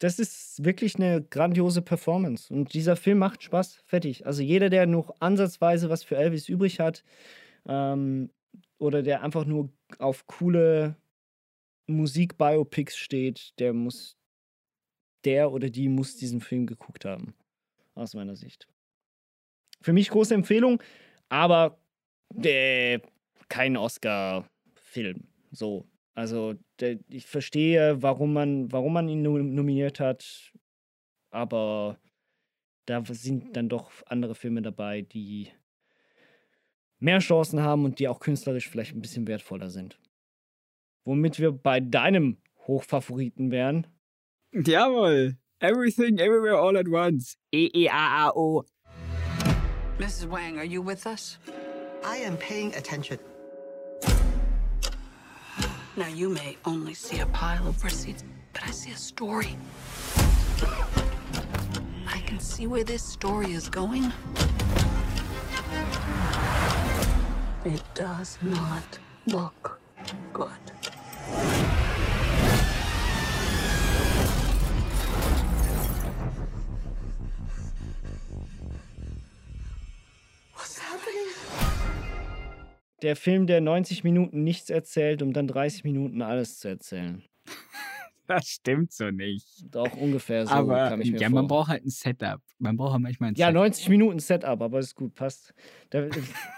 das 0.00 0.18
ist 0.18 0.64
wirklich 0.64 0.96
eine 0.96 1.22
grandiose 1.22 1.80
Performance 1.82 2.52
und 2.52 2.74
dieser 2.74 2.96
Film 2.96 3.18
macht 3.18 3.42
Spaß, 3.42 3.82
fertig. 3.86 4.26
Also 4.26 4.42
jeder, 4.42 4.68
der 4.68 4.86
noch 4.86 5.14
ansatzweise 5.20 5.88
was 5.88 6.04
für 6.04 6.16
Elvis 6.16 6.48
übrig 6.48 6.80
hat 6.80 7.04
ähm, 7.66 8.30
oder 8.78 9.02
der 9.02 9.22
einfach 9.22 9.44
nur 9.46 9.70
auf 9.98 10.26
coole 10.26 10.96
Musik-Biopics 11.86 12.96
steht, 12.96 13.58
der 13.58 13.72
muss, 13.72 14.16
der 15.24 15.52
oder 15.52 15.70
die 15.70 15.88
muss 15.88 16.16
diesen 16.16 16.40
Film 16.40 16.66
geguckt 16.66 17.04
haben. 17.04 17.34
Aus 17.94 18.14
meiner 18.14 18.36
Sicht. 18.36 18.66
Für 19.80 19.92
mich 19.92 20.10
große 20.10 20.34
Empfehlung, 20.34 20.82
aber 21.28 21.78
äh, 22.42 23.00
kein 23.48 23.76
Oscar-Film. 23.76 25.28
So. 25.52 25.86
Also, 26.14 26.54
der, 26.80 26.98
ich 27.08 27.26
verstehe, 27.26 28.00
warum 28.02 28.32
man, 28.32 28.70
warum 28.70 28.92
man 28.92 29.08
ihn 29.08 29.22
nominiert 29.22 29.98
hat, 29.98 30.52
aber 31.30 31.98
da 32.86 33.02
sind 33.04 33.56
dann 33.56 33.68
doch 33.68 33.90
andere 34.06 34.34
Filme 34.34 34.62
dabei, 34.62 35.02
die 35.02 35.50
mehr 36.98 37.18
Chancen 37.18 37.60
haben 37.60 37.84
und 37.84 37.98
die 37.98 38.08
auch 38.08 38.20
künstlerisch 38.20 38.68
vielleicht 38.68 38.94
ein 38.94 39.02
bisschen 39.02 39.26
wertvoller 39.26 39.70
sind. 39.70 39.98
Womit 41.04 41.38
wir 41.38 41.52
bei 41.52 41.80
deinem 41.80 42.38
Hochfavoriten 42.66 43.50
wären. 43.50 43.86
Jawohl. 44.52 45.36
Everything, 45.60 46.18
Everywhere, 46.18 46.58
All 46.58 46.76
at 46.76 46.88
Once. 46.88 47.36
E-E-A-A-O. 47.52 48.64
Mrs. 49.98 50.28
Wang, 50.28 50.58
are 50.58 50.64
you 50.64 50.82
with 50.82 51.06
us? 51.06 51.38
I 52.04 52.16
am 52.18 52.36
paying 52.36 52.74
attention. 52.74 53.18
Now, 55.96 56.08
you 56.08 56.28
may 56.28 56.56
only 56.64 56.94
see 56.94 57.20
a 57.20 57.26
pile 57.26 57.68
of 57.68 57.82
receipts, 57.84 58.24
but 58.52 58.64
I 58.66 58.70
see 58.72 58.90
a 58.90 58.96
story. 58.96 59.56
I 62.06 62.18
can 62.26 62.40
see 62.40 62.66
where 62.66 62.82
this 62.82 63.02
story 63.02 63.52
is 63.52 63.68
going. 63.68 64.12
It 67.64 67.82
does 67.94 68.38
not 68.42 68.98
look 69.26 69.80
good. 70.32 70.73
Der 83.04 83.16
Film, 83.16 83.46
der 83.46 83.60
90 83.60 84.02
Minuten 84.02 84.44
nichts 84.44 84.70
erzählt, 84.70 85.20
um 85.20 85.34
dann 85.34 85.46
30 85.46 85.84
Minuten 85.84 86.22
alles 86.22 86.58
zu 86.58 86.68
erzählen. 86.68 87.22
Das 88.26 88.46
stimmt 88.46 88.92
so 88.92 89.10
nicht. 89.10 89.46
Doch, 89.70 89.94
ungefähr 89.96 90.46
so. 90.46 90.52
Aber 90.52 90.88
kam 90.88 91.00
ich 91.02 91.12
mir 91.12 91.20
ja, 91.20 91.28
vor. 91.28 91.34
man 91.34 91.46
braucht 91.46 91.68
halt 91.68 91.84
ein 91.84 91.90
Setup. 91.90 92.40
Man 92.58 92.76
braucht 92.76 92.92
halt 92.92 93.02
manchmal 93.02 93.30
ein 93.30 93.34
Ja, 93.34 93.48
Setup. 93.48 93.62
90 93.62 93.88
Minuten 93.90 94.18
Setup, 94.18 94.60
aber 94.62 94.78
ist 94.78 94.94
gut, 94.94 95.14
passt. 95.14 95.52
Da 95.90 96.08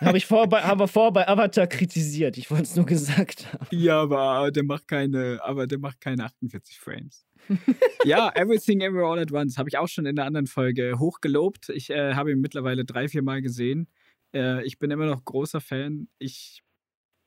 habe 0.00 0.18
ich 0.18 0.26
vor 0.26 0.48
bei, 0.48 0.62
habe 0.62 0.86
vor 0.86 1.12
bei 1.12 1.26
Avatar 1.26 1.66
kritisiert. 1.66 2.38
Ich 2.38 2.50
wollte 2.50 2.64
es 2.64 2.76
nur 2.76 2.86
gesagt 2.86 3.52
haben. 3.52 3.66
Ja, 3.70 4.02
aber 4.02 4.50
der 4.52 4.64
macht 4.64 4.86
keine, 4.86 5.40
aber 5.42 5.66
der 5.66 5.78
macht 5.78 6.00
keine 6.00 6.24
48 6.24 6.78
Frames. 6.78 7.26
ja, 8.04 8.30
Everything 8.34 8.80
Everywhere 8.80 9.06
All 9.06 9.18
at 9.18 9.32
Once 9.32 9.58
habe 9.58 9.68
ich 9.68 9.78
auch 9.78 9.88
schon 9.88 10.06
in 10.06 10.18
einer 10.18 10.26
anderen 10.26 10.46
Folge 10.46 10.98
hochgelobt. 10.98 11.68
Ich 11.70 11.90
äh, 11.90 12.14
habe 12.14 12.32
ihn 12.32 12.40
mittlerweile 12.40 12.84
drei, 12.84 13.08
vier 13.08 13.22
Mal 13.22 13.42
gesehen. 13.42 13.88
Äh, 14.34 14.64
ich 14.64 14.78
bin 14.78 14.90
immer 14.90 15.06
noch 15.06 15.24
großer 15.24 15.60
Fan. 15.60 16.08
Ich 16.18 16.62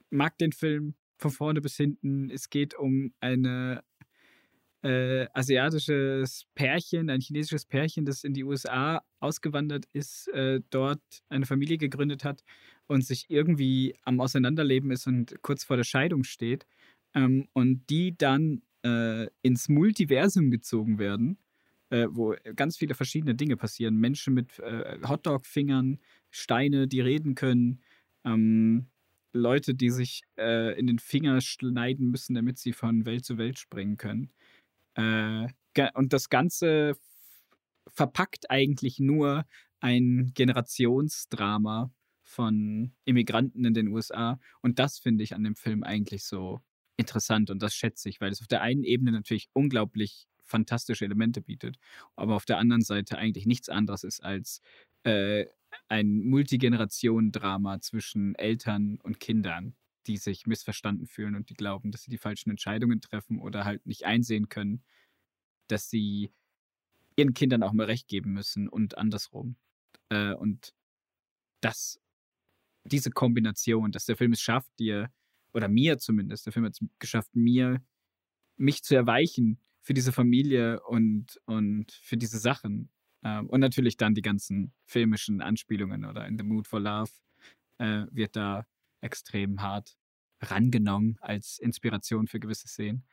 mag 0.09 0.37
den 0.37 0.51
Film 0.51 0.95
von 1.17 1.31
vorne 1.31 1.61
bis 1.61 1.75
hinten. 1.75 2.29
Es 2.29 2.49
geht 2.49 2.73
um 2.75 3.13
eine 3.19 3.83
äh, 4.81 5.27
asiatisches 5.33 6.45
Pärchen, 6.55 7.09
ein 7.09 7.21
chinesisches 7.21 7.65
Pärchen, 7.65 8.05
das 8.05 8.23
in 8.23 8.33
die 8.33 8.43
USA 8.43 9.01
ausgewandert 9.19 9.85
ist, 9.93 10.27
äh, 10.29 10.61
dort 10.69 11.01
eine 11.29 11.45
Familie 11.45 11.77
gegründet 11.77 12.23
hat 12.23 12.43
und 12.87 13.05
sich 13.05 13.25
irgendwie 13.29 13.95
am 14.03 14.21
Auseinanderleben 14.21 14.91
ist 14.91 15.07
und 15.07 15.35
kurz 15.41 15.63
vor 15.63 15.77
der 15.77 15.83
Scheidung 15.83 16.23
steht. 16.23 16.65
Ähm, 17.13 17.47
und 17.53 17.89
die 17.89 18.15
dann 18.17 18.61
äh, 18.83 19.27
ins 19.41 19.67
Multiversum 19.67 20.51
gezogen 20.51 20.99
werden, 20.99 21.37
äh, 21.89 22.07
wo 22.09 22.35
ganz 22.55 22.77
viele 22.77 22.95
verschiedene 22.95 23.35
Dinge 23.35 23.57
passieren. 23.57 23.95
Menschen 23.97 24.33
mit 24.33 24.59
äh, 24.59 24.99
Hotdog-Fingern, 25.07 25.99
Steine, 26.29 26.87
die 26.87 27.01
reden 27.01 27.35
können, 27.35 27.81
ähm, 28.23 28.87
Leute, 29.33 29.75
die 29.75 29.89
sich 29.89 30.21
äh, 30.37 30.77
in 30.79 30.87
den 30.87 30.99
Finger 30.99 31.41
schneiden 31.41 32.09
müssen, 32.09 32.33
damit 32.33 32.57
sie 32.57 32.73
von 32.73 33.05
Welt 33.05 33.25
zu 33.25 33.37
Welt 33.37 33.59
springen 33.59 33.97
können. 33.97 34.31
Äh, 34.99 35.47
und 35.93 36.11
das 36.13 36.29
Ganze 36.29 36.95
verpackt 37.87 38.49
eigentlich 38.49 38.99
nur 38.99 39.45
ein 39.79 40.31
Generationsdrama 40.35 41.91
von 42.23 42.91
Immigranten 43.05 43.65
in 43.65 43.73
den 43.73 43.87
USA. 43.87 44.39
Und 44.61 44.77
das 44.77 44.99
finde 44.99 45.23
ich 45.23 45.33
an 45.33 45.43
dem 45.43 45.55
Film 45.55 45.83
eigentlich 45.83 46.25
so 46.25 46.59
interessant 46.97 47.49
und 47.49 47.63
das 47.63 47.73
schätze 47.73 48.09
ich, 48.09 48.19
weil 48.19 48.31
es 48.31 48.41
auf 48.41 48.47
der 48.47 48.61
einen 48.61 48.83
Ebene 48.83 49.13
natürlich 49.13 49.49
unglaublich 49.53 50.27
fantastische 50.43 51.05
Elemente 51.05 51.41
bietet, 51.41 51.77
aber 52.15 52.35
auf 52.35 52.45
der 52.45 52.57
anderen 52.57 52.81
Seite 52.81 53.17
eigentlich 53.17 53.45
nichts 53.45 53.69
anderes 53.69 54.03
ist 54.03 54.21
als 54.21 54.61
äh, 55.03 55.45
ein 55.87 56.25
Multigenerationen-Drama 56.25 57.79
zwischen 57.79 58.35
Eltern 58.35 58.99
und 59.01 59.19
Kindern, 59.19 59.75
die 60.07 60.17
sich 60.17 60.47
missverstanden 60.47 61.07
fühlen 61.07 61.35
und 61.35 61.49
die 61.49 61.53
glauben, 61.53 61.91
dass 61.91 62.03
sie 62.03 62.11
die 62.11 62.17
falschen 62.17 62.49
Entscheidungen 62.49 63.01
treffen 63.01 63.39
oder 63.39 63.65
halt 63.65 63.85
nicht 63.85 64.05
einsehen 64.05 64.49
können, 64.49 64.83
dass 65.67 65.89
sie 65.89 66.31
ihren 67.15 67.33
Kindern 67.33 67.63
auch 67.63 67.73
mal 67.73 67.85
recht 67.85 68.07
geben 68.07 68.33
müssen 68.33 68.69
und 68.69 68.97
andersrum. 68.97 69.55
Äh, 70.09 70.33
und 70.33 70.73
das, 71.61 71.99
diese 72.83 73.11
Kombination, 73.11 73.91
dass 73.91 74.05
der 74.05 74.17
Film 74.17 74.33
es 74.33 74.41
schafft, 74.41 74.71
dir, 74.79 75.11
oder 75.53 75.67
mir 75.67 75.97
zumindest, 75.97 76.45
der 76.45 76.53
Film 76.53 76.65
hat 76.65 76.73
es 76.73 76.87
geschafft, 76.99 77.35
mir, 77.35 77.81
mich 78.57 78.83
zu 78.83 78.95
erweichen 78.95 79.59
für 79.81 79.93
diese 79.93 80.11
Familie 80.11 80.81
und, 80.83 81.39
und 81.45 81.91
für 81.91 82.17
diese 82.17 82.39
Sachen. 82.39 82.89
Ähm, 83.23 83.47
und 83.47 83.59
natürlich 83.59 83.97
dann 83.97 84.13
die 84.13 84.21
ganzen 84.21 84.73
filmischen 84.85 85.41
Anspielungen 85.41 86.05
oder 86.05 86.27
in 86.27 86.37
The 86.37 86.43
Mood 86.43 86.67
for 86.67 86.79
Love 86.79 87.11
äh, 87.79 88.05
wird 88.11 88.35
da 88.35 88.65
extrem 89.01 89.61
hart 89.61 89.97
rangenommen 90.41 91.17
als 91.21 91.59
Inspiration 91.59 92.27
für 92.27 92.39
gewisse 92.39 92.67
Szenen. 92.67 93.03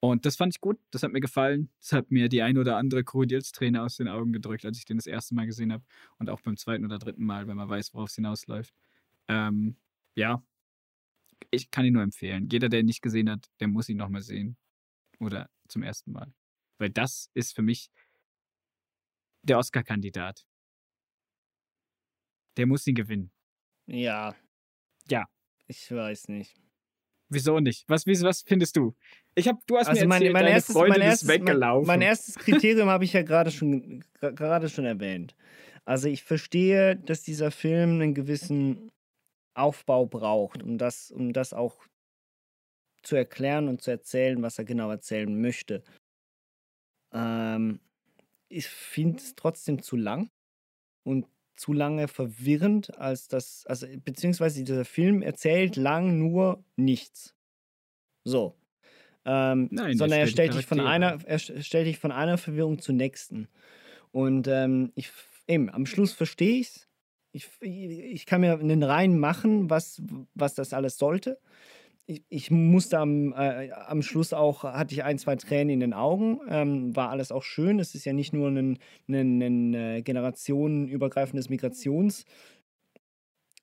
Und 0.00 0.26
das 0.26 0.36
fand 0.36 0.54
ich 0.54 0.60
gut, 0.60 0.78
das 0.90 1.02
hat 1.02 1.12
mir 1.12 1.20
gefallen. 1.20 1.70
Das 1.80 1.92
hat 1.92 2.10
mir 2.10 2.28
die 2.28 2.42
ein 2.42 2.58
oder 2.58 2.76
andere 2.76 3.04
Krokodilsträne 3.04 3.82
aus 3.82 3.96
den 3.96 4.08
Augen 4.08 4.32
gedrückt, 4.32 4.66
als 4.66 4.76
ich 4.76 4.84
den 4.84 4.98
das 4.98 5.06
erste 5.06 5.34
Mal 5.34 5.46
gesehen 5.46 5.72
habe. 5.72 5.82
Und 6.18 6.28
auch 6.28 6.42
beim 6.42 6.58
zweiten 6.58 6.84
oder 6.84 6.98
dritten 6.98 7.24
Mal, 7.24 7.46
wenn 7.46 7.56
man 7.56 7.70
weiß, 7.70 7.94
worauf 7.94 8.10
es 8.10 8.14
hinausläuft. 8.16 8.74
Ähm, 9.28 9.76
ja, 10.14 10.42
ich 11.50 11.70
kann 11.70 11.86
ihn 11.86 11.94
nur 11.94 12.02
empfehlen. 12.02 12.48
Jeder, 12.50 12.68
der 12.68 12.80
ihn 12.80 12.86
nicht 12.86 13.00
gesehen 13.00 13.30
hat, 13.30 13.50
der 13.60 13.68
muss 13.68 13.88
ihn 13.88 13.96
nochmal 13.96 14.20
sehen. 14.20 14.58
Oder 15.20 15.48
zum 15.68 15.82
ersten 15.82 16.12
Mal. 16.12 16.34
Weil 16.76 16.90
das 16.90 17.30
ist 17.32 17.54
für 17.54 17.62
mich 17.62 17.90
der 19.42 19.58
Oscar-Kandidat. 19.58 20.46
Der 22.56 22.66
muss 22.66 22.86
ihn 22.86 22.94
gewinnen. 22.94 23.30
Ja. 23.86 24.34
Ja. 25.08 25.24
Ich 25.66 25.90
weiß 25.90 26.28
nicht. 26.28 26.54
Wieso 27.30 27.58
nicht? 27.60 27.84
Was, 27.88 28.06
wie- 28.06 28.20
was 28.22 28.42
findest 28.42 28.76
du? 28.76 28.94
Ich 29.34 29.48
hab, 29.48 29.66
du 29.66 29.76
hast 29.76 29.88
Also 29.88 30.02
mir 30.02 30.08
mein, 30.08 30.16
erzählt, 30.22 30.32
mein, 30.34 30.42
deine 30.44 30.54
erstes, 30.54 30.72
Freundin 30.74 30.90
mein, 31.00 31.00
ist 31.08 31.10
erstes, 31.12 31.28
mein, 31.28 31.40
weggelaufen. 31.40 31.86
mein 31.86 32.02
erstes 32.02 32.34
Kriterium 32.36 32.88
habe 32.88 33.04
ich 33.04 33.12
ja 33.12 33.22
gerade 33.22 33.50
schon, 33.50 34.04
gerade 34.20 34.68
schon 34.68 34.84
erwähnt. 34.84 35.34
Also 35.84 36.08
ich 36.08 36.22
verstehe, 36.22 36.96
dass 36.96 37.22
dieser 37.22 37.50
Film 37.50 38.00
einen 38.00 38.14
gewissen 38.14 38.90
Aufbau 39.54 40.06
braucht, 40.06 40.62
um 40.62 40.78
das, 40.78 41.10
um 41.10 41.32
das 41.32 41.52
auch 41.52 41.76
zu 43.02 43.16
erklären 43.16 43.68
und 43.68 43.82
zu 43.82 43.90
erzählen, 43.90 44.40
was 44.42 44.58
er 44.58 44.64
genau 44.64 44.90
erzählen 44.90 45.40
möchte. 45.40 45.82
Ähm, 47.12 47.80
ich 48.48 48.66
finde 48.66 49.18
es 49.18 49.34
trotzdem 49.34 49.82
zu 49.82 49.96
lang 49.96 50.30
und 51.04 51.26
zu 51.56 51.72
lange 51.72 52.08
verwirrend, 52.08 52.98
als 52.98 53.28
das, 53.28 53.64
also 53.66 53.86
beziehungsweise 54.04 54.64
dieser 54.64 54.84
Film 54.84 55.22
erzählt 55.22 55.76
lang 55.76 56.18
nur 56.18 56.64
nichts. 56.76 57.34
So. 58.24 58.56
Ähm, 59.24 59.68
Nein, 59.70 59.88
der 59.88 59.96
sondern 59.96 60.18
er 60.20 60.26
stellt 60.26 60.54
dich 60.54 60.66
von 60.66 60.80
einer, 60.80 61.18
er 61.24 61.38
st- 61.38 61.62
stellt 61.62 61.86
dich 61.86 61.98
von 61.98 62.12
einer 62.12 62.38
Verwirrung 62.38 62.78
zur 62.78 62.94
nächsten. 62.94 63.48
Und 64.12 64.46
ähm, 64.48 64.92
ich, 64.94 65.10
eben, 65.46 65.70
am 65.70 65.86
Schluss 65.86 66.12
verstehe 66.12 66.60
ich's. 66.60 66.88
Ich, 67.32 67.48
ich 67.60 68.26
kann 68.26 68.42
mir 68.42 68.58
einen 68.58 68.84
Reim 68.84 69.18
machen, 69.18 69.68
was, 69.68 70.00
was 70.34 70.54
das 70.54 70.72
alles 70.72 70.98
sollte. 70.98 71.40
Ich, 72.06 72.22
ich 72.28 72.50
musste 72.50 72.98
am, 72.98 73.32
äh, 73.32 73.70
am 73.70 74.02
Schluss 74.02 74.32
auch, 74.34 74.64
hatte 74.64 74.94
ich 74.94 75.04
ein, 75.04 75.18
zwei 75.18 75.36
Tränen 75.36 75.70
in 75.70 75.80
den 75.80 75.94
Augen. 75.94 76.40
Ähm, 76.48 76.94
war 76.94 77.10
alles 77.10 77.32
auch 77.32 77.42
schön. 77.42 77.78
Es 77.78 77.94
ist 77.94 78.04
ja 78.04 78.12
nicht 78.12 78.32
nur 78.32 78.48
ein, 78.48 78.78
ein, 79.08 79.42
ein 79.42 79.74
äh, 79.74 80.02
generationenübergreifendes 80.02 81.48
Migrations- 81.48 82.24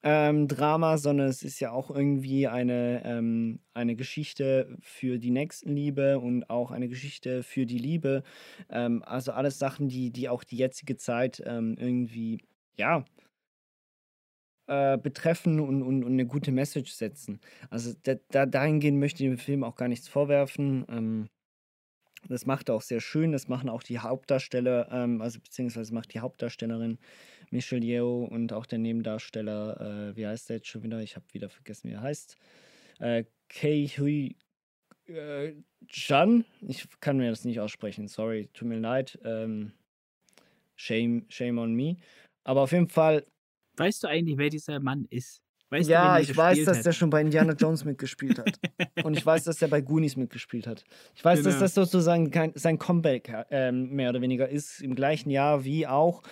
ähm, 0.03 0.47
Drama, 0.47 0.97
sondern 0.97 1.27
es 1.27 1.43
ist 1.43 1.59
ja 1.59 1.71
auch 1.71 1.91
irgendwie 1.91 2.47
eine, 2.47 3.03
ähm, 3.05 3.59
eine 3.73 3.95
Geschichte 3.95 4.75
für 4.81 5.19
die 5.19 5.29
Nächstenliebe 5.29 6.19
und 6.19 6.49
auch 6.49 6.71
eine 6.71 6.87
Geschichte 6.89 7.43
für 7.43 7.65
die 7.65 7.77
Liebe. 7.77 8.23
Ähm, 8.69 9.03
also 9.05 9.31
alles 9.31 9.59
Sachen, 9.59 9.89
die, 9.89 10.11
die 10.11 10.27
auch 10.29 10.43
die 10.43 10.57
jetzige 10.57 10.97
Zeit 10.97 11.41
ähm, 11.45 11.75
irgendwie, 11.79 12.39
ja, 12.77 13.05
äh, 14.67 14.97
betreffen 14.97 15.59
und, 15.59 15.81
und, 15.81 16.03
und 16.03 16.11
eine 16.11 16.25
gute 16.25 16.51
Message 16.51 16.91
setzen. 16.91 17.39
Also 17.69 17.93
da, 18.03 18.15
da, 18.29 18.45
dahingehend 18.45 18.99
möchte 18.99 19.23
ich 19.23 19.29
dem 19.29 19.37
Film 19.37 19.63
auch 19.63 19.75
gar 19.75 19.87
nichts 19.87 20.07
vorwerfen. 20.07 20.85
Ähm, 20.89 21.29
das 22.27 22.45
macht 22.45 22.69
er 22.69 22.75
auch 22.75 22.81
sehr 22.81 23.01
schön. 23.01 23.31
Das 23.31 23.47
machen 23.47 23.69
auch 23.69 23.83
die 23.83 23.99
Hauptdarsteller, 23.99 24.89
ähm, 24.91 25.21
also 25.21 25.39
beziehungsweise 25.39 25.93
macht 25.93 26.13
die 26.13 26.19
Hauptdarstellerin 26.19 26.99
Michelle 27.49 27.85
Yeoh 27.85 28.25
und 28.25 28.53
auch 28.53 28.65
der 28.65 28.79
Nebendarsteller, 28.79 30.11
äh, 30.11 30.15
wie 30.15 30.27
heißt 30.27 30.49
der 30.49 30.57
jetzt 30.57 30.67
schon 30.67 30.83
wieder? 30.83 31.01
Ich 31.01 31.15
habe 31.15 31.25
wieder 31.33 31.49
vergessen, 31.49 31.89
wie 31.89 31.93
er 31.93 32.01
heißt. 32.01 32.37
Äh, 32.99 33.25
Kei 33.49 33.87
Hui 33.97 34.35
äh, 35.07 35.53
Chan. 35.87 36.45
Ich 36.61 36.87
kann 36.99 37.17
mir 37.17 37.29
das 37.29 37.43
nicht 37.43 37.59
aussprechen. 37.59 38.07
Sorry, 38.07 38.49
tut 38.53 38.67
mir 38.67 38.79
leid. 38.79 39.19
Ähm, 39.25 39.73
shame, 40.75 41.25
shame 41.29 41.57
on 41.57 41.73
me. 41.73 41.97
Aber 42.43 42.61
auf 42.61 42.71
jeden 42.71 42.87
Fall. 42.87 43.25
Weißt 43.81 44.03
du 44.03 44.07
eigentlich, 44.07 44.37
wer 44.37 44.49
dieser 44.49 44.79
Mann 44.79 45.05
ist? 45.09 45.41
Weißt 45.71 45.87
du, 45.87 45.93
ja, 45.93 46.17
er 46.17 46.21
ich 46.21 46.35
weiß, 46.35 46.65
dass 46.65 46.79
hat? 46.79 46.85
der 46.85 46.91
schon 46.91 47.09
bei 47.09 47.21
Indiana 47.21 47.53
Jones 47.53 47.85
mitgespielt 47.85 48.39
hat. 48.39 48.59
Und 49.05 49.17
ich 49.17 49.25
weiß, 49.25 49.45
dass 49.45 49.57
der 49.57 49.69
bei 49.69 49.79
Goonies 49.79 50.17
mitgespielt 50.17 50.67
hat. 50.67 50.83
Ich 51.15 51.23
weiß, 51.23 51.43
dass 51.43 51.53
Genau. 51.53 51.63
das 51.63 51.73
sozusagen 51.73 52.29
kein, 52.29 52.51
sein 52.55 52.77
Comeback 52.77 53.33
ähm, 53.51 53.89
mehr 53.91 54.09
oder 54.09 54.19
weniger 54.19 54.49
ist, 54.49 54.81
im 54.81 54.95
gleichen 54.95 55.29
Jahr 55.29 55.63
wie 55.63 55.87
auch 55.87 56.23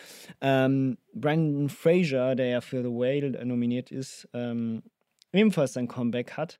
ähm, 0.42 0.98
Brandon 1.14 1.70
Fraser, 1.70 2.36
der 2.36 2.48
ja 2.48 2.62
für 2.62 2.84
The 2.84 2.90
Whale 2.90 3.46
nominiert 3.46 3.92
ist, 3.92 4.28
ähm, 4.34 4.84
ebenfalls 5.32 5.72
sein 5.72 5.88
Comeback 5.88 6.34
hat. 6.34 6.60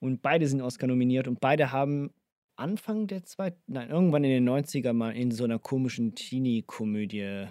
Und 0.00 0.22
beide 0.22 0.46
sind 0.46 0.62
Oscar 0.62 0.86
nominiert 0.86 1.26
und 1.26 1.40
beide 1.40 1.72
haben 1.72 2.12
Anfang 2.54 3.08
der 3.08 3.24
zweiten, 3.24 3.60
nein, 3.66 3.90
irgendwann 3.90 4.22
in 4.22 4.30
den 4.30 4.48
90er 4.48 4.92
mal 4.92 5.10
in 5.16 5.32
so 5.32 5.42
einer 5.42 5.58
komischen 5.58 6.14
Teenie-Komödie 6.14 7.48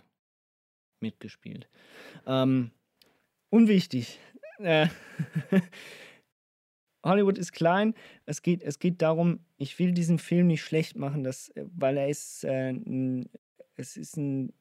mitgespielt. 1.02 1.70
Ähm, 2.26 2.72
unwichtig. 3.50 4.20
Äh, 4.60 4.88
Hollywood 7.04 7.38
ist 7.38 7.54
klein. 7.54 7.94
Es 8.26 8.42
geht, 8.42 8.64
es 8.64 8.80
geht 8.80 9.02
darum, 9.02 9.46
ich 9.58 9.78
will 9.80 9.94
diesen 9.94 10.20
Film 10.20 10.48
nicht 10.48 10.64
schlecht 10.64 10.98
machen, 10.98 11.24
dass, 11.24 11.52
weil 11.56 11.98
er 11.98 12.10
ist, 12.10 12.44
äh, 12.44 12.72
ein, 12.72 13.30
es 13.76 13.98
ist 13.98 14.18
ein 14.18 14.54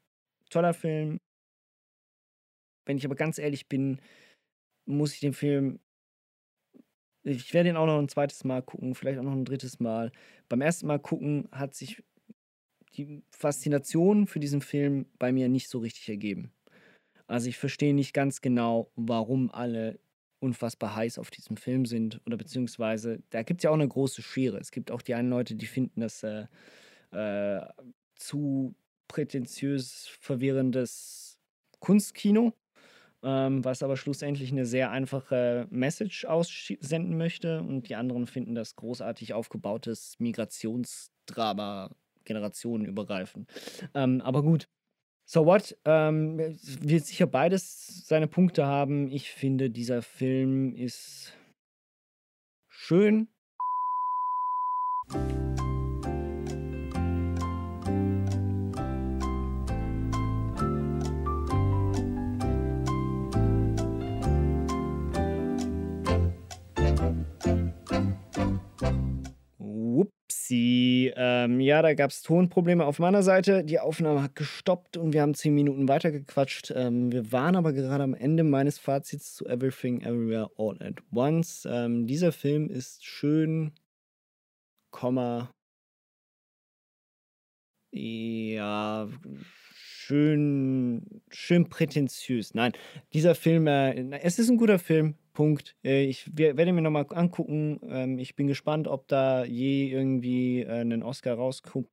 toller 0.51 0.75
Film. 0.75 1.21
Wenn 2.85 2.99
ich 2.99 3.05
aber 3.05 3.17
ganz 3.17 3.39
ehrlich 3.39 3.69
bin, 3.69 4.01
muss 4.85 5.15
ich 5.15 5.21
den 5.21 5.33
Film, 5.33 5.81
ich 7.25 7.53
werde 7.53 7.71
ihn 7.71 7.77
auch 7.77 7.87
noch 7.87 7.99
ein 7.99 8.09
zweites 8.09 8.45
Mal 8.45 8.63
gucken, 8.63 8.95
vielleicht 8.95 9.19
auch 9.19 9.25
noch 9.25 9.33
ein 9.33 9.45
drittes 9.45 9.81
Mal. 9.81 10.13
Beim 10.49 10.61
ersten 10.61 10.87
Mal 10.87 11.01
gucken 11.01 11.49
hat 11.51 11.75
sich 11.75 12.03
die 12.97 13.23
Faszination 13.31 14.27
für 14.27 14.41
diesen 14.41 14.61
Film 14.61 15.07
bei 15.19 15.33
mir 15.33 15.49
nicht 15.49 15.69
so 15.69 15.79
richtig 15.79 16.09
ergeben. 16.09 16.53
Also 17.27 17.49
ich 17.49 17.59
verstehe 17.59 17.95
nicht 17.95 18.13
ganz 18.15 18.41
genau, 18.41 18.91
warum 18.95 19.51
alle 19.51 19.99
unfassbar 20.41 20.95
heiß 20.95 21.19
auf 21.19 21.31
diesem 21.31 21.57
Film 21.57 21.87
sind. 21.87 22.21
Oder 22.27 22.37
beziehungsweise, 22.37 23.23
da 23.31 23.43
gibt 23.43 23.61
es 23.61 23.65
ja 23.65 23.71
auch 23.71 23.75
eine 23.75 23.89
große 23.89 24.23
Schere. 24.23 24.59
Es 24.59 24.71
gibt 24.71 24.91
auch 24.91 25.03
die 25.03 25.15
einen 25.15 25.31
Leute, 25.31 25.55
die 25.55 25.67
finden 25.67 26.01
das 26.01 26.23
äh, 26.23 26.47
äh, 27.11 27.61
zu 28.15 28.75
prätentiös 29.09 30.09
verwirrendes 30.21 31.39
Kunstkino, 31.81 32.53
ähm, 33.23 33.65
was 33.65 33.83
aber 33.83 33.97
schlussendlich 33.97 34.53
eine 34.53 34.67
sehr 34.67 34.91
einfache 34.91 35.67
Message 35.71 36.25
aussenden 36.25 37.17
möchte. 37.17 37.61
Und 37.61 37.89
die 37.89 37.97
anderen 37.97 38.27
finden 38.27 38.55
das 38.55 38.77
großartig 38.77 39.35
aufgebautes 39.35 40.17
Migrationsdrama 40.19 41.91
generationenübergreifend. 42.27 43.49
Ähm, 43.95 44.21
aber 44.21 44.43
gut. 44.43 44.69
So 45.25 45.45
what? 45.45 45.77
Ähm, 45.85 46.39
wird 46.39 47.05
sicher 47.05 47.27
beides 47.27 48.07
seine 48.07 48.29
Punkte 48.29 48.67
haben. 48.67 49.11
Ich 49.11 49.31
finde, 49.33 49.71
dieser 49.71 50.03
Film 50.03 50.75
ist 50.75 51.33
schön. 52.69 53.29
Upsi. 70.47 71.13
Ähm, 71.17 71.61
ja, 71.61 71.83
da 71.83 71.95
gab 71.95 72.11
es 72.11 72.23
Tonprobleme 72.23 72.85
auf 72.85 72.99
meiner 72.99 73.23
Seite. 73.23 73.65
Die 73.65 73.81
Aufnahme 73.81 74.23
hat 74.23 74.37
gestoppt 74.37 74.97
und 74.97 75.13
wir 75.13 75.23
haben 75.23 75.35
zehn 75.35 75.55
Minuten 75.55 75.89
weitergequatscht. 75.89 76.73
Ähm, 76.75 77.13
wir 77.13 77.33
waren 77.33 77.57
aber 77.57 77.73
gerade 77.73 78.05
am 78.05 78.15
Ende 78.15 78.45
meines 78.45 78.79
Fazits 78.79 79.35
zu 79.35 79.47
Everything 79.47 80.01
Everywhere 80.03 80.51
All 80.57 80.77
at 80.81 81.03
Once. 81.13 81.67
Ähm, 81.71 82.07
dieser 82.07 82.33
Film 82.33 82.71
ist 82.71 83.05
schön, 83.05 83.73
Komma, 84.91 85.51
ja, 87.93 89.09
schön, 90.07 91.23
schön 91.31 91.69
prätentiös. 91.69 92.55
Nein, 92.55 92.73
dieser 93.13 93.35
Film, 93.35 93.67
äh, 93.67 94.19
es 94.21 94.39
ist 94.39 94.49
ein 94.51 94.57
guter 94.57 94.79
Film. 94.79 95.15
Punkt. 95.33 95.77
Äh, 95.85 96.05
Ich 96.05 96.31
wer- 96.33 96.57
werde 96.57 96.73
mir 96.73 96.81
nochmal 96.83 97.07
angucken. 97.11 97.81
Ähm, 97.89 98.19
Ich 98.19 98.37
bin 98.37 98.47
gespannt, 98.47 98.89
ob 98.89 99.09
da 99.09 99.45
je 99.45 99.91
irgendwie 99.91 100.63
äh, 100.63 100.81
ein 100.81 101.03
Oscar 101.03 101.35
rauskommt. 101.35 101.91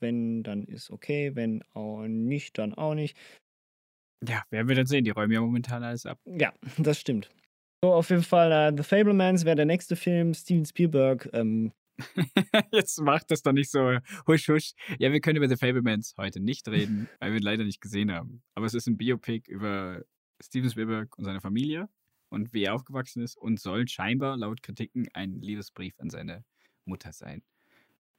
Wenn, 0.00 0.42
dann 0.42 0.64
ist 0.64 0.90
okay. 0.90 1.32
Wenn 1.34 1.62
auch 1.72 2.06
nicht, 2.06 2.58
dann 2.58 2.74
auch 2.74 2.94
nicht. 2.94 3.16
Ja, 4.26 4.42
werden 4.50 4.68
wir 4.68 4.74
dann 4.76 4.86
sehen. 4.86 5.04
Die 5.04 5.10
räumen 5.10 5.32
ja 5.32 5.40
momentan 5.40 5.82
alles 5.82 6.04
ab. 6.06 6.18
Ja, 6.26 6.52
das 6.78 6.98
stimmt. 7.00 7.30
So, 7.82 7.94
auf 7.94 8.10
jeden 8.10 8.22
Fall, 8.22 8.52
äh, 8.52 8.76
The 8.76 8.82
Fablemans 8.82 9.44
wäre 9.46 9.56
der 9.56 9.64
nächste 9.66 9.96
Film. 9.96 10.34
Steven 10.34 10.66
Spielberg. 10.66 11.30
Ähm, 11.32 11.72
Jetzt 12.72 13.00
macht 13.00 13.30
das 13.30 13.42
doch 13.42 13.52
nicht 13.52 13.70
so 13.70 13.98
husch 14.26 14.48
husch. 14.48 14.72
Ja, 14.98 15.12
wir 15.12 15.20
können 15.20 15.36
über 15.36 15.48
The 15.48 15.56
Fablemans 15.56 16.14
heute 16.16 16.40
nicht 16.40 16.68
reden, 16.68 17.08
weil 17.18 17.32
wir 17.32 17.38
ihn 17.38 17.44
leider 17.44 17.64
nicht 17.64 17.80
gesehen 17.80 18.12
haben. 18.12 18.42
Aber 18.54 18.66
es 18.66 18.74
ist 18.74 18.86
ein 18.86 18.96
Biopic 18.96 19.50
über 19.50 20.02
Steven 20.42 20.70
Spielberg 20.70 21.16
und 21.18 21.24
seine 21.24 21.40
Familie 21.40 21.88
und 22.30 22.52
wie 22.52 22.64
er 22.64 22.74
aufgewachsen 22.74 23.22
ist 23.22 23.36
und 23.36 23.60
soll 23.60 23.86
scheinbar 23.88 24.36
laut 24.36 24.62
Kritiken 24.62 25.08
ein 25.12 25.40
Liebesbrief 25.40 25.98
an 25.98 26.10
seine 26.10 26.44
Mutter 26.84 27.12
sein. 27.12 27.42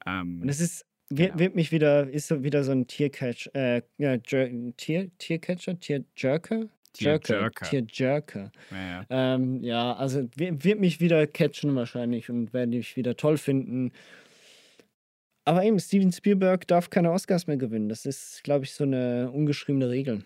Ähm, 0.05 0.41
und 0.41 0.49
es 0.49 0.59
ist, 0.59 0.85
wird, 1.09 1.39
wird 1.39 1.55
mich 1.55 1.71
wieder, 1.71 2.09
ist 2.09 2.27
so 2.27 2.43
wieder 2.43 2.63
so 2.63 2.71
ein 2.71 2.87
Tiercatch, 2.87 3.49
äh, 3.53 3.81
ja, 3.97 4.17
Tier, 4.17 5.11
Tiercatcher, 5.17 5.79
Tierjerker? 5.79 6.69
Tierjerker. 6.93 7.51
Tierjerker. 7.69 8.51
Ja, 8.71 8.77
ja. 8.77 9.05
Ähm, 9.09 9.63
ja, 9.63 9.93
also 9.93 10.27
wird, 10.35 10.63
wird 10.63 10.79
mich 10.79 10.99
wieder 10.99 11.25
catchen 11.27 11.75
wahrscheinlich 11.75 12.29
und 12.29 12.53
werde 12.53 12.77
ich 12.77 12.95
wieder 12.95 13.15
toll 13.15 13.37
finden. 13.37 13.91
Aber 15.45 15.63
eben, 15.63 15.79
Steven 15.79 16.11
Spielberg 16.11 16.67
darf 16.67 16.89
keine 16.89 17.11
Oscars 17.11 17.47
mehr 17.47 17.57
gewinnen. 17.57 17.89
Das 17.89 18.05
ist, 18.05 18.43
glaube 18.43 18.65
ich, 18.65 18.73
so 18.73 18.83
eine 18.83 19.31
ungeschriebene 19.31 19.89
Regel. 19.89 20.23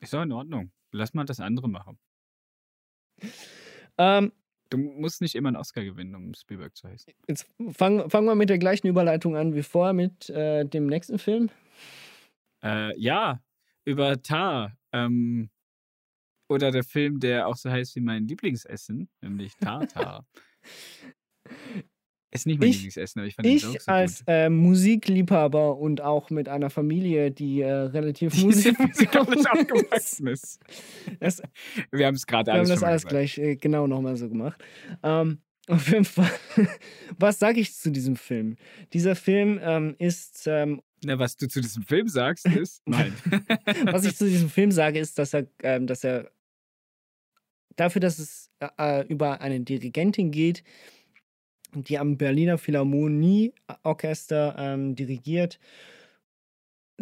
Ist 0.00 0.14
doch 0.14 0.22
in 0.22 0.32
Ordnung. 0.32 0.70
Lass 0.92 1.14
mal 1.14 1.24
das 1.24 1.40
andere 1.40 1.68
machen. 1.68 1.98
Ähm, 3.98 4.32
Du 4.72 4.78
musst 4.78 5.20
nicht 5.20 5.34
immer 5.34 5.50
einen 5.50 5.58
Oscar 5.58 5.84
gewinnen, 5.84 6.14
um 6.14 6.32
Spielberg 6.32 6.74
zu 6.74 6.88
heißen. 6.88 7.12
jetzt 7.28 7.46
fangen 7.72 8.08
fang 8.08 8.24
wir 8.24 8.34
mit 8.34 8.48
der 8.48 8.56
gleichen 8.56 8.86
Überleitung 8.86 9.36
an 9.36 9.54
wie 9.54 9.62
vorher 9.62 9.92
mit 9.92 10.30
äh, 10.30 10.64
dem 10.64 10.86
nächsten 10.86 11.18
Film. 11.18 11.50
Äh, 12.64 12.98
ja, 12.98 13.42
über 13.84 14.22
Tar. 14.22 14.74
Ähm, 14.92 15.50
oder 16.48 16.70
der 16.70 16.84
Film, 16.84 17.18
der 17.20 17.46
auch 17.48 17.56
so 17.56 17.70
heißt 17.70 17.96
wie 17.96 18.00
mein 18.00 18.26
Lieblingsessen, 18.28 19.08
nämlich 19.22 19.52
Tartar. 19.56 20.26
Ist 22.34 22.46
nicht 22.46 22.58
mein 22.60 22.70
Ich- 22.70 22.76
Lieblingsessen, 22.76 23.20
aber 23.20 23.28
ich 23.28 23.34
fand 23.34 23.46
den 23.46 23.58
Joke 23.58 23.76
Ich 23.76 23.82
so 23.82 23.92
als 23.92 24.24
äh, 24.26 24.48
Musikliebhaber 24.48 25.76
und 25.76 26.00
auch 26.00 26.30
mit 26.30 26.48
einer 26.48 26.70
Familie, 26.70 27.30
die 27.30 27.60
äh, 27.60 27.70
relativ 27.70 28.32
Die 28.36 28.44
Musik 28.46 28.78
musikalisch 28.78 29.44
aufgewachsen 29.50 30.26
ist. 30.28 30.58
Das, 31.20 31.42
Wir 31.90 32.06
haben 32.06 32.14
es 32.14 32.26
gerade 32.26 32.46
wir 32.46 32.52
haben 32.54 32.60
alles 32.60 32.70
das 32.70 32.82
alles 32.82 33.06
gleich 33.06 33.36
äh, 33.38 33.56
genau 33.56 33.86
nochmal 33.86 34.16
so 34.16 34.30
gemacht. 34.30 34.62
Ähm, 35.02 35.42
auf 35.68 35.86
jeden 35.90 36.06
Fall, 36.06 36.30
was 37.18 37.38
sage 37.38 37.60
ich 37.60 37.74
zu 37.74 37.90
diesem 37.92 38.16
Film? 38.16 38.56
Dieser 38.94 39.14
Film 39.14 39.60
ähm, 39.62 39.94
ist, 39.98 40.46
ähm, 40.46 40.80
Na, 41.04 41.18
was 41.18 41.36
du 41.36 41.48
zu 41.48 41.60
diesem 41.60 41.82
Film 41.82 42.08
sagst, 42.08 42.46
ist 42.46 42.82
nein. 42.86 43.12
was 43.86 44.04
ich 44.04 44.16
zu 44.16 44.26
diesem 44.26 44.48
Film 44.48 44.70
sage, 44.70 44.98
ist, 44.98 45.18
dass 45.18 45.34
er, 45.34 45.46
ähm, 45.62 45.86
dass 45.86 46.04
er 46.04 46.30
dafür, 47.76 48.00
dass 48.00 48.18
es 48.18 48.50
äh, 48.78 49.06
über 49.08 49.40
eine 49.40 49.60
Dirigentin 49.60 50.30
geht, 50.30 50.62
die 51.74 51.98
am 51.98 52.18
Berliner 52.18 52.58
Philharmonieorchester 52.58 54.54
ähm, 54.58 54.94
dirigiert, 54.94 55.58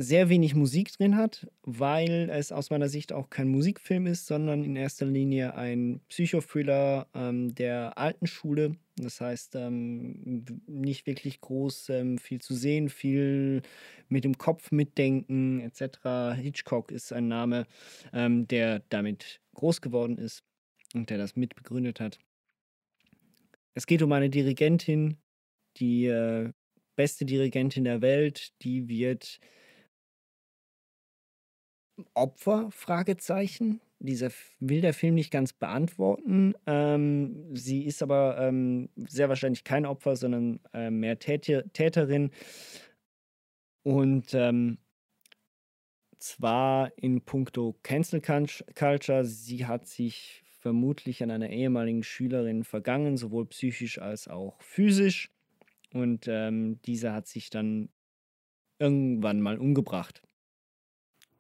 sehr 0.03 0.31
wenig 0.31 0.55
Musik 0.55 0.93
drin 0.97 1.17
hat, 1.17 1.47
weil 1.63 2.31
es 2.31 2.53
aus 2.53 2.71
meiner 2.71 2.89
Sicht 2.89 3.13
auch 3.13 3.29
kein 3.29 3.49
Musikfilm 3.49 4.07
ist, 4.07 4.27
sondern 4.27 4.65
in 4.65 4.75
erster 4.75 5.05
Linie 5.05 5.55
ein 5.55 6.01
Psychothriller 6.09 7.07
ähm, 7.15 7.55
der 7.55 7.99
alten 7.99 8.27
Schule. 8.27 8.77
Das 8.97 9.21
heißt, 9.21 9.57
ähm, 9.57 10.45
nicht 10.67 11.07
wirklich 11.07 11.43
groß 11.43 11.91
ähm, 11.91 12.19
viel 12.19 12.41
zu 12.41 12.55
sehen, 12.55 12.89
viel 12.89 13.61
mit 14.09 14.25
dem 14.25 14.39
Kopf 14.39 14.73
mitdenken 14.73 15.61
etc. 15.61 16.41
Hitchcock 16.41 16.93
ist 16.93 17.13
ein 17.13 17.29
Name, 17.29 17.67
ähm, 18.15 18.49
der 18.49 18.83
damit 18.89 19.41
groß 19.55 19.83
geworden 19.83 20.17
ist 20.17 20.43
und 20.95 21.11
der 21.11 21.19
das 21.19 21.37
mitbegründet 21.37 22.01
hat. 22.01 22.19
Es 23.75 23.87
geht 23.87 24.01
um 24.01 24.13
eine 24.13 24.31
Dirigentin, 24.31 25.19
die 25.77 26.07
äh, 26.07 26.53
beste 26.97 27.27
Dirigentin 27.27 27.85
der 27.85 28.01
Welt, 28.01 28.53
die 28.63 28.89
wird 28.89 29.41
Opfer? 32.15 32.71
Fragezeichen. 32.71 33.81
Dieser 33.99 34.31
will 34.61 34.81
der 34.81 34.95
Film 34.95 35.15
nicht 35.15 35.31
ganz 35.31 35.53
beantworten. 35.53 36.55
Ähm, 36.67 37.55
sie 37.55 37.85
ist 37.85 38.03
aber 38.03 38.39
ähm, 38.41 38.89
sehr 38.97 39.29
wahrscheinlich 39.29 39.63
kein 39.63 39.85
Opfer, 39.85 40.17
sondern 40.17 40.61
äh, 40.73 40.91
mehr 40.91 41.19
Täter, 41.19 41.71
Täterin. 41.73 42.31
Und 43.83 44.33
ähm, 44.35 44.79
zwar 46.19 46.97
in 46.97 47.23
puncto 47.23 47.77
Cancel 47.83 48.21
Cult- 48.21 48.65
Culture. 48.75 49.25
Sie 49.25 49.67
hat 49.67 49.87
sich 49.87 50.43
vermutlich 50.61 51.23
an 51.23 51.31
einer 51.31 51.51
ehemaligen 51.51 52.03
Schülerin 52.03 52.65
vergangen, 52.65 53.17
sowohl 53.17 53.47
psychisch 53.47 53.99
als 53.99 54.29
auch 54.29 54.61
physisch. 54.63 55.31
Und 55.93 56.27
ähm, 56.29 56.81
diese 56.83 57.13
hat 57.13 57.27
sich 57.27 57.51
dann 57.51 57.89
irgendwann 58.79 59.41
mal 59.41 59.59
umgebracht. 59.59 60.23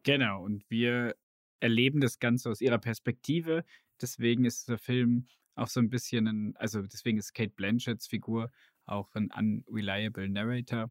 Genau, 0.03 0.44
und 0.44 0.64
wir 0.70 1.14
erleben 1.61 2.01
das 2.01 2.18
Ganze 2.18 2.51
aus 2.51 2.61
ihrer 2.61 2.78
Perspektive. 2.78 3.64
Deswegen 4.01 4.44
ist 4.44 4.68
der 4.68 4.78
Film 4.78 5.26
auch 5.55 5.68
so 5.68 5.80
ein 5.80 5.90
bisschen 5.90 6.26
ein, 6.26 6.57
also 6.57 6.82
deswegen 6.82 7.18
ist 7.18 7.34
Kate 7.34 7.53
Blanchetts 7.55 8.07
Figur 8.07 8.51
auch 8.86 9.14
ein 9.14 9.30
unreliable 9.30 10.28
Narrator. 10.28 10.90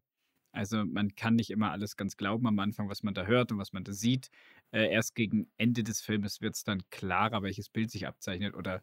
Also 0.52 0.84
man 0.84 1.14
kann 1.14 1.36
nicht 1.36 1.50
immer 1.50 1.70
alles 1.70 1.96
ganz 1.96 2.16
glauben 2.16 2.46
am 2.46 2.58
Anfang, 2.58 2.88
was 2.88 3.02
man 3.02 3.14
da 3.14 3.24
hört 3.26 3.52
und 3.52 3.58
was 3.58 3.72
man 3.72 3.84
da 3.84 3.92
sieht. 3.92 4.30
Äh, 4.72 4.90
erst 4.92 5.14
gegen 5.14 5.50
Ende 5.56 5.82
des 5.84 6.00
Filmes 6.00 6.40
wird 6.40 6.54
es 6.56 6.64
dann 6.64 6.82
klarer, 6.90 7.42
welches 7.42 7.68
Bild 7.68 7.90
sich 7.90 8.06
abzeichnet 8.06 8.54
oder 8.54 8.82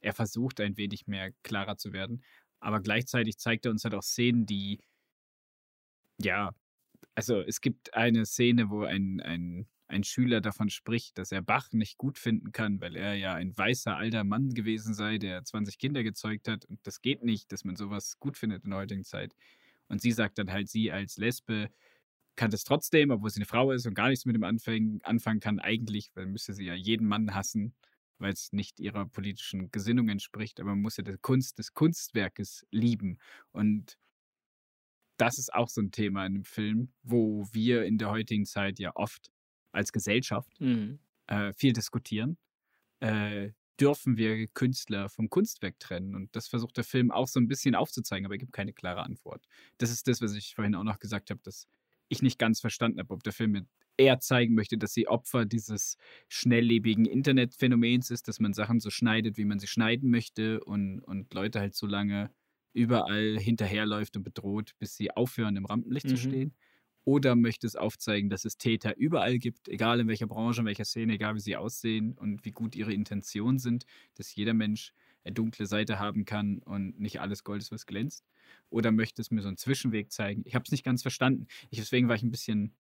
er 0.00 0.12
versucht 0.14 0.60
ein 0.60 0.76
wenig 0.76 1.06
mehr 1.06 1.32
klarer 1.42 1.76
zu 1.76 1.92
werden. 1.92 2.22
Aber 2.60 2.80
gleichzeitig 2.80 3.38
zeigt 3.38 3.66
er 3.66 3.72
uns 3.72 3.84
halt 3.84 3.94
auch 3.94 4.02
Szenen, 4.02 4.46
die 4.46 4.80
ja, 6.18 6.52
also 7.14 7.40
es 7.40 7.60
gibt 7.60 7.94
eine 7.94 8.26
Szene, 8.26 8.70
wo 8.70 8.82
ein, 8.82 9.20
ein, 9.20 9.66
ein 9.86 10.04
Schüler 10.04 10.40
davon 10.40 10.70
spricht, 10.70 11.18
dass 11.18 11.32
er 11.32 11.42
Bach 11.42 11.72
nicht 11.72 11.98
gut 11.98 12.18
finden 12.18 12.52
kann, 12.52 12.80
weil 12.80 12.96
er 12.96 13.14
ja 13.14 13.34
ein 13.34 13.56
weißer 13.56 13.96
alter 13.96 14.24
Mann 14.24 14.50
gewesen 14.50 14.94
sei, 14.94 15.18
der 15.18 15.44
20 15.44 15.78
Kinder 15.78 16.02
gezeugt 16.02 16.48
hat. 16.48 16.64
Und 16.64 16.80
das 16.84 17.00
geht 17.00 17.22
nicht, 17.22 17.52
dass 17.52 17.64
man 17.64 17.76
sowas 17.76 18.18
gut 18.18 18.36
findet 18.36 18.64
in 18.64 18.70
der 18.70 18.80
heutigen 18.80 19.04
Zeit. 19.04 19.34
Und 19.88 20.00
sie 20.00 20.12
sagt 20.12 20.38
dann 20.38 20.50
halt, 20.50 20.68
sie 20.68 20.90
als 20.90 21.16
Lesbe 21.16 21.70
kann 22.36 22.50
das 22.50 22.64
trotzdem, 22.64 23.10
obwohl 23.10 23.30
sie 23.30 23.38
eine 23.38 23.46
Frau 23.46 23.70
ist 23.70 23.86
und 23.86 23.94
gar 23.94 24.08
nichts 24.08 24.24
mit 24.24 24.34
dem 24.34 24.44
anfangen, 24.44 25.00
anfangen 25.04 25.40
kann, 25.40 25.60
eigentlich, 25.60 26.10
weil 26.14 26.26
müsste 26.26 26.52
sie 26.52 26.64
ja 26.64 26.74
jeden 26.74 27.06
Mann 27.06 27.34
hassen, 27.34 27.74
weil 28.18 28.32
es 28.32 28.52
nicht 28.52 28.80
ihrer 28.80 29.06
politischen 29.06 29.70
Gesinnung 29.70 30.08
entspricht, 30.08 30.60
aber 30.60 30.70
man 30.70 30.80
muss 30.80 30.96
ja 30.96 31.04
die 31.04 31.16
Kunst 31.20 31.58
des 31.58 31.74
Kunstwerkes 31.74 32.66
lieben. 32.70 33.18
Und 33.52 33.98
das 35.24 35.38
ist 35.38 35.52
auch 35.54 35.68
so 35.68 35.80
ein 35.80 35.90
Thema 35.90 36.26
in 36.26 36.34
dem 36.34 36.44
Film, 36.44 36.92
wo 37.02 37.46
wir 37.52 37.84
in 37.84 37.98
der 37.98 38.10
heutigen 38.10 38.44
Zeit 38.46 38.78
ja 38.78 38.92
oft 38.94 39.30
als 39.72 39.90
Gesellschaft 39.92 40.60
Mhm. 40.60 40.98
äh, 41.26 41.52
viel 41.54 41.72
diskutieren. 41.72 42.36
Äh, 43.00 43.52
dürfen 43.80 44.16
wir 44.16 44.46
Künstler 44.48 45.08
vom 45.08 45.28
Kunstwerk 45.30 45.80
trennen? 45.80 46.14
Und 46.14 46.36
das 46.36 46.46
versucht 46.48 46.76
der 46.76 46.84
Film 46.84 47.10
auch 47.10 47.26
so 47.26 47.40
ein 47.40 47.48
bisschen 47.48 47.74
aufzuzeigen, 47.74 48.24
aber 48.26 48.34
er 48.34 48.38
gibt 48.38 48.52
keine 48.52 48.72
klare 48.72 49.02
Antwort. 49.02 49.46
Das 49.78 49.90
ist 49.90 50.06
das, 50.06 50.20
was 50.20 50.34
ich 50.34 50.54
vorhin 50.54 50.74
auch 50.74 50.84
noch 50.84 50.98
gesagt 51.00 51.30
habe, 51.30 51.40
dass 51.42 51.66
ich 52.08 52.22
nicht 52.22 52.38
ganz 52.38 52.60
verstanden 52.60 53.00
habe, 53.00 53.12
ob 53.14 53.22
der 53.24 53.32
Film 53.32 53.52
mir 53.52 53.66
eher 53.96 54.20
zeigen 54.20 54.54
möchte, 54.54 54.76
dass 54.78 54.92
sie 54.92 55.08
Opfer 55.08 55.44
dieses 55.46 55.96
schnelllebigen 56.28 57.04
Internetphänomens 57.06 58.10
ist, 58.10 58.28
dass 58.28 58.40
man 58.40 58.52
Sachen 58.52 58.78
so 58.78 58.90
schneidet, 58.90 59.38
wie 59.38 59.44
man 59.44 59.58
sie 59.58 59.66
schneiden 59.68 60.10
möchte 60.10 60.62
und, 60.64 61.00
und 61.00 61.32
Leute 61.34 61.60
halt 61.60 61.74
so 61.74 61.86
lange 61.86 62.30
überall 62.74 63.38
hinterherläuft 63.38 64.16
und 64.16 64.24
bedroht, 64.24 64.72
bis 64.78 64.96
sie 64.96 65.10
aufhören, 65.12 65.56
im 65.56 65.64
Rampenlicht 65.66 66.08
zu 66.08 66.16
Mhm. 66.16 66.18
stehen. 66.18 66.54
Oder 67.06 67.36
möchte 67.36 67.66
es 67.66 67.76
aufzeigen, 67.76 68.30
dass 68.30 68.46
es 68.46 68.56
Täter 68.56 68.96
überall 68.96 69.38
gibt, 69.38 69.68
egal 69.68 70.00
in 70.00 70.08
welcher 70.08 70.26
Branche, 70.26 70.60
in 70.62 70.66
welcher 70.66 70.86
Szene, 70.86 71.14
egal 71.14 71.34
wie 71.34 71.40
sie 71.40 71.56
aussehen 71.56 72.16
und 72.16 72.44
wie 72.46 72.52
gut 72.52 72.74
ihre 72.74 72.94
Intentionen 72.94 73.58
sind, 73.58 73.84
dass 74.14 74.34
jeder 74.34 74.54
Mensch 74.54 74.92
eine 75.22 75.34
dunkle 75.34 75.66
Seite 75.66 75.98
haben 75.98 76.24
kann 76.24 76.58
und 76.60 76.98
nicht 76.98 77.20
alles 77.20 77.44
Gold 77.44 77.60
ist, 77.62 77.72
was 77.72 77.86
glänzt. 77.86 78.26
Oder 78.70 78.90
möchte 78.92 79.20
es 79.22 79.30
mir 79.30 79.42
so 79.42 79.48
einen 79.48 79.56
Zwischenweg 79.58 80.10
zeigen? 80.12 80.42
Ich 80.46 80.54
habe 80.54 80.64
es 80.64 80.70
nicht 80.72 80.84
ganz 80.84 81.02
verstanden. 81.02 81.46
Ich, 81.70 81.78
deswegen 81.78 82.08
war 82.08 82.16
ich 82.16 82.22
ein 82.22 82.30
bisschen 82.30 82.74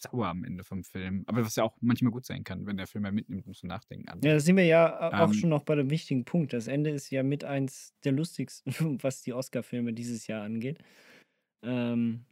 sauer 0.00 0.26
am 0.28 0.44
Ende 0.44 0.64
vom 0.64 0.84
Film. 0.84 1.24
Aber 1.26 1.44
was 1.44 1.56
ja 1.56 1.64
auch 1.64 1.76
manchmal 1.80 2.12
gut 2.12 2.24
sein 2.24 2.44
kann, 2.44 2.66
wenn 2.66 2.76
der 2.76 2.86
Film 2.86 3.02
mal 3.02 3.12
mitnimmt 3.12 3.46
und 3.46 3.54
zum 3.56 3.68
Nachdenken 3.68 4.08
an. 4.08 4.20
Ja, 4.22 4.32
da 4.34 4.40
sind 4.40 4.56
wir 4.56 4.64
ja 4.64 5.10
äh, 5.10 5.14
auch 5.14 5.28
Ähm, 5.28 5.34
schon 5.34 5.50
noch 5.50 5.62
bei 5.62 5.74
dem 5.74 5.90
wichtigen 5.90 6.24
Punkt. 6.24 6.52
Das 6.52 6.66
Ende 6.68 6.90
ist 6.90 7.10
ja 7.10 7.22
mit 7.22 7.44
eins 7.44 7.94
der 8.04 8.12
lustigsten, 8.12 8.72
was 9.02 9.22
die 9.22 9.32
Oscar-Filme 9.32 9.92
dieses 9.92 10.26
Jahr 10.26 10.42
angeht. 10.42 10.78
Ähm, 11.64 12.24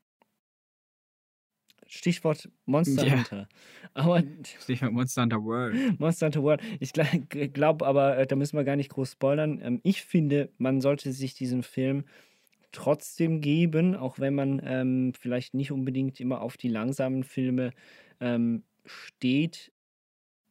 Stichwort 1.88 2.50
Monster 2.64 3.06
Ja. 3.06 3.16
Hunter. 3.16 3.48
Aber 3.94 4.22
Stichwort 4.60 4.92
Monster 4.92 5.22
Hunter 5.22 5.42
World. 5.42 5.76
Monster 6.00 6.26
Hunter 6.26 6.42
World. 6.42 6.62
Ich 6.80 6.92
glaube 6.92 7.86
aber, 7.86 8.18
äh, 8.18 8.26
da 8.26 8.36
müssen 8.36 8.56
wir 8.56 8.64
gar 8.64 8.76
nicht 8.76 8.90
groß 8.90 9.12
spoilern. 9.12 9.60
Ähm, 9.62 9.80
ich 9.84 10.02
finde, 10.02 10.50
man 10.58 10.80
sollte 10.80 11.12
sich 11.12 11.34
diesen 11.34 11.62
Film 11.62 12.04
trotzdem 12.76 13.40
geben, 13.40 13.96
auch 13.96 14.18
wenn 14.18 14.34
man 14.34 14.60
ähm, 14.64 15.12
vielleicht 15.18 15.54
nicht 15.54 15.72
unbedingt 15.72 16.20
immer 16.20 16.40
auf 16.42 16.56
die 16.56 16.68
langsamen 16.68 17.24
Filme 17.24 17.72
ähm, 18.20 18.64
steht, 18.84 19.72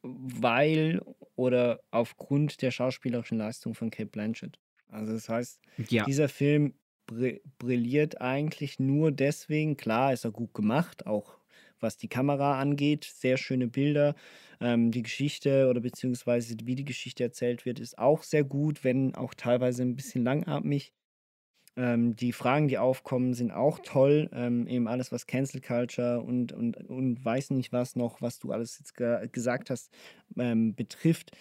weil 0.04 1.02
oder 1.36 1.82
aufgrund 1.92 2.62
der 2.62 2.72
schauspielerischen 2.72 3.38
Leistung 3.38 3.74
von 3.76 3.90
Kate 3.90 4.10
Blanchett. 4.10 4.60
Also 4.88 5.14
das 5.14 5.30
heißt, 5.30 5.62
Ja. 5.90 6.06
dieser 6.06 6.30
Film 6.30 6.76
bri- 7.10 7.42
brilliert 7.58 8.22
eigentlich 8.22 8.80
nur 8.80 9.12
deswegen, 9.12 9.78
klar 9.78 10.14
ist 10.14 10.26
er 10.26 10.32
gut 10.32 10.54
gemacht, 10.54 11.06
auch 11.08 11.40
was 11.80 11.98
die 11.98 12.08
Kamera 12.08 12.60
angeht, 12.60 13.04
sehr 13.04 13.38
schöne 13.38 13.68
Bilder. 13.68 14.16
Ähm, 14.62 14.92
die 14.92 15.04
Geschichte 15.04 15.68
oder 15.70 15.82
beziehungsweise 15.82 16.56
wie 16.64 16.76
die 16.76 16.86
Geschichte 16.86 17.24
erzählt 17.24 17.66
wird, 17.66 17.80
ist 17.80 17.98
auch 17.98 18.24
sehr 18.24 18.44
gut, 18.44 18.84
wenn 18.84 19.16
auch 19.16 19.34
teilweise 19.34 19.84
ein 19.84 19.96
bisschen 19.96 20.24
langatmig. 20.24 20.94
Ähm, 21.78 22.16
die 22.16 22.32
Fragen, 22.32 22.68
die 22.68 22.78
aufkommen, 22.78 23.34
sind 23.34 23.52
auch 23.52 23.80
toll. 23.80 24.30
Ähm, 24.34 24.68
eben 24.68 24.88
alles, 24.88 25.12
was 25.12 25.28
Cancel 25.28 25.62
Culture 25.62 26.22
und, 26.22 26.52
und, 26.54 26.78
und 26.90 27.24
weiß 27.24 27.52
nicht 27.52 27.74
was 27.74 27.96
noch, 27.96 28.22
was 28.22 28.40
du 28.40 28.52
alles 28.52 28.80
jetzt 28.80 28.96
ge 28.96 29.28
gesagt 29.32 29.70
hast, 29.70 29.92
ähm, 30.38 30.76
betrifft. 30.76 31.32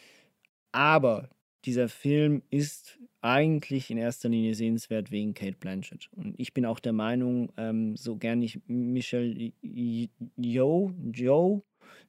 Aber 0.72 1.28
dieser 1.64 1.88
Film 1.88 2.42
ist 2.50 2.98
eigentlich 3.20 3.90
in 3.90 3.96
erster 3.96 4.28
Linie 4.28 4.54
sehenswert 4.54 5.10
wegen 5.10 5.32
Kate 5.32 5.56
Blanchett. 5.58 6.10
Und 6.12 6.38
ich 6.38 6.52
bin 6.52 6.66
auch 6.66 6.78
der 6.78 6.92
Meinung, 6.92 7.50
ähm, 7.56 7.96
so 7.96 8.16
gern 8.16 8.42
ich 8.42 8.60
Michelle 8.66 9.52
Yeoh, 9.62 10.92
Joe, 11.10 11.62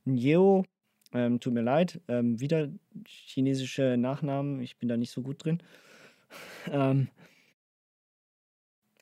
Yeo, 0.06 0.66
ähm, 1.14 1.40
tut 1.40 1.54
mir 1.54 1.62
leid, 1.62 2.02
ähm, 2.10 2.42
wieder 2.42 2.70
chinesische 3.06 3.96
Nachnamen, 3.98 4.60
ich 4.60 4.78
bin 4.78 4.90
da 4.90 4.98
nicht 4.98 5.12
so 5.12 5.22
gut 5.22 5.44
drin. 5.44 5.62
Ähm, 6.72 7.08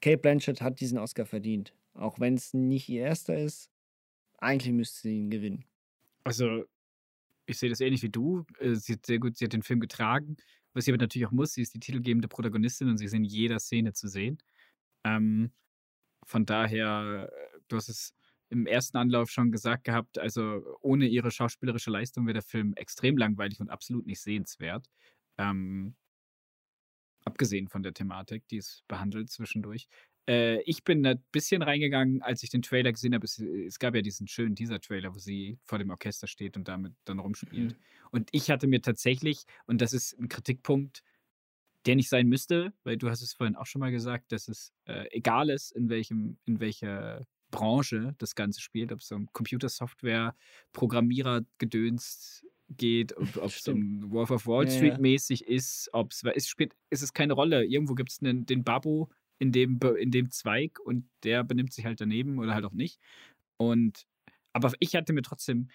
Kate 0.03 0.17
Blanchett 0.17 0.61
hat 0.61 0.81
diesen 0.81 0.97
Oscar 0.97 1.25
verdient. 1.25 1.73
Auch 1.93 2.19
wenn 2.19 2.33
es 2.33 2.53
nicht 2.53 2.89
ihr 2.89 3.03
erster 3.03 3.37
ist, 3.37 3.71
eigentlich 4.37 4.73
müsste 4.73 4.99
sie 4.99 5.15
ihn 5.15 5.29
gewinnen. 5.29 5.63
Also, 6.25 6.65
ich 7.45 7.57
sehe 7.57 7.69
das 7.69 7.79
ähnlich 7.79 8.03
wie 8.03 8.09
du. 8.09 8.45
Äh, 8.59 8.75
sie 8.75 8.93
hat 8.93 9.05
sehr 9.05 9.19
gut, 9.19 9.37
sie 9.37 9.45
hat 9.45 9.53
den 9.53 9.63
Film 9.63 9.79
getragen. 9.79 10.35
Was 10.73 10.83
sie 10.83 10.91
aber 10.91 10.97
natürlich 10.97 11.25
auch 11.25 11.31
muss, 11.31 11.53
sie 11.53 11.61
ist 11.61 11.73
die 11.73 11.79
titelgebende 11.79 12.27
Protagonistin 12.27 12.89
und 12.89 12.97
sie 12.97 13.05
ist 13.05 13.13
in 13.13 13.23
jeder 13.23 13.59
Szene 13.59 13.93
zu 13.93 14.09
sehen. 14.09 14.39
Ähm, 15.05 15.53
von 16.25 16.45
daher, 16.45 17.29
äh, 17.31 17.59
du 17.69 17.77
hast 17.77 17.87
es 17.87 18.13
im 18.49 18.65
ersten 18.65 18.97
Anlauf 18.97 19.29
schon 19.29 19.53
gesagt 19.53 19.85
gehabt, 19.85 20.19
also 20.19 20.77
ohne 20.81 21.07
ihre 21.07 21.31
schauspielerische 21.31 21.91
Leistung 21.91 22.25
wäre 22.25 22.33
der 22.33 22.43
Film 22.43 22.73
extrem 22.75 23.17
langweilig 23.17 23.61
und 23.61 23.69
absolut 23.69 24.05
nicht 24.05 24.19
sehenswert. 24.19 24.89
Ähm, 25.37 25.95
abgesehen 27.26 27.67
von 27.67 27.84
der 27.84 27.93
Thematik, 27.93 28.47
die 28.47 28.57
es 28.57 28.84
behandelt 28.88 29.30
zwischendurch. 29.30 29.88
Äh, 30.28 30.61
ich 30.61 30.84
bin 30.84 31.05
ein 31.05 31.24
bisschen 31.32 31.61
reingegangen, 31.61 32.21
als 32.21 32.43
ich 32.43 32.49
den 32.49 32.61
Trailer 32.61 32.91
gesehen 32.91 33.13
habe. 33.13 33.26
Es, 33.26 33.39
es 33.39 33.80
gab 33.80 33.95
ja 33.95 34.01
diesen 34.01 34.28
schönen 34.28 34.55
Teaser-Trailer, 34.55 35.13
wo 35.13 35.19
sie 35.19 35.57
vor 35.65 35.80
dem 35.80 35.89
Orchester 35.89 36.28
steht 36.28 36.57
und 36.57 36.67
damit 36.67 36.93
dann 37.05 37.19
rumspielt. 37.19 37.74
Mhm. 37.74 37.84
Und 38.11 38.30
ich 38.32 38.49
hatte 38.49 38.67
mir 38.67 38.82
tatsächlich, 38.82 39.43
und 39.65 39.82
das 39.82 39.93
ist 39.93 40.17
ein 40.19 40.30
Kritikpunkt, 40.30 41.03
der 41.86 41.95
nicht 41.95 42.09
sein 42.09 42.28
müsste, 42.28 42.74
weil 42.84 42.97
du 42.97 43.09
hast 43.09 43.21
es 43.21 43.34
vorhin 43.34 43.55
auch 43.55 43.65
schon 43.65 43.82
mal 43.82 43.91
gesagt, 43.91 44.32
dass 44.32 44.47
es 44.47 44.71
äh, 44.86 45.05
egal 45.11 45.49
ist, 45.49 45.71
in 45.71 45.89
welchem, 45.89 46.38
in 46.45 46.59
welcher 46.59 47.26
Branche 47.51 48.15
das 48.17 48.36
Ganze 48.36 48.61
spielt, 48.61 48.91
ob 48.91 48.99
es 48.99 49.11
um 49.11 49.28
Computersoftware, 49.34 50.36
Programmierer 50.71 51.41
gedönst 51.57 52.45
geht, 52.78 53.15
ob 53.17 53.45
es 53.45 53.67
um 53.67 54.11
Wolf 54.11 54.32
of 54.32 54.47
Wall 54.47 54.69
Street 54.69 54.99
mäßig 54.99 55.47
ist, 55.47 55.89
ob 55.93 56.11
es, 56.11 56.24
es 56.24 56.47
spielt, 56.47 56.74
ist 56.89 57.03
es 57.03 57.13
keine 57.13 57.34
Rolle. 57.34 57.65
Irgendwo 57.65 57.95
gibt 57.95 58.11
es 58.11 58.19
den 58.19 58.63
Babu, 58.63 59.07
in 59.39 59.51
dem, 59.51 59.80
in 59.99 60.11
dem 60.11 60.32
Zweig 60.32 60.80
und 60.80 61.09
der 61.24 61.43
benimmt 61.43 61.74
sich 61.74 61.86
halt 61.86 61.99
daneben 61.99 62.39
oder 62.39 62.53
halt 62.53 62.65
auch 62.65 62.74
nicht. 62.74 62.99
Und 63.57 64.05
aber 64.53 64.71
ich 64.80 64.95
hatte 64.95 65.13
mir 65.13 65.24
trotzdem 65.24 65.69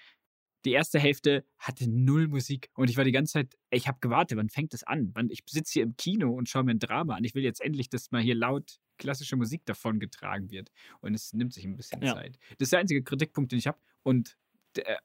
die 0.65 0.73
erste 0.73 0.99
Hälfte 0.99 1.45
hatte 1.59 1.89
null 1.89 2.29
Musik 2.29 2.71
und 2.75 2.91
ich 2.91 2.97
war 2.97 3.05
die 3.05 3.13
ganze 3.13 3.35
Zeit, 3.35 3.57
ich 3.71 3.87
habe 3.87 3.99
gewartet, 4.01 4.39
wann 4.39 4.49
fängt 4.49 4.75
es 4.75 4.85
an? 4.85 5.13
Ich 5.29 5.45
sitze 5.49 5.75
hier 5.75 5.83
im 5.85 5.97
Kino 5.97 6.33
und 6.33 6.49
schaue 6.49 6.65
mir 6.65 6.73
ein 6.73 6.79
Drama 6.79 7.15
an. 7.15 7.25
Ich 7.25 7.35
will 7.35 7.45
jetzt 7.45 7.61
endlich, 7.61 7.89
dass 7.89 8.11
mal 8.11 8.23
hier 8.23 8.35
laut 8.35 8.81
klassische 8.97 9.37
Musik 9.37 9.65
davon 9.67 10.01
getragen 10.01 10.51
wird. 10.51 10.71
Und 11.01 11.15
es 11.15 11.33
nimmt 11.33 11.55
sich 11.55 11.65
ein 11.65 11.77
bisschen 11.77 12.03
ja. 12.03 12.15
Zeit. 12.15 12.39
Das 12.59 12.67
ist 12.67 12.73
der 12.73 12.81
einzige 12.81 13.05
Kritikpunkt, 13.05 13.53
den 13.53 13.61
ich 13.61 13.69
habe. 13.69 13.79
Und 14.03 14.37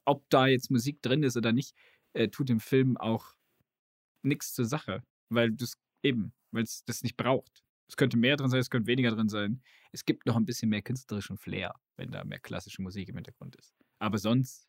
ob 0.04 0.28
da 0.30 0.46
jetzt 0.46 0.70
Musik 0.70 1.02
drin 1.02 1.22
ist 1.22 1.36
oder 1.36 1.52
nicht, 1.52 1.74
äh, 2.12 2.28
tut 2.28 2.48
dem 2.48 2.60
Film 2.60 2.96
auch 2.96 3.34
nichts 4.22 4.54
zur 4.54 4.64
Sache. 4.64 5.02
Weil 5.30 5.52
das 5.52 5.74
eben, 6.02 6.32
weil 6.50 6.62
es 6.64 6.84
das 6.84 7.02
nicht 7.02 7.16
braucht. 7.16 7.64
Es 7.88 7.96
könnte 7.96 8.16
mehr 8.16 8.36
drin 8.36 8.48
sein, 8.48 8.60
es 8.60 8.70
könnte 8.70 8.86
weniger 8.86 9.10
drin 9.10 9.28
sein. 9.28 9.62
Es 9.92 10.04
gibt 10.04 10.26
noch 10.26 10.36
ein 10.36 10.46
bisschen 10.46 10.70
mehr 10.70 10.82
künstlerischen 10.82 11.36
Flair, 11.36 11.74
wenn 11.96 12.10
da 12.10 12.24
mehr 12.24 12.40
klassische 12.40 12.82
Musik 12.82 13.08
im 13.08 13.16
Hintergrund 13.16 13.56
ist. 13.56 13.74
Aber 13.98 14.18
sonst, 14.18 14.68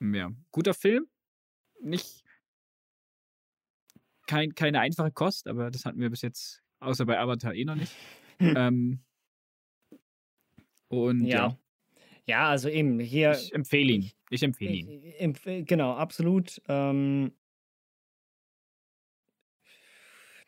ja, 0.00 0.30
guter 0.50 0.74
Film. 0.74 1.06
Nicht 1.80 2.24
kein, 4.26 4.54
keine 4.54 4.80
einfache 4.80 5.12
Kost, 5.12 5.46
aber 5.46 5.70
das 5.70 5.84
hatten 5.84 6.00
wir 6.00 6.10
bis 6.10 6.22
jetzt, 6.22 6.62
außer 6.80 7.04
bei 7.04 7.18
Avatar 7.18 7.54
eh 7.54 7.64
noch 7.64 7.74
nicht. 7.74 7.92
ähm, 8.38 9.04
und 10.88 11.26
ja. 11.26 11.48
ja. 11.48 11.58
Ja. 12.26 12.48
also 12.48 12.68
eben 12.68 12.98
hier. 13.00 13.32
Ich 13.32 13.52
empfehle 13.54 13.92
ihn. 13.92 14.10
Ich 14.30 14.42
empfehle 14.42 14.74
ihn. 14.74 15.64
genau, 15.66 15.94
absolut. 15.94 16.60
Ähm, 16.68 17.32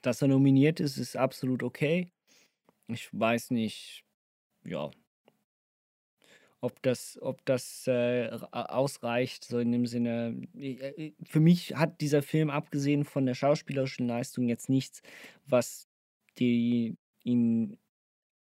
Dass 0.02 0.22
er 0.22 0.28
nominiert 0.28 0.80
ist, 0.80 0.98
ist 0.98 1.16
absolut 1.16 1.62
okay. 1.62 2.10
Ich 2.88 3.08
weiß 3.12 3.50
nicht, 3.50 4.04
ja, 4.64 4.90
ob 6.60 6.82
das, 6.82 7.18
ob 7.20 7.44
das 7.44 7.86
äh, 7.86 8.28
ausreicht, 8.50 9.44
so 9.44 9.58
in 9.58 9.72
dem 9.72 9.86
Sinne. 9.86 10.40
Äh, 10.58 11.12
für 11.24 11.40
mich 11.40 11.76
hat 11.76 12.00
dieser 12.00 12.22
Film, 12.22 12.50
abgesehen 12.50 13.04
von 13.04 13.26
der 13.26 13.34
schauspielerischen 13.34 14.06
Leistung, 14.06 14.48
jetzt 14.48 14.68
nichts, 14.68 15.02
was 15.46 15.88
die 16.38 16.96
ihn 17.24 17.78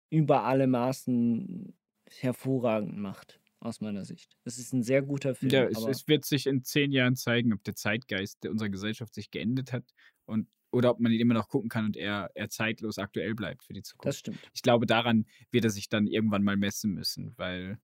über 0.09 0.43
alle 0.43 0.67
Maßen 0.67 1.73
hervorragend 2.19 2.97
macht, 2.97 3.39
aus 3.59 3.81
meiner 3.81 4.05
Sicht. 4.05 4.37
Es 4.43 4.57
ist 4.57 4.73
ein 4.73 4.83
sehr 4.83 5.01
guter 5.01 5.35
Film. 5.35 5.51
Ja, 5.51 5.65
es, 5.65 5.85
es 5.85 6.07
wird 6.07 6.25
sich 6.25 6.47
in 6.47 6.63
zehn 6.63 6.91
Jahren 6.91 7.15
zeigen, 7.15 7.53
ob 7.53 7.63
der 7.63 7.75
Zeitgeist 7.75 8.45
unserer 8.45 8.69
Gesellschaft 8.69 9.13
sich 9.13 9.31
geändert 9.31 9.73
hat 9.73 9.93
und 10.25 10.47
oder 10.73 10.89
ob 10.89 10.99
man 10.99 11.11
ihn 11.11 11.19
immer 11.19 11.35
noch 11.35 11.49
gucken 11.49 11.69
kann 11.69 11.85
und 11.85 11.95
er, 11.95 12.31
er 12.33 12.49
zeitlos 12.49 12.97
aktuell 12.97 13.35
bleibt 13.35 13.63
für 13.63 13.73
die 13.73 13.83
Zukunft. 13.83 14.07
Das 14.07 14.17
stimmt. 14.17 14.39
Ich 14.53 14.63
glaube, 14.63 14.87
daran 14.87 15.27
wird 15.51 15.65
er 15.65 15.69
sich 15.69 15.87
dann 15.87 16.07
irgendwann 16.07 16.43
mal 16.43 16.57
messen 16.57 16.93
müssen, 16.93 17.37
weil. 17.37 17.77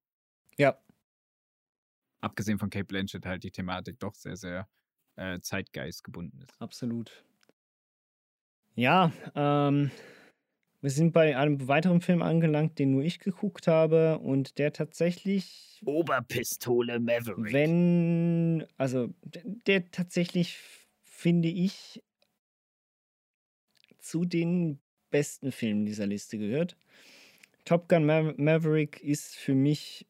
Ja. 0.58 0.78
Abgesehen 2.20 2.58
von 2.58 2.70
Kate 2.70 2.86
Blanchett 2.86 3.26
halt 3.26 3.44
die 3.44 3.52
Thematik 3.52 4.00
doch 4.00 4.16
sehr, 4.16 4.36
sehr 4.36 4.68
äh, 5.16 5.40
zeitgeistgebunden 5.40 6.42
ist. 6.42 6.60
Absolut. 6.60 7.24
Ja, 8.76 9.12
ähm, 9.36 9.92
wir 10.82 10.90
sind 10.90 11.12
bei 11.12 11.36
einem 11.36 11.68
weiteren 11.68 12.02
Film 12.02 12.22
angelangt, 12.22 12.80
den 12.80 12.92
nur 12.92 13.04
ich 13.04 13.20
geguckt 13.20 13.68
habe 13.68 14.20
und 14.20 14.58
der 14.58 14.72
tatsächlich. 14.72 15.82
Oberpistole 15.86 17.00
Maverick. 17.00 17.54
Wenn, 17.54 18.66
also 18.78 19.14
der 19.24 19.92
tatsächlich, 19.92 20.58
finde 21.04 21.50
ich, 21.50 22.02
zu 24.00 24.26
den 24.26 24.80
besten 25.10 25.52
Filmen 25.52 25.86
dieser 25.86 26.08
Liste 26.08 26.38
gehört. 26.38 26.78
Top 27.66 27.90
Gun 27.90 28.06
Ma 28.06 28.34
Maverick 28.38 29.02
ist 29.02 29.36
für 29.36 29.54
mich 29.54 30.08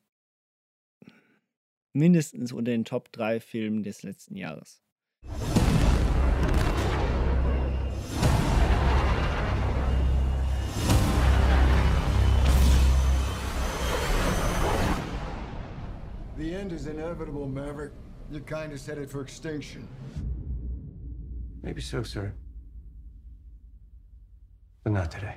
mindestens 1.94 2.54
unter 2.54 2.72
den 2.72 2.86
Top 2.86 3.12
3 3.12 3.40
Filmen 3.40 3.84
des 3.84 4.04
letzten 4.04 4.36
Jahres. 4.36 4.82
The 16.40 16.56
end 16.56 16.72
is 16.72 16.88
inevitable, 16.88 17.48
Maverick. 17.48 17.92
Your 18.32 18.40
kind 18.40 18.72
is 18.72 18.88
headed 18.88 19.12
for 19.12 19.22
extinction. 19.22 19.86
Maybe 21.62 21.82
so, 21.82 22.02
sir. 22.02 22.32
But 24.86 24.94
not 24.94 25.12
today. 25.12 25.36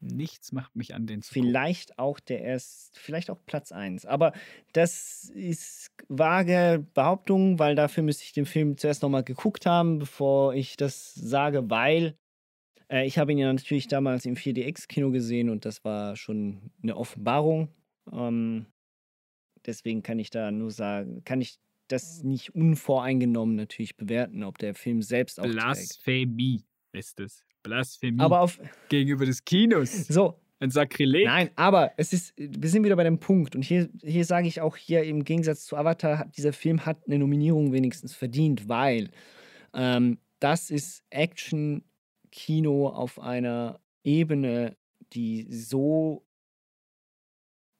Nichts 0.00 0.50
macht 0.50 0.74
mich 0.74 0.96
an 0.96 1.06
den 1.06 1.22
zu 1.22 1.32
Vielleicht 1.32 1.96
auch 1.96 2.18
der 2.18 2.42
erst, 2.42 2.98
vielleicht 2.98 3.30
auch 3.30 3.38
Platz 3.46 3.70
1. 3.70 4.04
Aber 4.04 4.32
das 4.72 5.30
ist 5.32 5.92
vage 6.08 6.84
Behauptung, 6.92 7.60
weil 7.60 7.76
dafür 7.76 8.02
müsste 8.02 8.24
ich 8.24 8.32
den 8.32 8.46
Film 8.46 8.76
zuerst 8.76 9.04
nochmal 9.04 9.22
geguckt 9.22 9.64
haben, 9.64 10.00
bevor 10.00 10.54
ich 10.54 10.76
das 10.76 11.14
sage, 11.14 11.70
weil 11.70 12.16
äh, 12.90 13.06
ich 13.06 13.18
habe 13.18 13.32
ihn 13.32 13.38
ja 13.38 13.52
natürlich 13.52 13.88
damals 13.88 14.24
im 14.26 14.34
4DX-Kino 14.34 15.10
gesehen 15.10 15.50
und 15.50 15.64
das 15.64 15.84
war 15.84 16.16
schon 16.16 16.70
eine 16.82 16.96
Offenbarung. 16.96 17.68
Ähm, 18.12 18.66
deswegen 19.66 20.02
kann 20.02 20.18
ich 20.18 20.30
da 20.30 20.50
nur 20.50 20.70
sagen, 20.70 21.22
kann 21.24 21.40
ich 21.40 21.58
das 21.88 22.22
nicht 22.22 22.54
unvoreingenommen 22.54 23.56
natürlich 23.56 23.96
bewerten, 23.96 24.42
ob 24.44 24.58
der 24.58 24.74
Film 24.74 25.02
selbst 25.02 25.40
auch 25.40 25.44
Blasphemie 25.44 26.58
trägt. 26.92 27.04
ist 27.06 27.20
es. 27.20 27.44
Blasphemie 27.62 28.20
aber 28.20 28.40
auf, 28.40 28.60
gegenüber 28.88 29.26
des 29.26 29.44
Kinos. 29.44 30.06
So. 30.08 30.40
Ein 30.60 30.70
Sakrileg. 30.70 31.24
Nein, 31.24 31.50
aber 31.54 31.92
es 31.96 32.12
ist, 32.12 32.34
wir 32.36 32.68
sind 32.68 32.84
wieder 32.84 32.96
bei 32.96 33.04
dem 33.04 33.20
Punkt. 33.20 33.54
Und 33.54 33.62
hier, 33.62 33.88
hier 34.02 34.24
sage 34.24 34.48
ich 34.48 34.60
auch 34.60 34.76
hier 34.76 35.04
im 35.04 35.22
Gegensatz 35.22 35.64
zu 35.64 35.76
Avatar, 35.76 36.26
dieser 36.36 36.52
Film 36.52 36.84
hat 36.84 36.98
eine 37.06 37.20
Nominierung 37.20 37.72
wenigstens 37.72 38.12
verdient, 38.12 38.68
weil 38.68 39.10
ähm, 39.72 40.18
das 40.40 40.70
ist 40.70 41.04
Action-Kino 42.28 42.88
auf 42.88 43.18
einer 43.18 43.80
Ebene, 44.04 44.76
die 45.12 45.46
so 45.50 46.24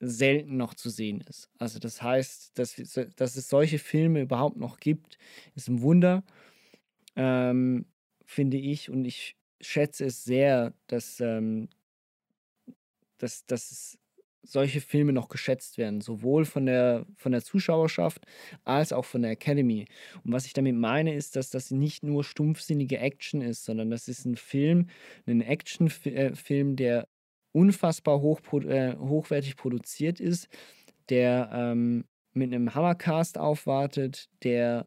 selten 0.01 0.57
noch 0.57 0.75
zu 0.75 0.91
sehen 0.91 1.21
ist. 1.23 1.51
Also 1.59 1.79
das 1.79 2.03
heißt, 2.03 2.59
dass, 2.59 2.75
dass 3.17 3.37
es 3.37 3.49
solche 3.49 3.79
Filme 3.79 4.21
überhaupt 4.21 4.57
noch 4.57 4.79
gibt, 4.79 5.19
ist 5.55 5.69
ein 5.69 5.83
Wunder, 5.83 6.25
ähm, 7.17 7.87
finde 8.25 8.59
ich. 8.59 8.91
Und 8.91 9.05
ich 9.05 9.37
schätze 9.61 10.07
es 10.07 10.23
sehr, 10.25 10.73
dass, 10.87 11.19
ähm, 11.21 11.69
dass, 13.19 13.45
dass 13.47 13.73
es 13.73 13.99
solche 14.43 14.81
Filme 14.81 15.13
noch 15.13 15.29
geschätzt 15.29 15.79
werden, 15.79 16.01
sowohl 16.01 16.45
von 16.45 16.67
der, 16.67 17.07
von 17.17 17.33
der 17.33 17.43
Zuschauerschaft 17.43 18.25
als 18.65 18.93
auch 18.93 19.05
von 19.05 19.23
der 19.23 19.33
Academy. 19.33 19.87
Und 20.25 20.33
was 20.33 20.47
ich 20.47 20.53
damit 20.53 20.77
meine, 20.77 21.15
ist, 21.15 21.37
dass 21.37 21.51
das 21.51 21.71
nicht 21.71 22.03
nur 22.03 22.25
stumpfsinnige 22.25 22.99
Action 22.99 23.41
ist, 23.43 23.65
sondern 23.65 23.91
das 23.91 24.09
ist 24.09 24.25
ein 24.25 24.37
Film, 24.37 24.89
ein 25.27 25.41
Actionfilm, 25.41 26.77
der 26.77 27.09
unfassbar 27.53 28.21
hoch, 28.21 28.41
äh, 28.53 28.97
hochwertig 28.97 29.57
produziert 29.57 30.21
ist, 30.21 30.49
der 31.09 31.51
ähm, 31.53 32.05
mit 32.33 32.53
einem 32.53 32.75
Hammercast 32.75 33.39
aufwartet, 33.39 34.29
der 34.43 34.87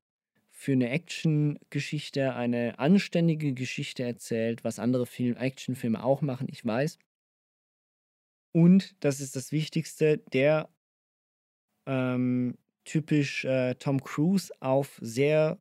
für 0.52 0.74
eine 0.74 0.89
Actiongeschichte 0.91 2.36
eine 2.36 2.78
anständige 2.78 3.54
Geschichte 3.54 4.04
erzählt, 4.04 4.64
was 4.64 4.78
andere 4.78 5.08
Film 5.08 5.36
Actionfilme 5.36 6.04
auch 6.04 6.22
machen, 6.22 6.47
ich 6.49 6.64
weiß. 6.64 6.99
Und, 8.54 8.95
das 9.04 9.20
ist 9.22 9.36
das 9.36 9.52
Wichtigste, 9.52 10.18
der 10.34 10.70
ähm, 11.88 12.58
typisch 12.84 13.45
äh, 13.45 13.76
Tom 13.76 14.04
Cruise 14.04 14.52
auf 14.60 14.99
sehr 15.02 15.60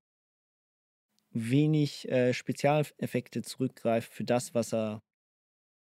wenig 1.32 2.08
äh, 2.08 2.32
Spezialeffekte 2.32 3.42
zurückgreift 3.42 4.12
für 4.12 4.24
das, 4.24 4.54
was 4.54 4.74
er 4.74 5.02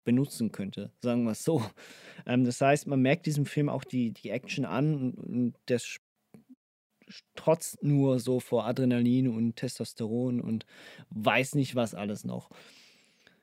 benutzen 0.03 0.51
könnte, 0.51 0.91
sagen 1.01 1.23
wir 1.23 1.31
es 1.31 1.43
so. 1.43 1.63
Ähm, 2.27 2.45
das 2.45 2.61
heißt, 2.61 2.85
man 2.85 3.01
merkt 3.01 3.25
diesem 3.25 3.47
Film 3.47 3.67
auch 3.67 3.83
die, 3.83 4.11
die 4.11 4.29
Action 4.29 4.63
an 4.63 4.93
und, 4.93 5.13
und 5.15 5.55
das 5.65 5.97
trotzt 7.35 7.81
nur 7.81 8.19
so 8.19 8.39
vor 8.39 8.67
Adrenalin 8.67 9.27
und 9.27 9.55
Testosteron 9.55 10.39
und 10.39 10.67
weiß 11.09 11.55
nicht 11.55 11.75
was 11.75 11.95
alles 11.95 12.23
noch. 12.23 12.51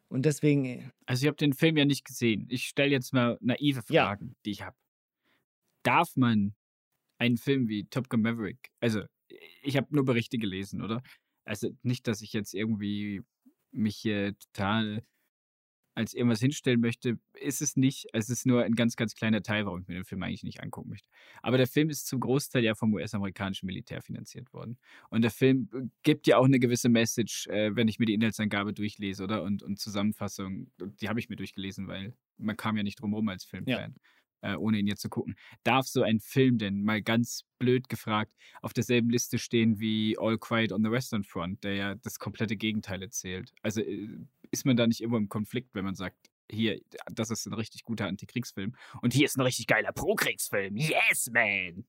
Und 0.09 0.25
deswegen. 0.25 0.65
Äh 0.65 0.91
Also, 1.07 1.23
ich 1.23 1.27
habe 1.29 1.37
den 1.37 1.53
Film 1.53 1.77
ja 1.77 1.85
nicht 1.85 2.05
gesehen. 2.05 2.47
Ich 2.51 2.69
stelle 2.69 2.91
jetzt 2.91 3.13
mal 3.13 3.39
naive 3.41 3.83
Fragen, 3.83 4.27
ja. 4.29 4.35
die 4.45 4.51
ich 4.51 4.63
habe. 4.63 4.77
Darf 5.83 6.17
man 6.17 6.55
einen 7.19 7.37
Film 7.37 7.69
wie 7.69 7.85
Top 7.85 8.09
Gun 8.09 8.23
Maverick, 8.23 8.71
also 8.81 9.03
ich 9.63 9.77
habe 9.77 9.95
nur 9.95 10.05
Berichte 10.05 10.39
gelesen, 10.39 10.83
oder? 10.83 11.03
Also 11.45 11.71
nicht, 11.83 12.07
dass 12.07 12.23
ich 12.23 12.33
jetzt 12.33 12.55
irgendwie 12.55 13.23
mich 13.73 13.97
hier 13.97 14.39
total 14.39 15.03
als 15.99 16.15
irgendwas 16.15 16.39
hinstellen 16.39 16.81
möchte, 16.81 17.19
ist 17.35 17.61
es 17.61 17.77
nicht. 17.77 18.07
Es 18.13 18.31
ist 18.31 18.47
nur 18.47 18.63
ein 18.63 18.77
ganz, 18.77 18.95
ganz 18.95 19.17
kleiner 19.17 19.43
Teil, 19.43 19.67
warum 19.67 19.81
ich 19.81 19.89
mir 19.89 19.95
den 19.95 20.05
Film 20.05 20.23
eigentlich 20.23 20.45
nicht 20.45 20.63
angucken 20.63 20.91
möchte. 20.91 21.09
Aber 21.43 21.57
der 21.57 21.67
Film 21.67 21.91
ist 21.91 22.07
zum 22.07 22.21
Großteil 22.21 22.63
ja 22.63 22.77
vom 22.77 22.95
US-amerikanischen 22.95 23.67
Militär 23.67 24.01
finanziert 24.01 24.53
worden. 24.53 24.79
Und 25.11 25.23
der 25.23 25.33
Film 25.33 25.69
äh, 25.75 25.89
gibt 26.05 26.29
ja 26.29 26.37
auch 26.37 26.45
eine 26.45 26.61
gewisse 26.61 26.89
Message, 26.89 27.49
äh, 27.49 27.75
wenn 27.75 27.89
ich 27.89 27.99
mir 27.99 28.07
die 28.07 28.15
Inhaltsangabe 28.15 28.73
durchlese, 28.73 29.25
oder? 29.25 29.43
Und, 29.43 29.65
und 29.65 29.81
Zusammenfassung, 29.81 30.71
die 30.79 31.09
habe 31.09 31.19
ich 31.19 31.29
mir 31.29 31.37
durchgelesen, 31.37 31.89
weil 31.89 32.15
man 32.37 32.57
kam 32.57 32.77
ja 32.77 32.85
nicht 32.85 33.01
drum 33.01 33.11
herum 33.11 33.29
als 33.29 33.45
Filmfan. 33.45 33.95
Ja. 34.41 34.53
Äh, 34.53 34.55
ohne 34.55 34.79
ihn 34.79 34.87
jetzt 34.87 35.03
zu 35.03 35.09
gucken. 35.09 35.35
Darf 35.65 35.89
so 35.89 36.03
ein 36.03 36.21
Film 36.21 36.59
denn 36.59 36.85
mal 36.85 37.03
ganz 37.03 37.45
blöd 37.59 37.89
gefragt 37.89 38.33
auf 38.63 38.73
derselben 38.73 39.11
Liste 39.11 39.37
stehen 39.37 39.81
wie 39.81 40.17
All 40.17 40.39
Quiet 40.39 40.71
on 40.71 40.85
the 40.85 40.93
Western 40.93 41.25
Front, 41.25 41.65
der 41.65 41.75
ja 41.75 41.95
das 41.97 42.21
komplette 42.21 42.57
Gegenteil 42.57 43.03
erzählt? 43.03 43.53
Also 43.63 43.81
äh, 43.81 44.09
ist 44.51 44.67
man 44.67 44.77
da 44.77 44.87
nicht 44.87 45.01
immer 45.01 45.17
im 45.17 45.29
Konflikt, 45.29 45.75
wenn 45.75 45.85
man 45.85 45.95
sagt, 45.95 46.17
hier, 46.51 46.81
das 47.13 47.31
ist 47.31 47.47
ein 47.47 47.53
richtig 47.53 47.85
guter 47.85 48.07
Antikriegsfilm 48.07 48.75
und 49.03 49.13
hier 49.13 49.27
ist 49.27 49.37
ein 49.37 49.43
richtig 49.43 49.67
geiler 49.67 49.93
Prokriegsfilm. 49.93 50.77
Yes, 50.77 51.31
man! 51.31 51.85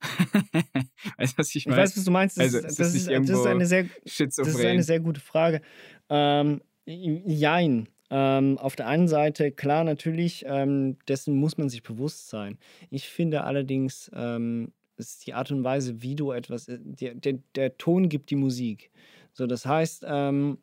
weißt, 1.18 1.38
was 1.38 1.54
ich, 1.54 1.66
ich 1.66 1.76
weiß, 1.76 1.96
was 1.96 2.04
du 2.04 2.10
meinst. 2.10 2.38
Das, 2.38 2.54
also, 2.54 2.60
das, 2.60 2.70
ist, 2.72 2.80
das, 2.80 2.94
ist, 2.94 3.46
eine 3.46 3.66
sehr, 3.66 3.86
das 4.04 4.38
ist 4.38 4.64
eine 4.64 4.82
sehr 4.82 5.00
gute 5.00 5.20
Frage. 5.20 5.60
Ähm, 6.08 6.62
jein. 6.86 7.88
Ähm, 8.12 8.58
auf 8.58 8.74
der 8.74 8.88
einen 8.88 9.06
Seite, 9.06 9.52
klar, 9.52 9.84
natürlich, 9.84 10.44
ähm, 10.46 10.98
dessen 11.06 11.36
muss 11.36 11.58
man 11.58 11.68
sich 11.68 11.82
bewusst 11.82 12.28
sein. 12.28 12.58
Ich 12.90 13.08
finde 13.08 13.44
allerdings, 13.44 14.10
ähm, 14.14 14.72
es 14.96 15.12
ist 15.12 15.26
die 15.26 15.34
Art 15.34 15.52
und 15.52 15.62
Weise, 15.62 16.02
wie 16.02 16.16
du 16.16 16.32
etwas, 16.32 16.66
äh, 16.66 16.78
der, 16.80 17.14
der, 17.14 17.38
der 17.54 17.78
Ton 17.78 18.08
gibt 18.08 18.30
die 18.30 18.36
Musik. 18.36 18.90
So, 19.32 19.46
das 19.46 19.64
heißt, 19.64 20.04
ähm, 20.08 20.58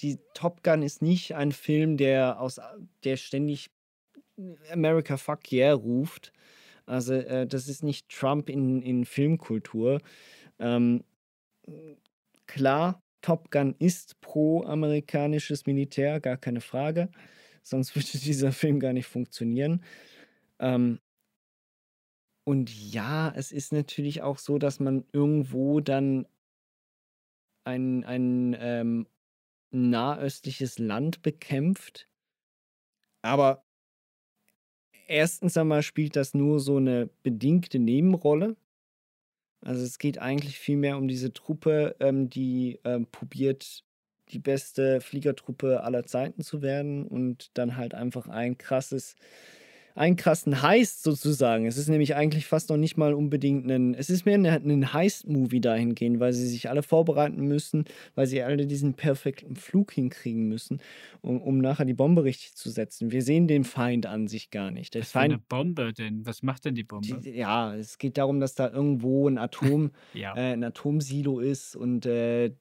die 0.00 0.18
Top 0.34 0.62
Gun 0.62 0.82
ist 0.82 1.02
nicht 1.02 1.34
ein 1.34 1.52
Film, 1.52 1.96
der 1.96 2.40
aus 2.40 2.60
der 3.04 3.16
ständig 3.16 3.70
America 4.70 5.16
fuck 5.16 5.50
yeah 5.52 5.72
ruft. 5.72 6.32
Also 6.86 7.14
äh, 7.14 7.46
das 7.46 7.68
ist 7.68 7.82
nicht 7.82 8.08
Trump 8.08 8.48
in, 8.48 8.80
in 8.82 9.04
Filmkultur. 9.04 10.00
Ähm, 10.58 11.04
klar, 12.46 13.02
Top 13.20 13.50
Gun 13.50 13.74
ist 13.78 14.20
pro-amerikanisches 14.20 15.66
Militär, 15.66 16.20
gar 16.20 16.36
keine 16.36 16.60
Frage. 16.60 17.10
Sonst 17.62 17.94
würde 17.96 18.18
dieser 18.18 18.52
Film 18.52 18.80
gar 18.80 18.92
nicht 18.92 19.06
funktionieren. 19.06 19.82
Ähm, 20.60 21.00
und 22.44 22.72
ja, 22.72 23.30
es 23.36 23.52
ist 23.52 23.72
natürlich 23.72 24.22
auch 24.22 24.38
so, 24.38 24.58
dass 24.58 24.80
man 24.80 25.04
irgendwo 25.12 25.80
dann 25.80 26.26
ein, 27.64 28.04
ein 28.04 28.56
ähm, 28.58 29.06
nahöstliches 29.70 30.78
Land 30.78 31.22
bekämpft. 31.22 32.08
Aber 33.22 33.64
erstens 35.06 35.56
einmal 35.56 35.82
spielt 35.82 36.16
das 36.16 36.34
nur 36.34 36.60
so 36.60 36.76
eine 36.76 37.08
bedingte 37.22 37.78
Nebenrolle. 37.78 38.56
Also 39.60 39.84
es 39.84 39.98
geht 39.98 40.18
eigentlich 40.18 40.58
vielmehr 40.58 40.96
um 40.96 41.08
diese 41.08 41.32
Truppe, 41.32 41.96
ähm, 42.00 42.30
die 42.30 42.78
ähm, 42.84 43.06
probiert, 43.10 43.84
die 44.28 44.38
beste 44.38 45.00
Fliegertruppe 45.00 45.82
aller 45.82 46.04
Zeiten 46.04 46.42
zu 46.42 46.62
werden 46.62 47.06
und 47.06 47.50
dann 47.54 47.76
halt 47.76 47.94
einfach 47.94 48.28
ein 48.28 48.56
krasses 48.58 49.16
einen 49.98 50.16
krassen 50.16 50.62
Heist 50.62 51.02
sozusagen. 51.02 51.66
Es 51.66 51.76
ist 51.76 51.88
nämlich 51.88 52.14
eigentlich 52.14 52.46
fast 52.46 52.70
noch 52.70 52.76
nicht 52.76 52.96
mal 52.96 53.12
unbedingt 53.12 53.68
ein, 53.70 53.94
es 53.94 54.10
ist 54.10 54.24
mehr 54.24 54.36
ein 54.36 54.92
Heist-Movie 54.92 55.60
dahingehend, 55.60 56.20
weil 56.20 56.32
sie 56.32 56.46
sich 56.46 56.70
alle 56.70 56.84
vorbereiten 56.84 57.44
müssen, 57.46 57.84
weil 58.14 58.26
sie 58.26 58.42
alle 58.42 58.66
diesen 58.66 58.94
perfekten 58.94 59.56
Flug 59.56 59.92
hinkriegen 59.92 60.46
müssen, 60.48 60.80
um, 61.20 61.40
um 61.40 61.58
nachher 61.58 61.84
die 61.84 61.94
Bombe 61.94 62.22
richtig 62.22 62.54
zu 62.54 62.70
setzen. 62.70 63.10
Wir 63.10 63.22
sehen 63.22 63.48
den 63.48 63.64
Feind 63.64 64.06
an 64.06 64.28
sich 64.28 64.50
gar 64.50 64.70
nicht. 64.70 64.94
Der 64.94 65.02
Was 65.02 65.10
Feind, 65.10 65.32
für 65.32 65.34
eine 65.34 65.42
Bombe 65.48 65.92
denn? 65.92 66.24
Was 66.24 66.44
macht 66.44 66.64
denn 66.64 66.76
die 66.76 66.84
Bombe? 66.84 67.20
Die, 67.20 67.30
ja, 67.30 67.74
es 67.74 67.98
geht 67.98 68.18
darum, 68.18 68.38
dass 68.38 68.54
da 68.54 68.70
irgendwo 68.70 69.28
ein 69.28 69.36
Atom, 69.36 69.90
ja. 70.14 70.34
äh, 70.36 70.52
ein 70.52 70.62
Atomsilo 70.62 71.40
ist 71.40 71.74
und 71.74 72.06
äh, 72.06 72.52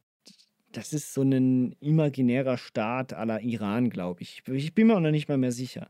das 0.72 0.92
ist 0.92 1.14
so 1.14 1.22
ein 1.22 1.74
imaginärer 1.80 2.58
Staat 2.58 3.14
aller 3.14 3.42
Iran, 3.42 3.90
glaube 3.90 4.24
ich. 4.24 4.42
Ich 4.48 4.74
bin 4.74 4.88
mir 4.88 4.96
auch 4.96 5.02
noch 5.02 5.12
nicht 5.12 5.30
mal 5.30 5.38
mehr 5.38 5.52
sicher. 5.52 5.88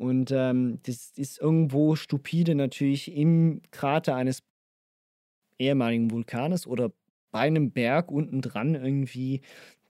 Und 0.00 0.30
ähm, 0.30 0.78
das 0.84 1.12
ist 1.16 1.38
irgendwo 1.38 1.94
stupide 1.94 2.54
natürlich 2.54 3.14
im 3.14 3.60
Krater 3.70 4.16
eines 4.16 4.42
ehemaligen 5.58 6.10
Vulkanes 6.10 6.66
oder 6.66 6.90
bei 7.30 7.40
einem 7.40 7.70
Berg 7.70 8.10
unten 8.10 8.40
dran 8.40 8.74
irgendwie 8.74 9.42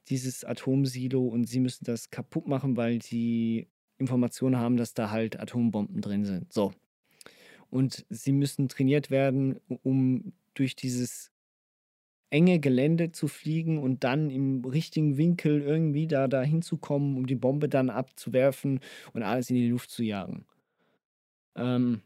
dieses 0.08 0.44
Atomsilo 0.44 1.24
und 1.24 1.44
sie 1.44 1.60
müssen 1.60 1.84
das 1.84 2.10
kaputt 2.10 2.48
machen, 2.48 2.76
weil 2.76 3.00
sie 3.00 3.68
Informationen 3.98 4.56
haben, 4.56 4.76
dass 4.76 4.94
da 4.94 5.12
halt 5.12 5.38
Atombomben 5.38 6.00
drin 6.00 6.24
sind. 6.24 6.52
So. 6.52 6.72
Und 7.70 8.04
sie 8.10 8.32
müssen 8.32 8.68
trainiert 8.68 9.12
werden, 9.12 9.60
um 9.84 10.32
durch 10.54 10.74
dieses 10.74 11.30
enge 12.30 12.60
Gelände 12.60 13.12
zu 13.12 13.28
fliegen 13.28 13.78
und 13.78 14.04
dann 14.04 14.30
im 14.30 14.64
richtigen 14.64 15.16
Winkel 15.16 15.60
irgendwie 15.60 16.06
da, 16.06 16.28
da 16.28 16.42
hinzukommen, 16.42 17.16
um 17.16 17.26
die 17.26 17.34
Bombe 17.34 17.68
dann 17.68 17.90
abzuwerfen 17.90 18.80
und 19.12 19.22
alles 19.22 19.50
in 19.50 19.56
die 19.56 19.68
Luft 19.68 19.90
zu 19.90 20.02
jagen. 20.02 20.46
Ähm, 21.56 22.02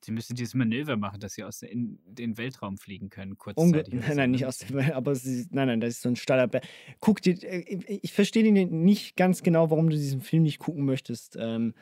Sie 0.00 0.12
müssen 0.12 0.36
dieses 0.36 0.54
Manöver 0.54 0.96
machen, 0.96 1.18
dass 1.18 1.34
sie 1.34 1.42
aus 1.42 1.62
in 1.62 1.98
den 2.06 2.38
Weltraum 2.38 2.78
fliegen 2.78 3.10
können, 3.10 3.36
kurzzeitig. 3.36 3.94
Nein, 3.94 4.16
nein, 4.16 4.30
nicht 4.30 4.42
ne? 4.42 4.48
aus 4.48 4.58
dem 4.58 4.76
Weltraum, 4.76 4.96
aber 4.96 5.14
sie, 5.16 5.46
nein, 5.50 5.66
nein, 5.66 5.80
das 5.80 5.94
ist 5.94 6.02
so 6.02 6.08
ein 6.08 6.16
Berg. 6.48 6.64
Guck 7.00 7.20
dir, 7.20 7.34
äh, 7.42 7.98
ich 8.02 8.12
verstehe 8.12 8.44
nicht 8.66 9.16
ganz 9.16 9.42
genau, 9.42 9.70
warum 9.70 9.90
du 9.90 9.96
diesen 9.96 10.20
Film 10.20 10.44
nicht 10.44 10.60
gucken 10.60 10.84
möchtest. 10.84 11.36
Ähm, 11.38 11.74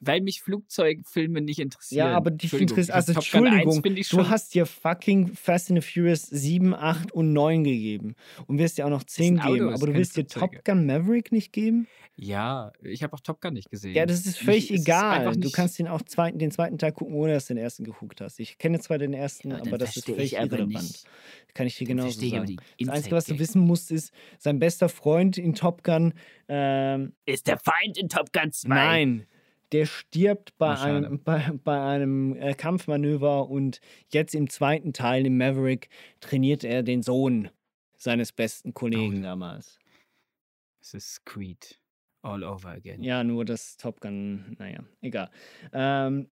weil 0.00 0.20
mich 0.20 0.42
Flugzeugfilme 0.42 1.40
nicht 1.40 1.58
interessieren. 1.58 2.08
Ja, 2.08 2.16
aber 2.16 2.30
dich 2.30 2.52
interessiert. 2.52 2.94
Also, 2.94 3.12
Entschuldigung, 3.12 3.82
du 3.82 4.28
hast 4.28 4.54
dir 4.54 4.66
fucking 4.66 5.28
Fast 5.34 5.70
and 5.70 5.82
the 5.82 5.88
Furious 5.88 6.22
7, 6.22 6.74
8 6.74 7.12
und 7.12 7.32
9 7.32 7.64
gegeben. 7.64 8.14
Und 8.46 8.58
wirst 8.58 8.78
dir 8.78 8.86
auch 8.86 8.90
noch 8.90 9.04
10 9.04 9.40
geben. 9.40 9.72
aber 9.72 9.86
du 9.86 9.94
willst 9.94 10.16
dir 10.16 10.26
Top 10.26 10.64
Gun 10.64 10.86
Maverick 10.86 11.32
nicht 11.32 11.52
geben? 11.52 11.86
Ja, 12.18 12.72
ich 12.82 13.02
habe 13.02 13.12
auch 13.12 13.20
Top 13.20 13.42
Gun 13.42 13.52
nicht 13.52 13.70
gesehen. 13.70 13.94
Ja, 13.94 14.06
das 14.06 14.24
ist 14.24 14.38
völlig 14.38 14.70
nicht, 14.70 14.82
egal. 14.82 15.30
Ist 15.30 15.44
du 15.44 15.50
kannst 15.50 15.78
den 15.78 15.86
auch 15.86 16.00
zweiten, 16.02 16.38
den 16.38 16.50
zweiten 16.50 16.78
Teil 16.78 16.92
gucken, 16.92 17.14
ohne 17.14 17.34
dass 17.34 17.46
du 17.46 17.54
den 17.54 17.62
ersten 17.62 17.84
geguckt 17.84 18.22
hast. 18.22 18.40
Ich 18.40 18.56
kenne 18.56 18.80
zwar 18.80 18.96
den 18.98 19.12
ersten, 19.12 19.50
ja, 19.50 19.58
aber 19.58 19.76
das 19.76 19.96
ist 19.96 20.06
völlig 20.06 20.34
irrelevant. 20.34 21.04
Kann 21.52 21.66
ich 21.66 21.76
dir 21.76 21.86
genau 21.86 22.08
sagen. 22.08 22.56
Das 22.78 22.88
Einzige, 22.88 23.16
was 23.16 23.26
du 23.26 23.38
wissen 23.38 23.60
musst, 23.60 23.90
ist, 23.90 24.12
sein 24.38 24.58
bester 24.58 24.88
Freund 24.88 25.36
in 25.36 25.54
Top 25.54 25.84
Gun 25.84 26.14
ähm, 26.48 27.12
ist 27.26 27.46
der 27.46 27.58
Feind 27.58 27.98
in 27.98 28.08
Top 28.08 28.32
Gun 28.32 28.50
2. 28.50 28.68
Nein 28.68 29.26
der 29.72 29.86
stirbt 29.86 30.56
bei 30.58 30.78
einem, 30.78 31.20
bei, 31.24 31.50
bei 31.64 31.80
einem 31.80 32.36
äh, 32.36 32.54
Kampfmanöver 32.54 33.48
und 33.48 33.80
jetzt 34.12 34.34
im 34.34 34.48
zweiten 34.48 34.92
Teil, 34.92 35.26
im 35.26 35.38
Maverick, 35.38 35.88
trainiert 36.20 36.64
er 36.64 36.82
den 36.82 37.02
Sohn 37.02 37.50
seines 37.96 38.32
besten 38.32 38.74
Kollegen 38.74 39.20
oh. 39.20 39.22
damals. 39.22 39.78
Es 40.80 40.94
ist 40.94 41.26
Creed. 41.26 41.80
all 42.22 42.44
over 42.44 42.70
again. 42.70 43.02
Ja, 43.02 43.24
nur 43.24 43.44
das 43.44 43.76
Top 43.76 44.00
Gun, 44.00 44.56
naja, 44.58 44.84
egal. 45.00 45.30
Ähm, 45.72 46.28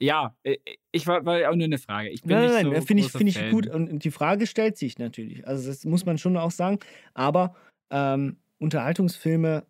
Ja, 0.00 0.36
äh, 0.44 0.56
ich 0.92 1.06
war, 1.06 1.24
war 1.24 1.50
auch 1.50 1.54
nur 1.56 1.64
eine 1.64 1.78
Frage. 1.78 2.08
Ich 2.10 2.22
bin 2.22 2.30
Nein, 2.30 2.42
nicht 2.42 2.52
nein, 2.54 2.64
so 2.66 2.72
nein, 2.72 2.82
finde 2.82 3.02
ich, 3.02 3.10
finde 3.10 3.30
ich 3.30 3.50
gut. 3.50 3.66
Und 3.66 3.90
und 3.90 4.04
die 4.04 4.10
Frage 4.10 4.46
stellt 4.46 4.76
sich 4.76 4.98
natürlich. 4.98 5.46
Also, 5.46 5.68
das 5.68 5.84
muss 5.84 6.06
man 6.06 6.18
schon 6.18 6.36
auch 6.36 6.52
sagen. 6.52 6.78
Aber 7.14 7.54
ähm, 7.90 8.38
Unterhaltungsfilme, 8.58 9.66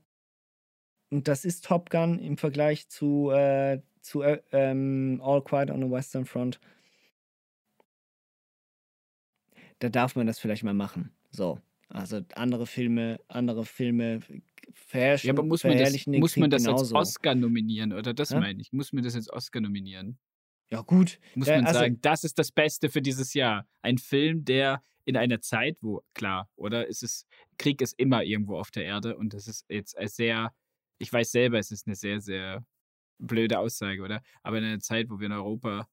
und 1.11 1.29
das 1.29 1.45
ist 1.45 1.65
Top 1.65 1.91
Gun 1.91 2.19
im 2.19 2.37
Vergleich 2.37 2.89
zu, 2.89 3.31
äh, 3.31 3.81
zu 4.01 4.23
äh, 4.23 4.41
ähm, 4.53 5.21
All 5.23 5.43
Quiet 5.43 5.71
on 5.71 5.83
the 5.83 5.91
Western 5.91 6.27
Front. 6.27 6.61
Da 9.79 9.89
darf 9.89 10.17
man 10.17 10.27
das 10.27 10.39
vielleicht 10.39 10.65
mal 10.65 10.75
machen. 10.75 11.13
So. 11.31 11.61
Also 11.89 12.21
andere 12.35 12.67
Filme, 12.67 13.21
andere 13.29 13.65
Filme 13.65 14.21
verherrlichen, 14.75 15.29
Ja, 15.29 15.33
aber 15.33 15.43
muss 15.43 15.65
man 15.65 15.79
das, 15.79 16.07
muss 16.07 16.37
man 16.37 16.51
das 16.51 16.67
als. 16.67 16.93
Oscar 16.93 17.35
nominieren? 17.35 17.93
Oder 17.93 18.13
das 18.13 18.31
Hä? 18.31 18.41
meine 18.41 18.61
ich. 18.61 18.73
Muss 18.73 18.93
man 18.93 19.03
das 19.03 19.15
als 19.15 19.31
Oscar 19.31 19.61
nominieren? 19.61 20.19
Ja, 20.71 20.83
gut. 20.83 21.19
Muss 21.35 21.49
man 21.49 21.65
also- 21.65 21.81
sagen, 21.81 21.99
das 22.03 22.25
ist 22.25 22.39
das 22.39 22.53
Beste 22.53 22.91
für 22.91 23.01
dieses 23.01 23.33
Jahr. 23.33 23.67
Ein 23.81 23.97
Film, 23.99 24.45
der 24.45 24.83
in 25.07 25.17
einer 25.17 25.41
Zeit, 25.41 25.79
wo, 25.81 26.03
klar, 26.13 26.51
oder? 26.57 26.87
Es 26.89 27.03
ist, 27.03 27.27
Krieg 27.57 27.81
ist 27.81 27.99
immer 27.99 28.23
irgendwo 28.23 28.59
auf 28.59 28.71
der 28.71 28.85
Erde 28.85 29.17
und 29.17 29.33
das 29.33 29.49
ist 29.49 29.65
jetzt 29.71 29.97
sehr, 30.15 30.53
ich 30.99 31.13
weiß 31.13 31.31
selber, 31.31 31.59
es 31.59 31.71
ist 31.71 31.87
eine 31.87 31.97
sehr, 31.97 32.21
sehr 32.21 32.65
blöde 33.19 33.59
Aussage, 33.59 34.03
oder? 34.03 34.23
Aber 34.43 34.59
in 34.59 34.65
einer 34.65 34.81
Zeit, 34.81 35.11
wo 35.11 35.19
wir 35.19 35.27
in 35.27 35.33
Europa 35.33 35.89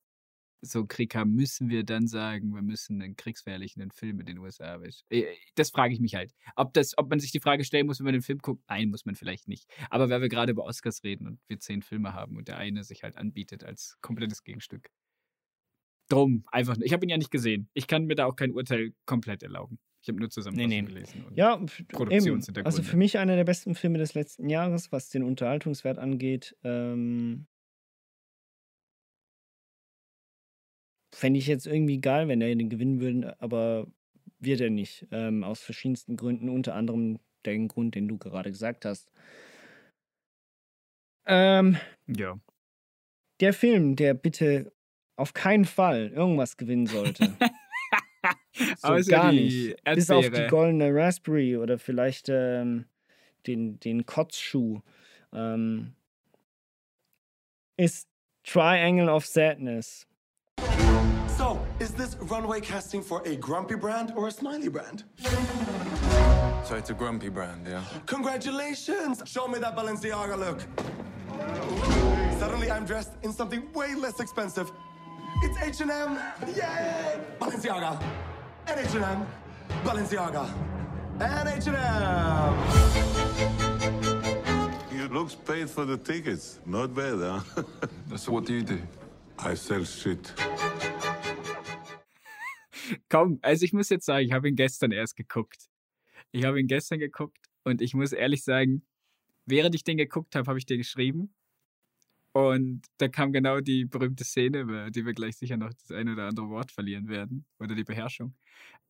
so 0.61 0.79
einen 0.79 0.87
Krieg 0.87 1.13
haben, 1.15 1.33
müssen 1.33 1.69
wir 1.69 1.83
dann 1.83 2.07
sagen, 2.07 2.53
wir 2.53 2.61
müssen 2.61 3.01
einen 3.01 3.15
kriegsverherrlichenden 3.15 3.91
Film 3.91 4.19
in 4.19 4.25
den 4.25 4.37
USA. 4.39 4.79
weißt 4.81 5.05
du? 5.09 5.15
Äh, 5.15 5.35
Das 5.55 5.69
frage 5.69 5.93
ich 5.93 5.99
mich 5.99 6.15
halt. 6.15 6.33
Ob, 6.55 6.73
das, 6.73 6.97
ob 6.97 7.09
man 7.09 7.19
sich 7.19 7.31
die 7.31 7.39
Frage 7.39 7.63
stellen 7.63 7.85
muss, 7.85 7.99
wenn 7.99 8.05
man 8.05 8.13
den 8.13 8.21
Film 8.21 8.39
guckt, 8.39 8.63
nein, 8.67 8.89
muss 8.89 9.05
man 9.05 9.15
vielleicht 9.15 9.47
nicht. 9.47 9.69
Aber 9.89 10.09
weil 10.09 10.21
wir 10.21 10.29
gerade 10.29 10.51
über 10.51 10.63
Oscars 10.63 11.03
reden 11.03 11.27
und 11.27 11.39
wir 11.47 11.59
zehn 11.59 11.81
Filme 11.81 12.13
haben 12.13 12.37
und 12.37 12.47
der 12.47 12.57
eine 12.57 12.83
sich 12.83 13.03
halt 13.03 13.17
anbietet 13.17 13.63
als 13.63 13.97
komplettes 14.01 14.43
Gegenstück. 14.43 14.89
Drum, 16.09 16.45
einfach. 16.51 16.77
Ich 16.81 16.93
habe 16.93 17.05
ihn 17.05 17.09
ja 17.09 17.17
nicht 17.17 17.31
gesehen. 17.31 17.69
Ich 17.73 17.87
kann 17.87 18.05
mir 18.05 18.15
da 18.15 18.25
auch 18.25 18.35
kein 18.35 18.51
Urteil 18.51 18.93
komplett 19.05 19.41
erlauben. 19.43 19.79
Ich 20.05 20.09
habe 20.09 20.19
nur 20.19 20.29
zusammen 20.29 20.57
nee. 20.57 20.81
gelesen. 20.83 21.25
Und 21.25 21.35
Ja. 21.35 21.57
Produktionshintergründe. 21.57 22.67
Also 22.67 22.83
für 22.83 22.95
mich 22.95 23.17
einer 23.17 23.35
der 23.35 23.43
besten 23.43 23.73
Filme 23.73 23.97
des 23.97 24.13
letzten 24.13 24.49
Jahres, 24.49 24.91
was 24.91 25.09
den 25.09 25.23
Unterhaltungswert 25.23 25.97
angeht. 25.97 26.55
Ähm, 26.63 27.47
Fände 31.11 31.39
ich 31.39 31.47
jetzt 31.47 31.65
irgendwie 31.65 31.99
geil, 31.99 32.27
wenn 32.27 32.39
er 32.39 32.53
den 32.55 32.69
gewinnen 32.69 32.99
würde, 32.99 33.41
aber 33.41 33.87
wird 34.37 34.61
er 34.61 34.69
nicht. 34.69 35.07
Ähm, 35.09 35.43
aus 35.43 35.61
verschiedensten 35.61 36.17
Gründen, 36.17 36.49
unter 36.49 36.75
anderem 36.75 37.17
den 37.47 37.67
Grund, 37.67 37.95
den 37.95 38.07
du 38.07 38.19
gerade 38.19 38.51
gesagt 38.51 38.85
hast. 38.85 39.11
Ähm, 41.25 41.77
Ja. 42.05 42.39
der 43.39 43.53
Film, 43.53 43.95
der 43.95 44.13
bitte 44.13 44.71
auf 45.15 45.33
keinen 45.33 45.65
Fall 45.65 46.09
irgendwas 46.09 46.57
gewinnen 46.57 46.85
sollte. 46.85 47.35
so 48.77 48.87
Außer 48.87 49.11
gar 49.11 49.31
die 49.31 49.73
nicht. 49.75 49.83
Bis 49.83 50.09
auf 50.09 50.29
die 50.29 50.47
goldene 50.47 50.93
Raspberry 50.93 51.57
oder 51.57 51.77
vielleicht 51.77 52.29
ähm, 52.29 52.85
den, 53.47 53.79
den 53.79 54.05
Kotzschuh. 54.05 54.81
Ähm, 55.33 55.93
ist 57.77 58.07
Triangle 58.43 59.09
of 59.09 59.25
Sadness. 59.25 60.05
So, 61.37 61.59
is 61.79 61.91
this 61.91 62.15
runway 62.29 62.61
casting 62.61 63.01
for 63.01 63.21
a 63.25 63.35
grumpy 63.35 63.75
brand 63.75 64.13
or 64.15 64.27
a 64.27 64.31
smiley 64.31 64.69
brand? 64.69 65.03
So 66.63 66.75
it's 66.75 66.89
a 66.89 66.93
grumpy 66.93 67.29
brand, 67.29 67.67
yeah? 67.67 67.83
Congratulations! 68.05 69.21
Show 69.25 69.47
me 69.47 69.59
that 69.59 69.75
Balenciaga 69.75 70.37
look. 70.37 70.61
Suddenly 72.39 72.71
I'm 72.71 72.85
dressed 72.85 73.11
in 73.23 73.33
something 73.33 73.71
way 73.73 73.93
less 73.93 74.19
expensive. 74.19 74.71
It's 75.43 75.81
H&M! 75.81 76.17
Yay! 76.55 77.19
Balenciaga! 77.39 78.01
And 78.67 78.79
H&M! 78.79 79.25
Balenciaga! 79.83 80.49
And 81.19 81.49
H&M! 81.49 82.53
You 84.91 85.07
looks 85.09 85.35
paid 85.35 85.69
for 85.69 85.85
the 85.85 85.97
tickets. 85.97 86.59
Not 86.65 86.93
bad, 86.93 87.19
huh? 87.19 87.63
So 88.17 88.31
what 88.31 88.45
do 88.45 88.53
you 88.53 88.63
do? 88.63 88.79
I 89.37 89.55
sell 89.55 89.85
shit. 89.85 90.33
Komm, 93.09 93.39
also 93.41 93.65
ich 93.65 93.73
muss 93.73 93.89
jetzt 93.89 94.05
sagen, 94.05 94.25
ich 94.25 94.31
habe 94.31 94.47
ihn 94.49 94.55
gestern 94.55 94.91
erst 94.91 95.15
geguckt. 95.15 95.69
Ich 96.31 96.43
habe 96.43 96.59
ihn 96.59 96.67
gestern 96.67 96.99
geguckt 96.99 97.49
und 97.63 97.81
ich 97.81 97.93
muss 97.93 98.13
ehrlich 98.13 98.43
sagen, 98.43 98.83
während 99.45 99.75
ich 99.75 99.83
den 99.83 99.97
geguckt 99.97 100.35
habe, 100.35 100.47
habe 100.47 100.57
ich 100.59 100.65
dir 100.65 100.77
geschrieben. 100.77 101.33
Und 102.35 102.81
da 102.97 103.07
kam 103.07 103.31
genau 103.31 103.61
die 103.61 103.85
berühmte 103.85 104.25
Szene, 104.25 104.59
über 104.59 104.91
die 104.91 105.05
wir 105.05 105.13
gleich 105.13 105.37
sicher 105.37 105.55
noch 105.55 105.71
das 105.73 105.89
eine 105.91 106.11
oder 106.11 106.27
andere 106.27 106.49
Wort 106.49 106.69
verlieren 106.69 107.07
werden. 107.07 107.45
Oder 107.59 107.75
die 107.75 107.85
Beherrschung. 107.85 108.35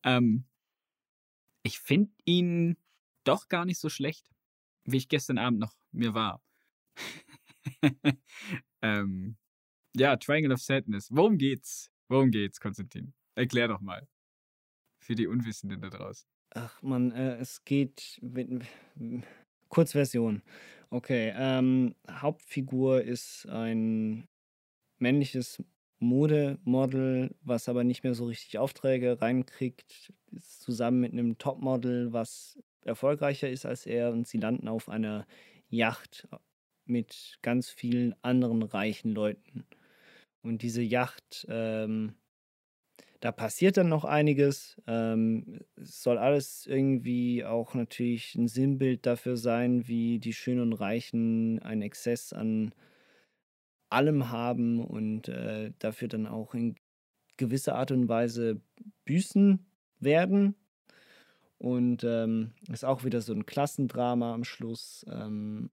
Ähm, 0.02 0.46
ich 1.62 1.78
finde 1.78 2.10
ihn 2.24 2.76
doch 3.22 3.46
gar 3.46 3.64
nicht 3.64 3.78
so 3.78 3.88
schlecht, 3.88 4.28
wie 4.84 4.96
ich 4.96 5.08
gestern 5.08 5.38
Abend 5.38 5.60
noch 5.60 5.76
mir 5.92 6.12
war. 6.12 6.42
ähm, 8.82 9.36
ja, 9.96 10.16
Triangle 10.16 10.52
of 10.52 10.60
Sadness. 10.60 11.08
Worum 11.12 11.38
geht's? 11.38 11.92
Worum 12.08 12.32
geht's, 12.32 12.58
Konstantin? 12.58 13.14
Erklär 13.36 13.68
doch 13.68 13.80
mal. 13.80 14.08
Für 15.00 15.14
die 15.14 15.28
Unwissenden 15.28 15.80
da 15.80 15.88
draußen. 15.88 16.28
Ach 16.50 16.82
man, 16.82 17.12
äh, 17.12 17.36
es 17.36 17.64
geht. 17.64 18.18
Mit, 18.22 18.66
Kurzversion. 19.68 20.42
Okay. 20.90 21.32
Ähm, 21.36 21.94
Hauptfigur 22.08 23.02
ist 23.02 23.46
ein 23.48 24.28
männliches 24.98 25.62
Modemodel, 25.98 27.34
was 27.42 27.68
aber 27.68 27.84
nicht 27.84 28.04
mehr 28.04 28.14
so 28.14 28.26
richtig 28.26 28.58
Aufträge 28.58 29.20
reinkriegt, 29.20 30.12
ist 30.32 30.62
zusammen 30.62 31.00
mit 31.00 31.12
einem 31.12 31.38
Topmodel, 31.38 32.12
was 32.12 32.58
erfolgreicher 32.84 33.50
ist 33.50 33.66
als 33.66 33.86
er, 33.86 34.12
und 34.12 34.28
sie 34.28 34.38
landen 34.38 34.68
auf 34.68 34.88
einer 34.88 35.26
Yacht 35.68 36.28
mit 36.84 37.38
ganz 37.42 37.70
vielen 37.70 38.14
anderen 38.22 38.62
reichen 38.62 39.12
Leuten. 39.12 39.66
Und 40.42 40.62
diese 40.62 40.82
Yacht, 40.82 41.46
ähm, 41.48 42.14
da 43.20 43.32
passiert 43.32 43.76
dann 43.76 43.88
noch 43.88 44.04
einiges. 44.04 44.80
Ähm, 44.86 45.60
es 45.76 46.02
soll 46.02 46.18
alles 46.18 46.66
irgendwie 46.66 47.44
auch 47.44 47.74
natürlich 47.74 48.34
ein 48.34 48.48
Sinnbild 48.48 49.06
dafür 49.06 49.36
sein, 49.36 49.88
wie 49.88 50.18
die 50.18 50.32
Schönen 50.32 50.60
und 50.60 50.72
Reichen 50.74 51.60
einen 51.60 51.82
Exzess 51.82 52.32
an 52.32 52.74
allem 53.88 54.30
haben 54.30 54.84
und 54.84 55.28
äh, 55.28 55.72
dafür 55.78 56.08
dann 56.08 56.26
auch 56.26 56.54
in 56.54 56.76
gewisser 57.36 57.76
Art 57.76 57.90
und 57.90 58.08
Weise 58.08 58.60
büßen 59.04 59.64
werden. 60.00 60.54
Und 61.58 62.04
ähm, 62.04 62.52
ist 62.70 62.84
auch 62.84 63.04
wieder 63.04 63.22
so 63.22 63.32
ein 63.32 63.46
Klassendrama 63.46 64.34
am 64.34 64.44
Schluss. 64.44 65.06
Ähm, 65.08 65.70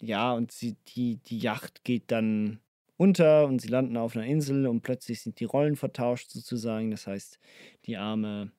ja, 0.00 0.32
und 0.32 0.50
sie, 0.50 0.76
die, 0.88 1.16
die 1.16 1.38
Yacht 1.38 1.84
geht 1.84 2.10
dann 2.10 2.60
unter 3.00 3.46
und 3.46 3.60
sie 3.60 3.68
landen 3.68 3.96
auf 3.96 4.14
einer 4.14 4.26
Insel 4.26 4.66
und 4.66 4.82
plötzlich 4.82 5.22
sind 5.22 5.40
die 5.40 5.46
Rollen 5.46 5.74
vertauscht 5.76 6.30
sozusagen. 6.30 6.90
Das 6.90 7.06
heißt, 7.06 7.38
die 7.86 7.96
arme, 7.96 8.52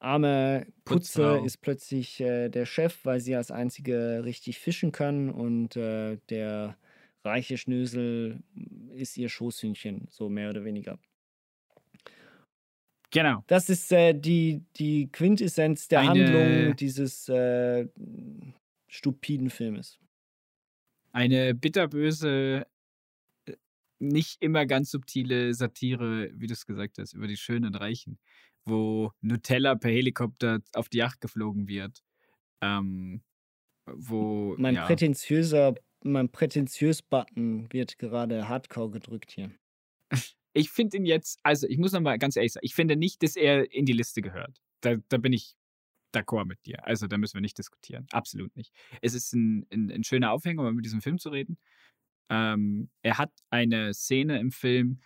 arme 0.00 0.66
Putze 0.84 1.22
Putzfrau. 1.22 1.44
ist 1.44 1.58
plötzlich 1.58 2.20
äh, 2.20 2.48
der 2.48 2.66
Chef, 2.66 3.04
weil 3.04 3.20
sie 3.20 3.36
als 3.36 3.52
einzige 3.52 4.24
richtig 4.24 4.58
fischen 4.58 4.90
kann 4.90 5.30
und 5.30 5.76
äh, 5.76 6.18
der 6.28 6.76
reiche 7.24 7.56
Schnösel 7.56 8.42
ist 8.94 9.16
ihr 9.16 9.28
Schoßhündchen, 9.28 10.08
so 10.10 10.28
mehr 10.28 10.50
oder 10.50 10.64
weniger. 10.64 10.98
Genau. 13.12 13.44
Das 13.46 13.68
ist 13.70 13.92
äh, 13.92 14.12
die, 14.12 14.64
die 14.76 15.08
Quintessenz 15.12 15.86
der 15.86 16.00
Eine- 16.00 16.08
Handlung 16.08 16.76
dieses 16.76 17.28
äh, 17.28 17.86
stupiden 18.88 19.50
Filmes. 19.50 20.00
Eine 21.14 21.54
bitterböse, 21.54 22.66
äh, 23.46 23.52
nicht 24.00 24.42
immer 24.42 24.66
ganz 24.66 24.90
subtile 24.90 25.54
Satire, 25.54 26.28
wie 26.34 26.48
du 26.48 26.52
es 26.52 26.66
gesagt 26.66 26.98
hast, 26.98 27.12
über 27.12 27.28
die 27.28 27.36
Schönen 27.36 27.66
und 27.66 27.76
Reichen, 27.76 28.18
wo 28.64 29.12
Nutella 29.20 29.76
per 29.76 29.92
Helikopter 29.92 30.60
auf 30.72 30.88
die 30.88 30.98
Yacht 30.98 31.20
geflogen 31.20 31.68
wird. 31.68 32.02
Ähm, 32.60 33.22
wo. 33.86 34.56
Mein 34.58 34.74
ja, 34.74 34.86
prätentiöser, 34.86 35.76
mein 36.02 36.30
prätentiös 36.30 37.00
Button 37.00 37.72
wird 37.72 37.96
gerade 37.98 38.48
hardcore 38.48 38.90
gedrückt 38.90 39.30
hier. 39.30 39.52
ich 40.52 40.70
finde 40.70 40.96
ihn 40.96 41.06
jetzt, 41.06 41.38
also 41.44 41.68
ich 41.68 41.78
muss 41.78 41.92
nochmal 41.92 42.18
ganz 42.18 42.34
ehrlich 42.34 42.54
sagen, 42.54 42.66
ich 42.66 42.74
finde 42.74 42.96
nicht, 42.96 43.22
dass 43.22 43.36
er 43.36 43.70
in 43.72 43.86
die 43.86 43.92
Liste 43.92 44.20
gehört. 44.20 44.60
Da, 44.80 44.96
da 45.08 45.18
bin 45.18 45.32
ich 45.32 45.54
d'accord 46.14 46.46
mit 46.46 46.64
dir. 46.66 46.86
Also 46.86 47.06
da 47.06 47.18
müssen 47.18 47.34
wir 47.34 47.40
nicht 47.40 47.58
diskutieren. 47.58 48.06
Absolut 48.12 48.54
nicht. 48.56 48.72
Es 49.02 49.14
ist 49.14 49.32
ein, 49.34 49.66
ein, 49.72 49.90
ein 49.90 50.04
schöner 50.04 50.32
Aufhänger, 50.32 50.62
um 50.62 50.72
über 50.72 50.82
diesen 50.82 51.00
Film 51.00 51.18
zu 51.18 51.30
reden. 51.30 51.58
Ähm, 52.30 52.90
er 53.02 53.18
hat 53.18 53.32
eine 53.50 53.94
Szene 53.94 54.38
im 54.38 54.50
Film, 54.50 55.00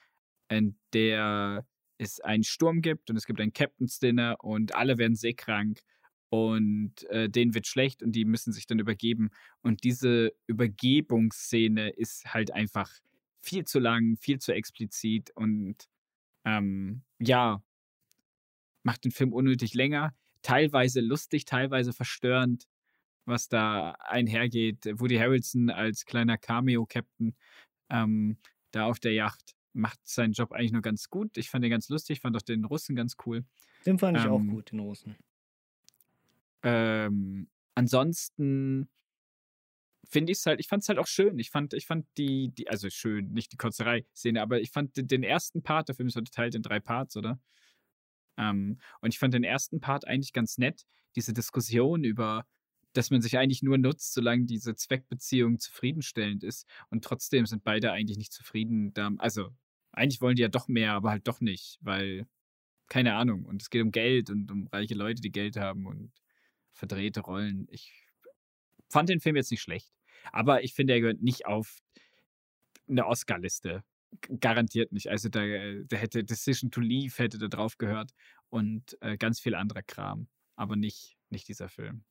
in 0.49 0.79
der 0.93 1.67
es 1.99 2.21
einen 2.21 2.45
Sturm 2.45 2.81
gibt 2.81 3.11
und 3.11 3.17
es 3.17 3.27
gibt 3.27 3.41
ein 3.41 3.53
Captain's 3.53 3.99
Dinner 3.99 4.37
und 4.41 4.75
alle 4.75 4.99
werden 4.99 5.17
seekrank 5.17 5.81
und 6.31 7.05
äh, 7.11 7.29
denen 7.29 7.55
wird 7.55 7.67
schlecht 7.67 8.03
und 8.03 8.13
die 8.13 8.25
müssen 8.25 8.53
sich 8.53 8.67
dann 8.67 8.79
übergeben. 8.79 9.31
Und 9.63 9.85
diese 9.85 10.33
Übergebungsszene 10.47 11.91
ist 11.91 12.33
halt 12.33 12.53
einfach 12.53 12.91
viel 13.41 13.65
zu 13.65 13.79
lang, 13.79 14.17
viel 14.17 14.39
zu 14.39 14.53
explizit 14.53 15.31
und 15.35 15.89
ähm, 16.45 17.03
ja, 17.19 17.63
macht 18.83 19.05
den 19.05 19.11
Film 19.11 19.33
unnötig 19.33 19.75
länger, 19.75 20.15
teilweise 20.43 21.01
lustig, 21.01 21.45
teilweise 21.45 21.93
verstörend, 21.93 22.67
was 23.27 23.49
da 23.49 23.93
einhergeht. 24.01 24.87
Woody 25.01 25.17
Harrelson 25.17 25.71
als 25.71 26.05
kleiner 26.07 26.39
Cameo-Captain 26.39 27.37
ähm, 27.91 28.39
da 28.73 28.87
auf 28.87 29.01
der 29.01 29.13
Yacht 29.15 29.55
macht 29.75 30.01
seinen 30.07 30.33
Job 30.33 30.53
eigentlich 30.53 30.73
nur 30.73 30.83
ganz 30.83 31.11
gut. 31.11 31.37
Ich 31.37 31.51
fand 31.51 31.65
den 31.65 31.71
ganz 31.71 31.89
lustig, 31.89 32.21
fand 32.21 32.37
auch 32.37 32.43
den 32.43 32.65
Russen 32.65 32.97
ganz 32.97 33.17
cool. 33.27 33.45
Den 33.85 33.99
fand 33.99 34.17
ich 34.17 34.25
Ähm, 34.25 34.31
auch 34.33 34.47
gut, 34.47 34.73
den 34.73 34.81
Russen. 34.81 35.17
Ähm, 36.63 37.49
ansonsten 37.75 38.89
finde 40.09 40.33
ich 40.33 40.39
es 40.39 40.47
halt, 40.47 40.61
ich 40.61 40.69
fand 40.69 40.83
es 40.83 40.89
halt 40.89 40.99
auch 40.99 41.07
schön. 41.07 41.39
Ich 41.39 41.51
fand, 41.51 41.75
ich 41.75 41.87
fand 41.87 42.07
die, 42.17 42.49
die, 42.51 42.69
also 42.69 42.89
schön, 42.91 43.33
nicht 43.33 43.53
die 43.53 43.57
Kotzerei-Szene, 43.57 44.41
aber 44.41 44.61
ich 44.61 44.71
fand 44.71 44.97
den- 44.97 45.09
den 45.09 45.23
ersten 45.23 45.63
Part, 45.63 45.89
der 45.89 45.95
Film 45.97 46.09
ist 46.09 46.17
unterteilt 46.17 46.55
in 46.55 46.63
drei 46.63 46.81
Parts, 46.81 47.17
oder? 47.17 47.39
Ähm, 48.39 48.79
und 49.01 49.13
ich 49.13 49.19
fand 49.19 49.35
den 49.35 49.45
ersten 49.45 49.81
Part 49.81 50.07
eigentlich 50.07 50.33
ganz 50.33 50.59
nett. 50.59 50.87
Diese 51.17 51.33
Diskussion 51.33 52.05
über, 52.05 52.47
dass 52.93 53.11
man 53.11 53.21
sich 53.21 53.37
eigentlich 53.37 53.63
nur 53.63 53.79
nutzt, 53.79 54.15
solange 54.15 54.45
diese 54.47 54.75
Zweckbeziehung 54.75 55.59
zufriedenstellend 55.59 56.45
ist. 56.45 56.67
Und 56.91 57.05
trotzdem 57.05 57.47
sind 57.47 57.65
beide 57.65 57.93
eigentlich 57.93 58.19
nicht 58.19 58.33
zufrieden. 58.33 58.93
Also, 59.19 59.51
eigentlich 59.93 60.21
wollen 60.21 60.37
die 60.37 60.43
ja 60.43 60.49
doch 60.49 60.69
mehr, 60.69 60.93
aber 60.93 61.11
halt 61.11 61.27
doch 61.27 61.41
nicht, 61.41 61.79
weil, 61.81 62.27
keine 62.89 63.15
Ahnung. 63.15 63.45
Und 63.45 63.63
es 63.63 63.71
geht 63.71 63.83
um 63.83 63.91
Geld 63.91 64.31
und 64.31 64.51
um 64.51 64.69
reiche 64.69 64.95
Leute, 64.95 65.21
die 65.21 65.33
Geld 65.33 65.57
haben 65.57 65.87
und 65.87 66.13
verdrehte 66.73 67.21
Rollen. 67.21 67.67
Ich 67.71 67.93
fand 68.89 69.09
den 69.09 69.21
Film 69.21 69.37
jetzt 69.37 69.51
nicht 69.51 69.63
schlecht. 69.63 69.93
Aber 70.33 70.63
ich 70.63 70.75
finde, 70.75 70.95
er 70.95 71.01
gehört 71.01 71.23
nicht 71.23 71.47
auf 71.47 71.81
eine 72.89 73.07
Oscar-Liste. 73.07 73.83
Garantiert 74.41 74.93
nicht. 74.93 75.09
Also 75.09 75.29
da, 75.29 75.41
da 75.41 75.97
hätte 75.97 76.25
Decision 76.25 76.71
to 76.71 76.81
Leave 76.81 77.15
hätte 77.17 77.39
da 77.39 77.49
drauf 77.49 77.77
gehört 77.79 78.13
und 78.49 78.97
äh, 79.03 79.17
ganz 79.17 79.41
viel 79.41 79.55
anderer 79.55 79.83
Kram. 79.83 80.29
Aber 80.57 80.77
nicht, 80.77 81.17
nicht 81.31 81.47
dieser 81.49 81.69
Film. 81.69 82.05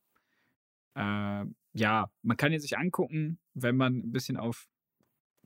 Äh, 0.95 1.45
ja, 1.73 2.11
man 2.21 2.37
kann 2.37 2.53
ihn 2.53 2.59
sich 2.59 2.77
angucken, 2.77 3.39
wenn 3.53 3.75
man 3.77 3.97
ein 3.97 4.11
bisschen 4.11 4.37
auf 4.37 4.67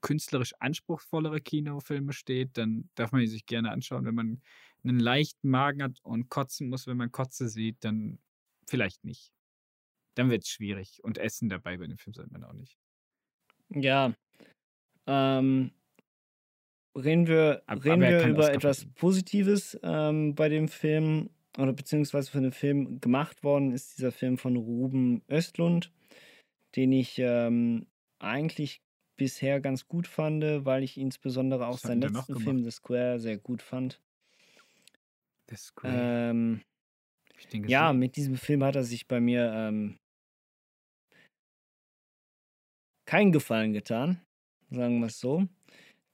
künstlerisch 0.01 0.53
anspruchsvollere 0.59 1.41
Kinofilme 1.41 2.13
steht, 2.13 2.57
dann 2.57 2.89
darf 2.95 3.11
man 3.11 3.21
ihn 3.21 3.29
sich 3.29 3.45
gerne 3.45 3.71
anschauen. 3.71 4.05
Wenn 4.05 4.15
man 4.15 4.41
einen 4.83 4.99
leichten 4.99 5.49
Magen 5.49 5.83
hat 5.83 5.99
und 6.01 6.29
kotzen 6.29 6.69
muss, 6.69 6.87
wenn 6.87 6.97
man 6.97 7.11
Kotze 7.11 7.47
sieht, 7.47 7.83
dann 7.83 8.19
vielleicht 8.67 9.03
nicht. 9.03 9.31
Dann 10.15 10.29
wird 10.29 10.43
es 10.43 10.49
schwierig. 10.49 10.99
Und 11.03 11.17
Essen 11.17 11.49
dabei 11.49 11.77
bei 11.77 11.87
dem 11.87 11.97
Film 11.97 12.13
sollte 12.13 12.31
man 12.31 12.43
auch 12.43 12.53
nicht. 12.53 12.77
Ja. 13.69 14.13
Ähm, 15.07 15.71
reden 16.95 17.27
wir, 17.27 17.63
Ab- 17.65 17.83
reden 17.83 18.03
aber 18.03 18.05
er 18.05 18.23
wir 18.23 18.29
über 18.29 18.51
etwas. 18.51 18.85
Positives 18.95 19.79
ähm, 19.83 20.35
bei 20.35 20.49
dem 20.49 20.67
Film 20.67 21.29
oder 21.57 21.73
beziehungsweise 21.73 22.31
von 22.31 22.43
dem 22.43 22.51
Film 22.51 23.01
gemacht 23.01 23.43
worden 23.43 23.71
ist 23.71 23.97
dieser 23.97 24.11
Film 24.11 24.37
von 24.37 24.55
Ruben 24.55 25.21
Östlund, 25.29 25.91
den 26.75 26.91
ich 26.91 27.19
ähm, 27.19 27.87
eigentlich 28.19 28.81
bisher 29.17 29.59
ganz 29.59 29.87
gut 29.87 30.07
fand, 30.07 30.43
weil 30.65 30.83
ich 30.83 30.97
insbesondere 30.97 31.67
auch 31.67 31.73
Was 31.73 31.81
seinen 31.81 32.01
letzten 32.01 32.39
Film? 32.39 32.63
The 32.63 32.71
Square 32.71 33.19
sehr 33.19 33.37
gut 33.37 33.61
fand. 33.61 34.01
The 35.49 35.55
Square. 35.57 35.93
Ähm, 35.93 36.61
ja, 37.67 37.91
mit 37.91 38.15
diesem 38.15 38.35
Film 38.35 38.63
hat 38.63 38.75
er 38.75 38.83
sich 38.83 39.07
bei 39.07 39.19
mir 39.19 39.51
ähm, 39.53 39.97
keinen 43.05 43.31
Gefallen 43.31 43.73
getan, 43.73 44.21
sagen 44.69 44.99
wir 44.99 45.07
es 45.07 45.19
so. 45.19 45.47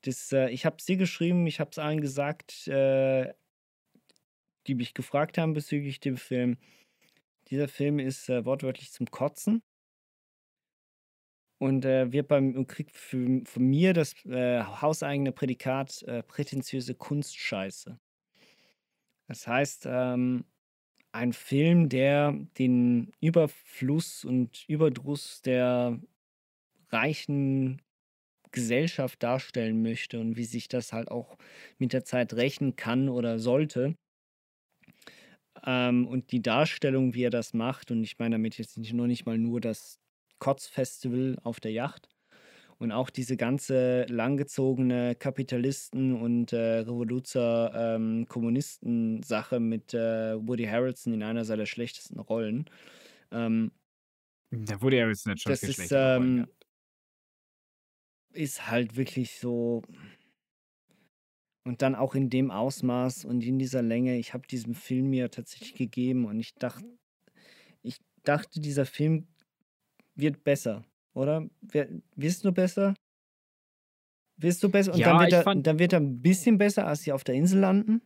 Das, 0.08 0.32
äh, 0.32 0.50
ich 0.50 0.66
habe 0.66 0.78
es 0.80 0.86
dir 0.86 0.96
geschrieben, 0.96 1.46
ich 1.48 1.60
habe 1.60 1.72
es 1.72 1.78
allen 1.78 2.00
gesagt, 2.00 2.66
äh, 2.70 3.34
die 4.66 4.76
mich 4.76 4.94
gefragt 4.94 5.38
haben 5.38 5.54
bezüglich 5.54 6.00
dem 6.00 6.16
Film. 6.16 6.58
Dieser 7.50 7.68
Film 7.68 8.00
ist 8.00 8.30
äh, 8.30 8.46
wortwörtlich 8.46 8.94
zum 8.94 9.12
Kotzen 9.12 9.62
und 11.58 11.84
äh, 11.84 12.10
wird 12.14 12.30
beim 12.30 12.56
und 12.56 12.68
kriegt 12.68 12.96
für, 12.96 13.42
von 13.44 13.64
mir 13.64 13.94
das 13.94 14.14
äh, 14.26 14.62
hauseigene 14.62 15.34
Prädikat 15.34 16.04
äh, 16.04 16.24
prätentiöse 16.24 16.96
Kunstscheiße. 16.96 18.00
Das 19.28 19.46
heißt, 19.46 19.88
ähm, 19.88 20.46
ein 21.12 21.34
Film, 21.34 21.90
der 21.90 22.32
den 22.58 23.12
Überfluss 23.20 24.24
und 24.24 24.64
Überdruss 24.70 25.42
der 25.42 26.00
reichen 26.92 27.82
Gesellschaft 28.52 29.22
darstellen 29.24 29.82
möchte 29.82 30.20
und 30.20 30.38
wie 30.38 30.46
sich 30.46 30.68
das 30.68 30.94
halt 30.94 31.10
auch 31.12 31.38
mit 31.78 31.94
der 31.94 32.04
Zeit 32.06 32.34
rächen 32.34 32.76
kann 32.76 33.10
oder 33.10 33.40
sollte. 33.40 33.96
Ähm, 35.66 36.08
und 36.08 36.32
die 36.32 36.42
Darstellung, 36.42 37.14
wie 37.14 37.24
er 37.24 37.30
das 37.30 37.54
macht, 37.54 37.92
und 37.92 38.04
ich 38.04 38.18
meine 38.20 38.36
damit 38.36 38.58
jetzt 38.58 38.78
nicht 38.78 38.94
nur 38.94 39.08
nicht 39.08 39.26
mal 39.26 39.38
nur 39.38 39.60
das 39.62 40.00
Kotzfestival 40.40 41.38
auf 41.44 41.60
der 41.60 41.72
Yacht 41.72 42.10
und 42.80 42.92
auch 42.92 43.10
diese 43.10 43.38
ganze 43.38 44.04
langgezogene 44.06 45.16
Kapitalisten- 45.16 46.14
und 46.22 46.54
äh, 46.54 46.80
Revoluzer-Kommunisten-Sache 46.80 49.60
mit 49.60 49.94
äh, 49.94 50.36
Woody 50.48 50.66
Harrelson 50.66 51.14
in 51.14 51.24
einer 51.24 51.46
seiner 51.46 51.66
schlechtesten 51.66 52.20
Rollen. 52.20 52.66
Ähm, 53.32 53.72
Da 54.52 54.82
wurde 54.82 54.98
ja 54.98 55.08
jetzt 55.08 55.28
nicht 55.28 55.42
schon 55.42 55.52
das 55.52 55.64
ist. 55.64 55.92
Rollen 55.92 55.94
ähm, 55.94 56.36
gehabt. 56.36 56.57
Ist 58.38 58.70
halt 58.70 58.96
wirklich 58.96 59.38
so. 59.40 59.82
Und 61.66 61.82
dann 61.82 61.96
auch 61.96 62.16
in 62.16 62.30
dem 62.30 62.50
Ausmaß 62.50 63.26
und 63.26 63.44
in 63.44 63.60
dieser 63.60 63.82
Länge. 63.82 64.18
Ich 64.18 64.34
habe 64.34 64.48
diesem 64.48 64.74
Film 64.74 65.10
mir 65.10 65.30
tatsächlich 65.30 65.74
gegeben 65.74 66.26
und 66.26 66.40
ich 66.40 66.56
dachte, 66.56 66.86
ich 67.82 67.98
dachte, 68.24 68.62
dieser 68.62 68.86
Film 68.86 69.28
wird 70.16 70.44
besser, 70.44 70.86
oder? 71.14 71.50
Wirst 72.16 72.46
du 72.46 72.52
besser? 72.52 72.94
Wirst 74.40 74.64
du 74.64 74.70
besser? 74.70 74.94
Und 74.94 75.00
Ja, 75.00 75.12
dann, 75.12 75.20
wird 75.22 75.34
er, 75.34 75.44
fand- 75.44 75.68
dann 75.68 75.80
wird 75.80 75.94
er 75.94 76.00
ein 76.00 76.22
bisschen 76.22 76.58
besser, 76.58 76.88
als 76.88 77.02
sie 77.02 77.12
auf 77.12 77.24
der 77.24 77.36
Insel 77.36 77.60
landen. 77.60 78.02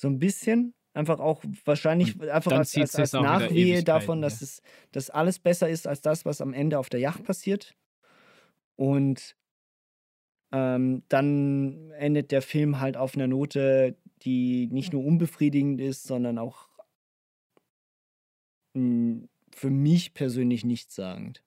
So 0.00 0.08
ein 0.08 0.18
bisschen. 0.18 0.72
Einfach 0.94 1.20
auch 1.20 1.42
wahrscheinlich 1.64 2.20
einfach 2.20 2.50
dann 2.50 2.58
als, 2.58 2.76
als, 2.76 2.94
als 2.94 3.12
Nachwehe 3.14 3.82
davon, 3.82 4.18
ja. 4.18 4.28
dass 4.28 4.42
es 4.42 4.60
dass 4.90 5.08
alles 5.08 5.38
besser 5.38 5.68
ist 5.70 5.86
als 5.86 6.02
das, 6.02 6.26
was 6.26 6.42
am 6.42 6.52
Ende 6.52 6.78
auf 6.78 6.90
der 6.90 7.00
Yacht 7.00 7.24
passiert. 7.24 7.74
Und 8.82 9.36
ähm, 10.50 11.04
dann 11.08 11.92
endet 11.92 12.32
der 12.32 12.42
Film 12.42 12.80
halt 12.80 12.96
auf 12.96 13.14
einer 13.14 13.28
Note, 13.28 13.96
die 14.22 14.66
nicht 14.72 14.92
nur 14.92 15.04
unbefriedigend 15.04 15.80
ist, 15.80 16.02
sondern 16.02 16.36
auch 16.36 16.66
mh, 18.74 19.28
für 19.54 19.70
mich 19.70 20.14
persönlich 20.14 20.64
nichtssagend. 20.64 21.44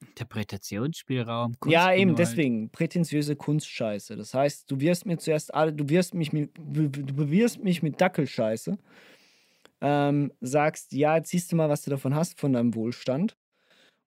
Interpretationsspielraum. 0.00 1.54
Ja, 1.66 1.94
eben 1.94 2.16
deswegen 2.16 2.70
prätentiöse 2.70 3.36
Kunstscheiße. 3.36 4.16
Das 4.16 4.34
heißt, 4.34 4.68
du 4.68 4.80
wirst 4.80 5.06
mir 5.06 5.18
zuerst 5.18 5.54
alle, 5.54 5.72
du 5.72 5.88
wirst 5.88 6.12
mich 6.12 6.32
mit, 6.32 6.58
du 6.58 6.90
bewirfst 6.90 7.62
mich 7.62 7.84
mit 7.84 8.00
Dackelscheiße, 8.00 8.76
ähm, 9.80 10.32
sagst, 10.40 10.92
ja, 10.92 11.18
jetzt 11.18 11.30
siehst 11.30 11.52
du 11.52 11.56
mal, 11.56 11.68
was 11.68 11.82
du 11.82 11.90
davon 11.90 12.16
hast 12.16 12.40
von 12.40 12.52
deinem 12.52 12.74
Wohlstand. 12.74 13.36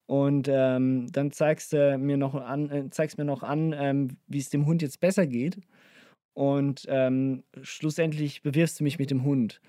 Und 0.10 0.48
ähm, 0.50 1.06
dann 1.12 1.32
zeigst 1.32 1.72
du 1.72 1.96
mir 2.00 2.18
noch 2.18 2.34
an, 2.34 2.72
äh, 2.72 2.90
zeigst 2.90 3.20
mir 3.20 3.26
noch 3.26 3.44
an, 3.44 3.76
ähm, 3.78 4.18
wie 4.26 4.40
es 4.40 4.50
dem 4.50 4.66
Hund 4.66 4.82
jetzt 4.82 5.00
besser 5.00 5.28
geht. 5.28 5.60
Und 6.34 6.86
ähm, 6.88 7.44
schlussendlich 7.62 8.42
bewirfst 8.42 8.80
du 8.80 8.84
mich 8.84 8.98
mit 8.98 9.12
dem 9.12 9.24
Hund. 9.24 9.62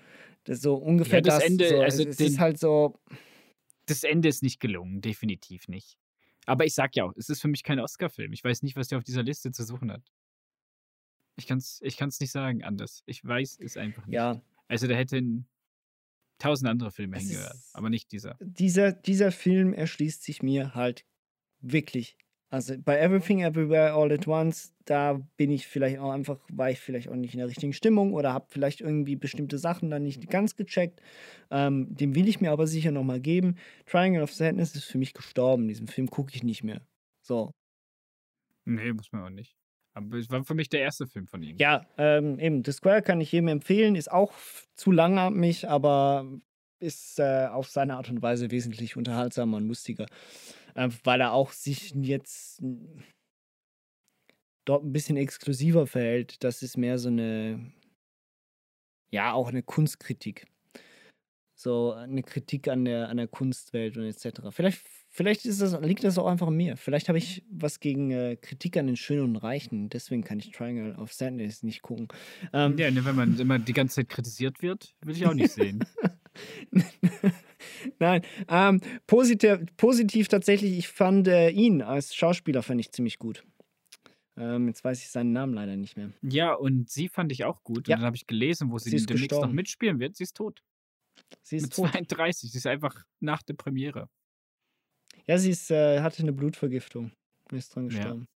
Das 0.45 0.55
ist 0.57 0.63
so 0.63 0.77
ungefähr 0.77 1.19
Ja, 1.19 1.21
das 1.21 1.35
das. 1.35 1.43
Ende, 1.47 1.67
so, 1.69 1.79
also 1.81 2.03
es 2.03 2.17
den- 2.17 2.25
ist 2.25 2.39
halt 2.39 2.57
so. 2.57 2.99
Das 3.85 4.03
Ende 4.03 4.29
ist 4.29 4.41
nicht 4.41 4.59
gelungen, 4.59 5.01
definitiv 5.01 5.67
nicht. 5.67 5.99
Aber 6.47 6.65
ich 6.65 6.73
sag 6.73 6.95
ja 6.95 7.03
auch, 7.03 7.13
es 7.17 7.29
ist 7.29 7.39
für 7.39 7.47
mich 7.47 7.61
kein 7.61 7.79
Oscar-Film. 7.79 8.33
Ich 8.33 8.43
weiß 8.43 8.63
nicht, 8.63 8.75
was 8.75 8.87
der 8.87 8.97
auf 8.97 9.03
dieser 9.03 9.21
Liste 9.21 9.51
zu 9.51 9.63
suchen 9.63 9.91
hat. 9.91 10.01
Ich 11.35 11.45
kann's, 11.45 11.79
ich 11.83 11.97
kann's 11.97 12.19
nicht 12.19 12.31
sagen 12.31 12.63
anders. 12.63 13.03
Ich 13.05 13.23
weiß 13.23 13.59
es 13.61 13.77
einfach 13.77 14.07
nicht. 14.07 14.15
Ja. 14.15 14.41
Also 14.67 14.87
da 14.87 14.95
hätten 14.95 15.45
tausend 16.41 16.69
andere 16.69 16.91
Filme 16.91 17.17
Es 17.17 17.23
hingehört, 17.23 17.55
aber 17.73 17.89
nicht 17.89 18.11
dieser. 18.11 18.37
dieser, 18.41 18.91
dieser 18.91 19.31
Film 19.31 19.73
erschließt 19.73 20.23
sich 20.23 20.41
mir 20.41 20.75
halt 20.75 21.05
wirklich. 21.61 22.17
Also 22.49 22.75
bei 22.77 22.99
Everything 22.99 23.41
Everywhere 23.41 23.93
All 23.93 24.11
at 24.11 24.27
Once, 24.27 24.73
da 24.83 25.13
bin 25.37 25.51
ich 25.51 25.67
vielleicht 25.67 25.99
auch 25.99 26.11
einfach, 26.11 26.37
war 26.51 26.69
ich 26.69 26.81
vielleicht 26.81 27.07
auch 27.07 27.15
nicht 27.15 27.33
in 27.33 27.37
der 27.37 27.47
richtigen 27.47 27.71
Stimmung 27.71 28.13
oder 28.13 28.33
habe 28.33 28.47
vielleicht 28.49 28.81
irgendwie 28.81 29.15
bestimmte 29.15 29.57
Sachen 29.57 29.89
dann 29.89 30.03
nicht 30.03 30.29
ganz 30.29 30.57
gecheckt. 30.57 31.01
Ähm, 31.49 31.95
dem 31.95 32.13
will 32.13 32.27
ich 32.27 32.41
mir 32.41 32.51
aber 32.51 32.67
sicher 32.67 32.91
nochmal 32.91 33.21
geben. 33.21 33.55
Triangle 33.85 34.21
of 34.21 34.33
Sadness 34.33 34.75
ist 34.75 34.83
für 34.83 34.97
mich 34.97 35.13
gestorben. 35.13 35.69
Diesen 35.69 35.87
Film 35.87 36.09
gucke 36.09 36.35
ich 36.35 36.43
nicht 36.43 36.63
mehr. 36.63 36.81
So. 37.21 37.51
Nee, 38.65 38.91
muss 38.91 39.11
man 39.13 39.23
auch 39.23 39.29
nicht. 39.29 39.55
Aber 39.93 40.17
es 40.17 40.29
war 40.29 40.43
für 40.43 40.53
mich 40.53 40.69
der 40.69 40.81
erste 40.81 41.07
Film 41.07 41.27
von 41.27 41.43
ihm. 41.43 41.57
Ja, 41.57 41.85
ähm, 41.97 42.39
eben, 42.39 42.63
The 42.63 42.71
Square 42.71 43.01
kann 43.01 43.19
ich 43.21 43.31
jedem 43.31 43.49
empfehlen, 43.49 43.95
ist 43.95 44.11
auch 44.11 44.31
zu 44.73 44.91
langatmig, 44.91 45.67
aber 45.67 46.25
ist 46.79 47.19
äh, 47.19 47.47
auf 47.51 47.69
seine 47.69 47.97
Art 47.97 48.09
und 48.09 48.21
Weise 48.21 48.51
wesentlich 48.51 48.97
unterhaltsamer 48.97 49.57
und 49.57 49.67
lustiger. 49.67 50.07
Äh, 50.75 50.89
weil 51.03 51.21
er 51.21 51.33
auch 51.33 51.51
sich 51.51 51.93
jetzt 51.95 52.61
dort 54.65 54.83
ein 54.83 54.93
bisschen 54.93 55.17
exklusiver 55.17 55.87
verhält. 55.87 56.43
Das 56.43 56.61
ist 56.61 56.77
mehr 56.77 56.97
so 56.97 57.09
eine, 57.09 57.73
ja, 59.11 59.33
auch 59.33 59.49
eine 59.49 59.63
Kunstkritik. 59.63 60.47
So 61.61 61.93
eine 61.93 62.23
Kritik 62.23 62.67
an 62.67 62.85
der, 62.85 63.09
an 63.09 63.17
der 63.17 63.27
Kunstwelt 63.27 63.95
und 63.95 64.05
etc. 64.05 64.41
Vielleicht, 64.49 64.81
vielleicht 65.09 65.45
ist 65.45 65.61
das, 65.61 65.79
liegt 65.81 66.03
das 66.03 66.17
auch 66.17 66.25
einfach 66.25 66.47
an 66.47 66.55
mir. 66.55 66.75
Vielleicht 66.75 67.07
habe 67.07 67.19
ich 67.19 67.45
was 67.51 67.79
gegen 67.79 68.09
äh, 68.09 68.35
Kritik 68.35 68.77
an 68.77 68.87
den 68.87 68.97
Schönen 68.97 69.21
und 69.21 69.35
Reichen. 69.35 69.87
Deswegen 69.89 70.23
kann 70.23 70.39
ich 70.39 70.49
Triangle 70.49 70.95
of 70.95 71.13
Sadness 71.13 71.61
nicht 71.61 71.83
gucken. 71.83 72.07
Ähm, 72.51 72.79
ja, 72.79 72.89
ne, 72.89 73.05
wenn 73.05 73.15
man 73.15 73.39
immer 73.39 73.59
die 73.59 73.73
ganze 73.73 73.97
Zeit 73.97 74.09
kritisiert 74.09 74.63
wird, 74.63 74.95
will 75.01 75.15
ich 75.15 75.27
auch 75.27 75.35
nicht 75.35 75.51
sehen. 75.51 75.85
Nein, 77.99 78.23
ähm, 78.47 78.81
positiv, 79.05 79.59
positiv 79.77 80.29
tatsächlich, 80.29 80.79
ich 80.79 80.87
fand 80.87 81.27
äh, 81.27 81.49
ihn 81.49 81.83
als 81.83 82.15
Schauspieler 82.15 82.63
fand 82.63 82.79
ich 82.79 82.91
ziemlich 82.91 83.19
gut. 83.19 83.43
Ähm, 84.35 84.67
jetzt 84.67 84.83
weiß 84.83 84.99
ich 84.99 85.09
seinen 85.09 85.31
Namen 85.31 85.53
leider 85.53 85.75
nicht 85.75 85.95
mehr. 85.95 86.09
Ja, 86.23 86.53
und 86.53 86.89
sie 86.89 87.07
fand 87.07 87.31
ich 87.31 87.43
auch 87.43 87.63
gut. 87.63 87.87
Ja. 87.87 87.95
Und 87.95 88.01
dann 88.01 88.07
habe 88.07 88.15
ich 88.15 88.25
gelesen, 88.25 88.71
wo 88.71 88.79
sie, 88.79 88.97
Sie 88.97 89.05
demnächst 89.05 89.31
noch 89.31 89.51
mitspielen 89.51 89.99
wird. 89.99 90.15
Sie 90.15 90.23
ist 90.23 90.35
tot. 90.35 90.63
Sie 91.43 91.57
ist 91.57 91.63
Mit 91.63 91.73
tot. 91.75 91.91
32. 91.91 92.51
Sie 92.51 92.57
ist 92.57 92.67
einfach 92.67 93.03
nach 93.19 93.41
der 93.43 93.53
Premiere. 93.55 94.09
Ja, 95.27 95.37
sie 95.37 95.51
ist, 95.51 95.69
äh, 95.71 96.01
hatte 96.01 96.21
eine 96.23 96.33
Blutvergiftung. 96.33 97.11
und 97.51 97.57
Ist 97.57 97.75
dran 97.75 97.89
Ja. 97.89 97.95
gestorben. 97.97 98.27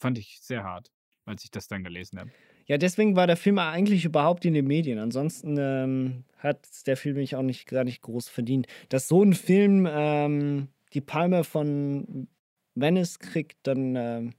Fand 0.00 0.18
ich 0.18 0.38
sehr 0.40 0.62
hart, 0.64 0.90
als 1.26 1.44
ich 1.44 1.50
das 1.50 1.66
dann 1.68 1.84
gelesen 1.84 2.18
habe. 2.18 2.30
Ja, 2.66 2.78
deswegen 2.78 3.16
war 3.16 3.26
der 3.26 3.36
Film 3.36 3.58
eigentlich 3.58 4.04
überhaupt 4.04 4.44
in 4.44 4.54
den 4.54 4.66
Medien. 4.66 4.98
Ansonsten 4.98 5.56
ähm, 5.58 6.24
hat 6.38 6.86
der 6.86 6.96
Film 6.96 7.16
mich 7.16 7.34
auch 7.36 7.42
nicht 7.42 7.66
gar 7.66 7.84
nicht 7.84 8.02
groß 8.02 8.28
verdient. 8.28 8.66
Dass 8.90 9.08
so 9.08 9.22
ein 9.22 9.34
Film 9.34 9.86
ähm, 9.90 10.68
die 10.92 11.00
Palme 11.00 11.44
von 11.44 12.28
Venice 12.74 13.18
kriegt, 13.18 13.58
dann 13.66 13.96
ähm, 13.96 14.34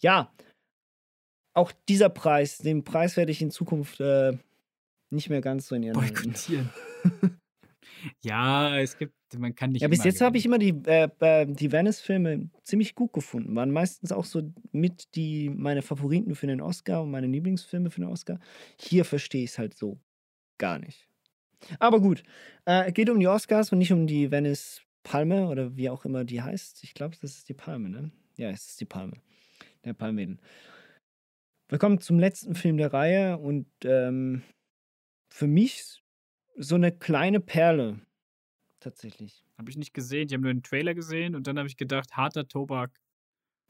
ja, 0.00 0.32
auch 1.52 1.72
dieser 1.88 2.08
Preis, 2.08 2.58
den 2.58 2.82
Preis 2.84 3.16
werde 3.16 3.30
ich 3.32 3.40
in 3.40 3.50
Zukunft 3.50 4.00
äh, 4.00 4.36
nicht 5.10 5.28
mehr 5.30 5.40
ganz 5.40 5.68
so 5.68 5.74
in 5.76 5.84
halten. 5.84 6.00
Boykottieren. 6.00 6.70
Ja, 8.22 8.78
es 8.78 8.96
gibt, 8.96 9.14
man 9.36 9.54
kann 9.54 9.70
nicht. 9.70 9.82
Ja, 9.82 9.88
bis 9.88 10.04
jetzt 10.04 10.20
habe 10.20 10.36
ich 10.36 10.46
immer 10.46 10.58
die, 10.58 10.74
äh, 10.86 11.08
äh, 11.20 11.46
die 11.46 11.72
Venice-Filme 11.72 12.50
ziemlich 12.62 12.94
gut 12.94 13.12
gefunden. 13.12 13.54
Waren 13.56 13.70
meistens 13.70 14.12
auch 14.12 14.24
so 14.24 14.42
mit 14.72 15.14
die 15.14 15.50
meine 15.50 15.82
Favoriten 15.82 16.34
für 16.34 16.46
den 16.46 16.60
Oscar 16.60 17.02
und 17.02 17.10
meine 17.10 17.26
Lieblingsfilme 17.26 17.90
für 17.90 18.00
den 18.00 18.10
Oscar. 18.10 18.38
Hier 18.80 19.04
verstehe 19.04 19.44
ich 19.44 19.50
es 19.50 19.58
halt 19.58 19.74
so 19.74 19.98
gar 20.58 20.78
nicht. 20.78 21.08
Aber 21.78 22.00
gut, 22.00 22.22
äh, 22.66 22.92
geht 22.92 23.10
um 23.10 23.18
die 23.18 23.28
Oscars 23.28 23.72
und 23.72 23.78
nicht 23.78 23.92
um 23.92 24.06
die 24.06 24.30
Venice 24.30 24.82
Palme 25.02 25.48
oder 25.48 25.76
wie 25.76 25.90
auch 25.90 26.04
immer 26.04 26.24
die 26.24 26.42
heißt. 26.42 26.82
Ich 26.82 26.94
glaube, 26.94 27.16
das 27.20 27.36
ist 27.36 27.48
die 27.48 27.54
Palme, 27.54 27.88
ne? 27.88 28.10
Ja, 28.36 28.50
es 28.50 28.68
ist 28.68 28.80
die 28.80 28.86
Palme. 28.86 29.14
Der 29.84 29.92
Palmwedel. 29.92 30.38
Wir 31.68 31.78
kommen 31.78 32.00
zum 32.00 32.18
letzten 32.18 32.54
Film 32.54 32.76
der 32.76 32.92
Reihe 32.92 33.38
und 33.38 33.66
ähm, 33.84 34.42
für 35.28 35.46
mich 35.46 36.03
so 36.56 36.74
eine 36.74 36.92
kleine 36.92 37.40
Perle 37.40 38.00
tatsächlich. 38.80 39.44
Habe 39.58 39.70
ich 39.70 39.76
nicht 39.76 39.94
gesehen. 39.94 40.26
Ich 40.26 40.32
habe 40.34 40.42
nur 40.42 40.52
den 40.52 40.62
Trailer 40.62 40.94
gesehen 40.94 41.34
und 41.34 41.46
dann 41.46 41.58
habe 41.58 41.68
ich 41.68 41.76
gedacht, 41.76 42.16
harter 42.16 42.46
Tobak 42.46 43.00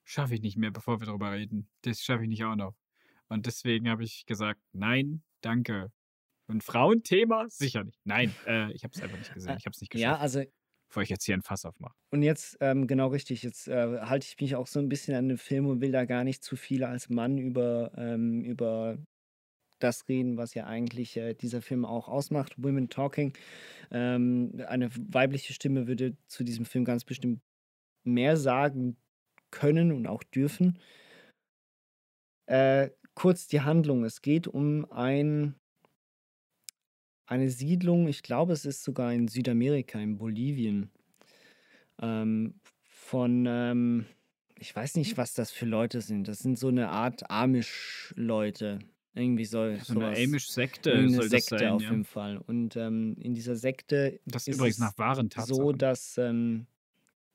schaffe 0.05 0.35
ich 0.35 0.43
nicht 0.43 0.57
mehr, 0.57 0.71
bevor 0.71 1.01
wir 1.01 1.07
darüber 1.07 1.33
reden. 1.33 1.69
Das 1.83 2.01
schaffe 2.01 2.25
ich 2.25 2.29
nicht 2.29 2.45
auch 2.45 2.57
noch. 2.57 2.75
Und 3.29 3.47
deswegen 3.47 3.89
habe 3.89 4.05
ich 4.05 4.27
gesagt, 4.27 4.61
nein, 4.73 5.23
danke. 5.41 5.91
Und 6.47 6.63
Frauenthema? 6.63 7.47
Sicher 7.49 7.85
nicht. 7.85 7.99
Nein, 8.05 8.35
äh, 8.47 8.71
ich 8.73 8.85
habe 8.85 8.93
es 8.95 9.03
einfach 9.03 9.19
nicht 9.19 9.33
gesehen. 9.33 9.57
Ich 9.57 9.65
habe 9.65 9.73
es 9.75 9.81
nicht 9.81 9.91
geschafft. 9.91 10.03
Ja, 10.03 10.19
also 10.19 10.43
Bevor 10.89 11.03
ich 11.03 11.09
jetzt 11.09 11.25
hier 11.25 11.35
ein 11.35 11.43
Fass 11.43 11.65
aufmache. 11.65 11.95
Und 12.11 12.23
jetzt, 12.23 12.57
ähm, 12.61 12.87
genau 12.87 13.09
richtig, 13.09 13.43
jetzt 13.43 13.67
äh, 13.67 14.01
halte 14.01 14.27
ich 14.29 14.41
mich 14.41 14.55
auch 14.55 14.67
so 14.67 14.79
ein 14.79 14.89
bisschen 14.89 15.17
an 15.17 15.29
den 15.29 15.39
Film 15.39 15.67
und 15.67 15.81
will 15.81 15.91
da 15.91 16.05
gar 16.05 16.23
nicht 16.23 16.45
zu 16.45 16.55
viel 16.55 16.85
als 16.85 17.09
Mann 17.09 17.39
über, 17.39 17.91
ähm, 17.97 18.45
über 18.45 18.99
das 19.85 20.09
reden, 20.09 20.37
was 20.37 20.55
ja 20.55 20.67
eigentlich 20.67 21.17
äh, 21.17 21.35
dieser 21.35 21.63
Film 21.63 21.85
auch 21.85 22.09
ausmacht. 22.09 22.55
Women 22.57 22.89
Talking. 22.89 23.33
Ähm, 23.91 24.53
eine 24.67 24.91
weibliche 24.97 25.53
Stimme 25.53 25.87
würde 25.87 26.17
zu 26.27 26.43
diesem 26.43 26.65
Film 26.65 26.85
ganz 26.85 27.05
bestimmt 27.05 27.41
mehr 28.03 28.37
sagen 28.37 28.97
können 29.51 29.93
und 29.93 30.07
auch 30.07 30.23
dürfen. 30.23 30.79
Äh, 32.47 32.91
kurz 33.15 33.47
die 33.47 33.61
Handlung. 33.61 34.05
Es 34.05 34.21
geht 34.23 34.49
um 34.49 34.91
ein, 34.91 35.55
eine 37.27 37.49
Siedlung, 37.51 38.09
ich 38.09 38.23
glaube, 38.23 38.53
es 38.53 38.65
ist 38.65 38.83
sogar 38.83 39.13
in 39.13 39.29
Südamerika, 39.29 39.99
in 39.99 40.19
Bolivien, 40.19 40.91
ähm, 42.01 42.61
von, 42.89 43.47
ähm, 43.47 44.07
ich 44.59 44.75
weiß 44.75 44.97
nicht, 44.97 45.17
was 45.17 45.35
das 45.35 45.51
für 45.51 45.67
Leute 45.67 46.01
sind. 46.01 46.29
Das 46.29 46.39
sind 46.39 46.59
so 46.59 46.69
eine 46.69 46.89
Art 46.89 47.31
Amish-Leute. 47.31 48.81
Irgendwie 49.15 49.45
soll 49.45 49.79
So 49.83 49.99
eine 49.99 50.17
Amish-Sekte 50.17 51.09
soll 51.09 51.29
Sekte 51.29 51.59
sein, 51.59 51.73
auf 51.73 51.83
ja. 51.83 51.91
jeden 51.91 52.05
Fall. 52.05 52.39
Und 52.39 52.77
ähm, 52.77 53.17
in 53.21 53.35
dieser 53.35 53.55
Sekte 53.55 54.21
Das 54.27 54.49
ist 54.49 54.57
übrigens 54.57 54.77
es 54.77 54.81
nach 54.81 54.99
wahren 54.99 55.31
so, 55.31 55.37
Tatsachen. 55.37 55.79
dass 55.79 56.19
ähm, 56.19 56.67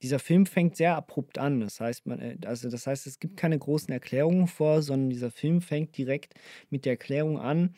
dieser 0.01 0.19
Film 0.19 0.45
fängt 0.45 0.75
sehr 0.75 0.95
abrupt 0.95 1.37
an. 1.37 1.61
Das 1.61 1.79
heißt, 1.79 2.05
man, 2.05 2.19
äh, 2.19 2.37
also 2.45 2.69
das 2.69 2.85
heißt, 2.85 3.07
es 3.07 3.19
gibt 3.19 3.37
keine 3.37 3.57
großen 3.57 3.91
Erklärungen 3.93 4.47
vor, 4.47 4.81
sondern 4.81 5.09
dieser 5.09 5.31
Film 5.31 5.61
fängt 5.61 5.97
direkt 5.97 6.33
mit 6.69 6.85
der 6.85 6.93
Erklärung 6.93 7.39
an. 7.39 7.75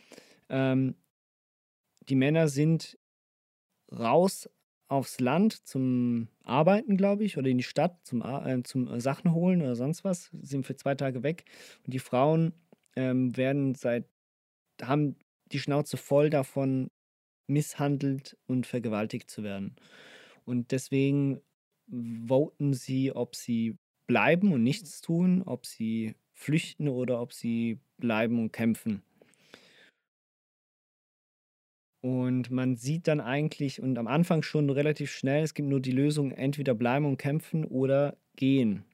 Ähm, 0.50 0.96
die 2.10 2.16
Männer 2.16 2.48
sind 2.48 2.98
raus 3.92 4.50
aufs 4.88 5.20
Land 5.20 5.66
zum 5.68 6.28
Arbeiten, 6.44 6.98
glaube 6.98 7.24
ich, 7.24 7.38
oder 7.38 7.48
in 7.48 7.58
die 7.58 7.64
Stadt 7.64 7.98
zum, 8.04 8.22
äh, 8.22 8.62
zum 8.64 8.88
äh, 8.88 9.00
Sachen 9.00 9.34
holen 9.34 9.62
oder 9.62 9.76
sonst 9.76 10.04
was, 10.04 10.32
sind 10.42 10.66
für 10.66 10.76
zwei 10.76 10.96
Tage 10.96 11.24
weg. 11.24 11.46
Und 11.86 11.94
die 11.94 12.00
Frauen 12.00 12.54
ähm, 12.96 13.36
werden 13.38 13.76
seit, 13.76 14.06
haben 14.82 15.16
die 15.52 15.60
Schnauze 15.60 15.98
voll 15.98 16.30
davon, 16.30 16.90
misshandelt 17.48 18.38
und 18.48 18.66
vergewaltigt 18.66 19.30
zu 19.30 19.44
werden. 19.44 19.76
Und 20.46 20.72
deswegen 20.72 21.42
voten 22.28 22.74
sie, 22.74 23.12
ob 23.12 23.36
sie 23.36 23.78
bleiben 24.08 24.54
und 24.54 24.64
nichts 24.64 25.02
tun, 25.02 25.44
ob 25.44 25.66
sie 25.66 26.16
flüchten 26.34 26.88
oder 26.88 27.22
ob 27.22 27.34
sie 27.34 27.80
bleiben 27.98 28.40
und 28.40 28.52
kämpfen. 28.52 29.04
Und 32.04 32.50
man 32.50 32.78
sieht 32.78 33.08
dann 33.08 33.20
eigentlich 33.20 33.80
und 33.80 33.98
am 34.00 34.08
Anfang 34.08 34.42
schon 34.42 34.70
relativ 34.72 35.12
schnell, 35.12 35.44
es 35.44 35.54
gibt 35.54 35.70
nur 35.70 35.80
die 35.80 35.92
Lösung, 35.92 36.32
entweder 36.32 36.74
bleiben 36.74 37.06
und 37.06 37.18
kämpfen 37.18 37.64
oder 37.64 38.18
gehen. 38.36 38.86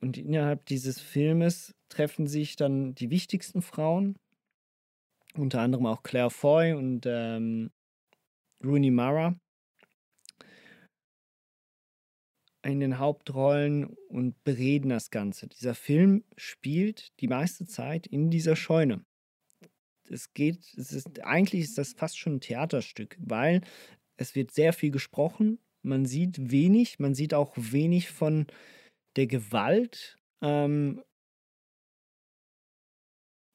Und 0.00 0.18
innerhalb 0.18 0.66
dieses 0.66 1.00
Filmes 1.00 1.72
treffen 1.92 2.26
sich 2.26 2.56
dann 2.56 2.94
die 2.94 3.10
wichtigsten 3.10 3.62
Frauen, 3.62 4.16
unter 5.34 5.60
anderem 5.60 5.86
auch 5.86 6.02
Claire 6.02 6.30
Foy 6.30 6.72
und 6.72 7.04
ähm, 7.06 7.70
Rooney 8.64 8.90
Mara 8.90 9.36
in 12.64 12.80
den 12.80 12.98
Hauptrollen 12.98 13.86
und 14.08 14.42
bereden 14.44 14.88
das 14.88 15.10
Ganze. 15.10 15.48
Dieser 15.48 15.74
Film 15.74 16.24
spielt 16.36 17.12
die 17.20 17.28
meiste 17.28 17.66
Zeit 17.66 18.06
in 18.06 18.30
dieser 18.30 18.56
Scheune. 18.56 19.04
Es 20.08 20.32
geht, 20.32 20.72
es 20.76 20.92
ist, 20.92 21.20
eigentlich 21.24 21.62
ist 21.62 21.78
das 21.78 21.92
fast 21.92 22.18
schon 22.18 22.36
ein 22.36 22.40
Theaterstück, 22.40 23.16
weil 23.20 23.62
es 24.16 24.34
wird 24.34 24.52
sehr 24.52 24.72
viel 24.72 24.90
gesprochen, 24.90 25.58
man 25.82 26.06
sieht 26.06 26.52
wenig, 26.52 27.00
man 27.00 27.14
sieht 27.14 27.34
auch 27.34 27.52
wenig 27.56 28.10
von 28.10 28.46
der 29.16 29.26
Gewalt, 29.26 30.16
ähm, 30.40 31.02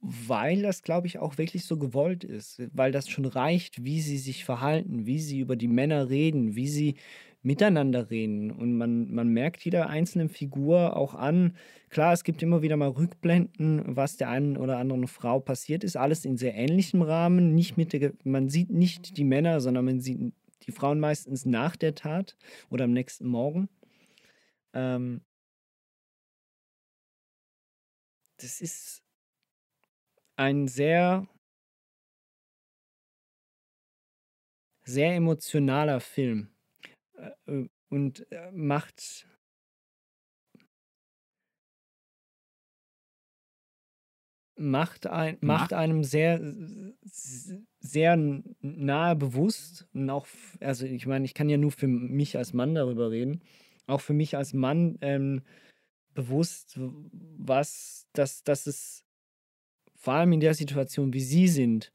weil 0.09 0.61
das, 0.61 0.83
glaube 0.83 1.07
ich, 1.07 1.19
auch 1.19 1.37
wirklich 1.37 1.65
so 1.65 1.77
gewollt 1.77 2.23
ist, 2.23 2.61
weil 2.73 2.93
das 2.93 3.09
schon 3.09 3.25
reicht, 3.25 3.83
wie 3.83 3.99
sie 3.99 4.17
sich 4.17 4.45
verhalten, 4.45 5.05
wie 5.05 5.19
sie 5.19 5.39
über 5.39 5.57
die 5.57 5.67
Männer 5.67 6.09
reden, 6.09 6.55
wie 6.55 6.69
sie 6.69 6.95
miteinander 7.41 8.09
reden. 8.09 8.51
Und 8.51 8.77
man, 8.77 9.13
man 9.13 9.27
merkt 9.27 9.65
jeder 9.65 9.89
einzelnen 9.89 10.29
Figur 10.29 10.95
auch 10.95 11.13
an, 11.13 11.57
klar, 11.89 12.13
es 12.13 12.23
gibt 12.23 12.41
immer 12.41 12.61
wieder 12.61 12.77
mal 12.77 12.89
Rückblenden, 12.89 13.97
was 13.97 14.15
der 14.15 14.29
einen 14.29 14.55
oder 14.55 14.77
anderen 14.77 15.07
Frau 15.07 15.41
passiert 15.41 15.83
ist, 15.83 15.97
alles 15.97 16.23
in 16.23 16.37
sehr 16.37 16.55
ähnlichem 16.55 17.01
Rahmen, 17.01 17.53
nicht 17.53 17.75
mit 17.75 17.91
der, 17.91 18.13
man 18.23 18.49
sieht 18.49 18.69
nicht 18.69 19.17
die 19.17 19.25
Männer, 19.25 19.59
sondern 19.59 19.83
man 19.85 19.99
sieht 19.99 20.33
die 20.67 20.71
Frauen 20.71 21.01
meistens 21.01 21.45
nach 21.45 21.75
der 21.75 21.95
Tat 21.95 22.37
oder 22.69 22.85
am 22.85 22.93
nächsten 22.93 23.27
Morgen. 23.27 23.67
Ähm, 24.73 25.21
das 28.37 28.61
ist 28.61 29.06
ein 30.37 30.67
sehr, 30.67 31.27
sehr 34.83 35.15
emotionaler 35.15 35.99
Film 35.99 36.49
äh, 37.17 37.31
äh, 37.47 37.69
und 37.89 38.31
äh, 38.31 38.51
macht 38.51 39.27
macht, 44.59 45.05
ein, 45.07 45.37
macht 45.41 45.73
einem 45.73 46.03
sehr, 46.03 46.41
sehr 47.79 48.17
nahe 48.61 49.15
bewusst. 49.15 49.87
Und 49.93 50.09
auch, 50.09 50.27
also 50.59 50.85
ich 50.85 51.05
meine, 51.05 51.25
ich 51.25 51.33
kann 51.33 51.49
ja 51.49 51.57
nur 51.57 51.71
für 51.71 51.87
mich 51.87 52.37
als 52.37 52.53
Mann 52.53 52.75
darüber 52.75 53.11
reden. 53.11 53.41
Auch 53.85 54.01
für 54.01 54.13
mich 54.13 54.35
als 54.35 54.53
Mann 54.53 54.97
ähm, 55.01 55.43
bewusst, 56.13 56.79
was, 56.79 58.07
dass, 58.13 58.43
dass 58.43 58.65
es 58.67 59.06
vor 60.07 60.13
allem 60.13 60.31
in 60.31 60.39
der 60.39 60.53
Situation, 60.53 61.11
wie 61.11 61.19
sie 61.19 61.49
sind, 61.49 61.91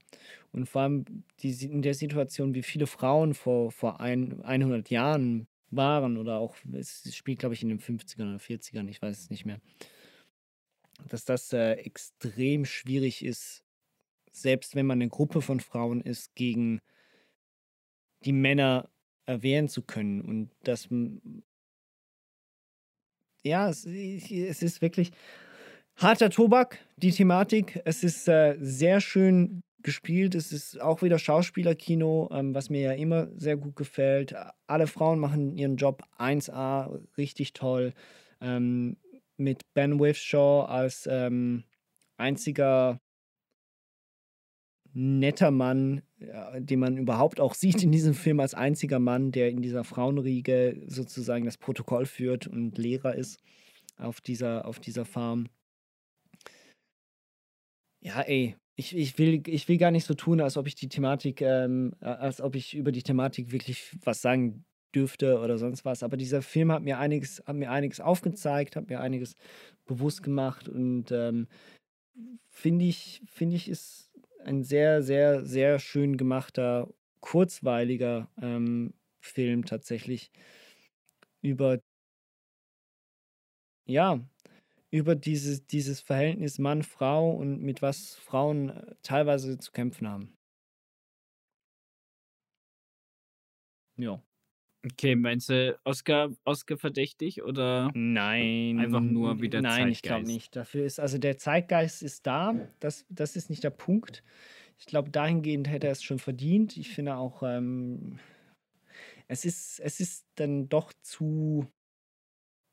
und 0.52 0.66
vor 0.66 0.82
allem 0.82 1.24
die, 1.40 1.50
in 1.64 1.80
der 1.80 1.94
Situation, 1.94 2.54
wie 2.54 2.62
viele 2.62 2.86
Frauen 2.86 3.32
vor, 3.32 3.70
vor 3.72 4.00
ein, 4.00 4.42
100 4.42 4.90
Jahren 4.90 5.46
waren, 5.70 6.18
oder 6.18 6.36
auch, 6.36 6.54
es 6.74 7.16
spielt, 7.16 7.38
glaube 7.38 7.54
ich, 7.54 7.62
in 7.62 7.70
den 7.70 7.80
50ern 7.80 8.28
oder 8.28 8.36
40ern, 8.36 8.86
ich 8.90 9.00
weiß 9.00 9.18
es 9.18 9.30
nicht 9.30 9.46
mehr, 9.46 9.62
dass 11.08 11.24
das 11.24 11.54
äh, 11.54 11.72
extrem 11.76 12.66
schwierig 12.66 13.24
ist, 13.24 13.64
selbst 14.30 14.74
wenn 14.74 14.84
man 14.84 15.00
eine 15.00 15.08
Gruppe 15.08 15.40
von 15.40 15.60
Frauen 15.60 16.02
ist, 16.02 16.34
gegen 16.34 16.80
die 18.26 18.34
Männer 18.34 18.90
erwehren 19.24 19.70
zu 19.70 19.80
können. 19.80 20.20
Und 20.20 20.50
das, 20.64 20.86
ja, 23.42 23.70
es, 23.70 23.86
es 23.86 24.62
ist 24.62 24.82
wirklich 24.82 25.12
harter 26.02 26.30
Tobak, 26.30 26.78
die 26.96 27.12
Thematik. 27.12 27.80
Es 27.84 28.02
ist 28.02 28.28
äh, 28.28 28.56
sehr 28.60 29.00
schön 29.00 29.62
gespielt. 29.82 30.34
Es 30.34 30.52
ist 30.52 30.80
auch 30.80 31.02
wieder 31.02 31.18
Schauspielerkino, 31.18 32.28
ähm, 32.32 32.54
was 32.54 32.70
mir 32.70 32.80
ja 32.80 32.92
immer 32.92 33.28
sehr 33.36 33.56
gut 33.56 33.76
gefällt. 33.76 34.34
Alle 34.66 34.86
Frauen 34.86 35.18
machen 35.18 35.56
ihren 35.56 35.76
Job 35.76 36.02
1A, 36.18 37.00
richtig 37.16 37.52
toll. 37.52 37.92
Ähm, 38.40 38.96
mit 39.36 39.62
Ben 39.74 40.00
Withshaw 40.00 40.66
als 40.66 41.08
ähm, 41.10 41.64
einziger 42.16 43.00
netter 44.94 45.50
Mann, 45.50 46.02
den 46.58 46.78
man 46.78 46.98
überhaupt 46.98 47.40
auch 47.40 47.54
sieht 47.54 47.82
in 47.82 47.92
diesem 47.92 48.12
Film 48.12 48.40
als 48.40 48.52
einziger 48.52 48.98
Mann, 48.98 49.32
der 49.32 49.48
in 49.48 49.62
dieser 49.62 49.84
Frauenriege 49.84 50.82
sozusagen 50.86 51.46
das 51.46 51.56
Protokoll 51.56 52.04
führt 52.04 52.46
und 52.46 52.76
Lehrer 52.76 53.14
ist 53.14 53.40
auf 53.96 54.20
dieser, 54.20 54.66
auf 54.66 54.80
dieser 54.80 55.06
Farm. 55.06 55.48
Ja, 58.04 58.20
ey, 58.22 58.56
ich, 58.76 58.96
ich, 58.96 59.18
will, 59.18 59.42
ich 59.46 59.68
will 59.68 59.78
gar 59.78 59.90
nicht 59.90 60.06
so 60.06 60.14
tun, 60.14 60.40
als 60.40 60.56
ob 60.56 60.66
ich 60.66 60.74
die 60.74 60.88
Thematik, 60.88 61.40
ähm, 61.40 61.92
äh, 62.00 62.06
als 62.06 62.40
ob 62.40 62.54
ich 62.56 62.74
über 62.74 62.90
die 62.92 63.02
Thematik 63.02 63.52
wirklich 63.52 63.96
was 64.04 64.20
sagen 64.22 64.64
dürfte 64.94 65.38
oder 65.38 65.56
sonst 65.58 65.84
was. 65.84 66.02
Aber 66.02 66.16
dieser 66.16 66.42
Film 66.42 66.72
hat 66.72 66.82
mir 66.82 66.98
einiges, 66.98 67.42
hat 67.46 67.56
mir 67.56 67.70
einiges 67.70 68.00
aufgezeigt, 68.00 68.76
hat 68.76 68.88
mir 68.88 69.00
einiges 69.00 69.36
bewusst 69.86 70.22
gemacht 70.22 70.68
und 70.68 71.12
ähm, 71.12 71.46
finde 72.48 72.84
ich, 72.84 73.22
finde 73.26 73.56
ich, 73.56 73.68
ist 73.68 74.10
ein 74.44 74.62
sehr, 74.64 75.02
sehr, 75.02 75.44
sehr 75.44 75.78
schön 75.78 76.16
gemachter, 76.16 76.88
kurzweiliger 77.20 78.28
ähm, 78.40 78.94
Film 79.20 79.64
tatsächlich 79.64 80.30
über, 81.42 81.78
ja, 83.86 84.18
über 84.92 85.16
dieses, 85.16 85.66
dieses 85.66 86.00
Verhältnis 86.00 86.58
Mann-Frau 86.58 87.30
und 87.32 87.62
mit 87.62 87.80
was 87.80 88.14
Frauen 88.14 88.68
äh, 88.68 88.94
teilweise 89.02 89.58
zu 89.58 89.72
kämpfen 89.72 90.06
haben. 90.06 90.36
Ja. 93.96 94.22
Okay, 94.84 95.14
meinst 95.14 95.48
du 95.48 95.78
Oscar, 95.84 96.30
Oscar 96.44 96.76
verdächtig 96.76 97.42
oder 97.42 97.90
Nein. 97.94 98.80
einfach 98.80 99.00
nur 99.00 99.40
wieder 99.40 99.62
Nein, 99.62 99.88
ich 99.88 100.02
glaube 100.02 100.24
Zeitgeist? 100.24 100.34
nicht. 100.34 100.56
Dafür 100.56 100.84
ist, 100.84 101.00
also 101.00 101.18
der 101.18 101.38
Zeitgeist 101.38 102.02
ist 102.02 102.26
da. 102.26 102.54
Das, 102.80 103.06
das 103.08 103.36
ist 103.36 103.48
nicht 103.48 103.64
der 103.64 103.70
Punkt. 103.70 104.22
Ich 104.78 104.86
glaube, 104.86 105.10
dahingehend 105.10 105.68
hätte 105.68 105.86
er 105.86 105.92
es 105.92 106.02
schon 106.02 106.18
verdient. 106.18 106.76
Ich 106.76 106.88
finde 106.88 107.16
auch, 107.16 107.44
ähm, 107.44 108.18
es, 109.28 109.44
ist, 109.44 109.78
es 109.78 110.00
ist 110.00 110.26
dann 110.34 110.68
doch 110.68 110.92
zu, 111.00 111.66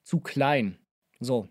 zu 0.03 0.19
klein. 0.19 0.79
So. 1.19 1.47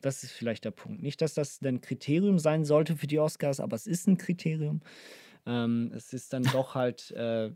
Das 0.00 0.22
ist 0.22 0.32
vielleicht 0.32 0.64
der 0.64 0.70
Punkt. 0.70 1.02
Nicht, 1.02 1.20
dass 1.20 1.34
das 1.34 1.60
ein 1.62 1.80
Kriterium 1.80 2.38
sein 2.38 2.64
sollte 2.64 2.96
für 2.96 3.06
die 3.06 3.18
Oscars, 3.18 3.60
aber 3.60 3.74
es 3.74 3.86
ist 3.86 4.06
ein 4.06 4.16
Kriterium. 4.16 4.80
Ähm, 5.46 5.92
es 5.94 6.12
ist 6.12 6.32
dann 6.32 6.44
doch 6.44 6.74
halt 6.74 7.10
äh, 7.12 7.50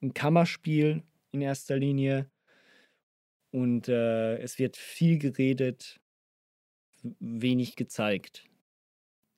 ein 0.00 0.14
Kammerspiel 0.14 1.02
in 1.32 1.40
erster 1.40 1.76
Linie. 1.76 2.30
Und 3.50 3.88
äh, 3.88 4.38
es 4.38 4.58
wird 4.58 4.76
viel 4.76 5.18
geredet, 5.18 6.00
wenig 7.02 7.76
gezeigt. 7.76 8.44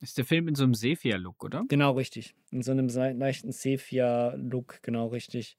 Ist 0.01 0.17
der 0.17 0.25
Film 0.25 0.49
in 0.49 0.55
so 0.55 0.65
einem 0.65 0.75
Sepia-Look, 0.75 1.45
oder? 1.45 1.65
Genau 1.69 1.93
richtig. 1.93 2.35
In 2.51 2.63
so 2.63 2.73
einem 2.73 2.89
leichten 2.89 3.53
Sepia-Look, 3.53 4.83
genau 4.83 5.09
richtig. 5.09 5.57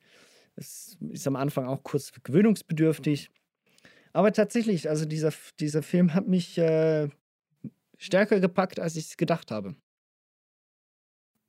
Es 0.55 0.97
ist 1.11 1.27
am 1.27 1.35
Anfang 1.35 1.65
auch 1.65 1.83
kurz 1.83 2.11
gewöhnungsbedürftig. 2.23 3.29
Aber 4.13 4.31
tatsächlich, 4.33 4.89
also 4.89 5.05
dieser, 5.05 5.33
dieser 5.59 5.83
Film 5.83 6.13
hat 6.13 6.27
mich 6.27 6.57
äh, 6.57 7.09
stärker 7.97 8.39
gepackt, 8.39 8.79
als 8.79 8.95
ich 8.95 9.05
es 9.05 9.17
gedacht 9.17 9.51
habe. 9.51 9.75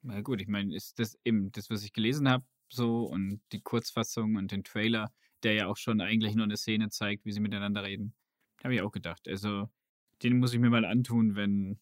Na 0.02 0.20
gut, 0.20 0.40
ich 0.40 0.48
meine, 0.48 0.74
ist 0.74 0.98
das 0.98 1.18
eben 1.24 1.52
das, 1.52 1.70
was 1.70 1.84
ich 1.84 1.92
gelesen 1.92 2.28
habe, 2.28 2.44
so 2.68 3.04
und 3.04 3.40
die 3.52 3.60
Kurzfassung 3.60 4.36
und 4.36 4.50
den 4.50 4.64
Trailer, 4.64 5.12
der 5.42 5.54
ja 5.54 5.66
auch 5.66 5.76
schon 5.76 6.00
eigentlich 6.00 6.34
nur 6.34 6.44
eine 6.44 6.56
Szene 6.56 6.88
zeigt, 6.90 7.24
wie 7.24 7.32
sie 7.32 7.40
miteinander 7.40 7.82
reden. 7.82 8.14
Habe 8.62 8.74
ich 8.74 8.82
auch 8.82 8.92
gedacht. 8.92 9.28
Also, 9.28 9.70
den 10.22 10.38
muss 10.38 10.52
ich 10.52 10.60
mir 10.60 10.70
mal 10.70 10.84
antun, 10.84 11.34
wenn, 11.36 11.80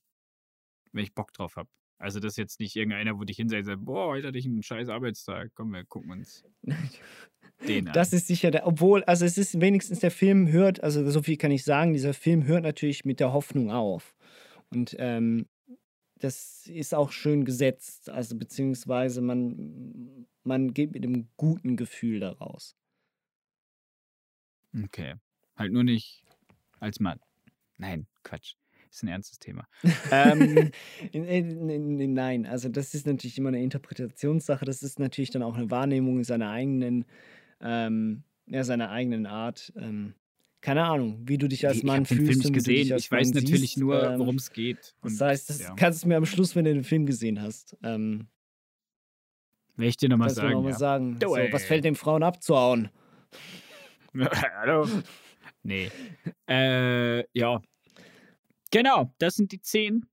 wenn 0.92 1.04
ich 1.04 1.14
Bock 1.14 1.32
drauf 1.32 1.56
habe. 1.56 1.68
Also, 2.00 2.18
das 2.18 2.32
ist 2.32 2.38
jetzt 2.38 2.60
nicht 2.60 2.76
irgendeiner, 2.76 3.18
wo 3.18 3.24
dich 3.24 3.36
hinsetzt 3.36 3.68
und 3.68 3.74
sagt, 3.74 3.84
boah, 3.84 4.08
heute 4.08 4.28
hatte 4.28 4.38
ich 4.38 4.46
einen 4.46 4.62
scheiß 4.62 4.88
Arbeitstag. 4.88 5.50
Komm, 5.54 5.70
wir 5.72 5.84
gucken 5.84 6.10
uns 6.10 6.42
den 7.68 7.88
an. 7.88 7.92
Das 7.92 8.12
ist 8.12 8.26
sicher 8.26 8.50
der, 8.50 8.66
obwohl, 8.66 9.04
also 9.04 9.24
es 9.24 9.36
ist 9.36 9.60
wenigstens 9.60 10.00
der 10.00 10.10
Film 10.10 10.50
hört, 10.50 10.82
also 10.82 11.08
so 11.10 11.22
viel 11.22 11.36
kann 11.36 11.50
ich 11.50 11.64
sagen, 11.64 11.92
dieser 11.92 12.14
Film 12.14 12.46
hört 12.46 12.62
natürlich 12.62 13.04
mit 13.04 13.20
der 13.20 13.32
Hoffnung 13.32 13.70
auf. 13.70 14.16
Und 14.70 14.96
ähm, 14.98 15.46
das 16.18 16.66
ist 16.66 16.94
auch 16.94 17.12
schön 17.12 17.44
gesetzt, 17.44 18.08
also 18.10 18.36
beziehungsweise 18.38 19.20
man, 19.20 20.26
man 20.42 20.72
geht 20.72 20.92
mit 20.92 21.04
einem 21.04 21.28
guten 21.36 21.76
Gefühl 21.76 22.20
daraus. 22.20 22.76
Okay. 24.84 25.14
Halt 25.56 25.72
nur 25.72 25.84
nicht 25.84 26.24
als 26.78 27.00
Mann. 27.00 27.20
Nein, 27.76 28.06
Quatsch. 28.22 28.54
Ist 28.90 29.02
ein 29.04 29.08
ernstes 29.08 29.38
Thema. 29.38 29.66
ähm, 30.10 30.70
In- 31.12 31.24
in- 31.24 31.70
in- 31.70 32.00
in- 32.00 32.12
Nein, 32.12 32.44
also 32.46 32.68
das 32.68 32.92
ist 32.94 33.06
natürlich 33.06 33.38
immer 33.38 33.48
eine 33.48 33.62
Interpretationssache. 33.62 34.64
Das 34.64 34.82
ist 34.82 34.98
natürlich 34.98 35.30
dann 35.30 35.42
auch 35.42 35.56
eine 35.56 35.70
Wahrnehmung 35.70 36.24
seiner 36.24 36.50
eigenen, 36.50 37.04
ähm, 37.60 38.24
ja, 38.46 38.64
seiner 38.64 38.90
eigenen 38.90 39.26
Art. 39.26 39.72
Ähm, 39.76 40.14
keine 40.60 40.84
Ahnung, 40.84 41.20
wie 41.24 41.38
du 41.38 41.48
dich 41.48 41.66
als 41.66 41.78
ich 41.78 41.84
Mann 41.84 41.98
habe 42.04 42.08
den 42.08 42.16
fühlst. 42.18 42.42
Film 42.42 42.52
nicht 42.52 42.64
gesehen. 42.66 42.96
Ich 42.98 43.10
weiß 43.10 43.28
Mann 43.32 43.42
natürlich 43.44 43.60
siehst. 43.60 43.78
nur, 43.78 44.02
Ähm, 44.10 44.18
worum 44.18 44.34
es 44.36 44.50
geht. 44.52 44.94
Das 45.02 45.12
Und, 45.12 45.20
heißt, 45.20 45.50
das 45.50 45.60
ja. 45.60 45.74
kannst 45.74 46.02
du 46.04 46.08
mir 46.08 46.16
am 46.16 46.26
Schluss, 46.26 46.54
wenn 46.56 46.64
du 46.64 46.74
den 46.74 46.84
Film 46.84 47.06
gesehen 47.06 47.40
hast, 47.40 47.76
ähm, 47.82 48.26
Werde 49.76 49.88
ich 49.88 49.96
dir 49.96 50.08
nochmal 50.10 50.28
sagen. 50.30 50.52
noch 50.52 50.62
mal 50.62 50.70
ja. 50.70 50.76
sagen. 50.76 51.16
So, 51.22 51.30
was 51.30 51.64
fällt 51.64 51.84
den 51.84 51.94
Frauen 51.94 52.22
abzuhauen? 52.22 52.90
Hallo? 54.60 54.86
Nee. 55.62 55.90
Äh, 56.48 57.24
ja. 57.38 57.62
Genau, 58.70 59.14
das 59.18 59.34
sind 59.34 59.52
die 59.52 59.60
zehn 59.60 60.06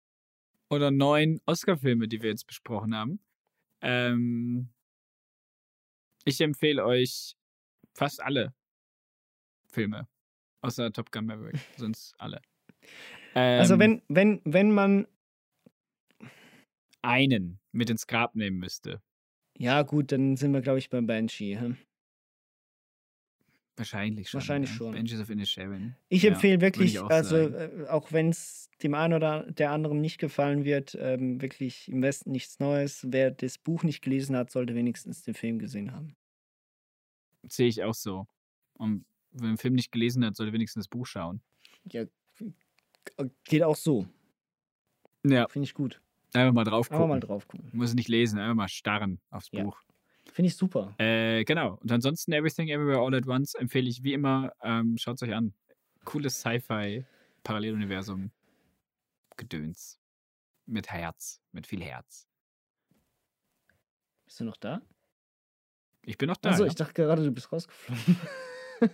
oder 0.69 0.91
neun 0.91 1.39
Oscar-Filme, 1.45 2.07
die 2.07 2.21
wir 2.21 2.29
jetzt 2.29 2.47
besprochen 2.47 2.95
haben. 2.95 3.19
Ähm, 3.81 4.69
ich 6.25 6.41
empfehle 6.41 6.83
euch 6.83 7.35
fast 7.93 8.21
alle 8.21 8.53
Filme. 9.69 10.07
Außer 10.61 10.91
Top 10.91 11.11
Gun 11.11 11.25
Maverick. 11.25 11.55
Sonst 11.77 12.15
alle. 12.17 12.41
also 13.33 13.75
Ähm, 13.75 13.79
wenn, 13.79 14.01
wenn, 14.07 14.41
wenn 14.43 14.71
man, 14.71 15.07
einen 17.01 17.59
mit 17.71 17.89
ins 17.89 18.07
Grab 18.07 18.35
nehmen 18.35 18.57
müsste. 18.57 19.01
ja 19.57 19.83
gut, 19.83 20.11
dann 20.11 20.35
sind 20.35 20.51
wir, 20.51 20.61
glaube 20.61 20.79
ich, 20.79 20.89
beim 20.89 21.07
Banshee. 21.07 21.57
hm? 21.57 21.77
Wahrscheinlich 23.77 24.29
schon. 24.29 24.39
Wahrscheinlich 24.39 24.71
ja. 24.71 24.75
schon. 24.75 24.91
Benches 24.93 25.21
of 25.21 25.29
Inisherin. 25.29 25.95
Ich 26.09 26.25
empfehle 26.25 26.59
wirklich, 26.61 26.99
auch 26.99 27.09
also 27.09 27.37
äh, 27.37 27.85
auch 27.89 28.11
wenn 28.11 28.29
es 28.29 28.69
dem 28.81 28.95
einen 28.95 29.13
oder 29.13 29.43
der 29.51 29.71
anderen 29.71 30.01
nicht 30.01 30.17
gefallen 30.17 30.65
wird, 30.65 30.97
ähm, 30.99 31.41
wirklich 31.41 31.87
im 31.87 32.01
Westen 32.01 32.31
nichts 32.31 32.59
Neues. 32.59 33.05
Wer 33.07 33.31
das 33.31 33.59
Buch 33.59 33.83
nicht 33.83 34.01
gelesen 34.01 34.35
hat, 34.35 34.51
sollte 34.51 34.73
wenigstens 34.73 35.23
den 35.23 35.35
Film 35.35 35.59
gesehen 35.59 35.91
haben. 35.91 36.15
Sehe 37.47 37.67
ich 37.67 37.83
auch 37.83 37.93
so. 37.93 38.27
Und 38.73 39.05
wer 39.31 39.47
den 39.49 39.57
Film 39.57 39.75
nicht 39.75 39.91
gelesen 39.91 40.25
hat, 40.25 40.35
sollte 40.35 40.53
wenigstens 40.53 40.85
das 40.85 40.89
Buch 40.89 41.05
schauen. 41.05 41.41
Ja, 41.91 42.05
geht 43.45 43.63
auch 43.63 43.75
so. 43.75 44.07
Ja. 45.23 45.47
Finde 45.47 45.65
ich 45.65 45.73
gut. 45.73 46.01
Einfach 46.33 46.53
mal 46.53 46.63
drauf 46.63 46.89
gucken. 46.89 47.03
Aber 47.03 47.07
mal 47.07 47.19
drauf 47.19 47.47
gucken. 47.47 47.69
Muss 47.73 47.93
nicht 47.93 48.09
lesen, 48.09 48.39
einfach 48.39 48.55
mal 48.55 48.67
starren 48.67 49.19
aufs 49.29 49.49
Ja. 49.51 49.63
Buch. 49.63 49.81
Finde 50.37 50.49
ich 50.49 50.55
super. 50.55 50.93
Äh, 50.99 51.43
genau. 51.45 51.79
Und 51.81 51.91
ansonsten 51.91 52.31
Everything 52.31 52.69
Everywhere 52.69 52.99
All 52.99 53.15
at 53.15 53.25
Once 53.25 53.55
empfehle 53.55 53.89
ich 53.89 54.03
wie 54.03 54.13
immer, 54.13 54.53
ähm, 54.61 54.95
schaut 54.95 55.15
es 55.15 55.23
euch 55.23 55.33
an. 55.33 55.51
Cooles 56.03 56.39
Sci-Fi, 56.39 57.03
Paralleluniversum, 57.41 58.29
Gedöns. 59.35 59.99
mit 60.67 60.91
Herz, 60.91 61.41
mit 61.53 61.65
viel 61.65 61.81
Herz. 61.81 62.27
Bist 64.25 64.39
du 64.39 64.43
noch 64.43 64.57
da? 64.57 64.83
Ich 66.03 66.19
bin 66.19 66.27
noch 66.27 66.37
da. 66.37 66.51
Also, 66.51 66.65
ja. 66.65 66.69
ich 66.69 66.75
dachte 66.75 66.93
gerade, 66.93 67.23
du 67.23 67.31
bist 67.31 67.51
rausgeflogen. 67.51 68.19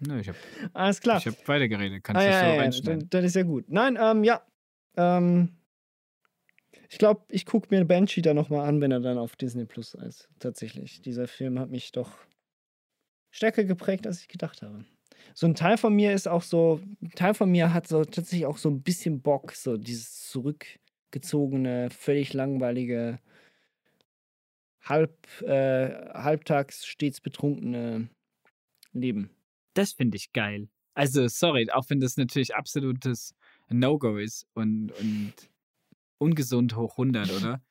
Nö, 0.00 0.18
ich 0.18 0.30
habe 0.30 0.38
Alles 0.72 1.00
klar. 1.00 1.18
ich 1.18 1.28
hab 1.28 1.46
weitergeredet. 1.46 2.02
Kannst 2.02 2.22
ah, 2.22 2.24
du 2.24 2.28
ja, 2.28 2.72
so 2.72 2.80
ja, 2.80 2.96
dann, 2.96 3.08
dann 3.08 3.24
ist 3.24 3.36
ja 3.36 3.44
gut. 3.44 3.66
Nein, 3.68 3.96
ähm, 4.00 4.24
ja. 4.24 4.44
Ähm, 4.96 5.59
ich 6.90 6.98
glaube, 6.98 7.22
ich 7.28 7.46
gucke 7.46 7.68
mir 7.70 7.84
Banshee 7.84 8.20
dann 8.20 8.34
nochmal 8.34 8.68
an, 8.68 8.80
wenn 8.80 8.90
er 8.90 8.98
dann 8.98 9.16
auf 9.16 9.36
Disney 9.36 9.64
Plus 9.64 9.94
ist. 9.94 10.28
Tatsächlich. 10.40 11.00
Dieser 11.00 11.28
Film 11.28 11.60
hat 11.60 11.70
mich 11.70 11.92
doch 11.92 12.10
stärker 13.30 13.62
geprägt, 13.62 14.08
als 14.08 14.20
ich 14.20 14.28
gedacht 14.28 14.60
habe. 14.60 14.84
So 15.32 15.46
ein 15.46 15.54
Teil 15.54 15.76
von 15.78 15.94
mir 15.94 16.12
ist 16.12 16.26
auch 16.26 16.42
so, 16.42 16.80
ein 17.00 17.12
Teil 17.12 17.34
von 17.34 17.48
mir 17.48 17.72
hat 17.72 17.86
so 17.86 18.04
tatsächlich 18.04 18.44
auch 18.46 18.58
so 18.58 18.68
ein 18.68 18.82
bisschen 18.82 19.22
Bock, 19.22 19.52
so 19.52 19.76
dieses 19.76 20.28
zurückgezogene, 20.30 21.90
völlig 21.90 22.32
langweilige, 22.32 23.20
halb, 24.82 25.14
äh, 25.42 25.90
halbtags 26.12 26.84
stets 26.84 27.20
betrunkene 27.20 28.08
Leben. 28.92 29.30
Das 29.74 29.92
finde 29.92 30.16
ich 30.16 30.32
geil. 30.32 30.68
Also, 30.94 31.28
sorry, 31.28 31.70
auch 31.70 31.84
wenn 31.88 32.00
das 32.00 32.16
natürlich 32.16 32.56
absolutes 32.56 33.36
No-Go 33.68 34.16
ist 34.16 34.48
und, 34.54 34.90
und 34.90 35.34
ungesund 36.20 36.76
hoch 36.76 36.92
100, 36.98 37.30
oder? 37.32 37.62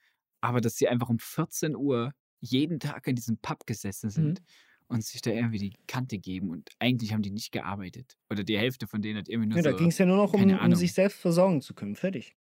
Aber 0.41 0.61
dass 0.61 0.75
sie 0.75 0.87
einfach 0.87 1.09
um 1.09 1.19
14 1.19 1.75
Uhr 1.75 2.13
jeden 2.41 2.79
Tag 2.79 3.05
in 3.07 3.15
diesem 3.15 3.37
Pub 3.37 3.65
gesessen 3.65 4.09
sind 4.09 4.39
Mhm. 4.39 4.45
und 4.87 5.03
sich 5.03 5.21
da 5.21 5.31
irgendwie 5.31 5.57
die 5.59 5.73
Kante 5.87 6.17
geben 6.17 6.49
und 6.49 6.69
eigentlich 6.79 7.13
haben 7.13 7.21
die 7.21 7.31
nicht 7.31 7.51
gearbeitet. 7.51 8.17
Oder 8.29 8.43
die 8.43 8.57
Hälfte 8.57 8.87
von 8.87 9.01
denen 9.01 9.19
hat 9.19 9.27
irgendwie 9.29 9.49
nur 9.49 9.57
Ja, 9.57 9.63
so. 9.63 9.71
da 9.71 9.77
ging 9.77 9.87
es 9.89 9.97
ja 9.97 10.05
nur 10.05 10.17
noch 10.17 10.33
um, 10.33 10.41
um 10.49 10.75
sich 10.75 10.93
selbst 10.93 11.19
versorgen 11.19 11.61
zu 11.61 11.73
können. 11.73 11.95
Fertig. 11.95 12.35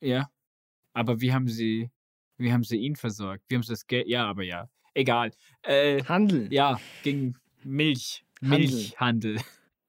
Ja. 0.00 0.30
Aber 0.94 1.20
wie 1.20 1.32
haben 1.32 1.48
sie, 1.48 1.90
wie 2.38 2.52
haben 2.52 2.64
sie 2.64 2.76
ihn 2.78 2.96
versorgt? 2.96 3.44
Wie 3.48 3.54
haben 3.56 3.62
sie 3.62 3.72
das 3.72 3.86
Geld? 3.86 4.08
Ja, 4.08 4.26
aber 4.26 4.42
ja. 4.44 4.70
Egal. 4.94 5.30
Äh, 5.62 6.02
Handel. 6.04 6.50
Ja, 6.52 6.80
ging 7.02 7.36
Milch. 7.64 8.24
Handel. 8.40 8.58
Milchhandel. 8.58 9.36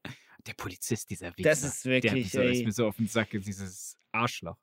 Der 0.47 0.53
Polizist, 0.53 1.09
dieser 1.09 1.27
Wichser. 1.37 1.49
Das 1.49 1.63
ist 1.63 1.85
der 1.85 1.95
hat 1.97 2.03
wirklich, 2.03 2.31
so, 2.31 2.41
ist 2.41 2.65
mir 2.65 2.71
so 2.71 2.87
auf 2.87 2.95
den 2.97 3.07
Sack, 3.07 3.31
dieses 3.31 3.97
Arschloch. 4.13 4.57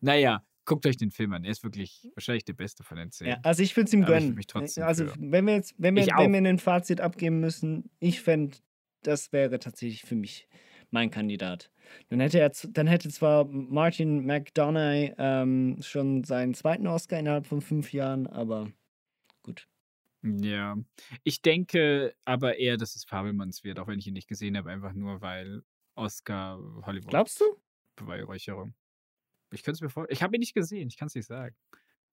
Naja, 0.00 0.44
guckt 0.64 0.86
euch 0.86 0.96
den 0.96 1.10
Film 1.10 1.32
an. 1.32 1.44
Er 1.44 1.50
ist 1.50 1.62
wirklich 1.64 2.08
wahrscheinlich 2.14 2.44
der 2.44 2.52
beste 2.54 2.84
von 2.84 2.96
den 2.96 3.10
zehn. 3.10 3.28
Ja, 3.28 3.38
also 3.42 3.62
ich 3.62 3.76
würde 3.76 3.86
es 3.88 3.94
ihm 3.94 4.04
gönnen. 4.04 4.38
also 4.82 5.06
für- 5.06 5.14
wenn 5.18 5.46
wir 5.46 5.54
jetzt, 5.54 5.74
wenn 5.78 5.96
wir, 5.96 6.02
Ich 6.02 6.08
wenn 6.16 6.32
wir 6.32 6.48
ein 6.50 6.58
Fazit 6.58 7.00
abgeben 7.00 7.40
müssen, 7.40 7.90
ich 7.98 8.20
fände, 8.20 8.56
das 9.02 9.32
wäre 9.32 9.58
tatsächlich 9.58 10.02
für 10.02 10.14
mich 10.16 10.48
mein 10.90 11.10
Kandidat. 11.10 11.70
Dann 12.08 12.20
hätte 12.20 12.38
er, 12.40 12.50
dann 12.70 12.86
hätte 12.86 13.08
zwar 13.08 13.44
Martin 13.46 14.24
McDonough 14.26 15.14
ähm, 15.18 15.78
schon 15.80 16.24
seinen 16.24 16.54
zweiten 16.54 16.86
Oscar 16.86 17.18
innerhalb 17.18 17.46
von 17.46 17.60
fünf 17.60 17.92
Jahren, 17.92 18.26
aber 18.26 18.70
gut. 19.42 19.66
Ja, 20.22 20.76
ich 21.24 21.40
denke 21.42 22.14
aber 22.26 22.58
eher, 22.58 22.76
dass 22.76 22.94
es 22.94 23.04
Fabelmanns 23.04 23.64
wird, 23.64 23.78
auch 23.78 23.86
wenn 23.88 23.98
ich 23.98 24.06
ihn 24.06 24.12
nicht 24.14 24.28
gesehen 24.28 24.56
habe, 24.56 24.70
einfach 24.70 24.92
nur 24.92 25.20
weil 25.22 25.62
Oscar 25.94 26.58
Hollywood. 26.84 27.08
Glaubst 27.10 27.40
du? 27.40 27.44
Beweihräucherung. 27.96 28.74
Ich 29.52 29.62
könnte 29.62 29.76
es 29.76 29.80
mir 29.80 29.88
vor. 29.90 30.06
Ich 30.10 30.22
habe 30.22 30.36
ihn 30.36 30.40
nicht 30.40 30.54
gesehen, 30.54 30.88
ich 30.88 30.96
kann 30.96 31.08
es 31.08 31.14
nicht 31.14 31.26
sagen. 31.26 31.54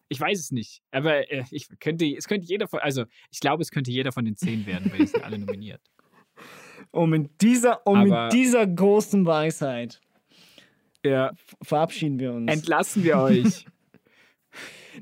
Ich 0.10 0.20
weiß 0.22 0.40
es 0.40 0.52
nicht, 0.52 0.82
aber 0.92 1.30
äh, 1.32 1.44
ich 1.52 1.68
könnte, 1.80 2.06
es 2.06 2.28
könnte 2.28 2.48
jeder 2.48 2.68
von, 2.68 2.80
also 2.80 3.06
ich 3.30 3.40
glaube, 3.42 3.62
es 3.62 3.72
könnte 3.72 3.92
jeder 3.92 4.12
von 4.14 4.24
den 4.24 4.38
zehn 4.38 4.66
werden, 4.66 4.90
weil 4.92 5.00
die 5.00 5.08
sind 5.08 5.24
alle 5.24 5.38
nominiert. 5.38 5.82
Und 6.92 7.10
mit 7.10 7.42
dieser, 7.42 7.86
und 7.86 7.98
Aber- 8.12 8.24
mit 8.26 8.34
dieser 8.34 8.66
großen 8.66 9.26
Weisheit 9.26 10.00
ja. 11.04 11.32
verabschieden 11.62 12.20
wir 12.20 12.34
uns. 12.34 12.50
Entlassen 12.52 13.04
wir 13.04 13.18
euch. 13.22 13.66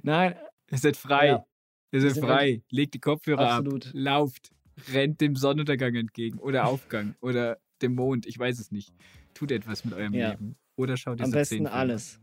Nein. 0.02 0.36
Ihr 0.72 0.78
seid 0.78 0.98
frei. 0.98 1.28
Ja. 1.28 1.46
Ihr 1.92 2.02
seid 2.02 2.18
frei. 2.24 2.64
Legt 2.70 2.94
die 2.96 3.00
Kopfhörer 3.00 3.48
Absolut. 3.52 3.88
ab. 3.88 3.92
Lauft. 3.94 4.52
Rennt 4.92 5.22
dem 5.22 5.36
Sonnenuntergang 5.38 5.96
entgegen 5.96 6.38
oder 6.40 6.66
Aufgang 6.68 7.16
oder 7.22 7.60
dem 7.82 7.96
Mond. 7.96 8.26
Ich 8.26 8.38
weiß 8.38 8.60
es 8.60 8.72
nicht. 8.72 8.94
Tut 9.34 9.52
etwas 9.52 9.86
mit 9.86 9.94
eurem 9.94 10.14
Ja. 10.14 10.32
Leben. 10.32 10.58
Oder 10.76 10.98
schaut 10.98 11.20
diese 11.20 11.26
Am 11.28 11.32
besten 11.32 11.68
alles. 11.68 12.20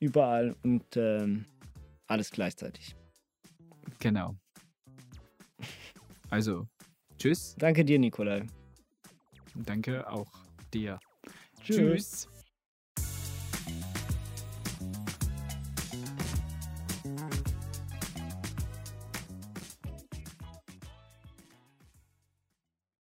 Überall 0.00 0.54
und 0.62 0.96
ähm, 0.96 1.44
alles 2.06 2.30
gleichzeitig. 2.30 2.94
Genau. 3.98 4.34
Also, 6.28 6.66
tschüss. 7.18 7.54
Danke 7.58 7.84
dir, 7.84 7.98
Nikolai. 7.98 8.46
Danke 9.54 10.08
auch 10.10 10.30
dir. 10.72 10.98
Tschüss. 11.62 12.26
tschüss. 12.26 12.28